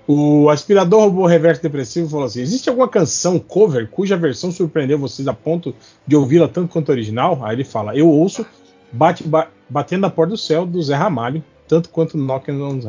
[0.07, 5.27] O aspirador robô reverso depressivo falou assim: existe alguma canção cover cuja versão surpreendeu vocês
[5.27, 5.73] a ponto
[6.05, 7.39] de ouvi-la tanto quanto a original?
[7.45, 8.45] Aí ele fala: eu ouço
[8.91, 12.79] Bate, Ba- Batendo na Porta do Céu do Zé Ramalho, tanto quanto Knocking on,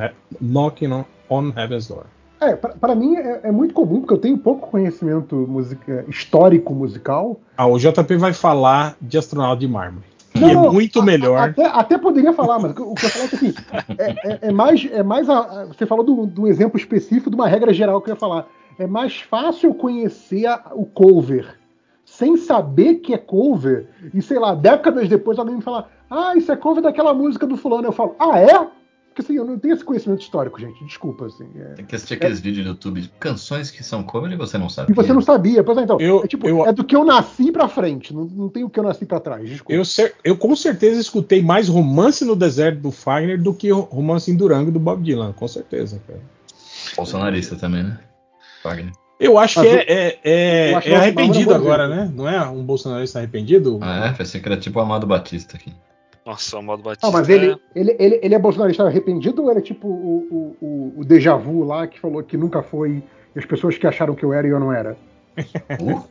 [0.41, 2.07] Knocking on Heaven's Door.
[2.51, 7.41] É, para mim é, é, muito comum, porque eu tenho pouco conhecimento musica, histórico musical.
[7.57, 10.05] Ah, o JP vai falar de Astronauta de Mármore.
[10.35, 11.51] Não, é muito a, melhor.
[11.51, 13.55] Até, até, poderia falar, mas o que eu falo é que assim,
[13.99, 14.89] é, é, é mais.
[14.91, 18.15] É mais a, você falou do, do exemplo específico de uma regra geral que eu
[18.15, 18.47] ia falar.
[18.79, 21.59] É mais fácil conhecer a, o cover
[22.05, 26.53] sem saber que é cover, e sei lá, décadas depois alguém me fala, ah, isso
[26.53, 27.89] é cover daquela música do fulano.
[27.89, 28.69] Eu falo, ah, é?
[29.13, 30.83] Porque assim, eu não tenho esse conhecimento histórico, gente.
[30.87, 31.47] Desculpa, assim.
[31.55, 34.37] É, Tem que assistir aqueles é, vídeos no YouTube de canções que são cover e
[34.37, 34.91] você não sabe.
[34.91, 35.63] E você não sabia.
[35.63, 36.01] Pois é, então.
[36.01, 38.15] Eu, é, tipo, eu, é do que eu nasci pra frente.
[38.15, 39.47] Não, não tem o que eu nasci pra trás.
[39.47, 39.75] Desculpa.
[39.75, 39.83] Eu,
[40.25, 44.73] eu com certeza escutei mais romance no deserto do Fagner do que romance em Durango
[44.73, 45.33] do Bob Dylan.
[45.35, 46.21] Com certeza, cara.
[46.97, 47.99] Bolsonarista também, né?
[48.63, 48.93] Fagner.
[49.21, 52.11] Eu acho Mas que é, é, é, é arrependido agora, né?
[52.13, 53.79] Não é um bolsonarista arrependido?
[53.83, 54.13] Ah, é?
[54.13, 55.73] Pensei que era tipo o Amado Batista aqui.
[56.25, 57.07] Nossa, o Amado Batista.
[57.07, 61.05] Não, mas ele, ele, ele, ele é bolsonarista arrependido ou era tipo o, o, o
[61.05, 63.03] déjà vu lá que falou que nunca foi
[63.35, 64.97] e as pessoas que acharam que eu era e eu não era?
[65.81, 66.03] Uh?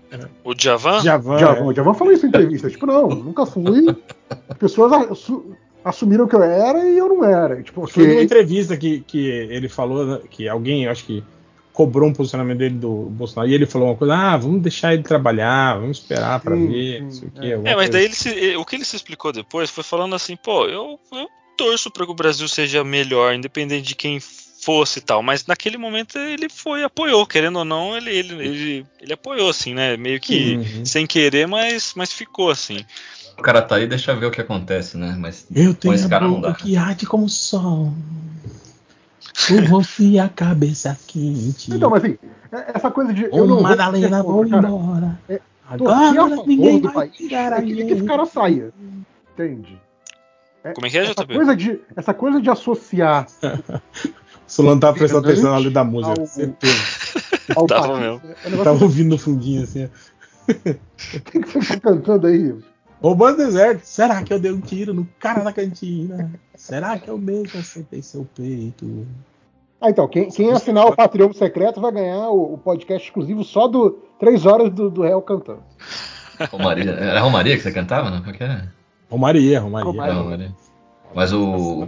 [0.43, 0.99] o Javan?
[1.01, 1.63] Javan, Javan, é.
[1.63, 2.69] O Javan falou isso em entrevista.
[2.69, 3.95] tipo, não, nunca fui.
[4.49, 4.91] As pessoas
[5.83, 7.61] assumiram que eu era e eu não era.
[7.61, 8.15] Tipo, Foi okay.
[8.15, 11.23] uma entrevista que, que ele falou né, que alguém, acho que
[11.73, 15.03] cobrou um posicionamento dele do Bolsonaro e ele falou uma coisa: ah, vamos deixar ele
[15.03, 17.51] trabalhar, vamos esperar para ver, não sei o que.
[17.69, 20.65] É, mas daí ele se, o que ele se explicou depois foi falando assim: pô,
[20.65, 21.27] eu, eu
[21.57, 25.77] torço para que o Brasil seja melhor, independente de quem fosse e tal, mas naquele
[25.77, 29.97] momento ele foi, apoiou, querendo ou não, ele, ele, ele, ele apoiou, assim, né?
[29.97, 30.85] Meio que uhum.
[30.85, 32.85] sem querer, mas, mas ficou assim.
[33.37, 35.15] O cara tá aí, deixa ver o que acontece, né?
[35.17, 37.91] Mas eu tenho esse cara a boca que arde como o sol.
[39.33, 41.73] O e a cabeça quente.
[41.73, 42.17] Então, mas assim,
[42.51, 43.25] é, essa coisa de.
[43.25, 45.19] Eu Ô, Madalena, vou embora.
[45.29, 46.11] É, Agora
[46.45, 48.73] ninguém vai país, tirar é que, que esse cara saia.
[49.33, 49.81] Entende?
[50.63, 53.27] É, Como é que é, essa coisa de Essa coisa de associar.
[54.45, 56.73] Solano tava prestando atenção na letra da música, ao, certeza.
[57.55, 58.21] Ao tava mesmo.
[58.43, 59.89] É tava ouvindo no fundinho assim.
[61.15, 62.53] O que, que você tá cantando aí?
[63.01, 63.83] Roubando deserto.
[63.83, 66.31] Será que eu dei um tiro no cara da cantina?
[66.55, 69.07] Será que eu mesmo acertei seu peito?
[69.81, 73.67] Ah, então, quem, quem assinar o Patreon secreto vai ganhar o, o, podcast exclusivo só
[73.67, 75.63] do 3 horas do, do Real cantando.
[76.51, 76.91] Romaria.
[76.91, 78.21] Era Romaria que você cantava, não?
[78.21, 78.43] Porque...
[79.09, 79.91] Romaria, Romaria.
[79.91, 80.13] Romaria.
[80.13, 80.55] Romaria.
[81.15, 81.87] Mas o,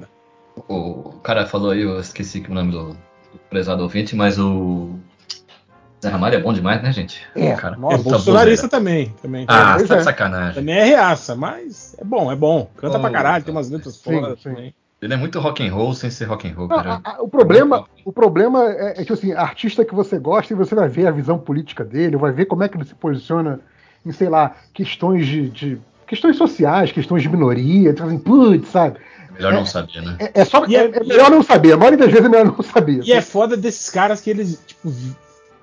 [0.67, 5.00] o cara falou aí, eu esqueci que o nome do, do prezado ouvinte, mas o
[6.03, 7.22] Zé Ramalho é bom demais, né, gente?
[7.33, 9.45] É, cara, nossa, é bolsonarista também, também.
[9.48, 10.56] Ah, tá de sacanagem.
[10.56, 12.69] Também é reaça, mas é bom, é bom.
[12.75, 14.75] Canta oh, pra caralho, tem umas letras fora também.
[15.01, 16.99] Ele é muito rock and roll sem ser rock and roll, cara.
[17.06, 20.75] Ah, o problema, o problema é, é que assim, artista que você gosta e você
[20.75, 23.61] vai ver a visão política dele, vai ver como é que ele se posiciona
[24.06, 28.99] em, sei lá, questões de, de questões sociais, questões de minoria, então assim, putz, sabe?
[29.33, 30.17] Melhor é, não saber, né?
[30.19, 31.72] É, é só, é, é, é, melhor não saber.
[31.72, 33.01] A maioria das vezes é melhor não saber.
[33.03, 34.91] E é foda desses caras que eles, tipo,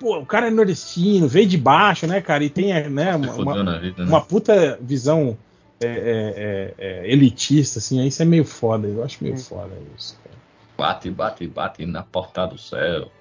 [0.01, 2.43] pô, o cara é nordestino, veio de baixo, né, cara?
[2.43, 4.09] E tem né, uma, uma, vida, né?
[4.09, 5.37] uma puta visão
[5.79, 9.69] é, é, é, é, elitista, assim, aí isso é meio foda, eu acho meio foda
[9.95, 10.17] isso.
[10.23, 10.35] Cara.
[10.75, 13.11] Bate, bate, bate na porta do céu.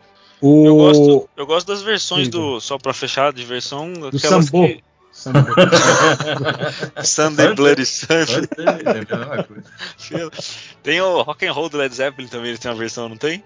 [0.41, 0.67] O...
[0.67, 2.61] Eu, gosto, eu gosto das versões Sim, do.
[2.61, 3.93] Só pra fechar de versão.
[3.93, 4.67] Do aquelas Sambo.
[4.67, 4.83] que.
[7.05, 8.49] Sunday Bloody Sunday.
[10.83, 13.45] tem o Rock and Roll do Led Zeppelin também, ele tem uma versão, não tem?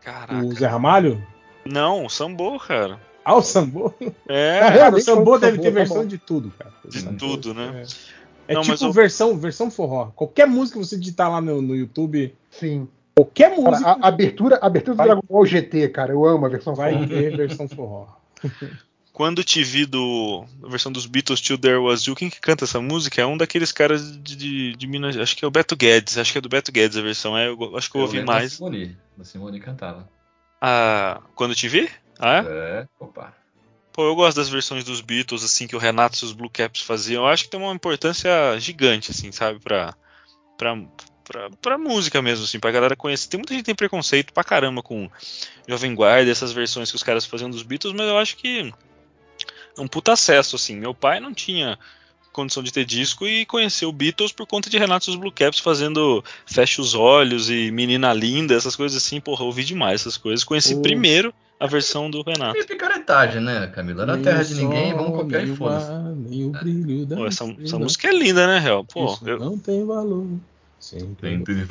[0.00, 0.44] Caraca.
[0.44, 1.24] O Zé Ramalho?
[1.64, 2.98] Não, o Sambo, cara.
[3.24, 3.94] Ah, o Sambo?
[4.28, 6.72] É, cara, o Sambo deve ter versão de tudo, cara.
[6.84, 7.84] De tudo, né?
[8.48, 10.06] É, é não, tipo versão, versão forró.
[10.16, 12.34] Qualquer música que você digitar lá no, no YouTube.
[12.50, 12.88] Sim.
[13.14, 13.84] Qualquer música.
[13.84, 16.12] Cara, a, abertura, a abertura do Dragon Ball GT, cara.
[16.12, 17.06] Eu amo a versão vai forró.
[17.06, 18.06] Vai ter versão forró.
[19.12, 22.64] Quando te vi do a versão dos Beatles Till There Was You, quem que canta
[22.64, 25.76] essa música é um daqueles caras de, de, de, Minas, acho que é o Beto
[25.76, 28.06] Guedes, acho que é do Beto Guedes a versão, é, eu, acho que eu, eu
[28.06, 28.52] ouvi mais.
[28.52, 30.08] Da Simone, da Simone cantava.
[30.64, 31.90] Ah, quando te vi?
[32.20, 32.44] Ah, é?
[32.46, 33.34] É, opa.
[33.92, 36.82] Pô, eu gosto das versões dos Beatles, assim, que o Renato e os Blue Caps
[36.82, 37.24] faziam.
[37.24, 39.92] Eu acho que tem uma importância gigante, assim, sabe, pra,
[40.56, 40.76] pra,
[41.24, 43.28] pra, pra música mesmo, assim, pra galera conhecer.
[43.28, 45.10] Tem muita gente que tem preconceito pra caramba com
[45.66, 48.72] Jovem Guarda, essas versões que os caras faziam dos Beatles, mas eu acho que
[49.76, 50.76] é um puta acesso, assim.
[50.76, 51.76] Meu pai não tinha
[52.32, 55.60] condição de ter disco e conheceu Beatles por conta de Renato e os Blue Caps
[55.60, 60.44] fazendo Fecha os Olhos e Menina Linda, essas coisas assim, porra, ouvi demais essas coisas.
[60.44, 62.58] Conheci primeiro a versão do Renato.
[62.58, 64.04] E picaretagem, né, Camila?
[64.04, 65.86] Na terra de ninguém, vamos copiar e foda-se.
[67.26, 68.84] essa, essa música é linda, né, Real?
[68.84, 69.38] Pô, eu...
[69.38, 70.26] não tem valor.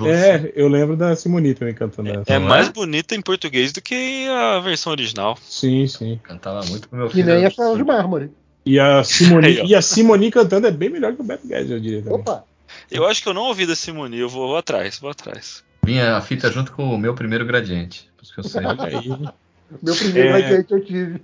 [0.07, 2.33] É, eu lembro da Simone também cantando é, essa.
[2.33, 2.71] É mais é?
[2.71, 5.37] bonita em português do que a versão original.
[5.41, 6.17] Sim, sim.
[6.23, 7.29] Cantava muito com meu filho.
[7.29, 8.31] E nem a Charles de Mármore.
[8.65, 11.79] E a Simone, e a Simone cantando é bem melhor que o Beto Guedes, eu
[11.79, 12.01] diria.
[12.01, 12.19] Também.
[12.19, 12.43] Opa!
[12.89, 15.63] Eu acho que eu não ouvi da Simone, eu vou, vou atrás, vou atrás.
[15.83, 18.09] Vinha a fita junto com o meu primeiro gradiente.
[18.15, 18.65] Por isso que eu sei.
[18.65, 19.09] Olha aí.
[19.81, 20.39] Meu primeiro É.
[20.41, 21.21] gradiente eu tive.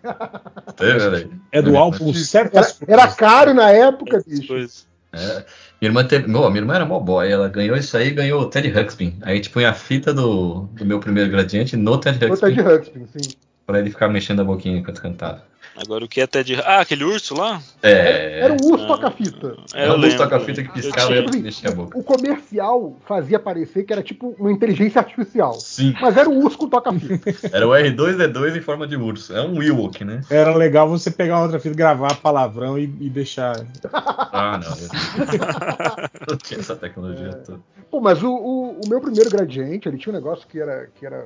[0.80, 1.30] Aí.
[1.52, 4.48] É do É, álbum Era, Certas era caro na época, Essas bicho.
[4.48, 4.88] coisas.
[5.14, 5.46] É,
[5.82, 6.28] minha irmã teve.
[6.32, 9.18] Bom, minha irmã era mó boy, ela ganhou isso aí e ganhou o Ted Huxpin.
[9.22, 12.60] Aí a gente punha a fita do, do meu primeiro gradiente no Ted Outra de
[12.60, 13.30] Huxpin Huxpin, sim.
[13.66, 15.44] pra ele ficar mexendo a boquinha enquanto cantava.
[15.80, 16.60] Agora o que é Ted.
[16.66, 17.62] Ah, aquele urso lá?
[17.84, 18.40] É.
[18.42, 18.88] Era um urso Ah.
[18.88, 19.56] toca-fita.
[19.76, 20.18] É, Era um lembro.
[20.18, 21.44] toca-fita que piscava e tinha.
[21.44, 21.98] mexia a boca.
[21.98, 25.54] O comercial fazia parecer que era tipo uma inteligência artificial.
[25.54, 25.94] Sim.
[26.02, 27.30] Mas era um urso com toca-fita.
[27.56, 29.36] Era o R2D2 em forma de urso.
[29.36, 30.22] É um Ewok, né?
[30.32, 33.56] Era legal você pegar outra fita, gravar palavrão e, e deixar.
[33.94, 34.70] Ah, não.
[34.70, 37.60] eu- Não tinha essa tecnologia toda.
[37.92, 41.06] Pô, mas o, o, o meu primeiro gradiente, ele tinha um negócio que era, que
[41.06, 41.26] era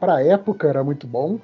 [0.00, 1.38] pra época era muito bom,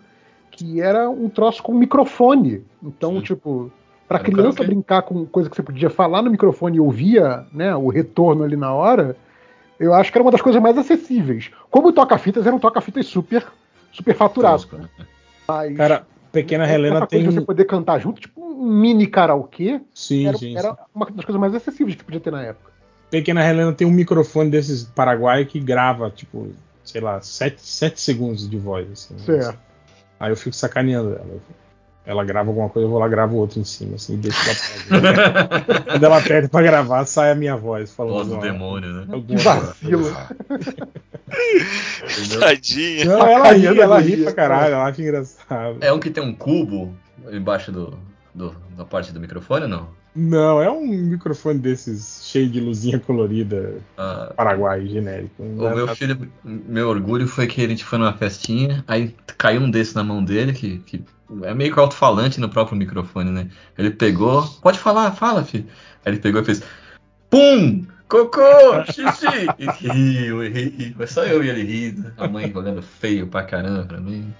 [0.52, 2.62] que era um troço com microfone.
[2.82, 3.22] Então, Sim.
[3.22, 3.72] tipo,
[4.10, 7.89] um criança brincar com coisa que você podia falar no microfone e ouvia, né, o
[7.89, 9.16] retorno ali na hora,
[9.81, 11.50] eu acho que era uma das coisas mais acessíveis.
[11.70, 13.44] Como o toca-fitas era um toca-fitas super,
[13.90, 14.68] super faturado.
[14.72, 14.89] Né?
[15.48, 17.24] Mas Cara, Pequena Helena tem.
[17.24, 20.76] você poder cantar junto, tipo um mini karaokê, Sim, era, sim, era sim.
[20.94, 22.70] uma das coisas mais acessíveis que podia ter na época.
[23.10, 26.48] Pequena Helena tem um microfone desses paraguai que grava, tipo,
[26.84, 28.90] sei lá, 7, segundos de voz.
[28.90, 29.72] Assim, Certo.
[30.23, 31.41] Aí eu fico sacaneando ela.
[32.05, 34.55] Ela grava alguma coisa, eu vou lá gravo outro em cima, assim, e deixo ela
[34.55, 35.83] fazer.
[35.91, 38.15] Quando ela pede pra gravar, sai a minha voz falando.
[38.15, 39.07] Voz do uma- demônio, né?
[39.12, 40.17] alguma vacilo.
[42.41, 43.05] Tadinha.
[43.05, 45.78] Não, ela ri, ela ri pra caralho, ela acha engraçado.
[45.81, 46.94] É um que tem um cubo
[47.31, 47.99] embaixo do,
[48.34, 49.89] do- da parte do microfone, não?
[50.15, 55.42] Não, é um microfone desses cheio de luzinha colorida, Ah, paraguai, genérico.
[55.42, 59.62] O meu nada- filho, meu orgulho foi que a gente foi numa festinha, aí caiu
[59.62, 61.02] um desse na mão dele, que, que
[61.44, 63.49] é meio que alto-falante no próprio microfone, né?
[63.78, 65.66] Ele pegou, pode falar, fala, filho.
[66.05, 66.62] Aí ele pegou e fez,
[67.31, 67.86] pum!
[68.07, 68.84] Cocô!
[68.92, 69.26] Xixi!
[69.58, 70.94] E riu, e riu.
[70.94, 72.12] Foi só eu e ele rindo.
[72.18, 74.31] A mãe olhando feio pra caramba pra mim.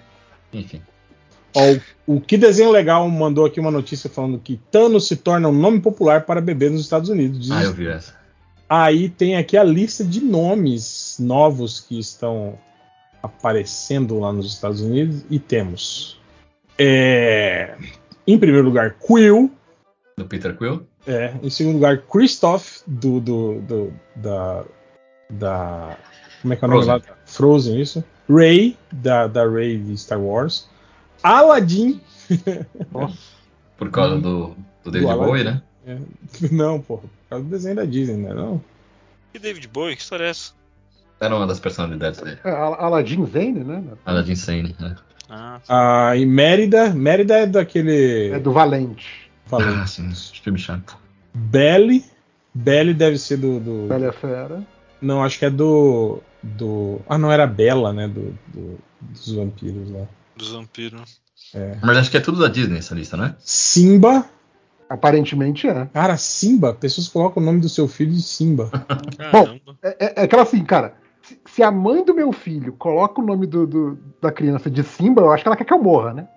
[0.53, 0.83] Enfim.
[1.55, 1.73] Ó,
[2.07, 5.53] o, o Que Desenho Legal mandou aqui uma notícia falando que Thanos se torna um
[5.53, 7.41] nome popular para bebê nos Estados Unidos.
[7.41, 8.15] Diz- Ah, eu vi essa.
[8.69, 12.59] Aí tem aqui a lista de nomes novos que estão
[13.23, 16.19] aparecendo lá nos Estados Unidos e temos.
[16.79, 17.77] é,
[18.27, 19.51] em primeiro lugar, Quill.
[20.17, 20.87] Do Peter Quill?
[21.07, 24.65] É, em segundo lugar, Christoph, do, do, do- da,
[25.29, 25.97] da.
[26.41, 27.09] Como é que é o nome Frozen.
[27.11, 27.17] lá?
[27.27, 28.05] Frozen, isso.
[28.29, 30.69] Ray, da, da Ray de Star Wars.
[31.23, 32.01] Aladdin.
[33.79, 35.27] Por causa do, do David Aladdin.
[35.31, 35.63] Bowie, né?
[35.87, 35.99] É,
[36.53, 38.35] não, porra, por causa do desenho da Disney, né?
[38.35, 38.63] Não.
[39.35, 40.53] E David Bowie, que história é essa?
[41.21, 42.39] Era uma das personalidades dele.
[42.45, 43.83] É, Al- Aladdin Zane, né?
[44.05, 44.97] Aladdin Sane, né?
[45.31, 46.91] Ah, Ah, e Mérida.
[46.91, 48.31] Mérida é daquele.
[48.31, 49.31] É do Valente.
[49.47, 49.69] Falei.
[49.69, 50.11] Ah, sim,
[50.43, 50.97] filme chato.
[51.33, 52.05] Belly.
[52.55, 53.59] Belly deve ser do.
[53.61, 54.63] do- Bela Fera.
[55.01, 56.21] Não, acho que é do.
[56.43, 58.09] do ah, não, era Bela, né?
[58.09, 60.05] Do, do- dos vampiros lá.
[60.37, 61.21] Dos vampiros.
[61.83, 63.35] Mas acho que é tudo da Disney essa lista, né?
[63.41, 64.25] Simba.
[64.89, 65.87] Aparentemente é.
[65.87, 66.75] Cara, Simba.
[66.75, 68.71] Pessoas colocam o nome do seu filho de Simba.
[69.17, 69.77] Caramba.
[69.83, 70.95] É, é- é aquela assim, cara.
[71.23, 74.83] se- Se a mãe do meu filho coloca o nome do, do- da criança de
[74.83, 76.29] Simba, eu acho que ela quer que eu morra, né?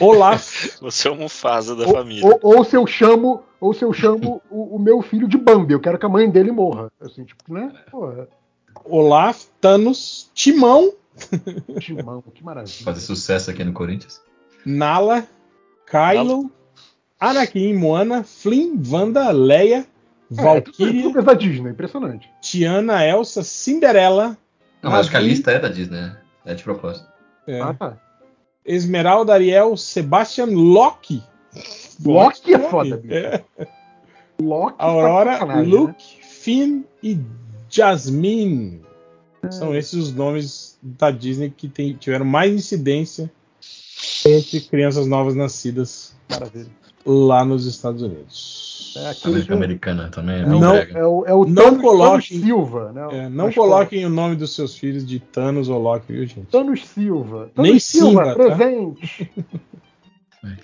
[0.00, 0.78] Olaf.
[0.80, 2.24] Você é o Mufasa da Ou, família.
[2.26, 5.74] ou- ou se eu chamo, ou se eu chamo o, o meu filho de Bambi,
[5.74, 6.90] eu quero que a mãe dele morra.
[7.00, 7.70] Assim, tipo, né?
[7.90, 8.26] Porra,
[8.84, 9.44] Olaf.
[9.60, 10.30] Thanos.
[10.34, 10.92] Timão.
[11.80, 12.84] Timão, que maravilha.
[12.84, 14.20] Fazer sucesso aqui no Corinthians.
[14.64, 15.26] Nala.
[15.90, 16.50] Kylo.
[17.20, 17.74] Anakin.
[17.74, 18.24] Moana.
[18.24, 18.80] Flynn.
[18.88, 19.30] Wanda.
[19.30, 19.86] Leia.
[20.38, 22.28] É, tudo- tudo da Disney, impressionante.
[22.40, 23.04] Tiana.
[23.06, 23.42] Elsa.
[23.42, 24.36] Cinderela.
[24.82, 26.18] Não, acho que a lista é da Disney, né?
[26.44, 27.06] É de propósito.
[27.46, 27.98] é, Ah, tá.
[28.64, 31.22] Esmeralda, Ariel, Sebastian, Loki.
[32.04, 32.70] Loki é Nome.
[32.70, 33.14] foda, bicho.
[33.14, 33.44] É.
[34.40, 35.62] Loki tá de Aurora, né?
[35.62, 37.18] Luke, Finn e
[37.68, 38.82] Jasmine.
[39.50, 43.30] São esses os nomes da Disney que tem- tiveram mais incidência
[44.24, 46.70] entre crianças novas nascidas Maravilha.
[47.04, 48.94] lá nos Estados Unidos.
[48.96, 50.98] É, aqui América Americana também é é, o, Não- brega.
[50.98, 53.08] é o, é o Não Thanos, coloque- Thanos Silva, né?
[53.10, 56.46] É, não Mas coloquem o nome dos seus filhos de Thanos ou Loki, viu, gente?
[56.50, 57.50] Thanos Silva.
[57.54, 58.56] Thanos Nem Silva, Simba, tá?
[58.56, 59.30] presente.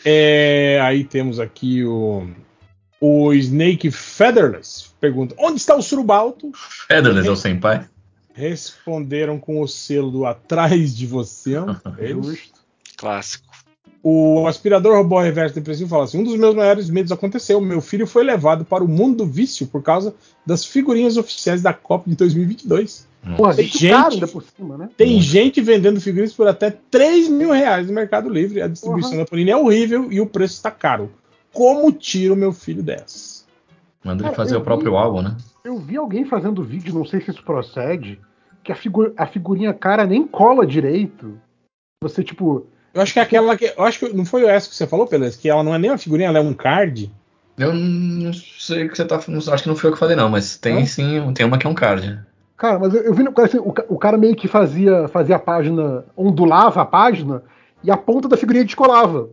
[0.05, 2.29] É, aí temos aqui o,
[3.01, 4.91] o Snake Featherless.
[5.01, 6.51] Pergunta: onde está o Surubalto?
[6.89, 7.89] Featherless é o Senpai?
[8.39, 11.55] Responderam com o selo do atrás de você.
[11.99, 12.27] Eles.
[12.27, 12.61] Justo.
[12.97, 13.49] Clássico.
[14.03, 17.61] O aspirador robô reverso depressivo fala assim: um dos meus maiores medos aconteceu.
[17.61, 20.15] Meu filho foi levado para o mundo do vício por causa
[20.47, 23.09] das figurinhas oficiais da Copa de 2022.
[23.37, 24.89] Porra, Tem gente- caro ainda por cima, né?
[24.97, 25.21] Tem Hum.
[25.21, 28.63] gente vendendo figurinhas por até 3 mil reais no Mercado Livre.
[28.63, 29.19] A distribuição Uhum.
[29.19, 31.11] da Panini é horrível e o preço está caro.
[31.53, 33.43] Como tiro meu filho dessa?
[34.05, 35.37] Manda ele fazer o próprio vi, álbum, né?
[35.65, 38.19] Eu vi alguém fazendo vídeo, não sei se isso procede,
[38.69, 41.41] que a, figu a figurinha cara nem cola direito.
[42.03, 42.67] Você, tipo.
[42.93, 43.73] Eu acho que é aquela que.
[43.75, 45.91] Eu acho que não foi essa que você falou, Pelas, que ela não é nem
[45.91, 47.11] uma figurinha, ela é um card.
[47.57, 49.17] Eu não sei o que você tá.
[49.17, 51.71] Acho que não foi eu que falei, não, mas tem sim, tem uma que é
[51.71, 52.21] um card.
[52.59, 56.05] Cara, mas eu, eu vi assim, o, o, cara meio que fazia, fazia a página,
[56.17, 57.43] ondulava a página
[57.83, 59.31] e a ponta da figurinha descolava.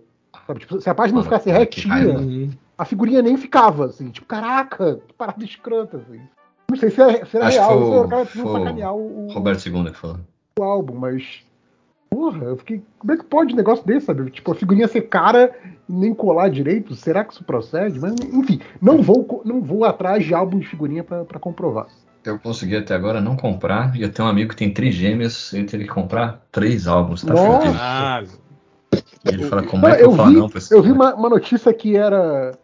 [0.47, 0.61] Sabe?
[0.61, 4.09] Tipo, se a página não ficasse retinha, a figurinha nem ficava, assim.
[4.11, 6.21] Tipo, caraca, que parada escrota, assim.
[6.69, 9.67] Não sei se, é, se era Acho real, foi, o cara foi sacanear o, Roberto
[9.67, 10.19] II que falou.
[10.59, 11.43] O álbum, mas.
[12.09, 12.83] Porra, eu fiquei.
[12.97, 14.29] Como é que pode um negócio desse, sabe?
[14.31, 15.51] Tipo, a figurinha ser cara
[15.87, 16.95] e nem colar direito?
[16.95, 17.99] Será que isso procede?
[17.99, 21.87] Mas, enfim, não vou, não vou atrás de álbum de figurinha para comprovar.
[22.23, 25.53] Eu consegui até agora não comprar, e eu tenho um amigo que tem três gêmeos,
[25.53, 28.39] ele teve que comprar três álbuns, tá Nossa.
[29.25, 31.13] E ele fala, como é que eu, eu falo vi, não pra Eu vi uma,
[31.13, 32.57] uma, notícia que era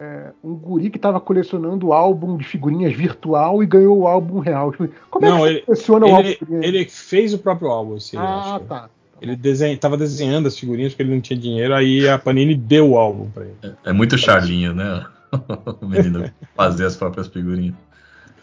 [0.00, 4.38] é, um guri que estava colecionando o álbum de figurinhas virtual e ganhou o álbum
[4.38, 4.70] real.
[4.70, 6.28] Tipo, como não, é que ele, coleciona o álbum?
[6.62, 7.96] Ele fez o próprio álbum.
[7.96, 8.90] Assim, ah, tá.
[9.20, 12.90] Ele desenha, tava desenhando as figurinhas porque ele não tinha dinheiro, aí a Panini deu
[12.90, 13.56] o álbum pra ele.
[13.62, 15.04] É, é muito charlinho, né?
[15.82, 17.74] o menino fazer as próprias figurinhas.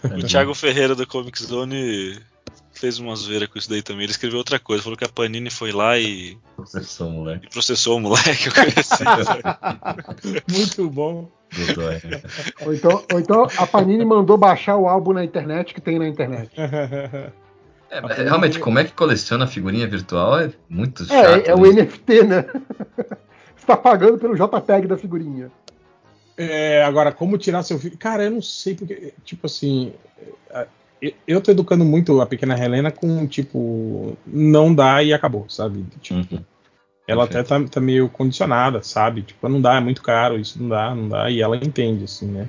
[0.04, 2.20] O Thiago Ferreira do Comic Zone
[2.86, 4.04] fez uma zoeira com isso daí também.
[4.04, 6.38] Ele escreveu outra coisa, falou que a Panini foi lá e.
[6.56, 7.46] Processou o moleque.
[7.48, 9.04] E processou o moleque, eu conheci.
[10.52, 11.30] Muito bom.
[12.66, 16.08] ou, então, ou então a Panini mandou baixar o álbum na internet que tem na
[16.08, 16.52] internet.
[17.88, 21.48] É, realmente, como é que coleciona figurinha virtual é muito é, chato.
[21.48, 22.44] É, é o NFT, né?
[23.56, 25.50] Você tá pagando pelo JPEG da figurinha.
[26.36, 27.96] É, agora, como tirar seu filho?
[27.98, 29.94] Cara, eu não sei porque, tipo assim,
[30.50, 30.68] é,
[31.28, 35.86] eu tô educando muito a pequena Helena com tipo, não dá e acabou, sabe?
[36.00, 36.44] Tipo, uhum.
[37.08, 39.22] ela até tá, tá, meio condicionada, sabe?
[39.22, 42.28] Tipo, não dá, é muito caro, isso não dá, não dá, e ela entende, assim,
[42.28, 42.48] né?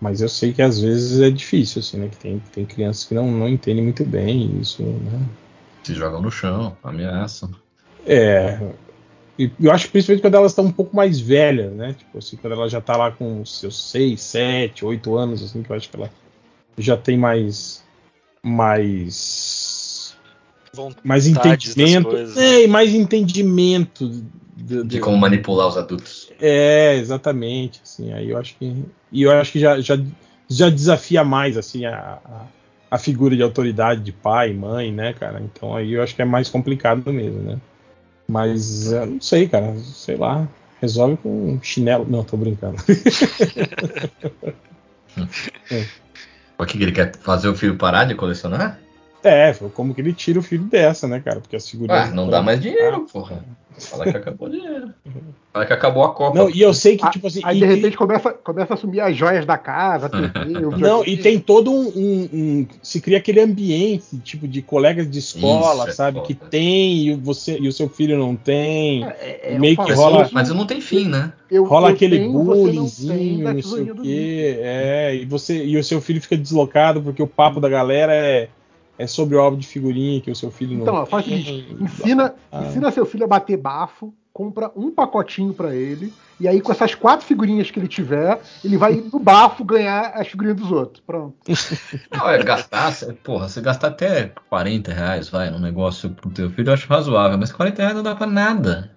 [0.00, 2.08] Mas eu sei que às vezes é difícil, assim, né?
[2.08, 5.20] Que tem, tem crianças que não, não entendem muito bem isso, né?
[5.82, 7.50] Se jogam no chão, ameaçam.
[8.06, 8.58] É,
[9.40, 11.94] e eu acho que principalmente quando elas estão um pouco mais velhas, né?
[11.94, 15.70] Tipo assim, quando ela já está lá com seus 6, 7, 8 anos, assim, que
[15.70, 16.10] eu acho que ela
[16.78, 17.82] já tem mais.
[18.42, 20.16] mais.
[21.02, 22.16] mais entendimento.
[22.36, 24.24] É, e mais entendimento de,
[24.56, 26.30] de, de, como manipular os adultos.
[26.40, 27.80] É, exatamente.
[27.82, 28.84] Assim, aí eu acho que.
[29.12, 29.98] E eu acho que já, já,
[30.48, 32.42] já desafia mais assim a, a,
[32.90, 35.40] a figura de autoridade de pai, mãe, né, cara?
[35.40, 37.58] Então aí eu acho que é mais complicado mesmo, né?
[38.28, 39.76] Mas eu não sei, cara.
[39.78, 40.48] Sei lá.
[40.80, 42.06] Resolve com um chinelo.
[42.08, 42.76] Não, tô brincando.
[45.70, 45.84] é.
[46.60, 48.78] O que ele quer fazer o filho parar de colecionar?
[49.22, 51.40] É, como que ele tira o filho dessa, né, cara?
[51.40, 52.10] Porque a segurança.
[52.10, 53.44] Ah, não dá mais dinheiro, ah, porra.
[53.78, 54.92] Fala que acabou o dinheiro.
[55.52, 56.38] Fala que acabou a Copa.
[56.38, 57.40] Não, e eu sei que, tipo assim.
[57.42, 60.30] Aí, de repente, começa, começa a assumir as joias da casa, TV,
[60.78, 65.18] Não, e tem todo um, um, um, Se cria aquele ambiente, tipo, de colegas de
[65.18, 66.18] escola, Isso, é sabe?
[66.20, 69.04] É que tem e, você, e o seu filho não tem.
[69.04, 70.28] É, é meio que rola.
[70.30, 71.32] Mas não tem fim, né?
[71.50, 74.58] Eu, rola eu aquele bullyingzinho, não, não sei o quê.
[74.60, 78.48] É, e, você, e o seu filho fica deslocado porque o papo da galera é
[79.00, 81.02] é sobre o álbum de figurinha que o seu filho então, não.
[81.02, 82.64] Então, faz o seguinte: ensina, ah.
[82.64, 86.94] ensina seu filho a bater bafo, compra um pacotinho para ele, e aí com essas
[86.94, 91.02] quatro figurinhas que ele tiver, ele vai no bafo ganhar as figurinhas dos outros.
[91.06, 91.34] Pronto.
[92.12, 92.92] Não, é gastar,
[93.24, 97.38] porra, você gastar até 40 reais, vai, num negócio pro teu filho, eu acho razoável,
[97.38, 98.90] mas 40 reais não dá pra nada.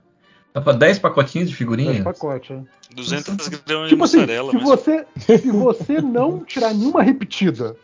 [0.54, 1.94] Dá pra 10 pacotinhos de figurinha?
[1.94, 2.62] 10 pacotes, é.
[2.94, 4.52] 200 gramas tipo de assim, mussarela.
[4.52, 4.66] Se, mas...
[4.66, 5.06] você,
[5.40, 7.76] se você não tirar nenhuma repetida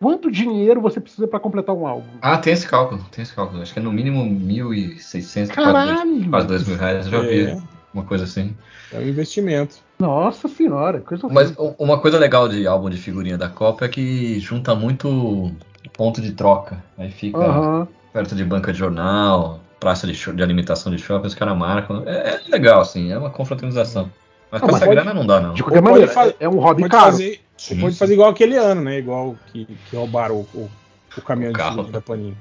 [0.00, 2.08] Quanto dinheiro você precisa para completar um álbum?
[2.22, 3.60] Ah, tem esse cálculo, tem esse cálculo.
[3.60, 7.06] Acho que é no mínimo 1.600, quase, quase 2 mil reais.
[7.06, 7.58] Eu já vi é.
[7.92, 8.56] uma coisa assim.
[8.92, 9.76] É um investimento.
[9.98, 14.40] Nossa senhora, coisa Mas uma coisa legal de álbum de figurinha da Copa é que
[14.40, 15.52] junta muito
[15.92, 16.82] ponto de troca.
[16.96, 17.86] Aí fica uhum.
[18.10, 22.02] perto de banca de jornal, praça de, de alimentação de shopping, os caras marcam.
[22.06, 24.10] É, é, legal, assim, é uma confraternização.
[24.50, 25.52] Mas com essa pode, grana não dá, não.
[25.52, 27.12] De qualquer maneira, é, é um hobby caro.
[27.12, 28.98] Fazer, você pode fazer igual aquele ano, né?
[28.98, 30.70] Igual que, que roubaram o, o,
[31.14, 31.84] o caminhão o carro.
[31.84, 32.36] de da Panini.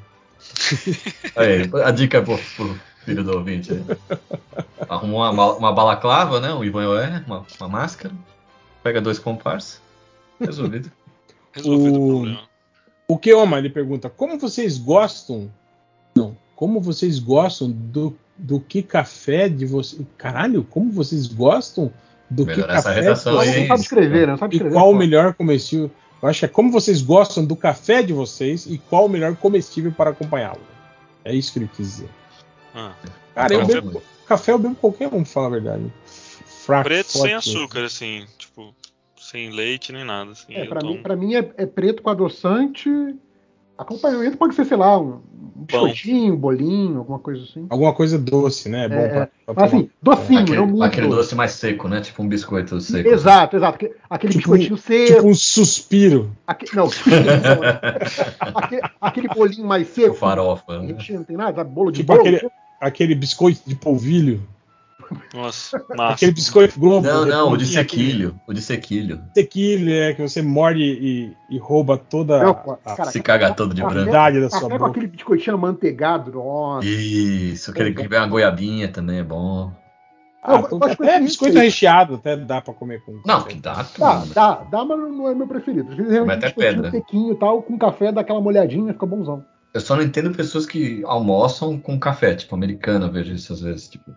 [1.35, 3.83] Aí, a dica pro, pro filho do ouvinte aí.
[4.87, 6.53] Arrumou uma, uma balaclava, né?
[6.53, 6.87] Um Ivan
[7.27, 8.15] uma, uma máscara.
[8.81, 9.81] Pega dois comparsas.
[10.39, 10.89] Resolvido.
[11.51, 12.49] Resolvido o, o problema.
[13.05, 15.51] O Keoma, ele pergunta, como vocês gostam...
[16.15, 20.01] Não, como vocês gostam do, do que café de vocês...
[20.17, 21.91] Caralho, como vocês gostam
[22.29, 22.93] do que café.
[22.93, 24.73] Redação aí, não sabe escrever, não sabe escrever.
[24.73, 25.91] E qual o melhor comestível?
[26.21, 29.35] Eu acho que é como vocês gostam do café de vocês e qual o melhor
[29.35, 30.61] comestível para acompanhá-lo.
[31.23, 32.09] É isso que ele quis dizer.
[32.75, 32.93] Ah,
[33.33, 35.93] Cara, eu bebo, café eu bebo qualquer um, pra falar a verdade.
[36.65, 37.27] Fraco, Preto forte.
[37.27, 38.75] sem açúcar, assim, tipo,
[39.17, 40.31] sem leite nem nada.
[40.31, 42.89] Assim, É, pra, tomo mim, pra mim é, é preto com adoçante.
[43.79, 45.21] Acompanhamento pode ser, sei lá, um
[45.55, 47.65] biscoitinho, um bolinho, alguma coisa assim.
[47.69, 48.85] Alguma coisa doce, né?
[48.85, 49.29] É bom É, pra, é.
[49.45, 50.83] pra Mas assim, docinho, aquele, não muito.
[50.83, 52.01] aquele doce mais seco, né?
[52.01, 53.07] Tipo um biscoito seco.
[53.07, 53.75] Exato, exato.
[53.75, 55.15] Aquele, aquele Tipo- biscoitinho seco.
[55.15, 56.31] Tipo um suspiro.
[56.45, 57.79] aque- não, não, né?
[58.53, 60.15] aquele, aquele bolinho mais seco.
[60.15, 60.79] Farofa.
[60.81, 60.97] Né?
[61.11, 62.21] Não tem nada, bolo de Tipo bolo.
[62.27, 62.49] aquele,
[62.81, 64.41] aquele biscoito de polvilho.
[65.33, 66.13] Nossa, massa.
[66.13, 67.05] Aquele biscoito globo.
[67.07, 68.39] Não, não, o de sequilho.
[68.47, 69.21] O de sequilho.
[69.33, 72.51] Sequilho, é, que você morde e, e rouba toda Não,
[72.85, 74.09] a, a cara, Se caga todo de café- branco.
[74.11, 74.91] qualidade da sua Café com boca.
[74.91, 76.87] aquele biscoitinho amanteigado, nossa.
[76.87, 79.71] Isso, aquele que vem uma goiabinha também é bom.
[80.41, 83.49] Ah, então até desse biscoito recheado até dá pra comer com Não, café.
[83.49, 84.33] que dá Dá, tudo.
[84.33, 85.91] dá, dá, mas não é meu preferido.
[85.91, 86.91] Às vezes realmente até pedra.
[86.91, 89.43] sequinho e tal, com café, dá aquela molhadinha, fica bonzão.
[89.73, 93.59] Eu só não entendo pessoas que almoçam com café, tipo americano, eu vejo isso às
[93.61, 93.89] vezes.
[93.89, 94.11] Tipo,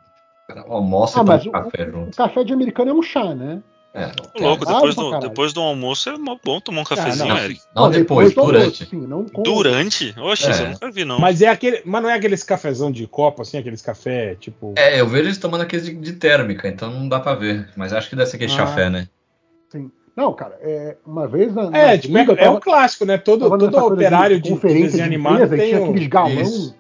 [0.55, 2.17] cara almoça Ah, e mas toma o- café O junto.
[2.17, 3.63] café de americano é um chá, né?
[3.95, 7.37] É, Ô, louco, Ah, depois do, depois do almoço é bom tomar um cafezinho, não,
[7.39, 7.61] Eric.
[7.77, 8.87] Não depois, almoço, durante.
[8.87, 9.43] sim, não com...
[9.43, 10.15] Durante?
[10.19, 10.63] Oxe, É.
[10.63, 11.19] eu nunca vi, não.
[11.19, 14.99] Mas é aquele, mas não é aqueles cafezão de copo assim, aqueles café tipo É,
[14.99, 17.69] eu vejo eles tomando aqueles de, de térmica, então não dá pra ver.
[17.77, 18.57] Mas acho que deve ser aquele Ah.
[18.57, 19.09] chafé, né?
[20.17, 22.61] Não, cara, é, uma vez na, na É, tipo, gringa, é, eu tava- é o
[22.61, 23.17] clássico, né?
[23.19, 25.85] Todo, todo operário de, de conferência desenho de animado empresa, tem tinha um...
[25.91, 26.77] aqueles galão, Isso.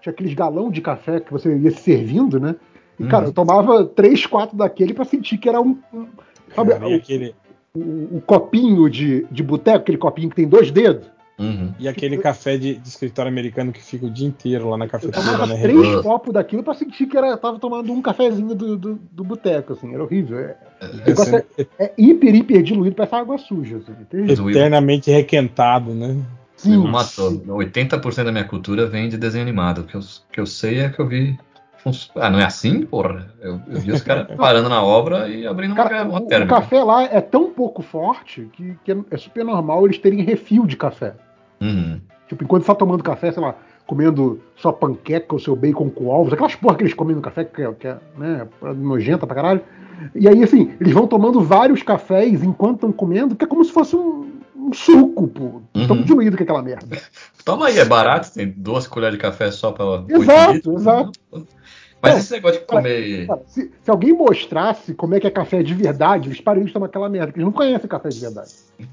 [0.00, 2.54] tinha aqueles galão de café que você ia se servindo, né?
[3.00, 5.78] E, cara, eu tomava três, quatro daquele pra sentir que era um.
[5.92, 6.06] um-
[6.54, 7.34] sabe, Cara, e aquele,
[7.74, 11.06] o, o- o copinho de, de boteco, aquele copinho que tem dois dedos.
[11.38, 11.72] Uhum.
[11.78, 14.90] e aquele café de, de escritório americano que fica o dia inteiro lá na Eu
[14.90, 15.62] cafeteria, tomava né?
[15.62, 16.02] três Uhum.
[16.02, 19.72] copos daquilo pra sentir que era, eu tava tomando um cafezinho do, do, do boteco,
[19.72, 20.38] assim, era horrível.
[20.38, 20.58] É,
[20.92, 21.44] o negócio é,
[21.78, 23.78] é hiper, hiper diluído, parece água suja.
[23.78, 26.08] Assim, o eternamente requentado, né?
[26.12, 27.30] o Sim, matou.
[27.32, 29.78] 80% da minha cultura vem de desenho animado.
[29.80, 31.38] O que eu, que eu sei é que eu vi.
[32.16, 33.32] Ah, não é assim, porra?
[33.40, 36.26] Eu, eu vi os caras parando na obra e abrindo uma, Cara, uma o, o
[36.26, 36.54] térmica.
[36.56, 40.66] café lá é tão pouco forte que, que é, é super normal eles terem refil
[40.66, 41.14] de café.
[41.60, 42.00] Uhum.
[42.28, 43.54] Tipo, enquanto você tá tomando café, sei lá,
[43.86, 47.44] comendo sua panqueca ou seu bacon com ovos, aquelas porra que eles comem no café,
[47.44, 49.60] que é, que é né, nojenta pra caralho.
[50.14, 53.72] E aí, assim, eles vão tomando vários cafés enquanto estão comendo, que é como se
[53.72, 55.60] fosse um, um suco, pô.
[55.86, 56.02] Tão Uhum.
[56.04, 56.96] diluído que é aquela merda.
[57.44, 60.04] Toma aí, é barato, tem duas colheres de café só pra.
[60.08, 61.12] Exato, exato.
[62.02, 63.26] Mas Não, esse negócio de comer.
[63.26, 66.72] Cara, se, se alguém mostrasse como é que é café de verdade, eles parariam de
[66.72, 68.50] tomar aquela merda, porque eles não conhecem café de verdade.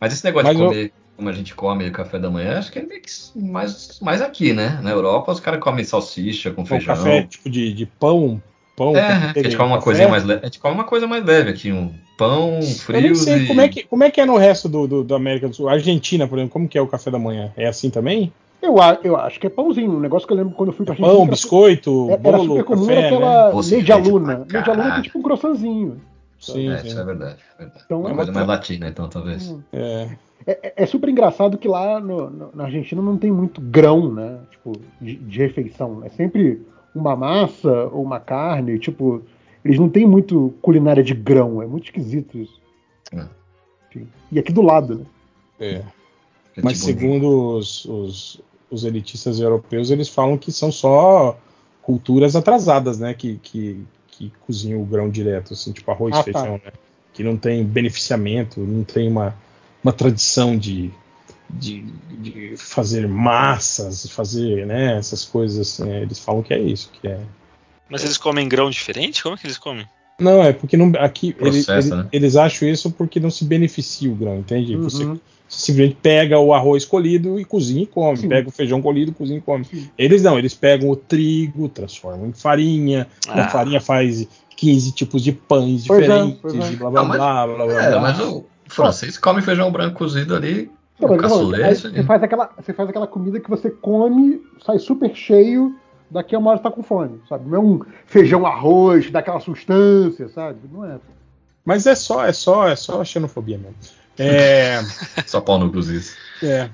[0.00, 2.58] Mas esse negócio Mas de eu- comer como a gente come o café da manhã,
[2.60, 4.78] acho que é meio que mais, mais aqui, né?
[4.84, 6.94] Na Europa os caras comem salsicha com O feijão.
[6.94, 8.40] café tipo de, de pão,
[8.76, 8.96] pão.
[8.96, 10.42] É, com a gente come uma coisinha mais leve.
[10.42, 13.46] A gente come uma coisa mais leve aqui, um pão, Eu nem frios sei e.
[13.48, 15.68] como é, que, como é que é no resto do, do- da América do Sul.
[15.68, 17.52] Argentina, por exemplo, como que é o café da manhã?
[17.56, 18.32] É assim também?
[18.60, 19.92] Eu, a- eu acho que é pãozinho.
[19.92, 22.44] Um negócio que eu lembro quando eu fui pra Pão, Argentina, biscoito, era, era bolo,
[22.50, 23.06] super comum café, era né?
[23.16, 24.36] aquela media leite luna.
[24.48, 26.00] pra Media luna que é tipo um croissantzinho.
[26.40, 26.88] Sim, É, sim.
[26.88, 27.36] isso é verdade.
[27.58, 27.82] verdade.
[27.84, 29.54] Então, uma é coisa mais latina, então, talvez.
[29.72, 30.08] É.
[30.46, 34.38] É, é super engraçado que lá no- no- na Argentina não tem muito grão, né?
[34.50, 36.02] Tipo, de, de refeição.
[36.04, 36.62] É sempre
[36.94, 38.78] uma massa ou uma carne.
[38.78, 39.22] Tipo,
[39.64, 41.60] eles não têm muito culinária de grão.
[41.62, 42.60] É muito esquisito isso.
[43.12, 43.24] É.
[44.30, 45.04] E aqui do lado, né?
[45.60, 45.82] é.
[46.56, 48.40] É Mas tipo- segundo os, os,
[48.70, 51.38] os elitistas europeus, eles falam que são só
[51.82, 53.14] culturas atrasadas, né?
[53.14, 56.24] Que, que, que cozinham o grão direto, assim, tipo arroz, Ah, tá.
[56.24, 56.72] feijão, né?
[57.14, 59.34] Que não tem beneficiamento, não tem uma,
[59.82, 60.90] uma tradição de,
[61.48, 65.90] de, de fazer massas, fazer né, essas coisas assim.
[65.90, 67.20] é, Eles falam que é isso, que é.
[67.88, 69.22] Mas eles comem grão diferente?
[69.22, 69.88] Como é que eles comem?
[70.20, 72.08] Não, é porque não, aqui ele- Processa, ele- né?
[72.12, 74.76] eles acham isso porque não se beneficia o grão, entende?
[74.76, 75.18] Você Uhum.
[75.48, 78.18] Você simplesmente pega o arroz colhido e cozinha e come.
[78.18, 78.28] Sim.
[78.28, 79.64] Pega o feijão colhido, cozinha e come.
[79.64, 79.88] Sim.
[79.96, 83.06] Eles não, eles pegam o trigo, transformam em farinha.
[83.26, 83.44] Ah.
[83.44, 86.72] A farinha faz 15 tipos de pães Pois é, diferentes é.
[86.72, 87.82] e blá blá Não, mas- blá blá blá.
[87.82, 88.00] É, blá.
[88.02, 91.94] mas o francês come feijão branco cozido ali, Não, aí isso aí.
[91.94, 95.74] você, faz aquela, você faz aquela comida que você come, sai super cheio,
[96.10, 97.48] daqui a uma hora você tá com fome, sabe?
[97.48, 100.58] Não é um feijão arroz, dá aquela substância, sabe?
[100.72, 100.98] Não é.
[101.64, 103.76] Mas é só, é só, é só xenofobia mesmo.
[104.18, 104.80] É,
[105.26, 106.04] Só pau no cozido.
[106.42, 106.68] é.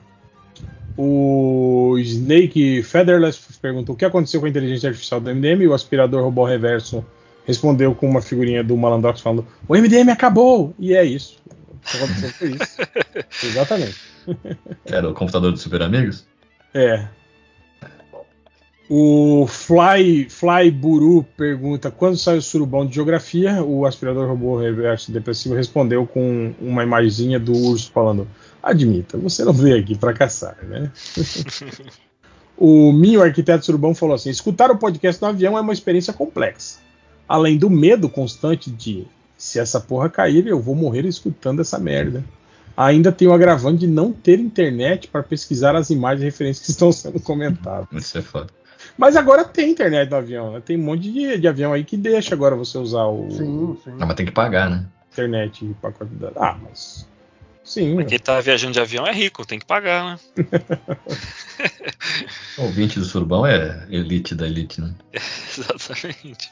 [0.96, 5.74] O Snake Featherless perguntou o que aconteceu com a inteligência artificial do MDM e o
[5.74, 7.04] aspirador robô reverso
[7.44, 10.72] respondeu com uma figurinha do Malandrox falando o MDM acabou!
[10.78, 11.38] E é isso.
[11.68, 12.78] O que aconteceu foi isso.
[13.46, 13.96] Exatamente.
[14.86, 16.24] Era o computador dos Super Amigos?
[16.72, 17.06] É.
[18.88, 23.62] O Fly, Fly Buru pergunta quando sai o surubão de geografia.
[23.62, 28.28] O aspirador robô reverso depressivo respondeu com uma imagenzinha do urso falando:
[28.62, 30.90] Admita, você não veio aqui para caçar, né?
[32.58, 36.78] o Minho arquiteto surubão falou assim: escutar o podcast no avião é uma experiência complexa.
[37.26, 39.06] Além do medo constante de
[39.38, 42.22] Se essa porra cair, eu vou morrer escutando essa merda.
[42.76, 46.70] Ainda tem o agravante de não ter internet para pesquisar as imagens e referências que
[46.70, 47.88] estão sendo comentadas.
[47.92, 48.48] Isso é foda.
[48.97, 50.62] Mas agora tem internet no avião, né?
[50.64, 53.28] Tem um monte de, de avião aí que deixa agora você usar o.
[53.31, 53.97] Sim, sim.
[53.98, 54.86] Ah, mas tem que pagar, né?
[55.12, 56.36] Internet e pacote de dados.
[56.40, 57.08] Ah, mas.
[57.64, 57.94] Sim.
[57.94, 60.18] Mas quem tá viajando de avião é rico, tem que pagar, né?
[62.58, 64.94] o ouvinte do Surbão é elite da elite, né?
[65.12, 66.50] Exatamente.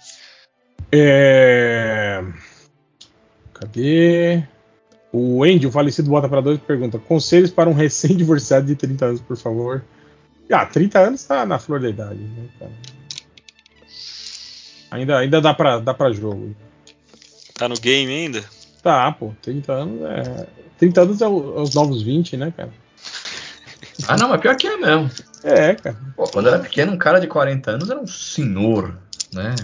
[0.90, 2.24] É...
[3.52, 4.42] Cadê?
[5.12, 9.20] O Andy, o falecido Bota para Dois, pergunta: Conselhos para um recém-divorciado de 30 anos,
[9.20, 9.84] por favor.
[10.50, 12.72] Ah, 30 anos tá na flor da idade, né, cara?
[14.90, 16.54] Ainda, ainda dá, pra, dá pra jogo.
[17.54, 18.44] Tá no game ainda?
[18.82, 20.46] Tá, pô, 30 anos é.
[20.78, 22.70] 30 anos é, o, é os novos 20, né, cara?
[24.08, 25.08] Ah, não, mas pior que é mesmo.
[25.44, 25.96] É, cara.
[26.16, 28.98] Pô, quando eu era pequeno, um cara de 40 anos era um senhor,
[29.32, 29.54] né?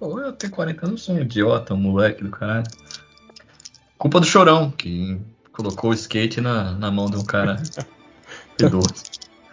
[0.00, 2.64] Pô, eu tenho 40 anos, sou um idiota, um moleque do cara.
[3.96, 5.20] Culpa do chorão, que
[5.52, 7.62] colocou o skate na, na mão de um cara
[8.58, 8.94] idoso.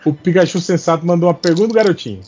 [0.06, 2.22] O Pikachu Sensato mandou uma pergunta, garotinho.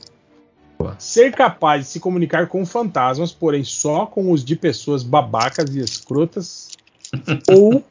[1.00, 5.80] Ser capaz de se comunicar com fantasmas, porém só com os de pessoas babacas e
[5.80, 6.70] escrotas,
[7.50, 7.84] ou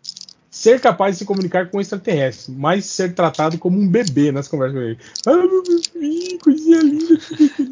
[0.54, 4.78] ser capaz de se comunicar com extraterrestres, mas ser tratado como um bebê nas conversas
[4.78, 4.98] com ele.
[5.26, 7.18] Ah, meu bebê, coisinha linda.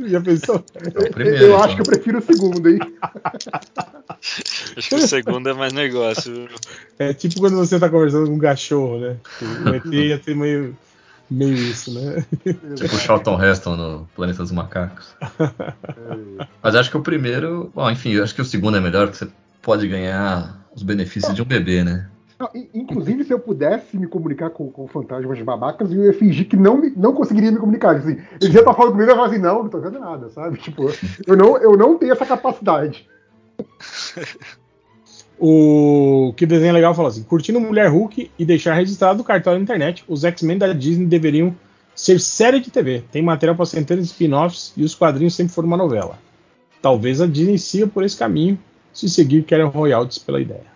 [0.09, 0.65] Já pensou?
[0.75, 2.81] É primeiro, eu acho que eu prefiro o segundo, hein?
[4.77, 6.49] acho que o segundo é mais negócio.
[6.99, 9.17] É tipo quando você tá conversando com um cachorro, né?
[9.65, 10.77] O ET ia ser meio
[11.31, 12.25] meio isso, né?
[12.76, 15.15] Tipo o Charlton Heston no Planeta dos Macacos.
[16.62, 17.70] Mas acho que o primeiro.
[17.75, 21.42] Bom, enfim, acho que o segundo é melhor, porque você pode ganhar os benefícios de
[21.42, 22.09] um bebê, né?
[22.75, 26.76] Inclusive, se eu pudesse me comunicar com, com fantasmas babacas, eu ia fingir que não,
[26.76, 27.97] me, não conseguiria me comunicar.
[27.97, 30.28] Assim, ele já estar falando comigo, eu ia falar assim, não, não tô vendo nada,
[30.31, 30.59] sabe?
[30.59, 30.86] Tipo,
[31.26, 33.09] eu não, eu não tenho essa capacidade.
[35.39, 39.61] O que desenho legal falou assim: curtindo Mulher Hulk e deixar registrado o cartão na
[39.61, 41.55] internet, os X-Men da Disney deveriam
[41.94, 43.02] ser série de TV.
[43.11, 46.19] Tem material para centenas de spin-offs e os quadrinhos sempre foram uma novela.
[46.81, 48.59] Talvez a Disney siga por esse caminho
[48.93, 50.73] se seguir Karen royalties pela ideia.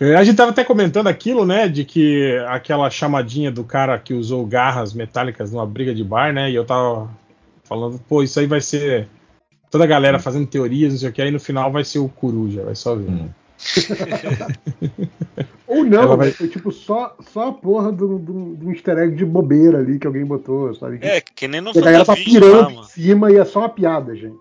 [0.00, 4.14] É, a gente estava até comentando aquilo, né, de que aquela chamadinha do cara que
[4.14, 7.10] usou garras metálicas numa briga de bar, né, e eu tava
[7.64, 9.06] falando, pô, isso aí vai ser
[9.70, 10.20] toda a galera hum.
[10.20, 12.94] fazendo teorias, não sei o que, aí no final vai ser o Coruja, vai só
[12.94, 13.10] ver.
[13.10, 13.28] Hum.
[15.66, 16.30] Ou não, vai...
[16.30, 20.06] foi tipo só, só a porra do, do, do easter egg de bobeira ali que
[20.06, 20.98] alguém botou, sabe?
[21.02, 23.68] É, que nem no A galera tá pirando lá, em cima e é só uma
[23.68, 24.38] piada, gente.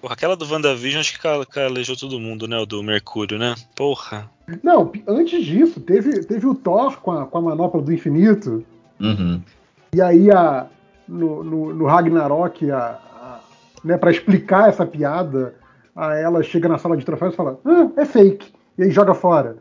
[0.00, 2.58] Porra, aquela do WandaVision acho que calejou todo mundo, né?
[2.58, 3.54] O do Mercúrio, né?
[3.76, 4.30] Porra.
[4.62, 8.64] Não, antes disso, teve, teve o Thor com a, com a manopla do infinito.
[9.00, 9.40] Uhum.
[9.94, 10.66] E aí, a,
[11.08, 12.98] no, no, no Ragnarok, a,
[13.84, 15.54] né, para explicar essa piada,
[15.94, 18.52] a ela chega na sala de troféus e fala: ah, é fake.
[18.78, 19.56] E aí joga fora.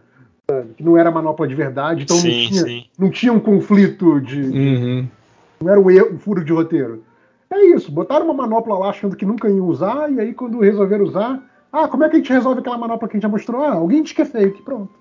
[0.75, 4.41] Que não era manopla de verdade, então sim, não, tinha, não tinha um conflito de.
[4.41, 5.07] Uhum.
[5.61, 7.03] Não era um, erro, um furo de roteiro.
[7.49, 11.05] É isso, botaram uma manopla lá achando que nunca iam usar, e aí quando resolveram
[11.05, 13.63] usar, ah, como é que a gente resolve aquela manopla que a gente já mostrou?
[13.63, 14.91] Ah, alguém diz que é fake, pronto.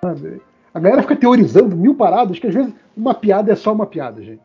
[0.00, 0.42] Sabe?
[0.74, 4.22] A galera fica teorizando mil paradas, que às vezes uma piada é só uma piada,
[4.22, 4.42] gente.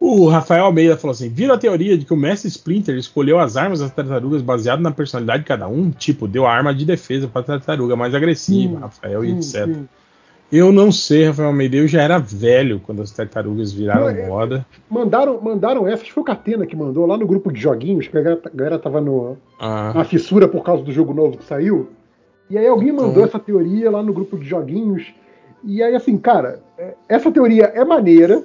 [0.00, 3.54] O Rafael Almeida falou assim: viram a teoria de que o Mestre Splinter escolheu as
[3.54, 5.90] armas das tartarugas baseado na personalidade de cada um?
[5.90, 9.66] Tipo, deu a arma de defesa para a tartaruga mais agressiva, hum, Rafael, e etc.
[9.66, 9.88] Sim.
[10.50, 14.26] Eu não sei, Rafael Almeida, eu já era velho quando as tartarugas viraram não, é,
[14.26, 14.66] moda.
[14.88, 18.08] Mandaram, mandaram essa, acho que foi o Catena que mandou lá no grupo de joguinhos,
[18.08, 19.92] que a galera, a galera tava no, ah.
[19.94, 21.90] na fissura por causa do jogo novo que saiu.
[22.48, 25.12] E aí alguém mandou essa teoria lá no grupo de joguinhos.
[25.62, 28.42] E aí, assim, cara, é, essa teoria é maneira.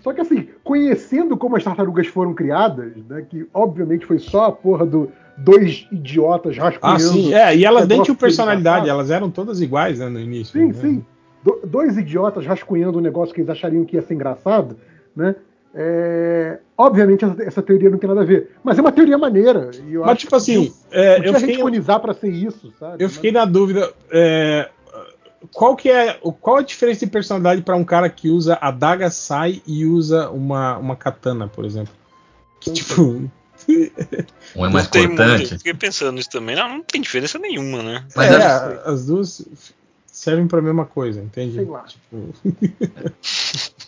[0.00, 4.52] Só que assim, conhecendo como as tartarugas foram criadas, né, que obviamente foi só a
[4.52, 6.96] porra do dois idiotas rascunhando.
[6.96, 10.52] Ah, sim, é, e elas nem tinham personalidade, elas eram todas iguais né, no início.
[10.52, 10.74] Sim, né?
[10.74, 11.04] sim.
[11.42, 14.76] Do, dois idiotas rascunhando um negócio que eles achariam que ia ser engraçado,
[15.14, 15.36] né?
[15.74, 19.70] É, obviamente essa, essa, teoria não tem nada a ver, mas é uma teoria maneira.
[20.04, 21.58] mas tipo assim, é, eu fiquei,
[22.00, 23.04] para ser isso, sabe?
[23.04, 23.44] Eu fiquei mas...
[23.44, 23.92] na dúvida.
[24.10, 24.70] É,
[25.52, 29.10] qual que é qual a diferença de personalidade para um cara que usa a daga
[29.10, 31.92] sai e usa uma, uma katana, por exemplo?
[32.60, 33.30] Que, tipo,
[34.56, 35.58] um é mais importante.
[35.58, 36.56] fiquei pensando nisso também.
[36.56, 38.04] Não, não tem diferença nenhuma, né?
[38.14, 39.46] Mas é, é as duas
[40.06, 41.54] servem para a mesma coisa, entende?
[41.54, 41.84] Sei lá.
[41.84, 42.34] Tipo...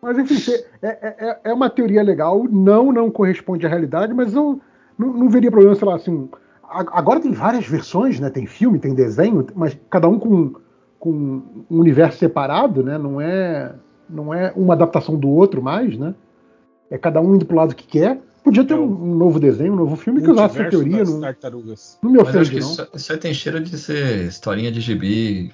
[0.00, 0.52] mas enfim,
[0.82, 4.60] é, é, é, é uma teoria legal, não não corresponde à realidade, mas eu
[4.98, 6.28] não, não veria problema, sei lá, assim,
[6.70, 8.30] Agora tem várias versões, né?
[8.30, 10.54] Tem filme, tem desenho, mas cada um com,
[10.98, 12.96] com um universo separado, né?
[12.96, 13.74] Não é,
[14.08, 16.14] não é uma adaptação do outro mais, né?
[16.88, 18.20] É cada um indo pro lado que quer.
[18.42, 21.04] Podia ter um, um novo desenho, um novo filme que usasse essa teoria.
[21.04, 21.98] No, tartarugas.
[22.02, 22.72] não me Mas eu acho ofende, que não.
[22.72, 25.52] isso, isso aí tem cheiro de ser historinha de gibi,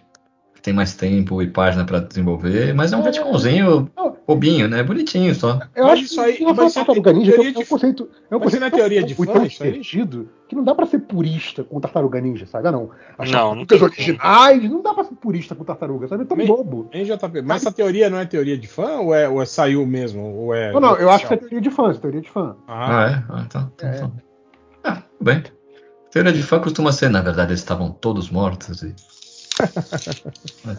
[0.67, 3.05] tem mais tempo e página pra desenvolver, mas é um É.
[3.05, 3.89] retconzinho
[4.27, 4.83] bobinho, né?
[4.83, 5.61] Bonitinho só.
[5.77, 7.61] Eu acho isso aí- que em relação mas isso é Tartaruga Ninja, teoria é um
[7.63, 9.71] de- conceito, é um mas conceito isso é teoria de fã, isso aí?
[9.71, 12.67] divertido que não dá pra ser purista com Tartaruga Ninja, sabe?
[12.67, 12.91] Ah, não.
[13.17, 16.25] As Não, não tem originais, não dá pra ser purista com Tartaruga, sabe?
[16.25, 16.91] É tão bobo.
[16.93, 17.43] JP?
[17.43, 20.21] Mas essa teoria não é teoria de fã ou é, ou é saiu mesmo?
[20.35, 22.57] Ou é Não, não, eu acho que é teoria de fã, é teoria de fã.
[22.67, 23.25] Ah, Ah, é?
[23.29, 23.73] Ah, então.
[23.77, 23.97] então, É.
[23.97, 24.13] então.
[24.83, 25.45] Ah, tudo bem.
[26.11, 28.93] Teoria de fã costuma ser, na verdade, eles estavam todos mortos e.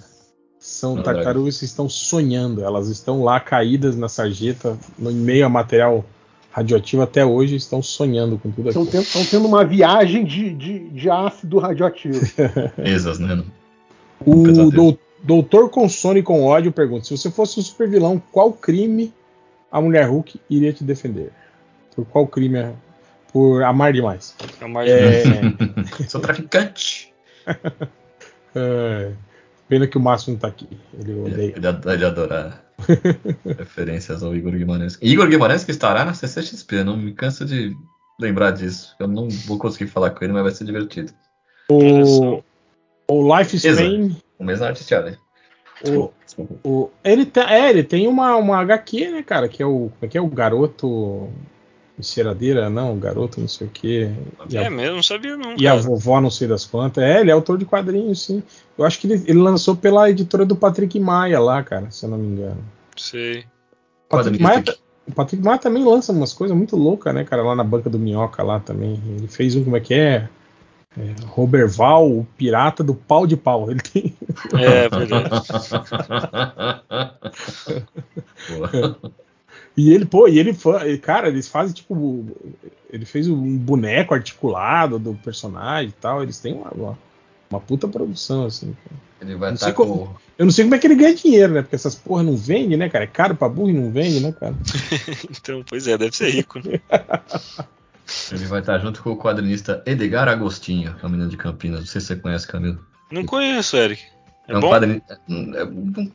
[0.59, 2.64] são Não, tartarugas que estão sonhando.
[2.64, 6.03] Elas estão lá caídas na sarjeta, no meio a material
[6.51, 9.03] radioativo até hoje, estão sonhando com tudo Estão aquilo.
[9.03, 12.19] tendo, estão tendo uma viagem de, de, de ácido radioativo.
[12.80, 13.43] Esas, né?
[14.25, 14.72] O Pesadelo.
[14.72, 19.11] dou- Doutor Consone com ódio pergunta: se você fosse um super vilão, qual crime
[19.72, 21.31] a mulher Hulk iria te defender?
[21.95, 22.57] Por qual crime?
[22.59, 22.73] é-
[23.33, 24.35] Por amar demais.
[24.61, 25.23] É uma É,
[26.07, 27.11] Sou traficante.
[28.58, 29.11] É,
[29.68, 30.68] pena que o Márcio não tá aqui.
[31.00, 31.53] Ele odeia.
[31.56, 32.64] Ele, ele adorar
[33.58, 34.98] referências ao Igor Guimarães.
[35.02, 37.76] Igor Guimarães que estará na CCXP, não me canso de
[38.19, 38.95] lembrar disso.
[39.00, 41.11] Eu não vou conseguir falar com ele, mas vai ser divertido.
[41.69, 42.42] O,
[43.08, 43.84] o Life Exato.
[43.84, 44.16] Span.
[44.40, 45.18] O mesmo artista, né?
[45.86, 46.11] O,
[46.64, 49.48] o, ele, tá, é, ele tem uma, uma HQ, né, cara?
[49.48, 51.30] Que é o, como é que é o garoto.
[52.00, 54.11] Enceradeira, não, garoto não sei o quê.
[54.48, 55.56] E a, É mesmo, não sabia não.
[55.58, 55.82] e a cara.
[55.82, 57.03] vovó não sei das quantas.
[57.03, 58.43] É, ele é autor de quadrinhos, sim.
[58.77, 62.09] Eu acho que ele, ele lançou pela editora do Patrick Maia lá, cara, se eu
[62.11, 62.64] não me engano.
[62.95, 63.45] Sei.
[64.06, 64.64] O Patrick Maia,
[65.08, 67.42] o Patrick Maia também lança umas coisas muito loucas, né, cara?
[67.42, 69.01] Lá na banca do Minhoca lá também.
[69.17, 70.30] Ele fez um, como é que é?
[70.95, 73.72] é Roberval, o pirata do pau de pau.
[73.72, 74.16] Ele tem.
[74.53, 75.30] É verdade.
[79.77, 80.57] E ele, pô, e ele,
[80.88, 82.25] e, cara, eles fazem tipo.
[82.89, 86.23] Ele fez um boneco articulado do personagem e tal.
[86.23, 86.99] Eles têm uma, uma,
[87.51, 88.75] uma puta produção, assim.
[88.83, 89.01] cara.
[89.22, 89.85] Ele vai Não estar sei com.
[89.88, 91.61] como- Eu não sei como é que ele ganha dinheiro, né?
[91.61, 93.03] Porque essas porra não vende, né, cara?
[93.03, 94.56] É caro pra burro e não vende, né, cara?
[95.30, 96.59] Então, pois é, deve ser rico.
[96.59, 96.80] Né?
[98.31, 101.81] Ele vai estar junto com o quadrinista Edgar Agostinho, que é de Campinas.
[101.81, 102.80] Não sei se você conhece, Camilo.
[103.11, 104.01] Não conheço, Eric.
[104.48, 104.69] É, É um bom?
[104.69, 105.19] quadrinista.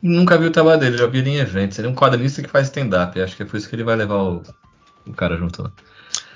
[0.01, 1.77] Nunca vi o trabalho dele, já vi ele em eventos.
[1.77, 3.19] Ele é um quadrinista que faz stand-up.
[3.21, 4.43] Acho que é por isso que ele vai levar o,
[5.07, 5.71] o cara junto lá.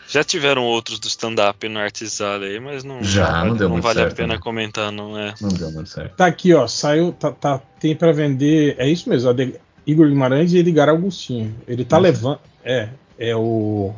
[0.08, 3.84] Já tiveram outros do stand-up no Artisale aí, mas não, Já, não vale, deu muito
[3.84, 4.40] vale a certo, pena né?
[4.40, 5.34] comentar, não é.
[5.42, 6.16] Não deu muito certo.
[6.16, 6.66] Tá aqui, ó.
[6.67, 7.11] Saiu.
[7.11, 8.76] Tá, tá- tem pra vender.
[8.77, 11.56] É isso mesmo, de- Igor Guimarães e Edgar Augustinho.
[11.67, 12.09] Ele tá Nossa.
[12.09, 12.40] levando.
[12.64, 12.90] É.
[13.19, 13.93] É o.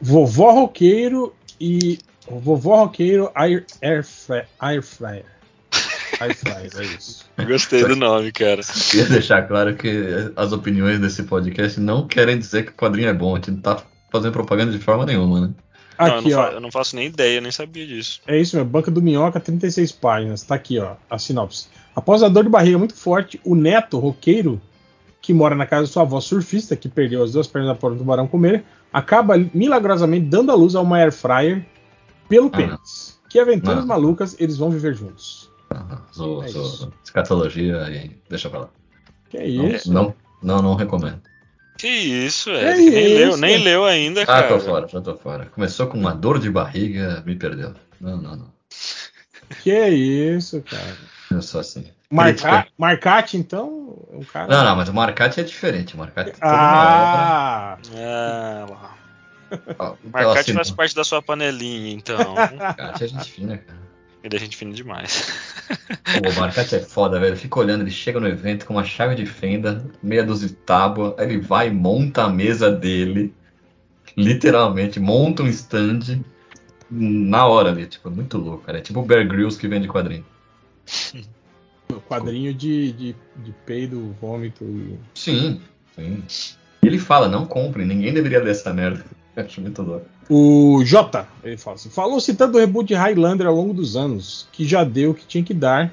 [0.00, 1.98] Vovó Roqueiro e.
[2.26, 3.64] o Vovó Roqueiro Air,
[4.60, 5.24] Air Fryer.
[6.20, 7.24] É isso.
[7.46, 8.60] Gostei do nome, cara.
[8.90, 13.14] Queria deixar claro que as opiniões desse podcast não querem dizer que o quadrinho é
[13.14, 13.34] bom.
[13.34, 15.50] A gente não tá fazendo propaganda de forma nenhuma, né?
[15.98, 16.46] Não, eu, Aqui, não ó.
[16.48, 18.20] eu não faço nem ideia, nem sabia disso.
[18.26, 20.42] É isso mesmo, Banca do Minhoca, 36 páginas.
[20.42, 21.66] Tá aqui, ó, a sinopse.
[21.94, 24.60] Após a dor de barriga muito forte, o neto, roqueiro,
[25.20, 27.96] que mora na casa de sua avó surfista, que perdeu as duas pernas para o
[27.96, 31.66] tubarão comer, acaba milagrosamente dando à luz a uma air fryer
[32.28, 33.18] pelo Ah, pênis.
[33.28, 33.86] Que aventuras Não.
[33.86, 35.47] malucas eles vão viver juntos.
[36.12, 36.92] Sou, É sou isso.
[37.04, 38.68] escatologia e deixa pra lá.
[39.28, 39.92] Que é Não, isso?
[39.92, 41.20] não, não, não recomendo.
[41.76, 42.90] Que isso, Que Eric?
[42.90, 43.16] nem, isso?
[43.16, 44.48] leu, nem leu ainda, Ah, cara.
[44.48, 45.46] tô fora, já tô fora.
[45.46, 47.74] Começou com uma dor de barriga, me perdeu.
[48.00, 48.52] Não, não, não.
[49.62, 50.96] Que é isso, cara.
[51.30, 51.86] Eu sou assim.
[52.10, 52.66] Marca...
[52.76, 54.46] Marcate, então, é um cara.
[54.48, 55.94] Não, não, mas o Marcate é diferente.
[55.94, 57.76] O Marcate Ah!
[57.94, 58.94] Ah, lá.
[59.78, 62.34] Ó, Marcate assim, faz parte da sua panelinha, então.
[62.58, 63.78] Marcate é gente fina, cara.
[64.22, 65.32] Ele é gente fina demais.
[66.22, 67.36] Pô, o Marcate é foda, velho.
[67.36, 71.14] Fica olhando, ele chega no evento com uma chave de fenda, meia dúzia de tábua,
[71.18, 73.32] aí ele vai e monta a mesa dele.
[74.16, 76.20] Literalmente, monta um stand
[76.90, 77.86] na hora ali.
[77.86, 78.78] Tipo, muito louco, cara.
[78.78, 80.24] É tipo o Bear Grylls que vende quadrinho.
[82.06, 84.98] Quadrinho de, de, de peido, vômito e.
[85.14, 85.60] Sim,
[85.96, 86.22] sim.
[86.82, 89.04] E ele fala, não compre, ninguém deveria ler essa merda.
[89.34, 90.06] Eu acho muito louco.
[90.30, 94.46] O J, ele fala assim: falou-se tanto do reboot de Highlander ao longo dos anos,
[94.52, 95.92] que já deu o que tinha que dar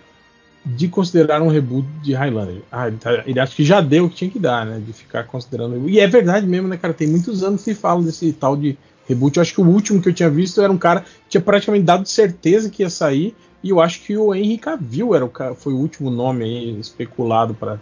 [0.65, 2.61] de considerar um reboot de Highlander.
[2.71, 4.81] Ah, ele, tá- ele acha que já deu o que tinha que dar, né?
[4.85, 5.87] De ficar considerando.
[5.87, 6.93] E é verdade mesmo, né, cara?
[6.93, 8.75] Tem muitos anos que falam desse tal de
[9.07, 9.37] reboot.
[9.37, 11.85] Eu acho que o último que eu tinha visto era um cara que tinha praticamente
[11.85, 13.35] dado certeza que ia sair.
[13.63, 16.79] E eu acho que o Henry Cavill era o cara, foi o último nome aí
[16.79, 17.79] especulado para.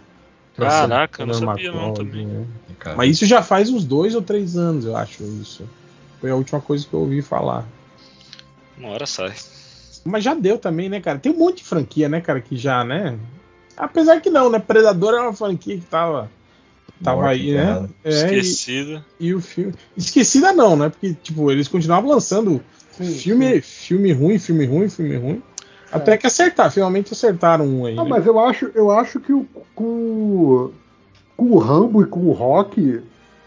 [0.56, 2.26] Caraca, não sabia não também.
[2.26, 2.44] Né?
[2.96, 5.22] Mas isso já faz uns dois ou três anos, eu acho.
[5.24, 5.64] Isso
[6.24, 7.66] foi a última coisa que eu ouvi falar.
[8.78, 9.34] Uma hora sai.
[10.06, 11.18] Mas já deu também, né, cara?
[11.18, 13.18] Tem um monte de franquia, né, cara, que já, né?
[13.76, 14.58] Apesar que não, né?
[14.58, 16.30] Predador é uma franquia que tava
[17.02, 17.90] tava Morte aí, né?
[18.02, 19.04] É, Esquecida.
[19.20, 19.74] e, e o filme.
[19.94, 20.88] Esquecida não, né?
[20.88, 25.42] Porque, tipo, eles continuavam lançando Sim, filme, filme ruim, filme ruim, filme ruim.
[25.92, 27.94] Até que acertar, finalmente acertaram um aí.
[27.94, 28.10] Não, né?
[28.10, 30.70] mas eu acho, eu acho que o- com,
[31.36, 33.02] com o Rambo e com o Rock,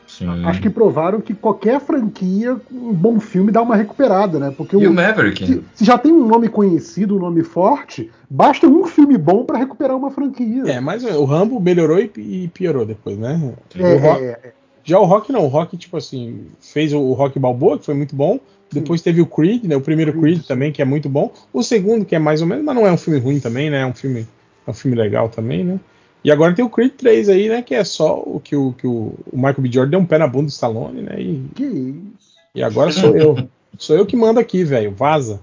[0.08, 0.46] Sim.
[0.46, 4.54] acho que provaram que qualquer franquia, um bom filme dá uma recuperada, né?
[4.56, 5.46] Porque E o o, Maverick?
[5.46, 9.58] se, se já tem um nome conhecido, um nome forte, basta um filme bom pra
[9.58, 10.64] recuperar uma franquia.
[10.66, 13.54] É, mas o Rambo melhorou e, e piorou depois, né?
[13.78, 14.54] É, o Rock- é, é.
[14.84, 17.94] Já o Rock não, o Rock, tipo assim, fez o, o Rock Balboa, que foi
[17.94, 18.40] muito bom.
[18.72, 19.76] Depois teve o Creed, né?
[19.76, 21.32] O primeiro Creed, também, que é muito bom.
[21.54, 23.82] O segundo, que é mais ou menos, mas não é um filme ruim também, né?
[23.82, 24.26] É um filme,
[24.66, 25.80] é um filme legal também, né?
[26.28, 27.62] E agora tem o Creed 3 aí, né?
[27.62, 29.72] Que é só o que o, que o, o Michael B.
[29.72, 31.22] Jordan deu um pé na bunda do Stallone, né?
[31.22, 32.36] E, Que isso.
[32.54, 33.48] e agora sou eu.
[33.78, 34.94] Sou eu que mando aqui, velho.
[34.94, 35.40] Vaza.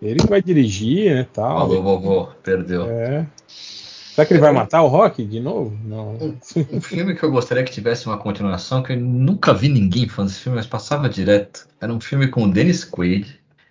[0.00, 1.26] Ele que vai dirigir, né?
[1.32, 1.58] Tal.
[1.58, 2.28] Falou, vovô.
[2.44, 2.88] Perdeu.
[2.88, 3.26] É.
[3.48, 5.76] Será que ele vai matar o Rock de novo?
[5.84, 6.36] Não.
[6.72, 10.30] Um filme que eu gostaria que tivesse uma continuação, que eu nunca vi ninguém falando
[10.30, 11.66] desse filme, mas passava direto.
[11.80, 13.26] Era um filme com o Dennis Quaid,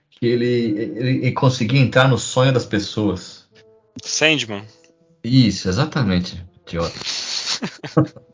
[0.09, 3.47] que ele, ele, ele conseguia entrar no sonho das pessoas.
[4.03, 4.63] Sandman.
[5.23, 6.48] Isso, exatamente.
[6.75, 8.19] Idiota.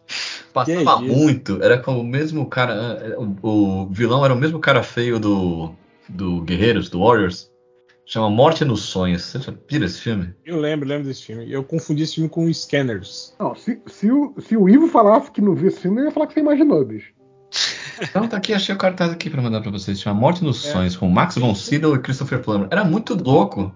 [0.54, 3.18] Passava Que muito, era com o mesmo cara.
[3.42, 5.74] O, o vilão era o mesmo cara feio do,
[6.08, 7.52] do Guerreiros, do Warriors.
[8.06, 9.24] Chama Morte nos Sonhos.
[9.24, 10.34] Você já viu esse filme?
[10.46, 11.52] Eu lembro, lembro desse filme.
[11.52, 13.36] Eu confundi esse filme com Scanners.
[13.40, 16.12] Não, se, se, o, se o Ivo falasse que não viu esse filme, eu ia
[16.12, 17.14] falar que você imaginou, bicho.
[18.02, 20.02] Então tá aqui, achei o cartaz aqui pra mandar pra vocês.
[20.02, 20.72] Chama Morte nos É.
[20.72, 22.68] Sonhos, com Max von Sydow e Christopher Plummer.
[22.70, 23.74] Era muito louco.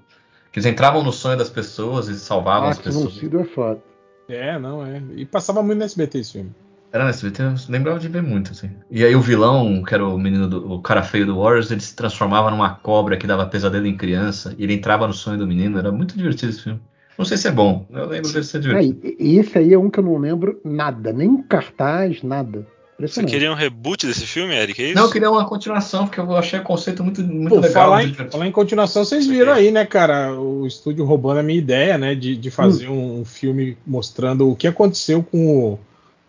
[0.52, 3.20] Que eles entravam no sonho das pessoas e salvavam as Max von pessoas.
[3.20, 3.89] Sydow é foda.
[4.30, 5.00] É, não, é.
[5.16, 6.56] E passava muito no SBT esse filme.
[6.92, 8.72] Era no SBT, eu lembrava de ver muito, assim.
[8.90, 11.82] E aí o vilão, que era o menino do, o cara feio do Warriors, ele
[11.82, 14.56] se transformava numa cobra que dava pesadelo em criança.
[14.58, 15.78] E ele entrava no sonho do menino.
[15.78, 16.82] Era muito divertido esse filme.
[17.18, 17.86] Não sei se é bom.
[17.92, 19.08] Eu lembro de ser É, divertido.
[19.08, 22.66] e- e esse aí é um que eu não lembro nada, nem cartaz, nada.
[23.00, 24.82] Você queria um reboot desse filme, Eric?
[24.82, 24.96] É isso?
[24.96, 27.72] Não, eu queria uma continuação, porque eu achei o conceito muito, muito Pô, legal.
[27.86, 30.34] falar, muito em, falar em continuação, vocês viram aí, né, cara?
[30.34, 32.14] O estúdio roubando a minha ideia, né?
[32.14, 35.80] De, de fazer um, um filme mostrando o que aconteceu com o-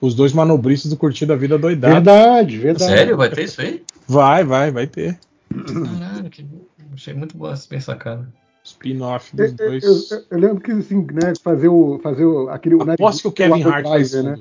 [0.00, 1.92] os dois manobristas do Curtido a Vida Doidado.
[1.94, 2.92] Verdade, verdade.
[2.92, 3.16] Sério?
[3.16, 3.82] Vai ter isso aí?
[4.06, 5.18] Vai, vai, vai ter.
[5.52, 6.46] Caralho, que...
[6.94, 8.28] achei muito boa, bem sacada.
[8.62, 10.10] Spin-off Eu, dos eu- dois.
[10.10, 13.32] eu- eu lembro que assim, né, fazer o fazer o, aquele o Aposto que o
[13.32, 14.38] Kevin Hart um né?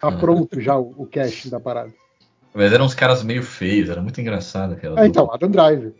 [0.00, 1.92] Tá pronto já o, o cast da parada.
[2.54, 5.00] Mas eram uns caras meio feios, era muito engraçado aquela.
[5.00, 5.92] Ah, então, Adam Driver.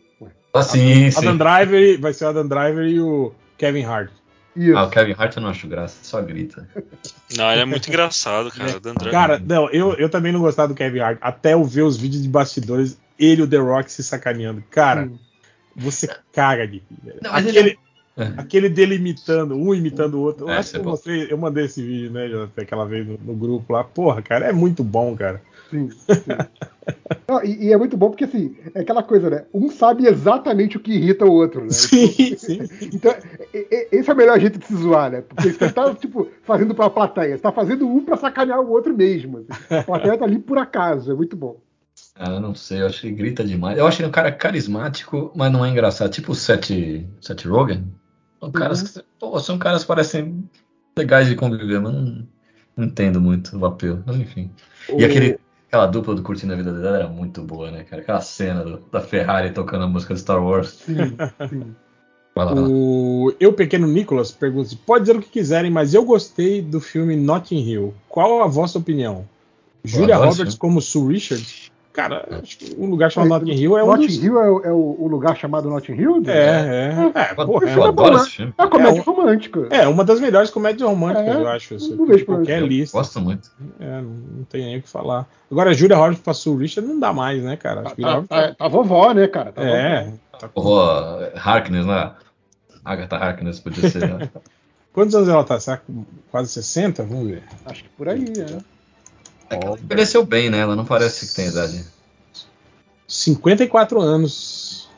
[0.52, 1.18] Ah, sim, sim.
[1.18, 4.10] Adam Driver vai ser o Adam Driver e o Kevin Hart.
[4.56, 4.76] Isso.
[4.76, 6.68] Ah, o Kevin Hart eu não acho graça, só grita.
[7.36, 8.76] Não, ele é muito engraçado, cara.
[8.76, 9.12] o Dan Driver.
[9.12, 11.18] Cara, não, eu, eu também não gostava do Kevin Hart.
[11.20, 14.64] Até eu ver os vídeos de bastidores, ele e o The Rock se sacaneando.
[14.70, 15.18] Cara, Sim.
[15.76, 16.82] você caga de.
[17.22, 17.76] Não, mas aquele, ele é- É.
[18.36, 20.46] aquele dele imitando, um imitando o outro.
[20.46, 23.06] Eu É, acho que é eu mostrei, eu mandei esse vídeo, né, Jonathan, aquela vez
[23.06, 23.84] no, no grupo lá.
[23.84, 25.42] Porra, cara, é muito bom, cara.
[25.70, 26.14] Sim, sim.
[27.28, 29.44] Não, e, e é muito bom porque assim, é aquela coisa, né?
[29.52, 31.68] Um sabe exatamente o que irrita o outro, né?
[31.70, 32.60] Sim, sim.
[32.80, 33.14] Então,
[33.52, 35.20] e- e- esse é o melhor jeito de se zoar, né?
[35.20, 38.96] Porque você tá, tipo, fazendo pra plateia, você tá fazendo um pra sacanear o outro
[38.96, 39.38] mesmo.
[39.38, 39.74] assim.
[39.74, 41.60] A plateia tá ali por acaso, é muito bom.
[42.16, 43.76] Ah, não sei, eu acho que ele grita demais.
[43.76, 46.10] Eu acho ele um cara carismático, mas não é engraçado.
[46.10, 46.70] Tipo o Seth,
[47.20, 47.84] Seth Rogen.
[48.40, 50.48] São caras que, pô, são caras que parecem
[50.96, 52.26] legais de conviver, mas não,
[52.76, 54.02] não entendo muito o apelo.
[54.06, 54.50] Mas enfim.
[54.96, 58.02] E aquele, aquela dupla do Curtindo a Vida dela era muito boa, né, cara?
[58.02, 60.68] Aquela cena do- da Ferrari tocando a música de Star Wars.
[60.70, 61.16] Sim,
[61.48, 61.74] sim.
[62.36, 62.68] Vai lá, vai lá.
[62.70, 67.16] O Eu Pequeno Nicholas pergunta: pode dizer o que quiserem, mas eu gostei do filme
[67.16, 67.92] Notting Hill.
[68.08, 69.28] Qual a vossa opinião?
[69.82, 71.68] Julia Roberts como Sue Richards?
[71.98, 74.22] Cara, acho que um lugar chamado É, Notting Hill é um Notting dos...
[74.22, 76.22] Hill é, o- é o, o lugar chamado Notting Hill?
[76.26, 77.12] É, é.
[77.12, 78.54] É, Eu, porra, é, uma adoro boa, esse filme.
[78.56, 79.66] É uma comédia É, romântica.
[79.70, 81.74] é uma das melhores comédias românticas, É, eu acho.
[81.74, 82.96] Assim, não vejo qualquer Eu lista.
[82.96, 83.50] gosto muito.
[83.80, 85.26] É, não, tem nem o que falar.
[85.50, 87.82] Agora, Julia Roberts pra Sue Richards não dá mais, né, cara?
[87.82, 89.50] Tá, Acho que Julia tá, Roberts- tá- tá vovó, né, cara?
[89.52, 90.04] Tá é.
[90.04, 90.16] vovó.
[90.38, 92.12] tá com- Vovó Harkness, né?
[92.84, 94.28] Agatha Harkness podia ser, né?
[94.94, 95.58] Quantos anos ela tá?
[95.58, 95.92] Será que
[96.30, 97.02] quase 60?
[97.02, 97.42] Vamos ver.
[97.66, 98.58] Acho que por aí, né?
[99.50, 100.58] É que ela envelheceu bem, né?
[100.58, 101.84] Ela não parece que tem idade.
[103.06, 104.88] 54 anos.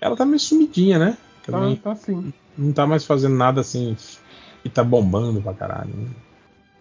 [0.00, 1.18] Ela tá meio sumidinha, né?
[1.46, 2.32] Tá, tá sim.
[2.56, 3.96] não tá mais fazendo nada assim
[4.64, 5.90] e tá bombando pra caralho.
[5.94, 6.08] Né?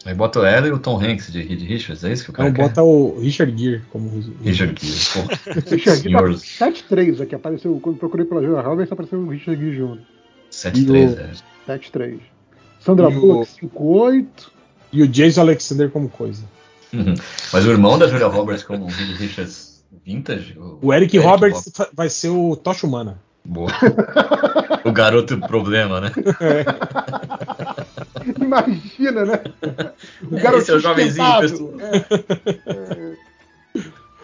[0.06, 2.49] Aí bota ela e o Tom Hanks de Reed Richards, é isso que o cara
[2.49, 2.69] Então quer?
[2.69, 4.09] bota o Richard Gere como
[4.41, 5.49] Richard Gere, pô.
[5.75, 6.14] Richard Gere
[6.57, 7.35] tá 7-3 aqui.
[7.35, 10.01] Apareceu, quando procurei pela Julia Roberts, apareceu o Richard Gere junto.
[10.51, 11.17] 7-3,
[11.67, 11.77] é.
[11.77, 12.19] 7-3.
[12.80, 14.25] Sandra o- Bullock, 5-8.
[14.93, 16.43] E o Jason Alexander como coisa.
[16.93, 17.16] Uhum.
[17.53, 20.58] Mas o irmão da Julia Roberts como o Reed Richards vintage?
[20.82, 23.19] O Eric, Roberts fa- vai ser o Tocha Humana.
[23.43, 23.72] Boa.
[24.84, 26.11] o garoto problema, né?
[28.40, 29.42] Imagina, né?
[30.24, 31.74] O garoto Esse é o jovenzinho, pessoal.
[31.80, 33.16] É,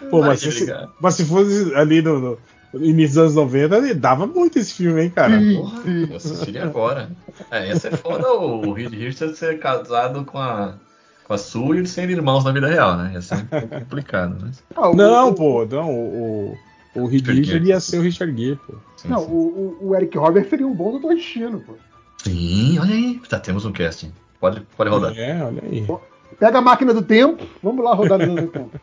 [0.09, 2.37] Pô, mas se, mas se, fosse ali no,
[2.73, 5.39] no, início dos anos 90, dava muito esse filme, hein, cara?
[5.39, 7.09] Porra, eu assistiria agora.
[7.49, 10.75] É, ia ser foda o Reed Richards ser casado com a,
[11.25, 13.11] com a Sue e serem irmãos na vida real, né?
[13.13, 14.63] Ia ser um pouco complicado, mas...
[14.75, 16.57] Ah, não, pô, não, o,
[16.95, 18.75] o, o Reed Richards ia ser o Richard Gere, pô.
[18.95, 19.31] Sim, não, sim.
[19.31, 21.73] O, o Eric Roberts seria um bom Doutor Destino, pô.
[22.23, 23.21] Sim, olha aí.
[23.29, 24.11] Já temos um casting.
[24.39, 25.17] Pode, pode rodar.
[25.17, 25.85] É, olha aí.
[26.39, 28.79] Pega a máquina do tempo, vamos lá rodar no do tempo.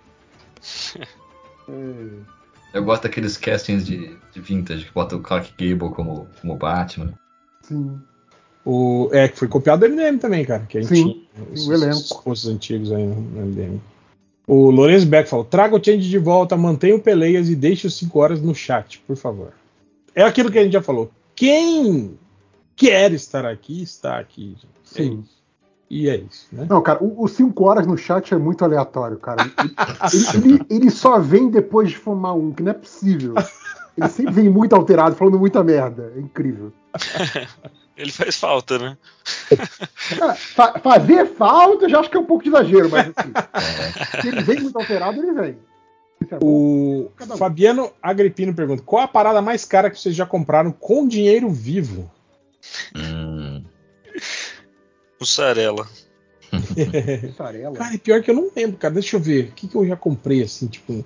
[2.73, 7.13] Eu gosto daqueles castings de, de vintage que bota o Clark Gable como, como Batman.
[7.61, 8.01] Sim.
[8.65, 10.65] O, é, que foi copiado do MDM também, cara.
[10.69, 12.23] Que a gente Sim, tinha o elenco.
[12.25, 13.81] Os antigos aí no MDM.
[14.47, 17.95] O Lourenço Beck falou: traga o Change de volta, mantenha o Peleias e deixe os
[17.97, 19.53] 5 horas no chat, por favor.
[20.15, 21.11] É aquilo que a gente já falou.
[21.35, 22.19] Quem
[22.77, 24.57] quer estar aqui, está aqui.
[24.61, 24.67] Gente.
[24.85, 25.25] Sim.
[25.39, 25.43] É
[25.93, 26.67] e é isso, né?
[26.71, 29.45] Não, cara, o 5 horas no chat é muito aleatório, cara.
[30.35, 33.35] Ele, ele, ele, só vem depois de fumar um, que não é possível.
[33.97, 36.11] Ele sempre vem muito alterado, falando muita merda.
[36.17, 36.73] É incrível.
[37.97, 38.97] ele faz falta, né?
[40.55, 43.33] Fa fazer falta, eu já acho que é um pouco de exagero, mas assim,
[44.21, 45.59] se ele vem muito alterado, ele vem.
[46.31, 47.37] É o um.
[47.37, 52.11] Fabiano Agripino pergunta: qual a parada mais cara que vocês já compraram com dinheiro vivo?
[52.95, 53.65] Hum.
[55.21, 55.89] Mussarela.
[57.23, 57.77] Mussarela?
[57.77, 58.95] Cara, pior que eu não lembro, cara.
[58.95, 59.49] Deixa eu ver.
[59.49, 61.05] O que, que eu já comprei, assim, tipo.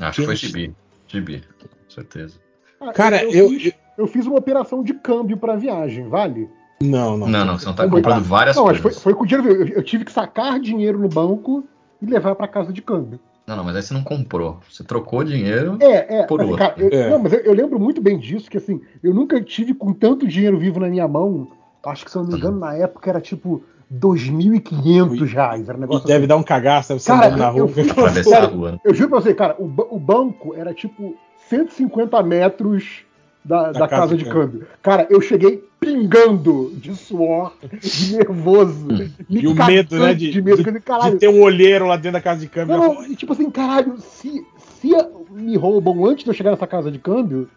[0.00, 0.74] Acho que foi Gibi.
[1.08, 2.34] Gibi, com certeza.
[2.80, 6.48] Ah, cara, eu, eu, eu, eu, fiz, uma operação de câmbio pra viagem, vale?
[6.82, 7.28] Não, não.
[7.28, 8.82] Não, não, você não tá comprando várias não, coisas.
[8.82, 9.50] Foi, foi com dinheiro.
[9.50, 11.64] Eu, eu tive que sacar dinheiro no banco
[12.00, 13.20] e levar para casa de câmbio.
[13.46, 14.60] Não, não, mas aí você não comprou.
[14.70, 16.66] Você trocou dinheiro é, é, por assim, outro.
[16.66, 17.10] Cara, eu, é.
[17.10, 20.26] Não, mas eu, eu, lembro muito bem disso, que assim, eu nunca tive com tanto
[20.26, 21.48] dinheiro vivo na minha mão.
[21.84, 23.62] Acho que, se eu não me engano, na época era tipo
[23.92, 25.68] 2.500 reais.
[25.68, 26.26] Era um negócio deve assim.
[26.28, 27.70] dar um cagaço, você cara, na rua.
[27.74, 31.16] Eu, sério, eu juro pra você, cara, o, o, banco era tipo
[31.48, 33.04] 150 metros
[33.44, 34.60] da, da, da casa, casa, de câmbio.
[34.60, 34.66] câmbio.
[34.82, 38.86] Cara, eu cheguei pingando de suor, de nervoso.
[39.28, 40.14] e o medo, né?
[40.14, 42.76] De, de, medo, de, de, ter um olheiro lá dentro da casa de câmbio.
[42.76, 44.44] Não, e tipo assim, caralho, se,
[44.80, 44.90] se
[45.30, 47.48] me roubam antes de eu chegar nessa casa de câmbio,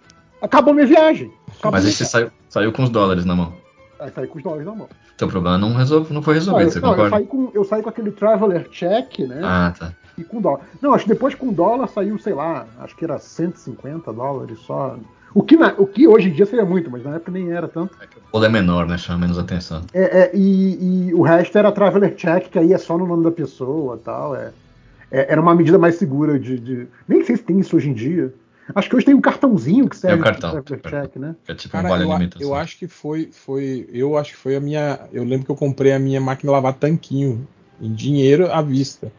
[0.41, 1.31] acabou minha viagem.
[1.59, 3.53] Acabou Mas aí você saiu, saiu com os dólares na mão.
[3.99, 4.89] Aí saí com os dólares na mão.
[5.17, 7.15] Teu problema não, resolve, não foi resolvido, não, você não, concorda?
[7.15, 9.41] Eu saí, com, eu saí com aquele Traveler Check, né?
[9.43, 9.93] Ah, tá.
[10.17, 10.61] E com dólar.
[10.81, 14.97] Não, acho que depois com dólar saiu, sei lá, acho que era 150 dólares só.
[15.35, 17.67] O que, na, o que hoje em dia seria muito, mas na época nem era
[17.67, 17.97] tanto.
[17.99, 18.97] É o dólar é menor, né?
[18.97, 19.81] Chama menos atenção.
[19.93, 23.23] É, é e, e, o resto era Traveler Check, que aí é só no nome
[23.23, 24.35] da pessoa tal.
[24.35, 24.51] É,
[25.11, 27.93] é, era uma medida mais segura de, de, Nem sei se tem isso hoje em
[27.93, 28.33] dia.
[28.75, 31.35] Acho que hoje tem um cartãozinho que serve é o cartão, check, né?
[31.47, 32.47] É tipo Cara, um vale eu, alimentação.
[32.47, 35.55] eu acho que foi, foi, eu acho que foi a minha, eu lembro que eu
[35.55, 37.45] comprei a minha máquina de lavar tanquinho
[37.81, 39.11] em dinheiro à vista.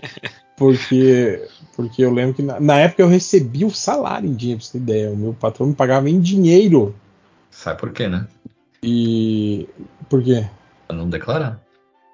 [0.60, 4.66] Porque, porque eu lembro que na, na época eu recebia o salário em dinheiro, pra
[4.66, 5.10] você ter ideia.
[5.10, 6.94] O meu patrão me pagava em dinheiro.
[7.50, 8.28] Sabe por quê, né?
[8.82, 9.66] E.
[10.10, 10.46] Por quê?
[10.86, 11.58] Pra não declarar.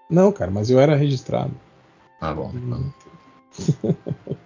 [0.08, 1.50] Não, cara, mas eu era registrado.
[2.20, 2.52] Ah, bom.
[2.55, 2.92] Hum.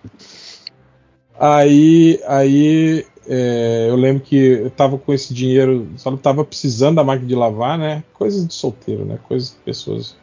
[1.43, 7.05] Aí, aí é, eu lembro que eu tava com esse dinheiro, só tava precisando da
[7.05, 8.05] máquina de lavar, né?
[8.13, 9.19] Coisas de solteiro, né?
[9.27, 10.15] Coisas que pessoas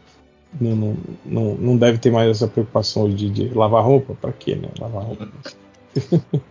[0.60, 4.16] não, não, não, não devem ter mais essa preocupação de, de lavar roupa.
[4.16, 4.70] Pra quê, né?
[4.80, 5.30] Lavar roupa.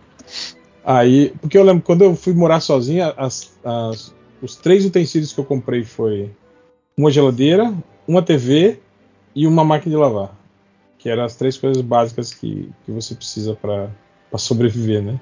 [0.83, 5.39] aí, porque eu lembro quando eu fui morar sozinho, as, as, os três utensílios que
[5.39, 6.31] eu comprei foi
[6.95, 7.73] uma geladeira,
[8.07, 8.79] uma TV
[9.35, 10.35] e uma máquina de lavar.
[10.97, 13.89] Que eram as três coisas básicas que, que você precisa para
[14.29, 15.19] para sobreviver, né?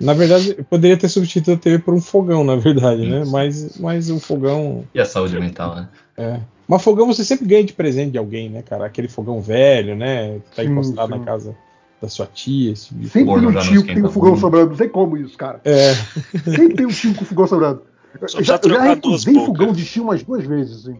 [0.00, 3.22] Na verdade, eu poderia ter substituído a TV por um fogão, na verdade, né?
[3.26, 4.84] Mas, mas o fogão.
[4.94, 5.88] E a saúde mental, né?
[6.16, 6.40] É.
[6.70, 8.86] Mas fogão você sempre ganha de presente de alguém, né, cara?
[8.86, 10.38] Aquele fogão velho, né?
[10.50, 11.18] Que tá encostado sim.
[11.18, 11.56] na casa
[12.00, 12.72] da sua tia.
[12.72, 15.36] Esse tipo sempre tem um tio que tem um fogão sobrando, não sei como isso,
[15.36, 15.60] cara.
[15.64, 15.94] É.
[16.48, 17.82] Sempre tem um tio com fogão sobrando.
[18.20, 20.86] Eu já, eu já recusei fogão de tio umas duas vezes.
[20.86, 20.96] Assim.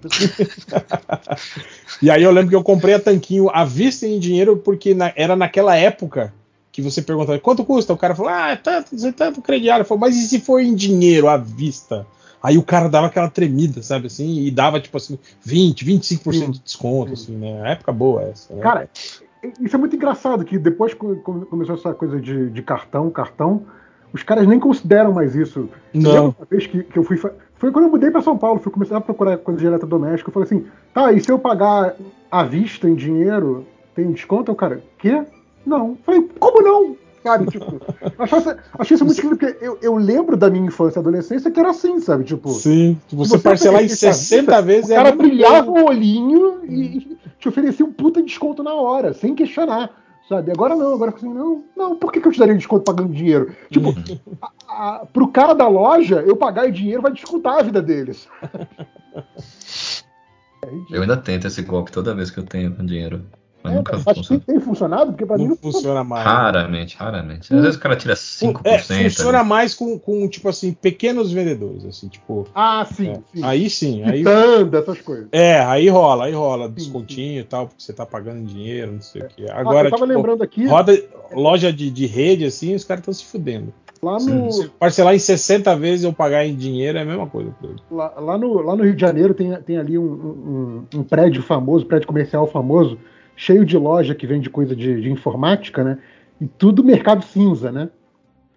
[2.03, 5.13] e aí eu lembro que eu comprei a tanquinho à vista em dinheiro porque na,
[5.15, 6.35] era naquela época
[6.73, 9.85] que você pergunta quanto custa, o cara falou, ah, é tanto, é tanto crediário.
[9.85, 12.05] Falou, mas e se for em dinheiro à vista?
[12.43, 16.51] Aí o cara dava aquela tremida, sabe assim, e dava tipo assim, 20, 25% Sim.
[16.51, 17.23] de desconto, Sim.
[17.23, 17.63] assim, né?
[17.63, 18.55] A época boa essa.
[18.55, 18.63] Né?
[18.63, 18.89] Cara,
[19.61, 23.65] isso é muito engraçado, que depois que começou essa coisa de, de cartão, cartão,
[24.13, 25.69] os caras nem consideram mais isso.
[25.95, 26.35] Não.
[26.39, 27.17] Uma vez que, que eu fui.
[27.17, 30.31] Foi quando eu mudei para São Paulo, fui começar a procurar coisa de eletrodoméstico.
[30.31, 31.95] Eu falei assim, tá, e se eu pagar
[32.31, 34.51] à vista em dinheiro, tem desconto?
[34.51, 35.23] O cara, quê?
[35.65, 35.97] Não.
[36.05, 36.97] Falei, como não?
[37.23, 37.81] Sabe, tipo,
[38.19, 41.61] achei, achei isso muito incrível, porque eu, eu lembro da minha infância e adolescência que
[41.61, 42.25] era assim, sabe?
[42.25, 47.49] Tipo, Sim, você, você parcelar em 60 vezes o cara brilhava o olhinho e, te
[47.49, 49.91] oferecia um puta desconto na hora, sem questionar.
[50.29, 50.53] Sabe?
[50.53, 53.53] Agora não, agora assim, não, não, por que, que eu te daria desconto pagando dinheiro?
[53.69, 54.37] Tipo, Uhum.
[54.41, 58.29] a, a, pro cara da loja, eu pagar em dinheiro vai descontar a vida deles.
[60.91, 63.25] Eu ainda tento esse golpe toda vez que eu tenho com dinheiro.
[63.63, 64.43] Mas É, nunca tem, funciona.
[64.47, 66.25] tem funcionado, porque pra mim Não funciona mais.
[66.25, 67.53] Raramente, raramente.
[67.55, 68.61] Às vezes o cara tira 5%.
[68.65, 69.49] É, funciona ali.
[69.49, 72.47] mais com, com, tipo assim, pequenos vendedores, assim, tipo.
[72.55, 73.15] Ah, sim, é.
[73.35, 73.41] sim.
[73.45, 74.19] Aí sim, aí.
[74.19, 75.29] Quitanda, essas coisas.
[75.33, 79.23] É, aí rola, aí rola descontinho e tal, porque você tá pagando dinheiro, não sei
[79.23, 79.47] o quê.
[79.51, 80.99] Ah, Agora, eu tava tipo, lembrando aqui, roda,
[81.33, 83.75] loja de, de rede, assim, os caras estão se fudendo.
[84.03, 87.53] lá no, Se parcelar em 60 vezes eu pagar em dinheiro é a mesma coisa
[87.91, 90.03] lá, lá no, lá no Rio de Janeiro tem, tem ali um,
[90.95, 92.99] um- um prédio famoso, prédio comercial famoso,
[93.41, 95.99] cheio de loja que vende coisa de, de informática, né?
[96.39, 97.89] E tudo mercado cinza, né?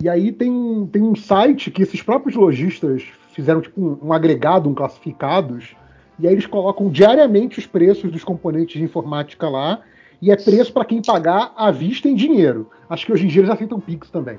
[0.01, 4.13] E aí tem, um- tem um site que esses próprios lojistas fizeram tipo um, um
[4.13, 5.73] agregado, um classificados,
[6.19, 9.79] e aí eles colocam diariamente os preços dos componentes de informática lá,
[10.21, 12.69] e é preço para quem pagar à vista em dinheiro.
[12.89, 14.37] Acho que hoje em dia eles aceitam Pix também.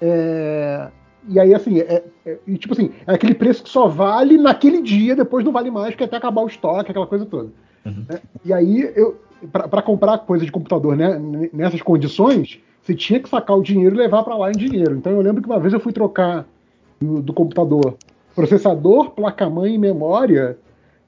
[0.00, 0.88] É,
[1.28, 4.80] E aí, assim, é, é- e, tipo assim, é aquele preço que só vale naquele
[4.82, 7.50] dia, depois não vale mais, porque até acabar o estoque, aquela coisa toda.
[7.84, 8.04] Uhum.
[8.08, 8.18] né?
[8.44, 9.20] E aí, eu
[9.52, 11.20] para comprar coisa de computador né,
[11.52, 14.96] nessas condições, você tinha que sacar o dinheiro e levar para lá em dinheiro.
[14.96, 16.46] Então eu lembro que uma vez eu fui trocar
[17.00, 17.96] do, do computador
[18.34, 20.56] processador, placa-mãe e memória,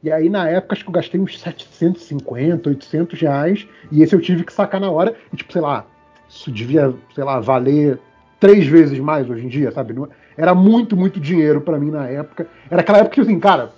[0.03, 4.21] e aí na época acho que eu gastei uns 750, 800 reais, e esse eu
[4.21, 5.87] tive que sacar na hora, e tipo, sei lá,
[6.29, 7.99] isso devia, sei lá, valer
[8.39, 9.93] três vezes mais hoje em dia, sabe?
[9.93, 12.47] Não- Era muito, muito dinheiro para mim na época.
[12.71, 13.73] Era aquela época que assim, cara,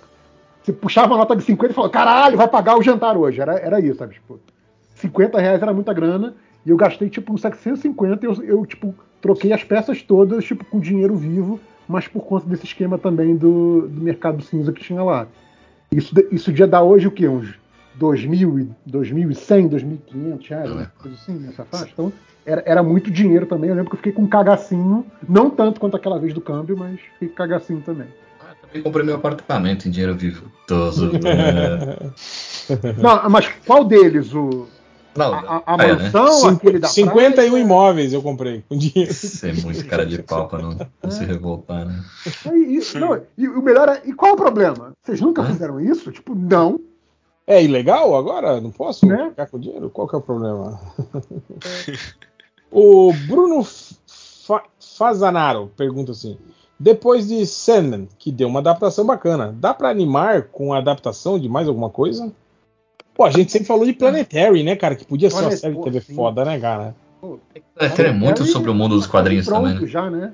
[0.63, 3.41] você puxava uma nota de 50 e falava, caralho, vai pagar o jantar hoje.
[3.41, 4.13] Era, era isso, sabe?
[4.15, 4.39] Tipo,
[4.95, 6.33] 50 reais era muita grana,
[6.65, 10.63] e eu gastei tipo uns 750 e eu, eu, tipo, troquei as peças todas, tipo,
[10.65, 15.03] com dinheiro vivo, mas por conta desse esquema também do, do mercado cinza que tinha
[15.03, 15.27] lá.
[15.91, 17.27] Isso, isso devia dar hoje o quê?
[17.27, 17.53] Uns
[17.99, 21.89] 2.000, e- 2.100, 2.500 reais, uma coisa assim, nessa faixa.
[21.91, 22.11] Então,
[22.45, 23.69] era, era muito dinheiro também.
[23.69, 26.77] Eu lembro que eu fiquei com um cagacinho, não tanto quanto aquela vez do câmbio,
[26.77, 28.07] mas fiquei com cagacinho também.
[28.73, 30.51] Também comprei meu apartamento em dinheiro vivo.
[30.67, 31.19] Tô zoando.
[31.27, 31.97] É.
[33.01, 34.33] Não, mas qual deles?
[34.33, 34.67] O,
[35.15, 36.03] Não, a, a é, né?
[36.03, 37.61] mansão, Cin- aquele da 51 praia?
[37.63, 39.13] imóveis eu comprei com dinheiro.
[39.13, 42.03] Ser muito cara de pau pra não, não se revoltar, né?
[42.47, 44.01] E, e- não, e o melhor é.
[44.05, 44.93] E qual é o problema?
[45.03, 46.11] Vocês nunca fizeram isso?
[46.11, 46.79] Tipo, não.
[47.45, 48.59] É ilegal agora?
[48.61, 49.27] Não posso Né?
[49.29, 49.89] ficar com dinheiro?
[49.89, 50.79] Qual que é o problema?
[52.71, 53.63] o Bruno
[54.07, 56.37] Fa- Fazanaro pergunta assim:
[56.79, 61.47] depois de Sandman, que deu uma adaptação bacana, dá pra animar com a adaptação de
[61.47, 62.31] mais alguma coisa?
[63.13, 64.95] Pô, a gente sempre falou de Planetary, né, cara?
[64.95, 66.95] Que podia ser uma série de pô, TV foda, né, cara?
[67.77, 69.87] É, tem muito sobre o mundo dos quadrinhos pronto também, né?
[69.87, 70.33] já, né?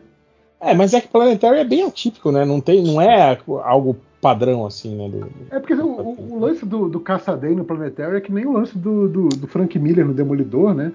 [0.61, 2.43] É, mas é que Planetary é bem atípico, né?
[2.45, 5.07] Não, tem, não é algo padrão assim, né?
[5.09, 8.45] do- É porque o, o- o lance do, do Caçadei no Planetário é que nem
[8.45, 10.91] o lance do, do, do Frank Miller no Demolidor, né?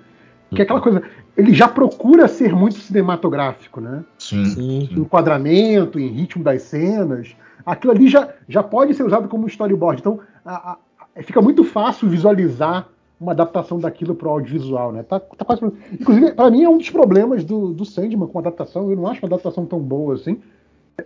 [0.55, 1.02] Que é aquela coisa.
[1.36, 4.05] Ele já procura ser muito cinematográfico, né?
[4.18, 4.44] Sim.
[4.47, 4.89] Sim.
[4.92, 7.34] Em enquadramento, em ritmo das cenas.
[7.66, 10.00] Aquilo ali já, já pode ser usado como storyboard.
[10.00, 10.73] Então, a-
[11.16, 12.89] a- fica muito fácil visualizar
[13.20, 15.02] uma adaptação daquilo para o audiovisual, né?
[15.02, 15.62] Tá, tá quase...
[15.92, 18.91] Inclusive, para mim, é um dos problemas do, do Sandman com a adaptação.
[18.91, 20.39] Eu não acho uma adaptação tão boa assim.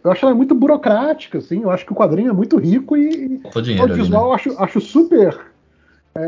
[0.05, 1.62] Eu acho ela muito burocrática, assim.
[1.62, 4.28] Eu acho que o quadrinho é muito rico e, Faltou o dinheiro ali, audiovisual né?
[4.31, 5.39] eu acho, acho super.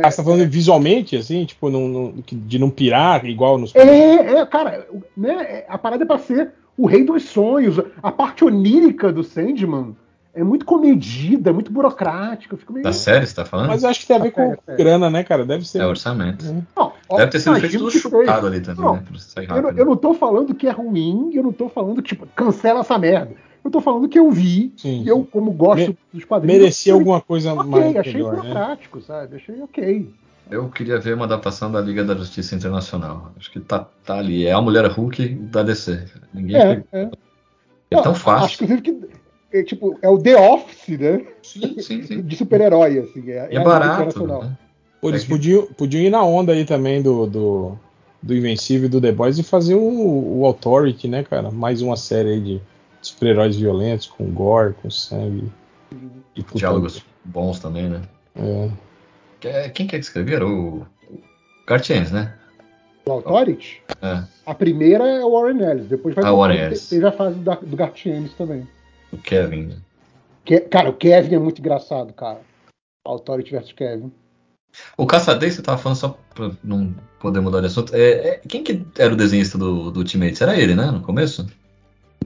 [0.02, 3.74] Ah, você tá falando visualmente, assim, tipo, não- não- de não pirar igual nos.
[3.74, 4.86] É, é, cara,
[5.16, 5.32] né?
[5.42, 7.78] é- A parada é pra ser o rei dos sonhos.
[8.02, 9.96] A parte onírica do Sandman
[10.34, 12.56] é muito comedida, é muito burocrática.
[12.56, 12.84] Fico meio.
[12.84, 13.68] Da série, você tá falando?
[13.68, 14.76] Mas eu acho que tem a ver com É, é.
[14.76, 15.44] grana, né, cara?
[15.44, 15.80] Deve ser.
[15.80, 16.44] É orçamento.
[16.76, 18.46] Não, ó, Deve ter sido feito tudo chutado seja.
[18.46, 19.02] ali também, Não, né?
[19.08, 21.96] Pra sair Eu, não- eu não tô falando que é ruim, eu não tô falando
[22.02, 23.32] que, tipo, cancela essa merda.
[23.64, 25.02] Eu tô falando que eu vi, Sim.
[25.02, 26.58] e eu, como gosto Me- dos quadrinhos.
[26.60, 28.40] Merecia eu alguma coisa achei, mais Ok, achei melhor, né?
[28.40, 29.36] burocrático, sabe?
[29.36, 30.08] Achei ok.
[30.50, 33.32] Eu queria ver uma adaptação da Liga da Justiça Internacional.
[33.38, 34.46] Acho que tá, tá ali.
[34.46, 36.04] É a Mulher Hulk da DC.
[36.34, 37.10] Ninguém É, é.
[37.92, 38.64] É tão Acho, fácil.
[38.64, 39.08] inclusive, que
[39.52, 41.24] é, tipo, é o The Office, né?
[41.42, 42.22] Sim, sim, sim.
[42.26, 43.30] De super-herói, assim.
[43.30, 44.26] É, é Liga barato.
[44.26, 44.56] Né?
[45.00, 47.78] Pô, eles É que- podiam, podiam ir na onda aí também do, do,
[48.22, 51.50] do Invencível e do The Boys e fazer o, o Authority, né, cara?
[51.50, 52.60] Mais uma série aí de
[53.02, 55.50] super-heróis violentos, com gore, com sangue.
[56.36, 58.02] E puta- Diálogos bons também, né?
[58.36, 58.70] É.
[59.48, 60.36] É- Quem que é que escreveu?
[60.36, 62.34] Era o o Gartienes, né?
[63.06, 66.88] O Authority, É, a primeira é o Warren Ellis, depois vai Ah, Warren Ellis.
[66.88, 68.66] teve a fase da- do Gartienes também.
[69.12, 69.62] o Kevin.
[69.66, 69.76] né?
[70.44, 72.40] Que, cara, o Kevin é muito engraçado, cara.
[73.04, 74.12] Authority versus Kevin.
[74.96, 77.94] O Caçadei, você tava falando só pra não poder mudar de assunto.
[77.94, 80.40] É, é- quem que era o desenhista do, do Ultimate?
[80.42, 80.86] Era ele, né?
[80.90, 81.46] No começo?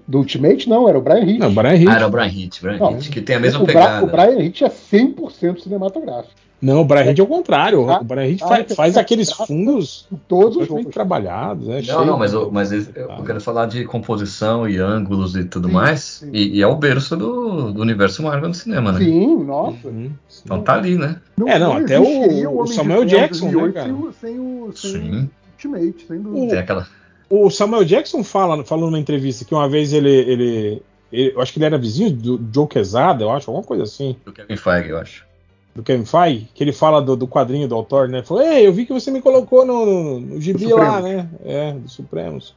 [0.07, 1.39] Do Ultimate, não, era o Brian Hitch.
[1.39, 1.89] Não, o Brian Hitch.
[1.89, 4.05] Ah, era o Brian Hitch, Brian Não, Hitch, que tem a mesma o, Bra- pegada.
[4.07, 6.35] o Brian Hitch é 100% cinematográfico.
[6.61, 7.89] Não, o Brian Hitch é o contrário.
[7.91, 10.87] Ah, o Brian Hitch ah, faz, é faz que- aqueles fundos todos os jogos.
[10.93, 11.67] trabalhados.
[11.67, 15.37] Né, Não, cheio não, mas, eu, mas eu, eu quero falar de composição e ângulos
[15.37, 16.01] e tudo Sim, mais.
[16.01, 16.31] sim.
[16.33, 18.99] E, e é o berço do, do universo Marvel no cinema, né?
[18.99, 19.89] Sim, nossa.
[19.89, 20.43] Uhum, sim.
[20.45, 21.17] Então tá ali, né?
[21.47, 25.11] É, não, até o- o Samuel Jackson, 2008 né, sem, o- sem o sem Sim.
[25.11, 26.49] o Ultimate, sem dúvida.
[26.49, 26.87] Tem aquela.
[27.47, 30.83] O Samuel Jackson fala, falou numa entrevista que uma vez ele, ele,
[31.13, 34.17] ele- Eu acho que ele era vizinho do Joe Quesada, eu acho, alguma coisa assim,
[34.25, 35.25] Do Kevin Feige, eu acho.
[35.75, 38.23] do Kevin Feige, que ele fala do, do quadrinho do autor, né?
[38.23, 41.29] Falou, ei, eu vi que você me colocou no, no, no gibi lá, né?
[41.45, 42.55] É, do Supremos.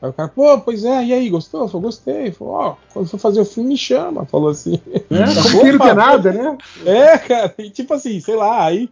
[0.00, 1.62] Aí o cara, pô, pois é, e aí, gostou?
[1.62, 2.30] Eu falei, gostei.
[2.30, 4.24] Falou, ó, quando for fazer o filme, me chama.
[4.26, 4.80] Falou assim.
[4.86, 5.00] É,
[5.72, 6.58] não tem nada, né?
[6.86, 8.88] É, cara, e tipo assim, sei lá, aí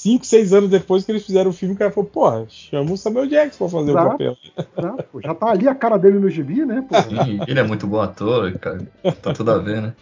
[0.00, 2.96] cinco, seis anos depois que eles fizeram o filme, o cara falou, porra, chama o
[2.96, 4.06] Samuel Jackson pra fazer Exato.
[4.06, 4.36] o papel.
[4.76, 6.84] Tá, pô, já tá ali a cara dele no gibi, né?
[6.88, 6.94] Pô.
[7.02, 8.80] Sim, ele é muito bom ator, cara.
[9.20, 9.94] Tá tudo a ver, né?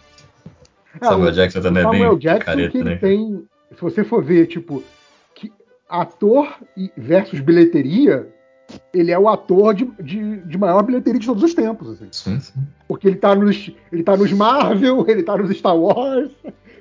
[1.01, 2.95] É, Samuel o- Jackson também é Samuel bem Jackson careta, que ele né?
[2.97, 3.43] tem,
[3.75, 4.83] se você for ver, tipo,
[5.33, 5.51] que
[5.89, 8.27] ator e- versus bilheteria,
[8.93, 12.07] ele é o ator de, de, de maior bilheteria de todos os tempos, assim.
[12.11, 12.53] Sim, sim.
[12.87, 16.29] Porque ele tá nos, ele tá nos Marvel, ele tá nos Star Wars.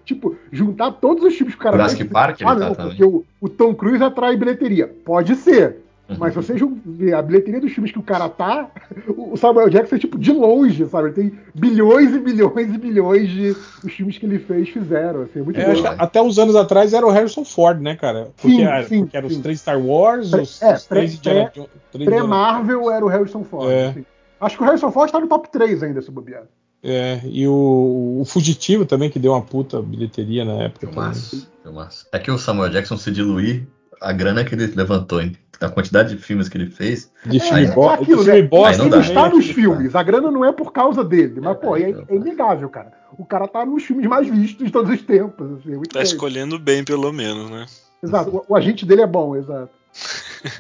[0.07, 2.91] Tipo, juntar todos os filmes que o cara Jurassic Park ele ah, tá não, também.
[2.97, 4.87] porque o, o Tom Cruise atrai bilheteria.
[5.05, 5.79] Pode ser.
[6.09, 6.17] Uhum.
[6.21, 6.55] Mas se você
[6.87, 8.71] ver a bilheteria dos filmes que o cara tá,
[9.09, 11.09] o Samuel Jackson é tipo de longe, sabe?
[11.09, 15.23] Ele tem bilhões e bilhões e bilhões de os filmes que ele fez fizeram.
[15.23, 15.73] Assim, é muito É, bom.
[15.73, 18.29] acho que até uns anos atrás era o Harrison Ford, né, cara?
[18.41, 21.17] Porque, Sim, era, sim, porque eram os três Star Wars, Pré- os, é, os três
[21.17, 23.69] pré- Indiana Jo- três Indiana- Pré-Marvel era o Harrison Ford.
[23.73, 23.87] É.
[23.89, 24.05] assim.
[24.41, 26.45] Acho que o Harrison Ford tá no top 3 ainda, se bobear.
[26.89, 30.87] É, e o, o Fugitivo também, que deu uma puta bilheteria na época.
[30.87, 32.07] Filmaço, filmaço.
[32.13, 33.67] É que o Samuel Jackson se diluir,
[34.01, 35.33] a grana que ele levantou, hein?
[35.59, 37.11] a quantidade de filmes que ele fez.
[37.25, 38.47] De É, filme, é bo- aquilo, de filme né?
[38.49, 39.53] bosta Ele está nos né?
[39.55, 42.05] filmes, a grana não é por causa dele, mas, pô, é, então.
[42.09, 42.93] é inegável, cara.
[43.19, 45.51] O cara tá nos filmes mais vistos de todos os tempos.
[45.59, 46.03] Assim, é muito Tá bem.
[46.07, 47.65] escolhendo bem, pelo menos, né?
[48.03, 49.71] Exato, o, o agente dele é bom, exato.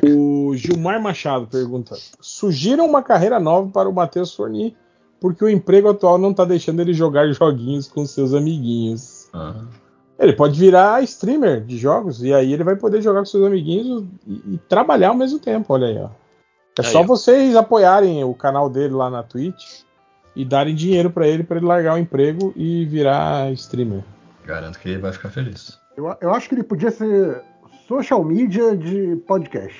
[0.02, 4.74] O Gilmar Machado pergunta: Sugiram uma carreira nova para o Matheus Forni,
[5.28, 9.28] porque o emprego atual não tá deixando ele jogar joguinhos com seus amiguinhos.
[9.32, 9.64] Ah,
[10.18, 14.04] Ele pode virar streamer de jogos e aí ele vai poder jogar com seus amiguinhos
[14.26, 15.72] e, e trabalhar ao mesmo tempo.
[15.74, 16.08] Olha aí, ó.
[16.78, 17.04] É Aí, só ó.
[17.04, 19.80] vocês apoiarem o canal dele lá na Twitch
[20.34, 24.02] e darem dinheiro para ele para ele largar o emprego e virar streamer.
[24.44, 25.78] garanto que ele vai ficar feliz.
[25.96, 27.42] Eu, eu acho que ele podia ser
[27.88, 29.78] social media de podcast.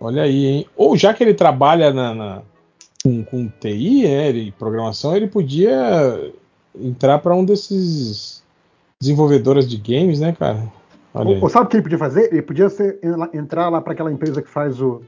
[0.00, 0.66] Olha aí, hein?
[0.76, 2.42] Ou já que ele trabalha na, na-
[3.02, 6.32] com, com TI, né, ele- programação, ele podia
[6.74, 8.42] entrar para um desses
[9.00, 10.70] desenvolvedoras de games, né, cara?
[11.14, 12.32] Olha Ou, ou sabe o que ele podia fazer?
[12.32, 13.00] Ele podia ser,
[13.32, 15.02] entrar lá para aquela empresa que faz o,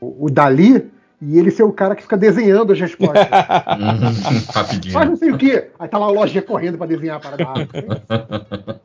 [0.00, 0.90] o, o Dali
[1.20, 3.26] e ele ser o cara que fica desenhando as respostas.
[4.54, 4.92] Rapidinho.
[4.92, 5.70] Faz não sei o quê.
[5.78, 7.72] Aí tá lá a lojinha correndo para desenhar a parada rápido.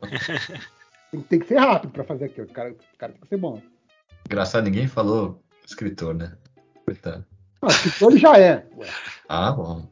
[1.10, 2.46] Tem, tem que ser rápido para fazer aquilo.
[2.46, 3.60] O cara, o cara tem que ser bom.
[4.26, 6.32] Engraçado, ninguém falou escritor, né?
[6.84, 7.24] Coitado.
[7.62, 8.66] Não, escritor ele já é.
[8.76, 8.86] Ué.
[9.28, 9.82] Ah, bom.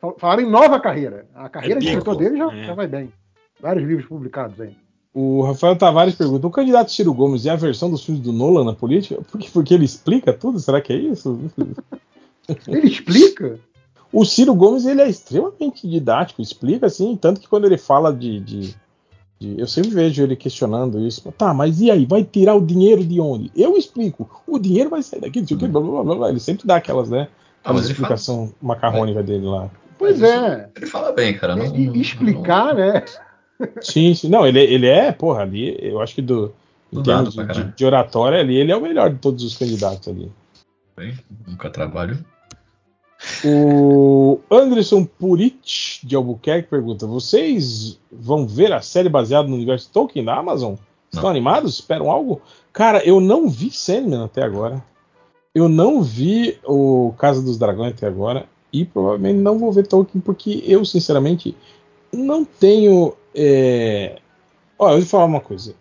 [0.00, 1.26] Fal- Falaram em nova carreira.
[1.34, 2.64] A carreira É de escritor dele já, É.
[2.64, 3.12] já vai bem.
[3.60, 4.76] Vários livros publicados aí.
[5.12, 8.64] O Rafael Tavares pergunta: o candidato Ciro Gomes é a versão dos filmes do Nolan
[8.64, 9.20] na política?
[9.30, 10.58] Porque, porque ele explica tudo?
[10.60, 11.38] Será que é isso?
[12.66, 13.58] Ele explica?
[14.12, 18.40] O Ciro Gomes ele é extremamente didático, explica assim, tanto que quando ele fala de-
[18.40, 18.76] de-
[19.40, 21.32] Eu sempre vejo ele questionando isso.
[21.32, 22.04] Tá, mas e aí?
[22.04, 23.50] Vai tirar o dinheiro de onde?
[23.56, 24.42] Eu explico.
[24.46, 26.28] O dinheiro vai sair daqui, não sei o quê, blá, blá, blá, blá.
[26.28, 27.26] Ele sempre dá aquelas, né?
[27.64, 29.70] Ah, Aquela ele fala, explicação macarrônica dele lá.
[29.98, 30.68] Pois é.
[30.76, 31.56] ele fala bem, cara.
[31.56, 33.02] Não, E, explicar, né?
[33.80, 34.28] Sim, sim.
[34.28, 36.52] Não, ele, ele é, porra, ali, eu acho que do.
[36.92, 40.30] Em termos de, de oratória ali, ele é o melhor de todos os candidatos ali.
[40.96, 41.14] Bem,
[41.46, 42.18] nunca trabalho.
[43.44, 50.24] O Anderson Purit de Albuquerque pergunta: Vocês vão ver a série baseada no universo Tolkien
[50.24, 50.74] da Amazon?
[51.10, 51.30] Estão Não.
[51.30, 51.74] animados?
[51.74, 52.40] Esperam algo?
[52.72, 54.82] Cara, eu não vi Sandman até agora.
[55.54, 58.46] Eu não vi o Casa dos Dragões até agora.
[58.72, 61.56] E provavelmente não vou ver Tolkien, porque eu, sinceramente,
[62.12, 63.14] não tenho.
[63.34, 64.18] É...
[64.78, 65.74] Olha, eu vou falar uma coisa.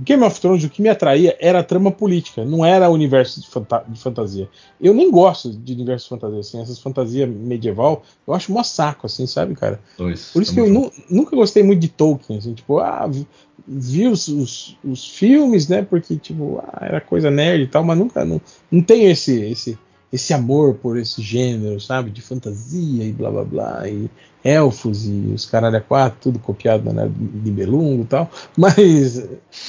[0.00, 3.40] Game of Thrones, o que me atraía era a trama política, não era o universo
[3.40, 4.48] de, fanta- de fantasia.
[4.80, 9.06] Eu nem gosto de universo de fantasia, assim, essas fantasias medieval, eu acho mó saco,
[9.06, 9.80] assim, sabe, cara?
[9.96, 10.30] Dois.
[10.32, 13.26] Por isso que Tamo eu nu- nunca gostei muito de Tolkien, assim, tipo, ah, vi,
[13.66, 17.98] vi os, os- os filmes, né, porque, tipo, ah, era coisa nerd e tal, mas
[17.98, 19.76] nunca, não, não tenho esse, esse,
[20.12, 24.10] esse amor por esse gênero, sabe, de fantasia e blá blá blá, e
[24.42, 29.28] elfos e os caralho quatro, tudo copiado né, de Belungo e tal, mas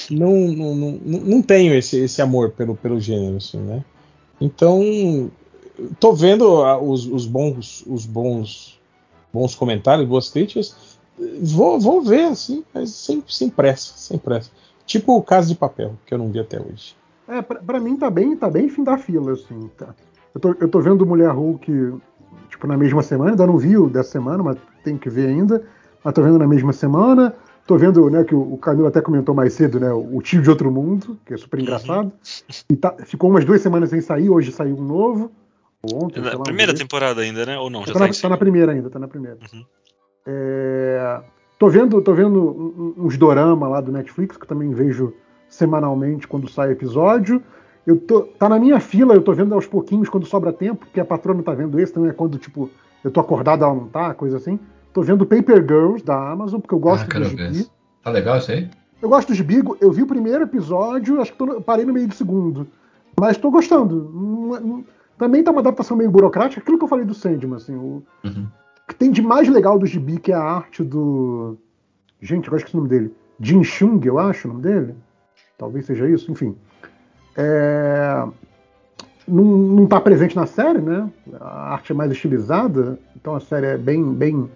[0.10, 3.84] não, não, não, não tenho esse, esse amor pelo, pelo gênero, assim, né.
[4.40, 5.30] Então,
[6.00, 6.46] tô vendo
[6.82, 8.80] os, os, bons, os bons,
[9.34, 10.98] bons comentários, boas críticas.
[11.42, 14.50] Vou, vou ver, assim, mas sem, sem pressa, sem pressa.
[14.86, 16.96] Tipo o caso de papel, que eu não vi até hoje.
[17.28, 19.70] É, pra, pra mim tá bem, tá bem fim da fila, assim.
[19.78, 19.94] Tá.
[20.34, 21.94] Eu, tô, eu tô vendo Mulher Hulk,
[22.50, 25.64] tipo, na mesma semana, ainda não vi o dessa semana, mas tem que ver ainda.
[26.04, 27.34] Mas tô vendo na mesma semana.
[27.66, 30.72] Tô vendo, né, que o Camilo até comentou mais cedo, né, o Tio de Outro
[30.72, 32.12] Mundo, que é super engraçado.
[32.68, 35.32] E tá, ficou umas duas semanas sem sair, hoje saiu um novo.
[35.84, 37.60] Ontem, na lá, primeira temporada ainda, né?
[37.60, 37.86] Ou não?
[37.86, 39.38] Já tá, tá, na, tá na primeira ainda, tá na primeira.
[39.54, 39.64] Uhum.
[40.26, 41.22] É,
[41.60, 45.14] tô vendo, tô vendo uns dorama lá do Netflix, que eu também vejo
[45.48, 47.42] semanalmente quando sai episódio.
[47.90, 51.00] Eu tô, tá na minha fila, eu tô vendo aos pouquinhos quando sobra tempo, porque
[51.00, 52.70] a patrona tá vendo esse, também é quando, tipo,
[53.04, 54.60] eu tô acordado, ela não tá, coisa assim.
[54.94, 57.68] Tô vendo Paper Girls da Amazon, porque eu gosto ah, do gibi.
[58.04, 58.70] Tá legal isso aí?
[59.02, 62.08] Eu gosto do gibi, eu vi o primeiro episódio, acho que tô, parei no meio
[62.08, 62.68] do segundo.
[63.20, 64.86] Mas tô gostando.
[65.18, 67.74] Também tá uma adaptação meio burocrática, aquilo que eu falei do Sandman, assim.
[67.74, 68.48] O, uhum.
[68.88, 71.58] que tem de mais legal do gibi, que é a arte do.
[72.22, 73.16] Gente, eu acho que é o nome dele.
[73.40, 74.94] Jin Chung, eu acho o nome dele.
[75.58, 76.56] Talvez seja isso, enfim.
[77.36, 78.24] É...
[79.28, 81.08] Não, não tá presente na série, né?
[81.40, 84.50] A arte é mais estilizada, então a série é bem, bem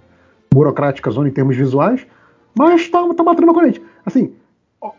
[0.51, 2.05] burocrática zona em termos visuais,
[2.57, 3.81] mas tá, tá batendo na corrente.
[4.05, 4.33] Assim,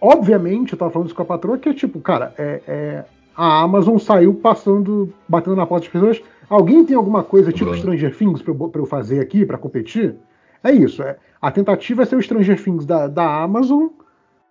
[0.01, 3.05] obviamente, eu tava falando isso com a patroa, que é tipo, cara, é, é,
[3.37, 6.23] a Amazon saiu passando, batendo na porta das pessoas.
[6.49, 7.79] Alguém tem alguma coisa tipo Bruno.
[7.79, 10.15] Stranger Things pra eu, eu fazer aqui, para competir?
[10.63, 11.03] É isso.
[11.03, 13.89] É, a tentativa é ser o Stranger Things da, da Amazon.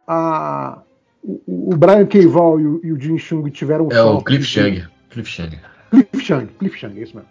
[0.07, 0.81] A,
[1.23, 2.25] o, o Brian K.
[2.27, 3.87] Val e o, e o Jim Chung tiveram.
[3.91, 4.85] É o Cliff Chang.
[5.09, 5.57] Cliff Chang.
[5.89, 7.29] Cliff Chang, Cliff Chang, é isso mesmo.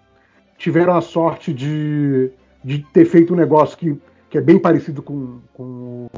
[0.57, 2.31] Tiveram a sorte de
[2.65, 3.99] de ter feito um negócio que,
[4.31, 6.09] que é bem parecido com, com,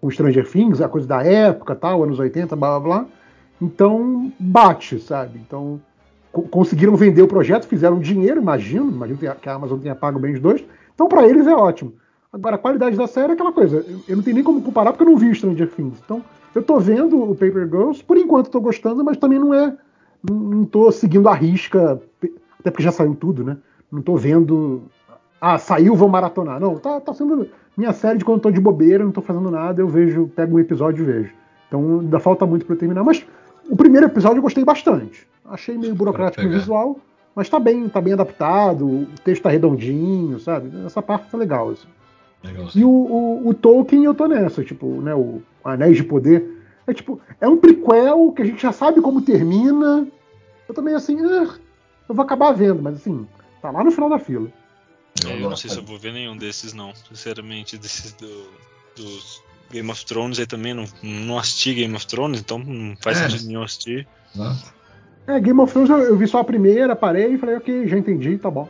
[0.00, 3.06] com Stranger Things, a coisa da época, tal, anos 80, blá blá blá.
[3.60, 5.40] Então, bate, sabe?
[5.46, 5.80] Então,
[6.30, 10.34] co conseguiram vender o projeto, fizeram dinheiro, imagino, imagino que a Amazon tenha pago bem
[10.34, 10.62] os dois.
[10.94, 11.94] Então, para eles é ótimo.
[12.30, 13.84] Agora, a qualidade da série é aquela coisa.
[14.06, 15.98] Eu não tenho nem como comparar porque eu não vi Stranger Things.
[16.04, 16.22] Então,
[16.58, 19.76] eu tô vendo o Paper Girls, por enquanto tô gostando, mas também não é.
[20.28, 22.00] Não tô seguindo a risca,
[22.58, 23.56] até porque já saiu tudo, né?
[23.92, 24.82] Não tô vendo
[25.40, 26.58] ah, saiu, vou maratonar.
[26.58, 29.50] Não, tá, tá sendo minha série de quando eu tô de bobeira, não tô fazendo
[29.50, 31.34] nada, eu vejo, pego um episódio e vejo.
[31.68, 33.24] Então ainda falta muito para terminar, mas
[33.68, 35.26] o primeiro episódio eu gostei bastante.
[35.44, 36.98] Achei meio burocrático no visual,
[37.34, 40.70] mas tá bem, tá bem adaptado, o texto tá redondinho, sabe?
[40.84, 41.70] Essa parte tá legal.
[41.70, 41.86] Assim.
[42.46, 46.54] Legal e o, o, o, Tolkien eu tô nessa, tipo, né, o Anéis de Poder.
[46.86, 50.06] É tipo, é um prequel que a gente já sabe como termina.
[50.68, 51.54] Eu também assim, ah,
[52.08, 53.26] eu vou acabar vendo, mas assim,
[53.60, 54.50] tá lá no final da fila.
[55.24, 56.94] Eu, eu não sei se eu vou ver nenhum desses, não.
[56.94, 58.46] Sinceramente, desses do,
[58.94, 63.18] dos Game of Thrones aí também não, não assisti Game of Thrones, então não faz
[63.18, 64.06] é, sentido nenhum assistir.
[65.26, 67.98] É, Game of Thrones eu, eu, vi só a primeira, parei e falei, ok, já
[67.98, 68.68] entendi, tá bom.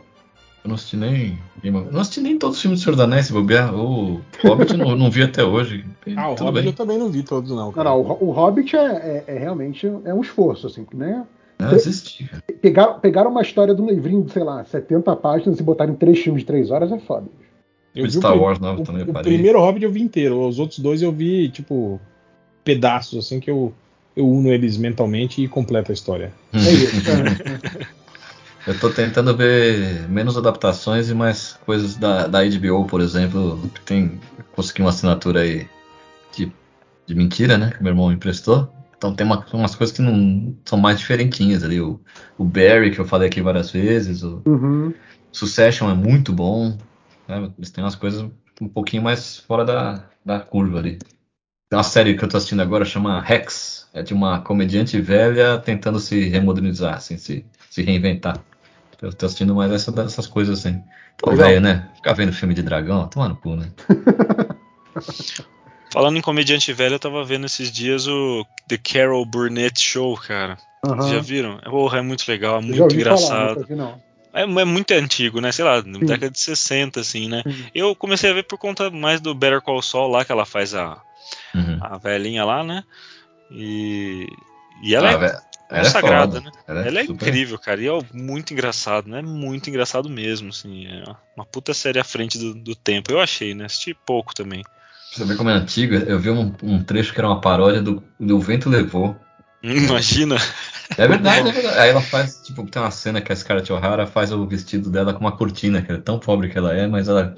[0.67, 1.39] Eu não assisti nem.
[1.63, 3.73] Não assisti nem todos os filmes do Senhor da Anéis, se bobear.
[3.73, 5.85] O Hobbit não, não vi até hoje.
[6.15, 6.71] Ah, o Tudo Hobbit bem.
[6.71, 7.71] eu também não vi todos, não.
[7.71, 7.89] Cara.
[7.89, 11.25] Não, não o, o Hobbit é, é, é, realmente é um esforço, assim, né?
[11.57, 12.29] Ah, assisti.
[12.61, 15.95] Pegaram, pegaram uma história de um livrinho de, sei lá, 70 páginas e botaram em
[15.95, 17.27] três filmes de três horas é foda.
[17.95, 20.79] Eu vi Star Wars novo também, o, o primeiro Hobbit eu vi inteiro, os outros
[20.79, 21.99] dois eu vi, tipo,
[22.63, 23.73] pedaços, assim, que eu,
[24.15, 26.33] eu uno eles mentalmente e completo a história.
[26.53, 26.59] Hum.
[26.59, 26.95] é isso.
[28.67, 33.81] eu tô tentando ver menos adaptações e mais coisas da, da HBO, por exemplo, que
[33.81, 34.19] tem,
[34.53, 35.69] consegui uma assinatura aí
[36.35, 36.51] de,
[37.05, 38.69] de mentira, né, que meu irmão me emprestou.
[38.97, 41.79] Então tem uma, umas coisas que não são mais diferentinhas ali.
[41.79, 42.01] O,
[42.37, 44.21] o Barry, que eu falei aqui várias vezes.
[44.23, 44.93] O uhum.
[45.31, 46.77] Succession é muito bom.
[47.27, 47.49] Né?
[47.57, 48.29] Eles têm umas coisas
[48.59, 50.97] um pouquinho mais fora da, da curva ali.
[51.69, 53.87] Tem uma série que eu tô assistindo agora, chama Rex.
[53.93, 58.43] É de uma comediante velha tentando se remodernizar, assim, se, se reinventar.
[59.01, 60.81] Eu tô assistindo mais essa, dessas coisas assim.
[61.17, 61.89] Pô, velho, né?
[61.95, 63.71] Ficar vendo filme de dragão, toma no cu, né?
[65.91, 70.57] Falando em comediante velho, eu tava vendo esses dias o The Carol Burnett Show, cara.
[70.85, 71.09] Uhum.
[71.09, 71.57] Já viram?
[71.57, 73.65] Porra, é muito legal, é muito engraçado.
[73.65, 73.99] Falar,
[74.33, 75.51] é, é, muito antigo, né?
[75.51, 75.99] Sei lá, Sim.
[75.99, 77.41] década de 60, assim, né?
[77.45, 77.65] Sim.
[77.73, 80.75] Eu comecei a ver por conta mais do Better Call Saul lá, que ela faz
[80.75, 81.01] a,
[81.55, 81.79] uhum.
[81.81, 82.83] a velhinha lá, né?
[83.49, 84.27] E,
[84.83, 86.51] e ela ah, é consagrada, é né?
[86.67, 87.81] Ela é, ela é incrível, cara.
[87.81, 89.21] E é muito engraçado, né?
[89.21, 90.87] Muito engraçado mesmo, assim.
[90.87, 91.03] É
[91.35, 93.11] uma puta série à frente do, do tempo.
[93.11, 93.65] Eu achei, né?
[93.65, 94.63] Assisti pouco também.
[95.11, 95.97] Você vê como é antiga?
[96.07, 99.15] Eu vi um, um, trecho que era uma paródia do, do Vento Levou.
[99.63, 100.37] Imagina!
[100.97, 101.79] É verdade, é verdade.
[101.79, 105.13] Aí ela faz, tipo, tem uma cena que a Scarlett O'Hara faz o vestido dela
[105.13, 107.35] com uma cortina, que é tão pobre que ela é, mas ela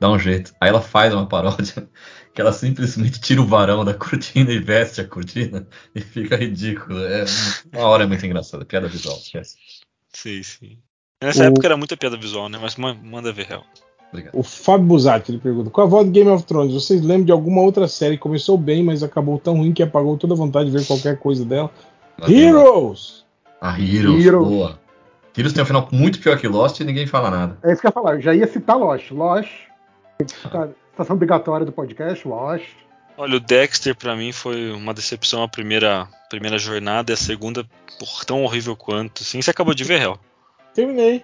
[0.00, 0.54] dá um jeito.
[0.60, 1.88] Aí ela faz uma paródia
[2.36, 7.00] que ela simplesmente tira o varão da cortina e veste a cortina e fica ridículo.
[7.02, 7.24] É
[7.74, 9.56] uma hora é muito engraçada, piada visual, esquece.
[10.12, 10.78] Sim, sim.
[11.24, 12.58] Nessa O- época era muita piada visual, né?
[12.60, 13.64] Mas ma- manda ver real.
[14.10, 14.34] Obrigado.
[14.38, 17.32] O Fábio Buzatti ele pergunta: Com a voz do Game of Thrones, vocês lembram de
[17.32, 20.70] alguma outra série que começou bem, mas acabou tão ruim que apagou toda a vontade
[20.70, 21.70] de ver qualquer coisa dela?
[22.28, 23.24] Heroes!
[23.60, 24.46] A Heroes, Heroes.
[24.48, 24.78] boa.
[25.36, 27.58] Heroes tem um final muito pior que Lost e ninguém fala nada.
[27.62, 28.14] É isso que eu ia falar.
[28.16, 29.10] Eu já ia citar Lost.
[29.10, 29.50] Lost.
[30.26, 32.64] Cita- Citação obrigatória do podcast, Lost.
[33.18, 37.66] Olha, o Dexter pra mim foi uma decepção a primeira, primeira jornada e a segunda
[37.98, 39.22] por tão horrível quanto.
[39.22, 40.18] Sim, você acabou de ver real.
[40.74, 41.22] Terminei.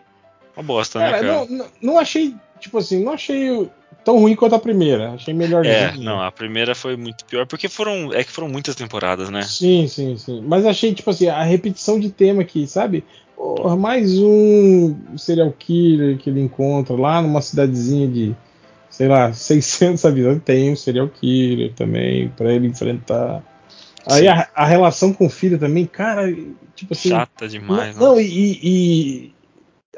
[0.54, 3.66] Uma bosta, né, Cara, não, não, não achei, tipo assim, não achei
[4.04, 5.12] tão ruim quanto a primeira.
[5.12, 5.64] Achei melhor.
[5.64, 8.12] É, não, a primeira foi muito pior, porque foram.
[8.12, 9.40] É que foram muitas temporadas, né?
[9.40, 10.42] Sim, sim, sim.
[10.46, 13.02] Mas achei, tipo assim, a repetição de tema aqui, sabe?
[13.34, 18.36] Porra, mais um serial killer que ele encontra lá numa cidadezinha de,
[18.92, 20.44] sei lá, 600 habitantes.
[20.44, 23.42] Tem um serial killer também pra ele enfrentar.
[24.06, 26.32] Aí a, a relação com o filho também, cara,
[26.76, 27.08] tipo assim.
[27.08, 28.22] Chata demais, não, né?
[28.22, 29.32] e, e-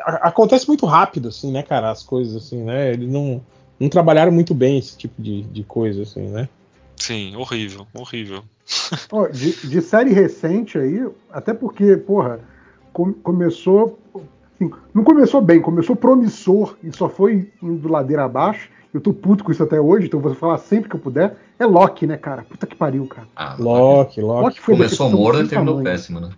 [0.00, 1.90] a- acontece muito rápido, assim, né, cara?
[1.90, 2.92] As coisas, assim, né?
[2.92, 3.42] Eles não,
[3.78, 6.48] não trabalharam muito bem esse tipo de, de coisa, assim, né?
[6.96, 8.42] Sim, horrível, horrível.
[9.32, 12.40] De, de série recente aí, até porque, porra,
[12.92, 13.98] com- começou.
[14.54, 18.68] assim, não começou bem, começou promissor e só foi indo ladeira abaixo.
[18.94, 21.36] Eu tô puto com isso até hoje, então vou falar sempre que eu puder.
[21.58, 22.42] É Loki, né, cara?
[22.48, 23.26] Puta que pariu, cara.
[23.34, 24.44] Ah, Loki, Loki.
[24.44, 25.92] Loki foi Começou morno e terminou tamanho.
[25.96, 26.30] péssimo, né?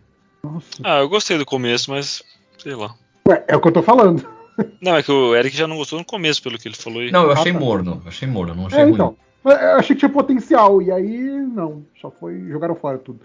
[0.43, 0.67] Nossa.
[0.83, 2.23] Ah, eu gostei do começo, mas.
[2.57, 2.95] Sei lá.
[3.29, 4.27] Ué, é o que eu tô falando.
[4.81, 7.03] Não, é que o Eric já não gostou no começo, pelo que ele falou.
[7.03, 7.11] E...
[7.11, 7.61] Não, eu achei Ah, tá.
[7.61, 8.01] morno.
[8.03, 8.95] eu Achei morno, não achei É, ruim.
[8.95, 9.15] então.
[9.45, 11.85] Eu achei que tinha potencial, e aí não.
[12.01, 12.41] Só foi.
[12.49, 13.21] jogaram fora tudo.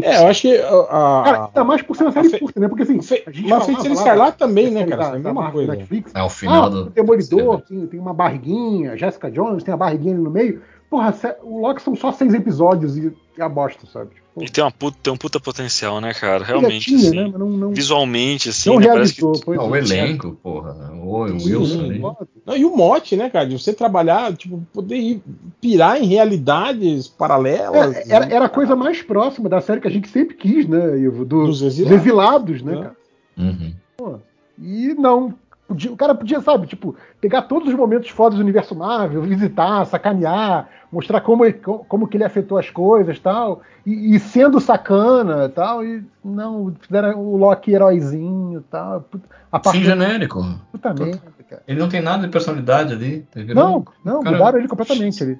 [0.00, 2.68] É, eu acho que a, Cara, ainda mais por ser uma série fe- curta, né?
[2.68, 3.02] Porque assim.
[3.02, 4.96] fe- mas Feiticeiro lá Escarlate também, né, cara?
[4.96, 5.72] da- é a da mesma coisa.
[5.76, 6.12] Netflix.
[6.14, 6.80] É o final ah, do.
[6.86, 10.62] o Demolidor, tem, tem uma barriguinha, Jessica Jones tem a barriguinha ali no meio.
[10.88, 14.21] Porra, o Loki são só seis episódios e, e a bosta, sabe?
[14.34, 16.38] Tipo, E tem, uma puta, tem um puta potencial, né, cara?
[16.40, 17.14] já Realmente, tinha, assim.
[17.16, 17.32] né?
[17.36, 19.20] Não, não, Visualmente, assim, não né, parece que.
[19.20, 19.44] realizou.
[19.44, 19.78] pois Não, o é.
[19.78, 20.90] elenco, porra.
[21.04, 21.98] O Sim, Wilson ali.
[22.46, 23.46] Não, e o mote, né, cara?
[23.46, 25.22] De você trabalhar, tipo, poder ir
[25.60, 27.94] pirar em realidades paralelas.
[27.94, 30.66] É, era, né, era a coisa mais próxima da série que a gente sempre quis,
[30.66, 31.24] né, Ivo?
[31.26, 32.00] Do- Dos dos exilados.
[32.00, 32.76] exilados, né, É.
[32.76, 32.96] cara?
[33.36, 33.74] Uhum.
[34.58, 35.34] E não.
[35.72, 39.84] Podia- o cara podia, sabe, tipo, pegar todos os momentos fodas do universo Marvel, visitar,
[39.86, 44.60] sacanear, mostrar como, ele- co- como que ele afetou as coisas tal, e, e sendo
[44.60, 49.04] sacana tal, e não, fizeram o Loki heróizinho tal.
[49.50, 50.44] A Sim, parte genérico.
[50.70, 51.62] puta merda, cara.
[51.66, 53.26] Ele não tem nada de personalidade ali.
[53.34, 55.38] Virou Não, não, cara- mudaram ele completamente ali.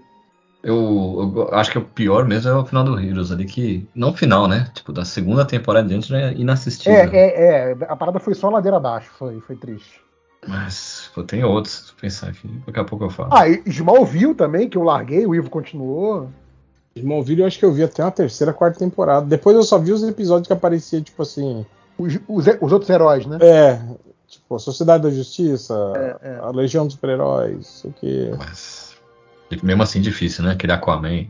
[0.62, 3.84] Eu, eu acho que o pior mesmo é o final do Heroes ali, que.
[3.94, 4.68] Não o final, né?
[4.72, 6.96] Tipo, da segunda temporada adiante já é inassistível.
[6.96, 10.00] É, é, é, a parada foi só ladeira abaixo, foi, foi triste.
[10.46, 12.48] Mas, pô, tem outros, se pensar aqui.
[12.66, 13.30] Daqui a pouco eu falo.
[13.32, 16.28] Ah, e Smallville também, que eu larguei, o Ivo continuou.
[16.96, 19.24] Smallville eu acho que eu vi até uma terceira, quarta temporada.
[19.26, 21.64] Depois eu só vi os episódios que aparecia, tipo assim.
[21.96, 23.38] Os, os, os outros heróis, né?
[23.40, 23.80] É,
[24.26, 26.38] tipo, a Sociedade da Justiça, É, é.
[26.38, 28.34] a Legião dos Super-Heróis, não sei o quê.
[28.36, 28.92] Mas.
[29.62, 30.52] Mesmo assim, difícil, né?
[30.52, 31.26] Aquele Aquaman.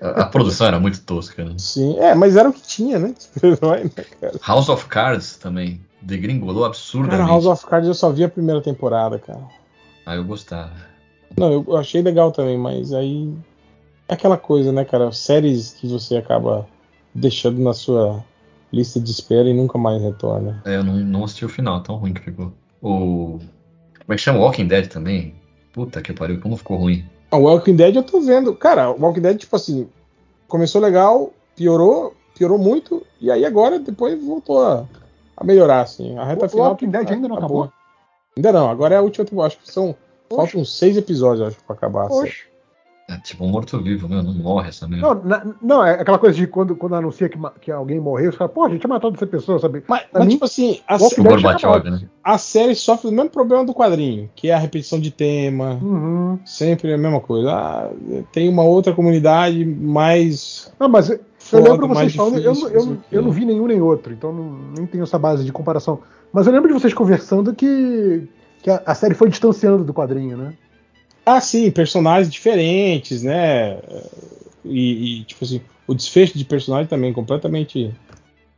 [0.00, 1.54] A, a produção era muito tosca, né?
[1.58, 3.14] Sim, é, mas era o que tinha, né?
[3.18, 4.34] Super-herói, né, cara?
[4.46, 5.80] House of Cards também.
[6.02, 7.18] Degringolou absurdamente.
[7.20, 9.42] Cara, House of Cards eu só vi a primeira temporada, cara.
[10.04, 10.72] Ah, eu gostava.
[11.36, 13.32] Não, eu achei legal também, mas aí.
[14.08, 15.12] É aquela coisa, né, cara?
[15.12, 16.66] Séries que você acaba
[17.14, 18.22] deixando na sua
[18.72, 20.60] lista de espera e nunca mais retorna.
[20.64, 22.52] É, eu não, não assisti o final, tão ruim que ficou.
[22.82, 23.38] O.
[23.98, 24.40] Como é que chama?
[24.40, 25.34] Walking Dead também?
[25.72, 27.04] Puta que pariu, como ficou ruim.
[27.30, 28.54] O Walking Dead eu tô vendo.
[28.54, 29.88] Cara, o Walking Dead, tipo assim,
[30.48, 34.84] começou legal, piorou, piorou muito, e aí agora depois voltou a,
[35.36, 36.16] a melhorar, assim.
[36.18, 36.68] A reta O final.
[36.70, 37.72] Walking Dead ainda não acabou?
[38.36, 39.54] Ainda não, agora é a última temporada.
[39.54, 39.94] Acho que são.
[40.34, 42.06] Faltam uns seis episódios, acho, pra acabar.
[42.06, 42.20] a série.
[42.30, 42.52] Poxa.
[43.10, 45.06] É tipo um morto-vivo, meu, não morre essa merda.
[45.06, 48.38] Não, na- não, é aquela coisa de quando, quando anuncia que, que alguém morreu, você
[48.38, 49.82] fala, pô, a gente tinha matado essa pessoa, sabe?
[49.86, 51.90] Mas, mas, mim, tipo assim, a, o Gorbachev, acabou.
[51.90, 52.08] né?
[52.22, 55.78] a série sofre o mesmo problema do quadrinho, que é a repetição de tema.
[55.82, 56.38] Uhum.
[56.46, 57.50] Sempre a mesma coisa.
[57.52, 57.90] Ah,
[58.32, 60.72] tem uma outra comunidade mais.
[60.78, 61.10] Não, mas
[61.50, 64.52] eu lembro vocês falando, eu, difícil, eu, eu não vi nenhum nem outro, então não,
[64.76, 66.00] nem tenho essa base de comparação.
[66.32, 68.28] Mas eu lembro de vocês conversando que,
[68.62, 70.54] que a, a série foi distanciando do quadrinho, né?
[71.24, 73.78] Ah, sim, personagens diferentes, né?
[74.64, 77.94] E, e, tipo assim, o desfecho de personagem também completamente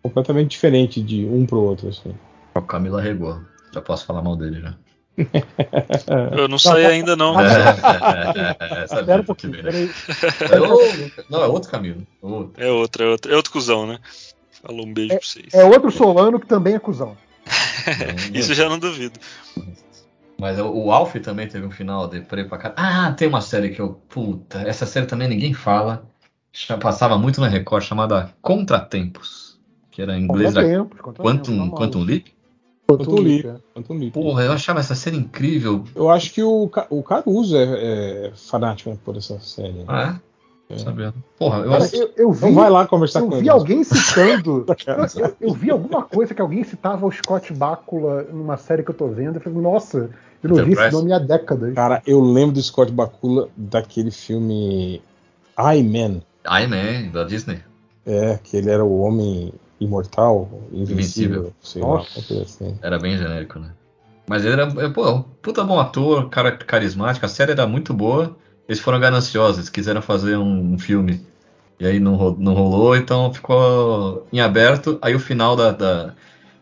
[0.02, 2.14] completamente diferente de um pro outro, assim.
[2.54, 3.40] O Camila regou.
[3.72, 4.74] Já posso falar mal dele já.
[6.36, 7.34] Eu não saí ainda, não.
[7.40, 9.90] É, é, é, é, Espera um pouquinho, peraí.
[10.52, 12.06] É o- Não, é outro Camilo.
[12.20, 12.62] Outro.
[12.62, 13.98] É outro, é outro, é outro cuzão, né?
[14.62, 15.52] Falou um beijo pra vocês.
[15.54, 17.16] É outro Solano que também é cuzão.
[18.32, 19.18] Isso eu já não duvido.
[20.38, 22.74] Mas o Alf também teve um final deprê pra cara.
[22.76, 24.00] Ah, tem uma série que eu.
[24.08, 26.06] Puta, essa série também ninguém fala.
[26.52, 29.60] Já passava muito na Record, chamada Contratempos.
[29.90, 31.76] Que era em inglês Contratempos, contratempos, Quantum, normal.
[31.78, 32.26] Quantum Leap.
[32.86, 33.14] Quanto
[33.94, 34.12] Leap.
[34.12, 35.84] Porra, eu achava essa série incrível.
[35.94, 37.62] Eu acho que o, o Caruso é,
[38.26, 39.84] é fanático por essa série.
[39.88, 40.18] Ah,
[40.70, 40.74] é?
[40.74, 40.78] É.
[40.78, 41.14] Sabendo.
[41.38, 43.50] Porra, eu, Cara, eu, eu vi, então vai lá conversar eu com vi ele.
[43.50, 44.66] alguém citando.
[45.16, 48.94] eu, eu, vi alguma coisa que alguém citava o Scott Bakula numa série que eu
[48.94, 49.36] tô vendo.
[49.36, 50.10] Eu falei, nossa,
[50.42, 51.74] eu não vi esse nome há décadas.
[51.74, 55.02] Cara, eu lembro do Scott Bakula daquele filme
[55.58, 56.22] I Man.
[56.46, 57.60] I Man, da Disney.
[58.06, 61.52] É, que ele era o homem imortal, invencível.
[61.62, 62.42] invencível.
[62.42, 62.78] Assim.
[62.82, 63.70] Era bem genérico, né?
[64.26, 68.36] Mas ele era, pô, puta bom ator, cara carismático, a série era muito boa.
[68.66, 71.24] Eles foram gananciosos, eles quiseram fazer um, um filme.
[71.78, 74.98] E aí não, não rolou, então ficou em aberto.
[75.02, 76.14] Aí o final da, da, Não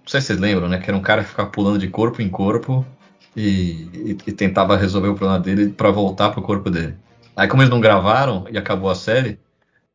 [0.06, 0.78] sei se vocês lembram, né?
[0.78, 2.84] Que era um cara que ficava pulando de corpo em corpo
[3.36, 6.96] e, e, e tentava resolver o problema dele para voltar pro corpo dele.
[7.36, 9.38] Aí, como eles não gravaram e acabou a série,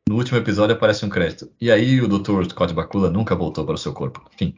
[0.07, 1.49] no último episódio aparece um crédito.
[1.59, 2.45] E aí o Dr.
[2.49, 4.21] Scott Bakula nunca voltou para o seu corpo.
[4.33, 4.55] Enfim.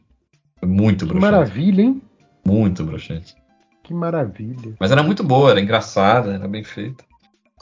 [0.64, 1.32] Muito que bruxante.
[1.32, 2.02] maravilha, hein?
[2.46, 3.36] Muito bruxante.
[3.84, 4.76] Que maravilha.
[4.80, 7.04] Mas era muito boa, era engraçada, era bem feita.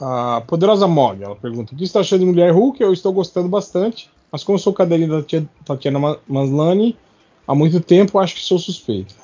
[0.00, 2.80] A Poderosa Mog, ela pergunta: O que está achando de Mulher Hulk?
[2.82, 5.24] Eu estou gostando bastante, mas como sou cadeirinha da
[5.64, 6.96] Tatiana Maslany
[7.46, 9.14] há muito tempo, acho que sou suspeita.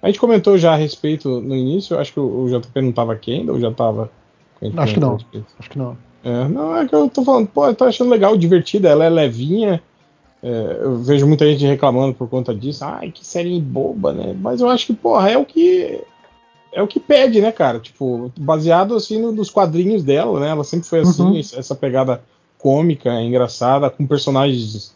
[0.00, 3.34] A gente comentou já a respeito no início, acho que o JP não estava aqui
[3.34, 4.10] ainda, ou já estava?
[4.76, 5.18] Acho que não.
[5.58, 5.96] Acho que não.
[6.28, 9.08] É, não, é que eu tô falando, pô, eu tô achando legal, divertida, ela é
[9.08, 9.82] levinha.
[10.42, 12.84] É, eu vejo muita gente reclamando por conta disso.
[12.84, 14.36] Ai, que série boba, né?
[14.38, 16.00] Mas eu acho que, porra, é o que
[16.72, 17.80] é o que pede, né, cara?
[17.80, 20.50] Tipo, baseado assim no, nos quadrinhos dela, né?
[20.50, 21.38] Ela sempre foi assim, uhum.
[21.38, 22.22] essa pegada
[22.58, 24.94] cômica, engraçada, com personagens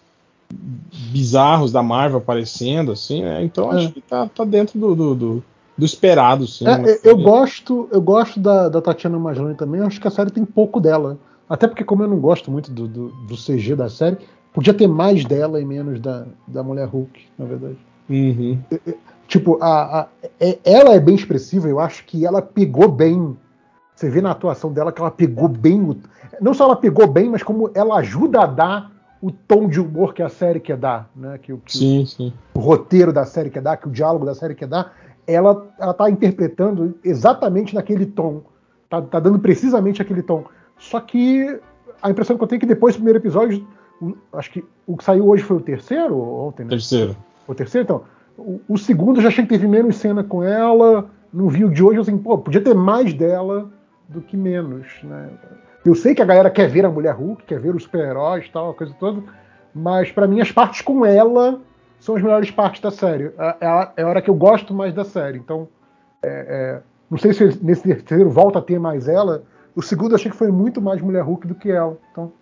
[1.11, 3.43] bizarros da Marvel aparecendo, assim, né?
[3.43, 3.77] Então é.
[3.77, 5.45] acho que tá, tá dentro do, do, do,
[5.77, 6.67] do esperado, sim.
[6.67, 10.45] É, eu gosto, eu gosto da, da Tatiana Maslany também, acho que a série tem
[10.45, 11.19] pouco dela.
[11.49, 14.19] Até porque, como eu não gosto muito do, do, do CG da série,
[14.53, 17.77] podia ter mais dela e menos da, da Mulher Hulk, na verdade.
[18.09, 18.59] Uhum.
[19.27, 23.37] Tipo, a, a, é, ela é bem expressiva, eu acho que ela pegou bem.
[23.95, 25.81] Você vê na atuação dela que ela pegou bem.
[25.81, 25.97] O,
[26.41, 28.93] não só ela pegou bem, mas como ela ajuda a dar
[29.23, 31.39] o tom de humor que a série quer dar, né?
[31.39, 32.33] Que, que sim, o, sim.
[32.55, 34.95] o roteiro da série quer dar, que o diálogo da série quer dar.
[35.27, 38.43] Ela, ela tá interpretando exatamente naquele tom.
[38.89, 40.45] Tá, tá dando precisamente aquele tom.
[40.79, 41.61] Só que
[42.03, 43.67] a impressão que eu tenho é que depois do primeiro episódio,
[44.33, 46.71] acho que o que saiu hoje foi o terceiro ontem, né?
[46.71, 47.17] Terceiro.
[47.47, 48.03] O terceiro, então.
[48.37, 51.09] O, o, segundo eu já achei que teve menos cena com ela.
[51.33, 53.71] Não vi o de hoje, assim, pô, podia ter mais dela
[54.09, 55.31] do que menos, né?
[55.85, 58.71] Eu sei que a galera quer ver a Mulher Hulk, quer ver os super-heróis tal,
[58.71, 59.23] a coisa toda,
[59.75, 61.61] mas para mim as partes com ela
[62.03, 63.33] são as melhores partes da série.
[63.39, 65.39] É, é, a, é a hora que eu gosto mais da série.
[65.39, 65.69] Então,
[66.21, 69.45] é, é, não sei se nesse terceiro volta a ter mais ela.
[69.75, 71.97] O segundo eu achei que foi muito mais Mulher Hulk do que ela.
[72.11, 72.33] Então,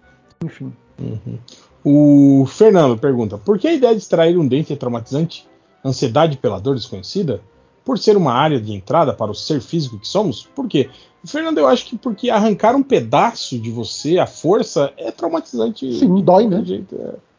[0.42, 0.72] enfim.
[0.98, 1.38] Uhum.
[1.84, 5.46] O Fernando pergunta: por que a ideia de extrair um dente é traumatizante?
[5.84, 7.42] ansiedade pela dor desconhecida?
[7.84, 10.48] Por ser uma área de entrada para o ser físico que somos?
[10.54, 10.88] Por quê?
[11.24, 15.98] Fernando, eu acho que porque arrancar um pedaço de você, a força, é traumatizante.
[15.98, 16.62] Sim, dói, né?
[16.64, 16.94] Jeito.
[16.94, 17.29] É.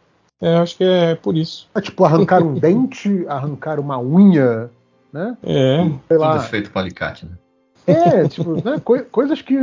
[0.41, 1.69] é, acho que é por isso.
[1.75, 4.71] É tipo arrancar um dente, arrancar uma unha,
[5.13, 5.37] né?
[5.43, 5.89] É.
[6.07, 6.37] Sei lá.
[6.37, 7.31] Tudo feito com alicate, né?
[7.85, 8.81] É, tipo, né?
[8.83, 9.55] Co coisas que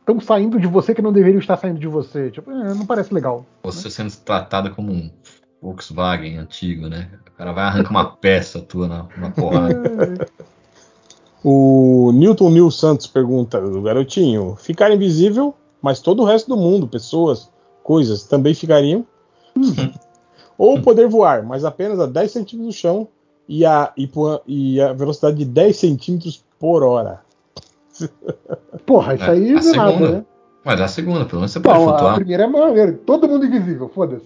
[0.00, 2.30] estão saindo de você que não deveriam estar saindo de você.
[2.30, 3.44] Tipo, é, não parece legal.
[3.64, 3.90] Você né?
[3.90, 5.10] sendo tratada como um
[5.60, 7.08] Volkswagen antigo, né?
[7.26, 10.28] O cara vai arrancar uma peça tua na, na porrada.
[11.42, 16.86] o Newton Nil Santos pergunta do garotinho: ficar invisível, mas todo o resto do mundo,
[16.86, 17.50] pessoas,
[17.82, 19.04] coisas, também ficariam?
[19.56, 19.92] Uhum.
[20.62, 23.08] Ou poder voar, mas apenas a 10 centímetros do chão
[23.48, 24.08] e a, e,
[24.46, 27.20] e a velocidade de 10 centímetros por hora.
[28.86, 30.24] Porra, isso aí é, não é nada, né?
[30.64, 32.12] Mas a segunda, pelo menos você pode flutuar.
[32.12, 34.24] A primeira é maneira, todo mundo invisível, foda-se.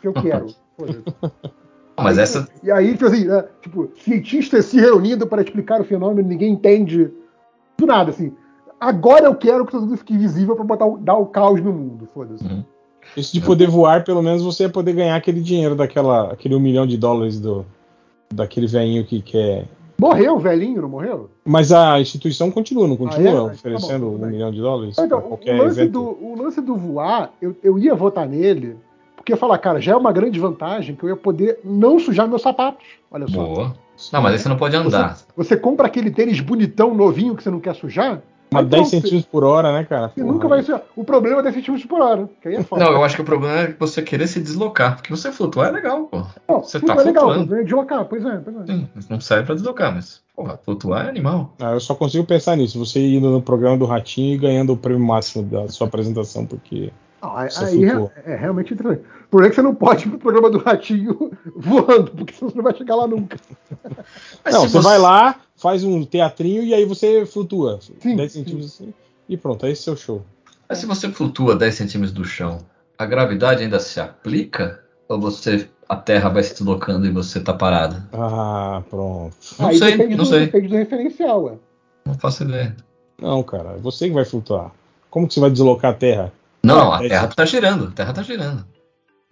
[0.00, 0.48] Que eu quero.
[1.96, 2.48] Mas aí, essa.
[2.60, 7.08] E aí, tipo assim, né, tipo, cientistas se reunindo para explicar o fenômeno, ninguém entende
[7.76, 8.34] do nada, assim.
[8.80, 12.08] Agora eu quero que todo mundo fique invisível para botar dar o caos no mundo,
[12.12, 12.44] foda-se.
[12.44, 12.64] Uhum.
[13.16, 16.60] Isso de poder voar, pelo menos você ia poder ganhar aquele dinheiro daquela, aquele um
[16.60, 17.64] milhão de dólares do
[18.32, 19.66] daquele velhinho que quer.
[20.00, 21.28] Morreu o velhinho, não morreu?
[21.44, 23.54] Mas a instituição continua, não continua ah, é?
[23.54, 24.96] Oferecendo tá bom, um milhão de dólares?
[24.96, 28.76] Então, qualquer o, lance do, o lance do voar, eu, eu ia votar nele,
[29.16, 32.42] porque falar, cara, já é uma grande vantagem que eu ia poder não sujar meus
[32.42, 32.86] sapatos.
[33.10, 33.44] Olha só.
[33.44, 33.74] Boa.
[34.12, 35.16] Não, mas aí você não pode andar.
[35.16, 38.22] Você, você compra aquele tênis bonitão, novinho, que você não quer sujar.
[38.50, 40.12] Mas 10 centímetros por hora, né, cara?
[40.14, 40.80] Você nunca vai ser.
[40.96, 42.28] O problema é 10 centímetros por hora.
[42.40, 44.96] Que aí é não, eu acho que o problema é você querer se deslocar.
[44.96, 46.22] Porque você flutuar é legal, pô.
[46.48, 47.56] Não, você tá é legal, flutuando.
[47.56, 48.72] É deslocar, pois é, pois é.
[48.72, 51.52] Sim, não serve pra deslocar, mas, porra, flutuar é animal.
[51.60, 52.78] Ah, eu só consigo pensar nisso.
[52.78, 56.90] Você indo no programa do Ratinho e ganhando o prêmio máximo da sua apresentação, porque
[57.20, 59.04] Ah, aí é, é, realmente interessante.
[59.26, 62.50] O problema é que você não pode ir pro programa do Ratinho voando, porque senão
[62.50, 63.36] você não vai chegar lá nunca.
[64.50, 67.78] não, você, você, vai lá, faz um teatrinho e aí você flutua.
[67.80, 68.84] Sim, 10 centímetros sim.
[68.84, 68.94] assim.
[69.28, 70.24] E pronto, é esse seu show.
[70.68, 72.58] Mas se você flutua 10 centímetros do chão,
[72.96, 74.82] a gravidade ainda se aplica?
[75.08, 78.02] Ou você a Terra vai se deslocando e você tá parado?
[78.12, 79.34] Ah, pronto.
[79.58, 80.40] Não Aí sei, não do, sei.
[80.40, 81.52] Depende do referencial, ué.
[82.04, 82.76] Não faço ideia.
[83.20, 84.70] Não, cara, é você que vai flutuar.
[85.10, 86.32] Como que você vai deslocar a Terra?
[86.62, 88.66] Não, a Terra tá girando, a Terra tá girando.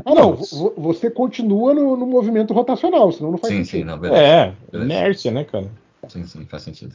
[0.05, 0.37] Ah, não,
[0.77, 3.81] você continua no, no movimento rotacional, senão não faz sim, sentido.
[3.81, 4.23] Sim, não, beleza.
[4.23, 4.93] É, beleza.
[4.93, 5.71] inércia, né, cara?
[6.09, 6.95] Sim, sim, faz sentido.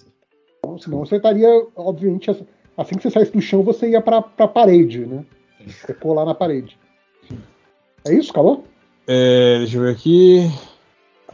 [0.60, 2.30] Então, senão você estaria, obviamente,
[2.78, 5.26] assim que você saísse do chão, você ia pra, pra parede, né?
[5.66, 6.78] Você colar na parede.
[8.06, 8.66] É isso, acabou?
[9.08, 10.52] É, deixa eu ver aqui.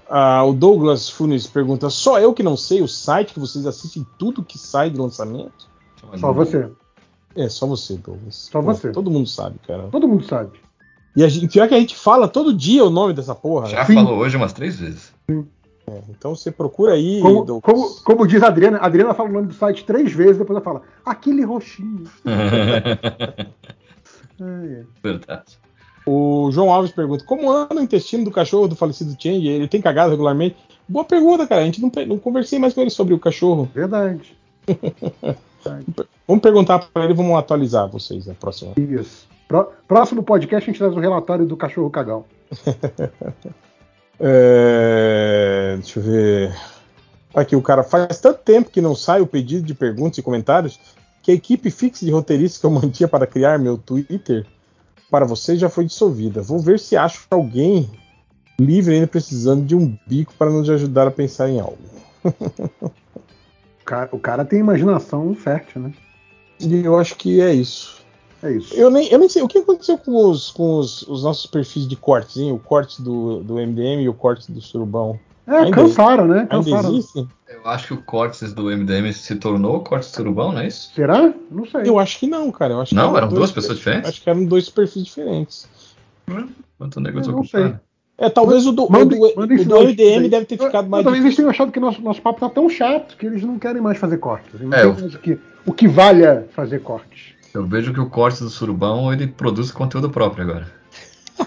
[0.10, 4.06] Ah, o Douglas Funes pergunta: só eu que não sei o site que vocês assistem
[4.18, 5.70] tudo que sai de lançamento?
[6.18, 6.70] Só você.
[7.36, 8.50] É, só você, Douglas.
[8.52, 8.92] Só Pô, você.
[8.92, 9.88] Todo mundo sabe, cara.
[9.90, 10.60] Todo mundo sabe.
[11.16, 13.68] E a gente, pior que a gente fala todo dia o nome dessa porra.
[13.68, 13.96] Já né?
[13.96, 15.14] falou hoje umas três vezes.
[15.30, 15.48] Sim.
[15.90, 17.22] É, então você procura aí.
[17.22, 20.38] Como, como, como, diz a Adriana, a Adriana fala o nome do site três vezes,
[20.38, 22.04] depois ela fala, aquele roxinho.
[24.42, 24.84] é.
[25.02, 25.58] Verdade.
[26.06, 29.48] O João Alves pergunta: como anda o intestino do cachorro do falecido Change?
[29.48, 30.58] Ele tem cagado regularmente?
[30.88, 31.62] Boa pergunta, cara.
[31.62, 33.70] A gente não, não conversei mais com ele sobre o cachorro.
[33.74, 34.38] Verdade.
[36.28, 38.74] vamos perguntar para ele, vamos atualizar vocês na próxima.
[38.78, 39.28] Isso.
[39.88, 42.26] Próximo podcast a gente traz o relatório do cachorro cagão.
[44.20, 46.56] é, deixa eu ver.
[47.34, 50.80] Aqui o cara faz tanto tempo que não sai o pedido de perguntas e comentários
[51.22, 54.46] que a equipe fixa de roteiristas que eu mantinha para criar meu Twitter
[55.10, 56.42] para você já foi dissolvida.
[56.42, 57.90] Vou ver se acho alguém
[58.60, 61.78] livre ainda precisando de um bico para nos ajudar a pensar em algo.
[62.82, 65.94] o, cara, o cara tem imaginação fértil, né?
[66.60, 67.97] E eu acho que é isso.
[68.44, 68.74] É isso.
[68.74, 71.88] Eu nem, eu nem sei o que aconteceu com os, com os, os nossos perfis
[71.88, 72.52] de cortes, hein?
[72.52, 75.20] O corte do, do MDM e o corte do Surubão.
[75.48, 76.46] É, ainda, cansaram, né?
[76.50, 77.00] Cansaram.
[77.48, 80.92] Eu acho que o Cortes do MDM se tornou o Cortes Surubão, não é isso?
[80.94, 81.34] Será?
[81.50, 81.84] Não sei.
[81.86, 82.74] Eu acho que não, cara.
[82.74, 84.10] Eu acho não, eram, duas pessoas diferentes?
[84.10, 85.68] Acho que eram dois perfis diferentes.
[86.78, 87.74] Quanto negócio não sei.
[88.18, 91.04] É, talvez o do, manda, o do, manda o do MDM deve ter ficado mais.
[91.04, 93.82] Talvez eles tenham achado que nosso, nosso papo tá tão chato que eles não querem
[93.82, 94.60] mais fazer cortes.
[94.60, 94.92] Não é, eu...
[94.92, 97.37] o, que, o que valha fazer cortes.
[97.54, 100.72] Eu vejo que o corte do Surubão ele produz conteúdo próprio agora.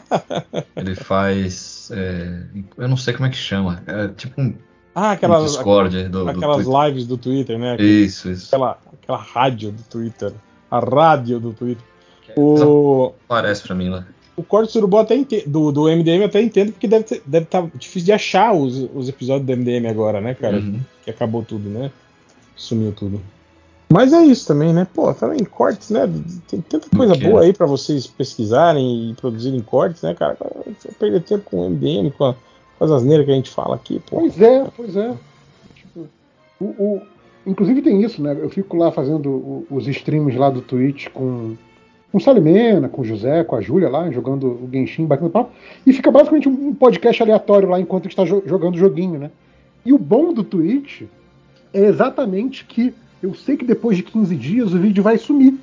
[0.76, 1.90] ele faz.
[1.92, 2.42] É,
[2.76, 3.82] eu não sei como é que chama.
[3.86, 4.54] É tipo um
[4.94, 7.76] ah, aquelas, Discord do, aquelas do lives do Twitter, né?
[7.78, 8.48] Isso, isso.
[8.48, 10.32] Aquela, aquela rádio do Twitter.
[10.70, 11.84] A rádio do Twitter.
[12.36, 13.12] O...
[13.28, 14.06] Parece pra mim lá.
[14.36, 18.06] O corte do até do, do MDM até entendo, porque deve estar deve tá difícil
[18.06, 20.56] de achar os, os episódios do MDM agora, né, cara?
[20.56, 20.80] Uhum.
[21.04, 21.90] Que acabou tudo, né?
[22.56, 23.20] Sumiu tudo.
[23.92, 24.86] Mas é isso também, né?
[24.94, 26.08] Pô, também cortes, né?
[26.48, 30.36] Tem tanta coisa boa aí para vocês pesquisarem e produzirem cortes, né, cara?
[30.98, 32.36] Perder tempo com o MDM, com a
[32.80, 34.20] as asneiras que a gente fala aqui, pô.
[34.20, 35.14] Pois é, pois é.
[35.74, 36.08] Tipo,
[36.58, 37.02] o, o,
[37.46, 38.36] inclusive tem isso, né?
[38.40, 41.56] Eu fico lá fazendo o, os streams lá do Twitch com,
[42.10, 45.52] com o Salimena, com o José, com a Júlia lá, jogando o Genshin, batendo papo,
[45.86, 49.30] e fica basicamente um podcast aleatório lá enquanto a gente está jogando o joguinho, né?
[49.84, 51.02] E o bom do Twitch
[51.74, 55.54] é exatamente que eu sei que depois de 15 dias o vídeo vai sumir.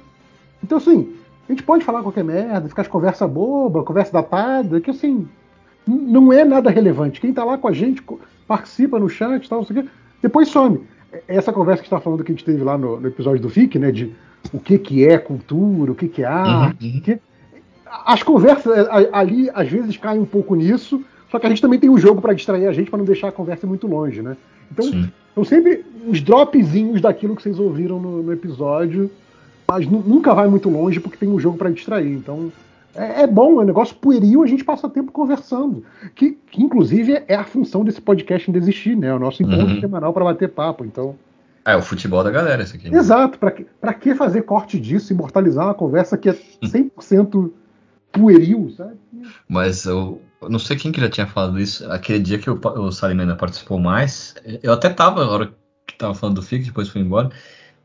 [0.64, 1.14] Então, assim,
[1.48, 5.28] a gente pode falar qualquer merda, ficar de conversa boba, conversa datada, que assim,
[5.88, 7.22] não é nada relevante.
[7.22, 8.04] Quem está lá com a gente
[8.48, 9.86] participa no chat, tal, não
[10.22, 10.82] depois some.
[11.28, 13.80] Essa conversa que está falando que a gente teve lá no, no, episódio do FIC,
[13.80, 14.14] né, de
[14.52, 17.02] o que, que é cultura, o que, que é arte, uhum, uhum.
[17.02, 17.20] Que...
[18.06, 21.80] as conversas é, ali às vezes caem um pouco nisso, só que a gente também
[21.80, 24.36] tem um jogo para distrair a gente para não deixar a conversa muito longe, né?
[24.72, 29.12] Então, são sempre uns dropzinhos daquilo que vocês ouviram no, no episódio,
[29.68, 32.12] mas nunca vai muito longe porque tem um jogo para distrair.
[32.12, 32.52] Então,
[32.96, 35.84] é, é, bom, é um negócio pueril, a gente passa tempo conversando.
[36.16, 39.14] Que, que, inclusive é a função desse podcast ainda existir, né?
[39.14, 39.80] O nosso encontro uhum.
[39.80, 40.84] semanal para bater papo.
[40.84, 41.16] Então.
[41.64, 42.90] É, o futebol da galera, isso aqui.
[42.90, 42.98] Né?
[42.98, 47.52] Exato, pra que, pra que fazer corte disso, imortalizar uma conversa que é 100%
[48.12, 48.96] pueril, sabe?
[49.48, 51.90] Mas eu, não sei quem que já tinha falado isso.
[51.92, 55.54] Aquele dia que o, o Salimena participou mais, eu até tava na hora
[55.86, 57.30] que tava falando do FIC, depois fui embora.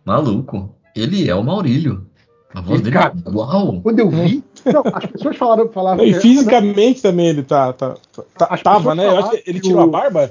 [0.04, 2.06] Maluco, ele é o Maurílio.
[2.54, 3.80] A voz dele, cara, uau!
[3.80, 6.04] Quando eu vi, não, as pessoas falaram, falavam.
[6.04, 7.96] E fisicamente não, também ele tá, tá,
[8.36, 9.06] tá tava, né?
[9.06, 10.30] Eu acho que ele tirou o, a barba.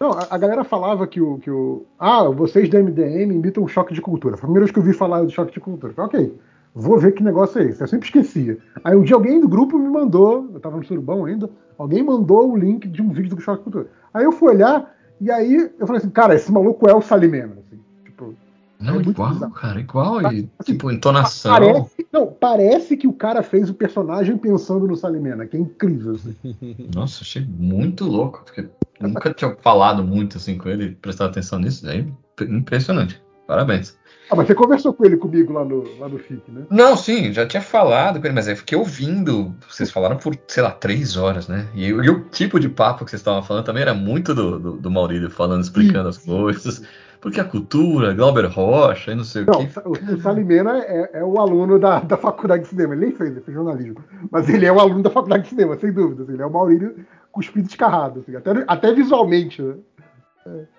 [0.00, 1.84] Não, a, a, galera falava que o, que o.
[1.98, 4.38] Ah, vocês da MDM imitam o choque de cultura.
[4.38, 5.92] Foi a primeira vez que eu vi falar do choque de cultura.
[5.92, 6.34] Falei, ok,
[6.74, 7.80] vou ver que negócio é esse.
[7.80, 8.58] Eu sempre esquecia.
[8.82, 12.50] Aí um dia alguém do grupo me mandou, eu tava no surubão ainda, alguém mandou
[12.52, 13.86] o link de um vídeo do choque cultura.
[14.12, 17.52] Aí eu fui olhar, e aí eu falei assim, cara, esse maluco é o Salimena.
[17.66, 18.34] Assim, tipo,
[18.80, 19.52] Não, É igual, bizarro.
[19.54, 20.20] cara, igual.
[20.32, 21.52] E, Assim, tipo, entonação.
[21.52, 26.14] Parece, não, parece que o cara fez o personagem pensando no Salimena, que é incrível.
[26.14, 26.34] assim.
[26.94, 28.68] Nossa, achei muito louco, porque
[29.00, 32.06] nunca tinha falado muito assim com ele, prestado atenção nisso, daí
[32.48, 33.22] impressionante.
[33.46, 33.96] Parabéns.
[34.30, 36.62] Ah, mas você conversou com ele comigo lá no, lá no FIC, né?
[36.70, 39.54] Não, sim, já tinha falado com ele, mas eu fiquei ouvindo.
[39.68, 41.66] Vocês falaram por, sei lá, três horas, né?
[41.74, 44.72] E, e o tipo de papo que vocês estavam falando também era muito do, do,
[44.78, 46.82] do Maurílio falando, explicando as coisas.
[47.20, 49.80] Porque a cultura, Glauber Rocha e não sei Não, o quê.
[49.84, 52.94] o, o Salimena é, é o aluno da, da faculdade de cinema.
[52.94, 54.02] Ele nem fez, ele fez jornalismo.
[54.30, 56.28] Mas ele é o aluno da faculdade de cinema, sem dúvidas.
[56.28, 58.20] Ele é o Maurílio cuspido descarrado.
[58.20, 59.74] Assim, até, até visualmente, né?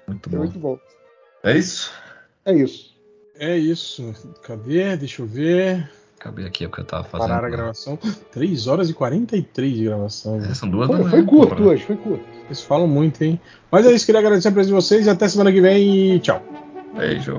[0.08, 0.38] Muito É bom.
[0.38, 0.80] muito bom.
[1.44, 1.92] É isso?
[2.46, 2.95] É isso.
[3.40, 4.14] É isso.
[4.44, 4.96] Cadê?
[4.98, 5.90] Deixa eu ver.
[6.20, 7.28] Acabei aqui o que eu tava fazendo.
[7.28, 8.00] Parar a gravação.
[8.32, 10.38] 3 horas e 43 de gravação.
[10.38, 12.26] É, são duas Foi, da manhã, foi curto pô, hoje, foi curto.
[12.48, 13.40] Vocês falam muito, hein?
[13.70, 16.20] Mas é isso, queria agradecer a presença de vocês e até semana que vem e
[16.20, 16.42] tchau.
[16.98, 17.38] Beijo.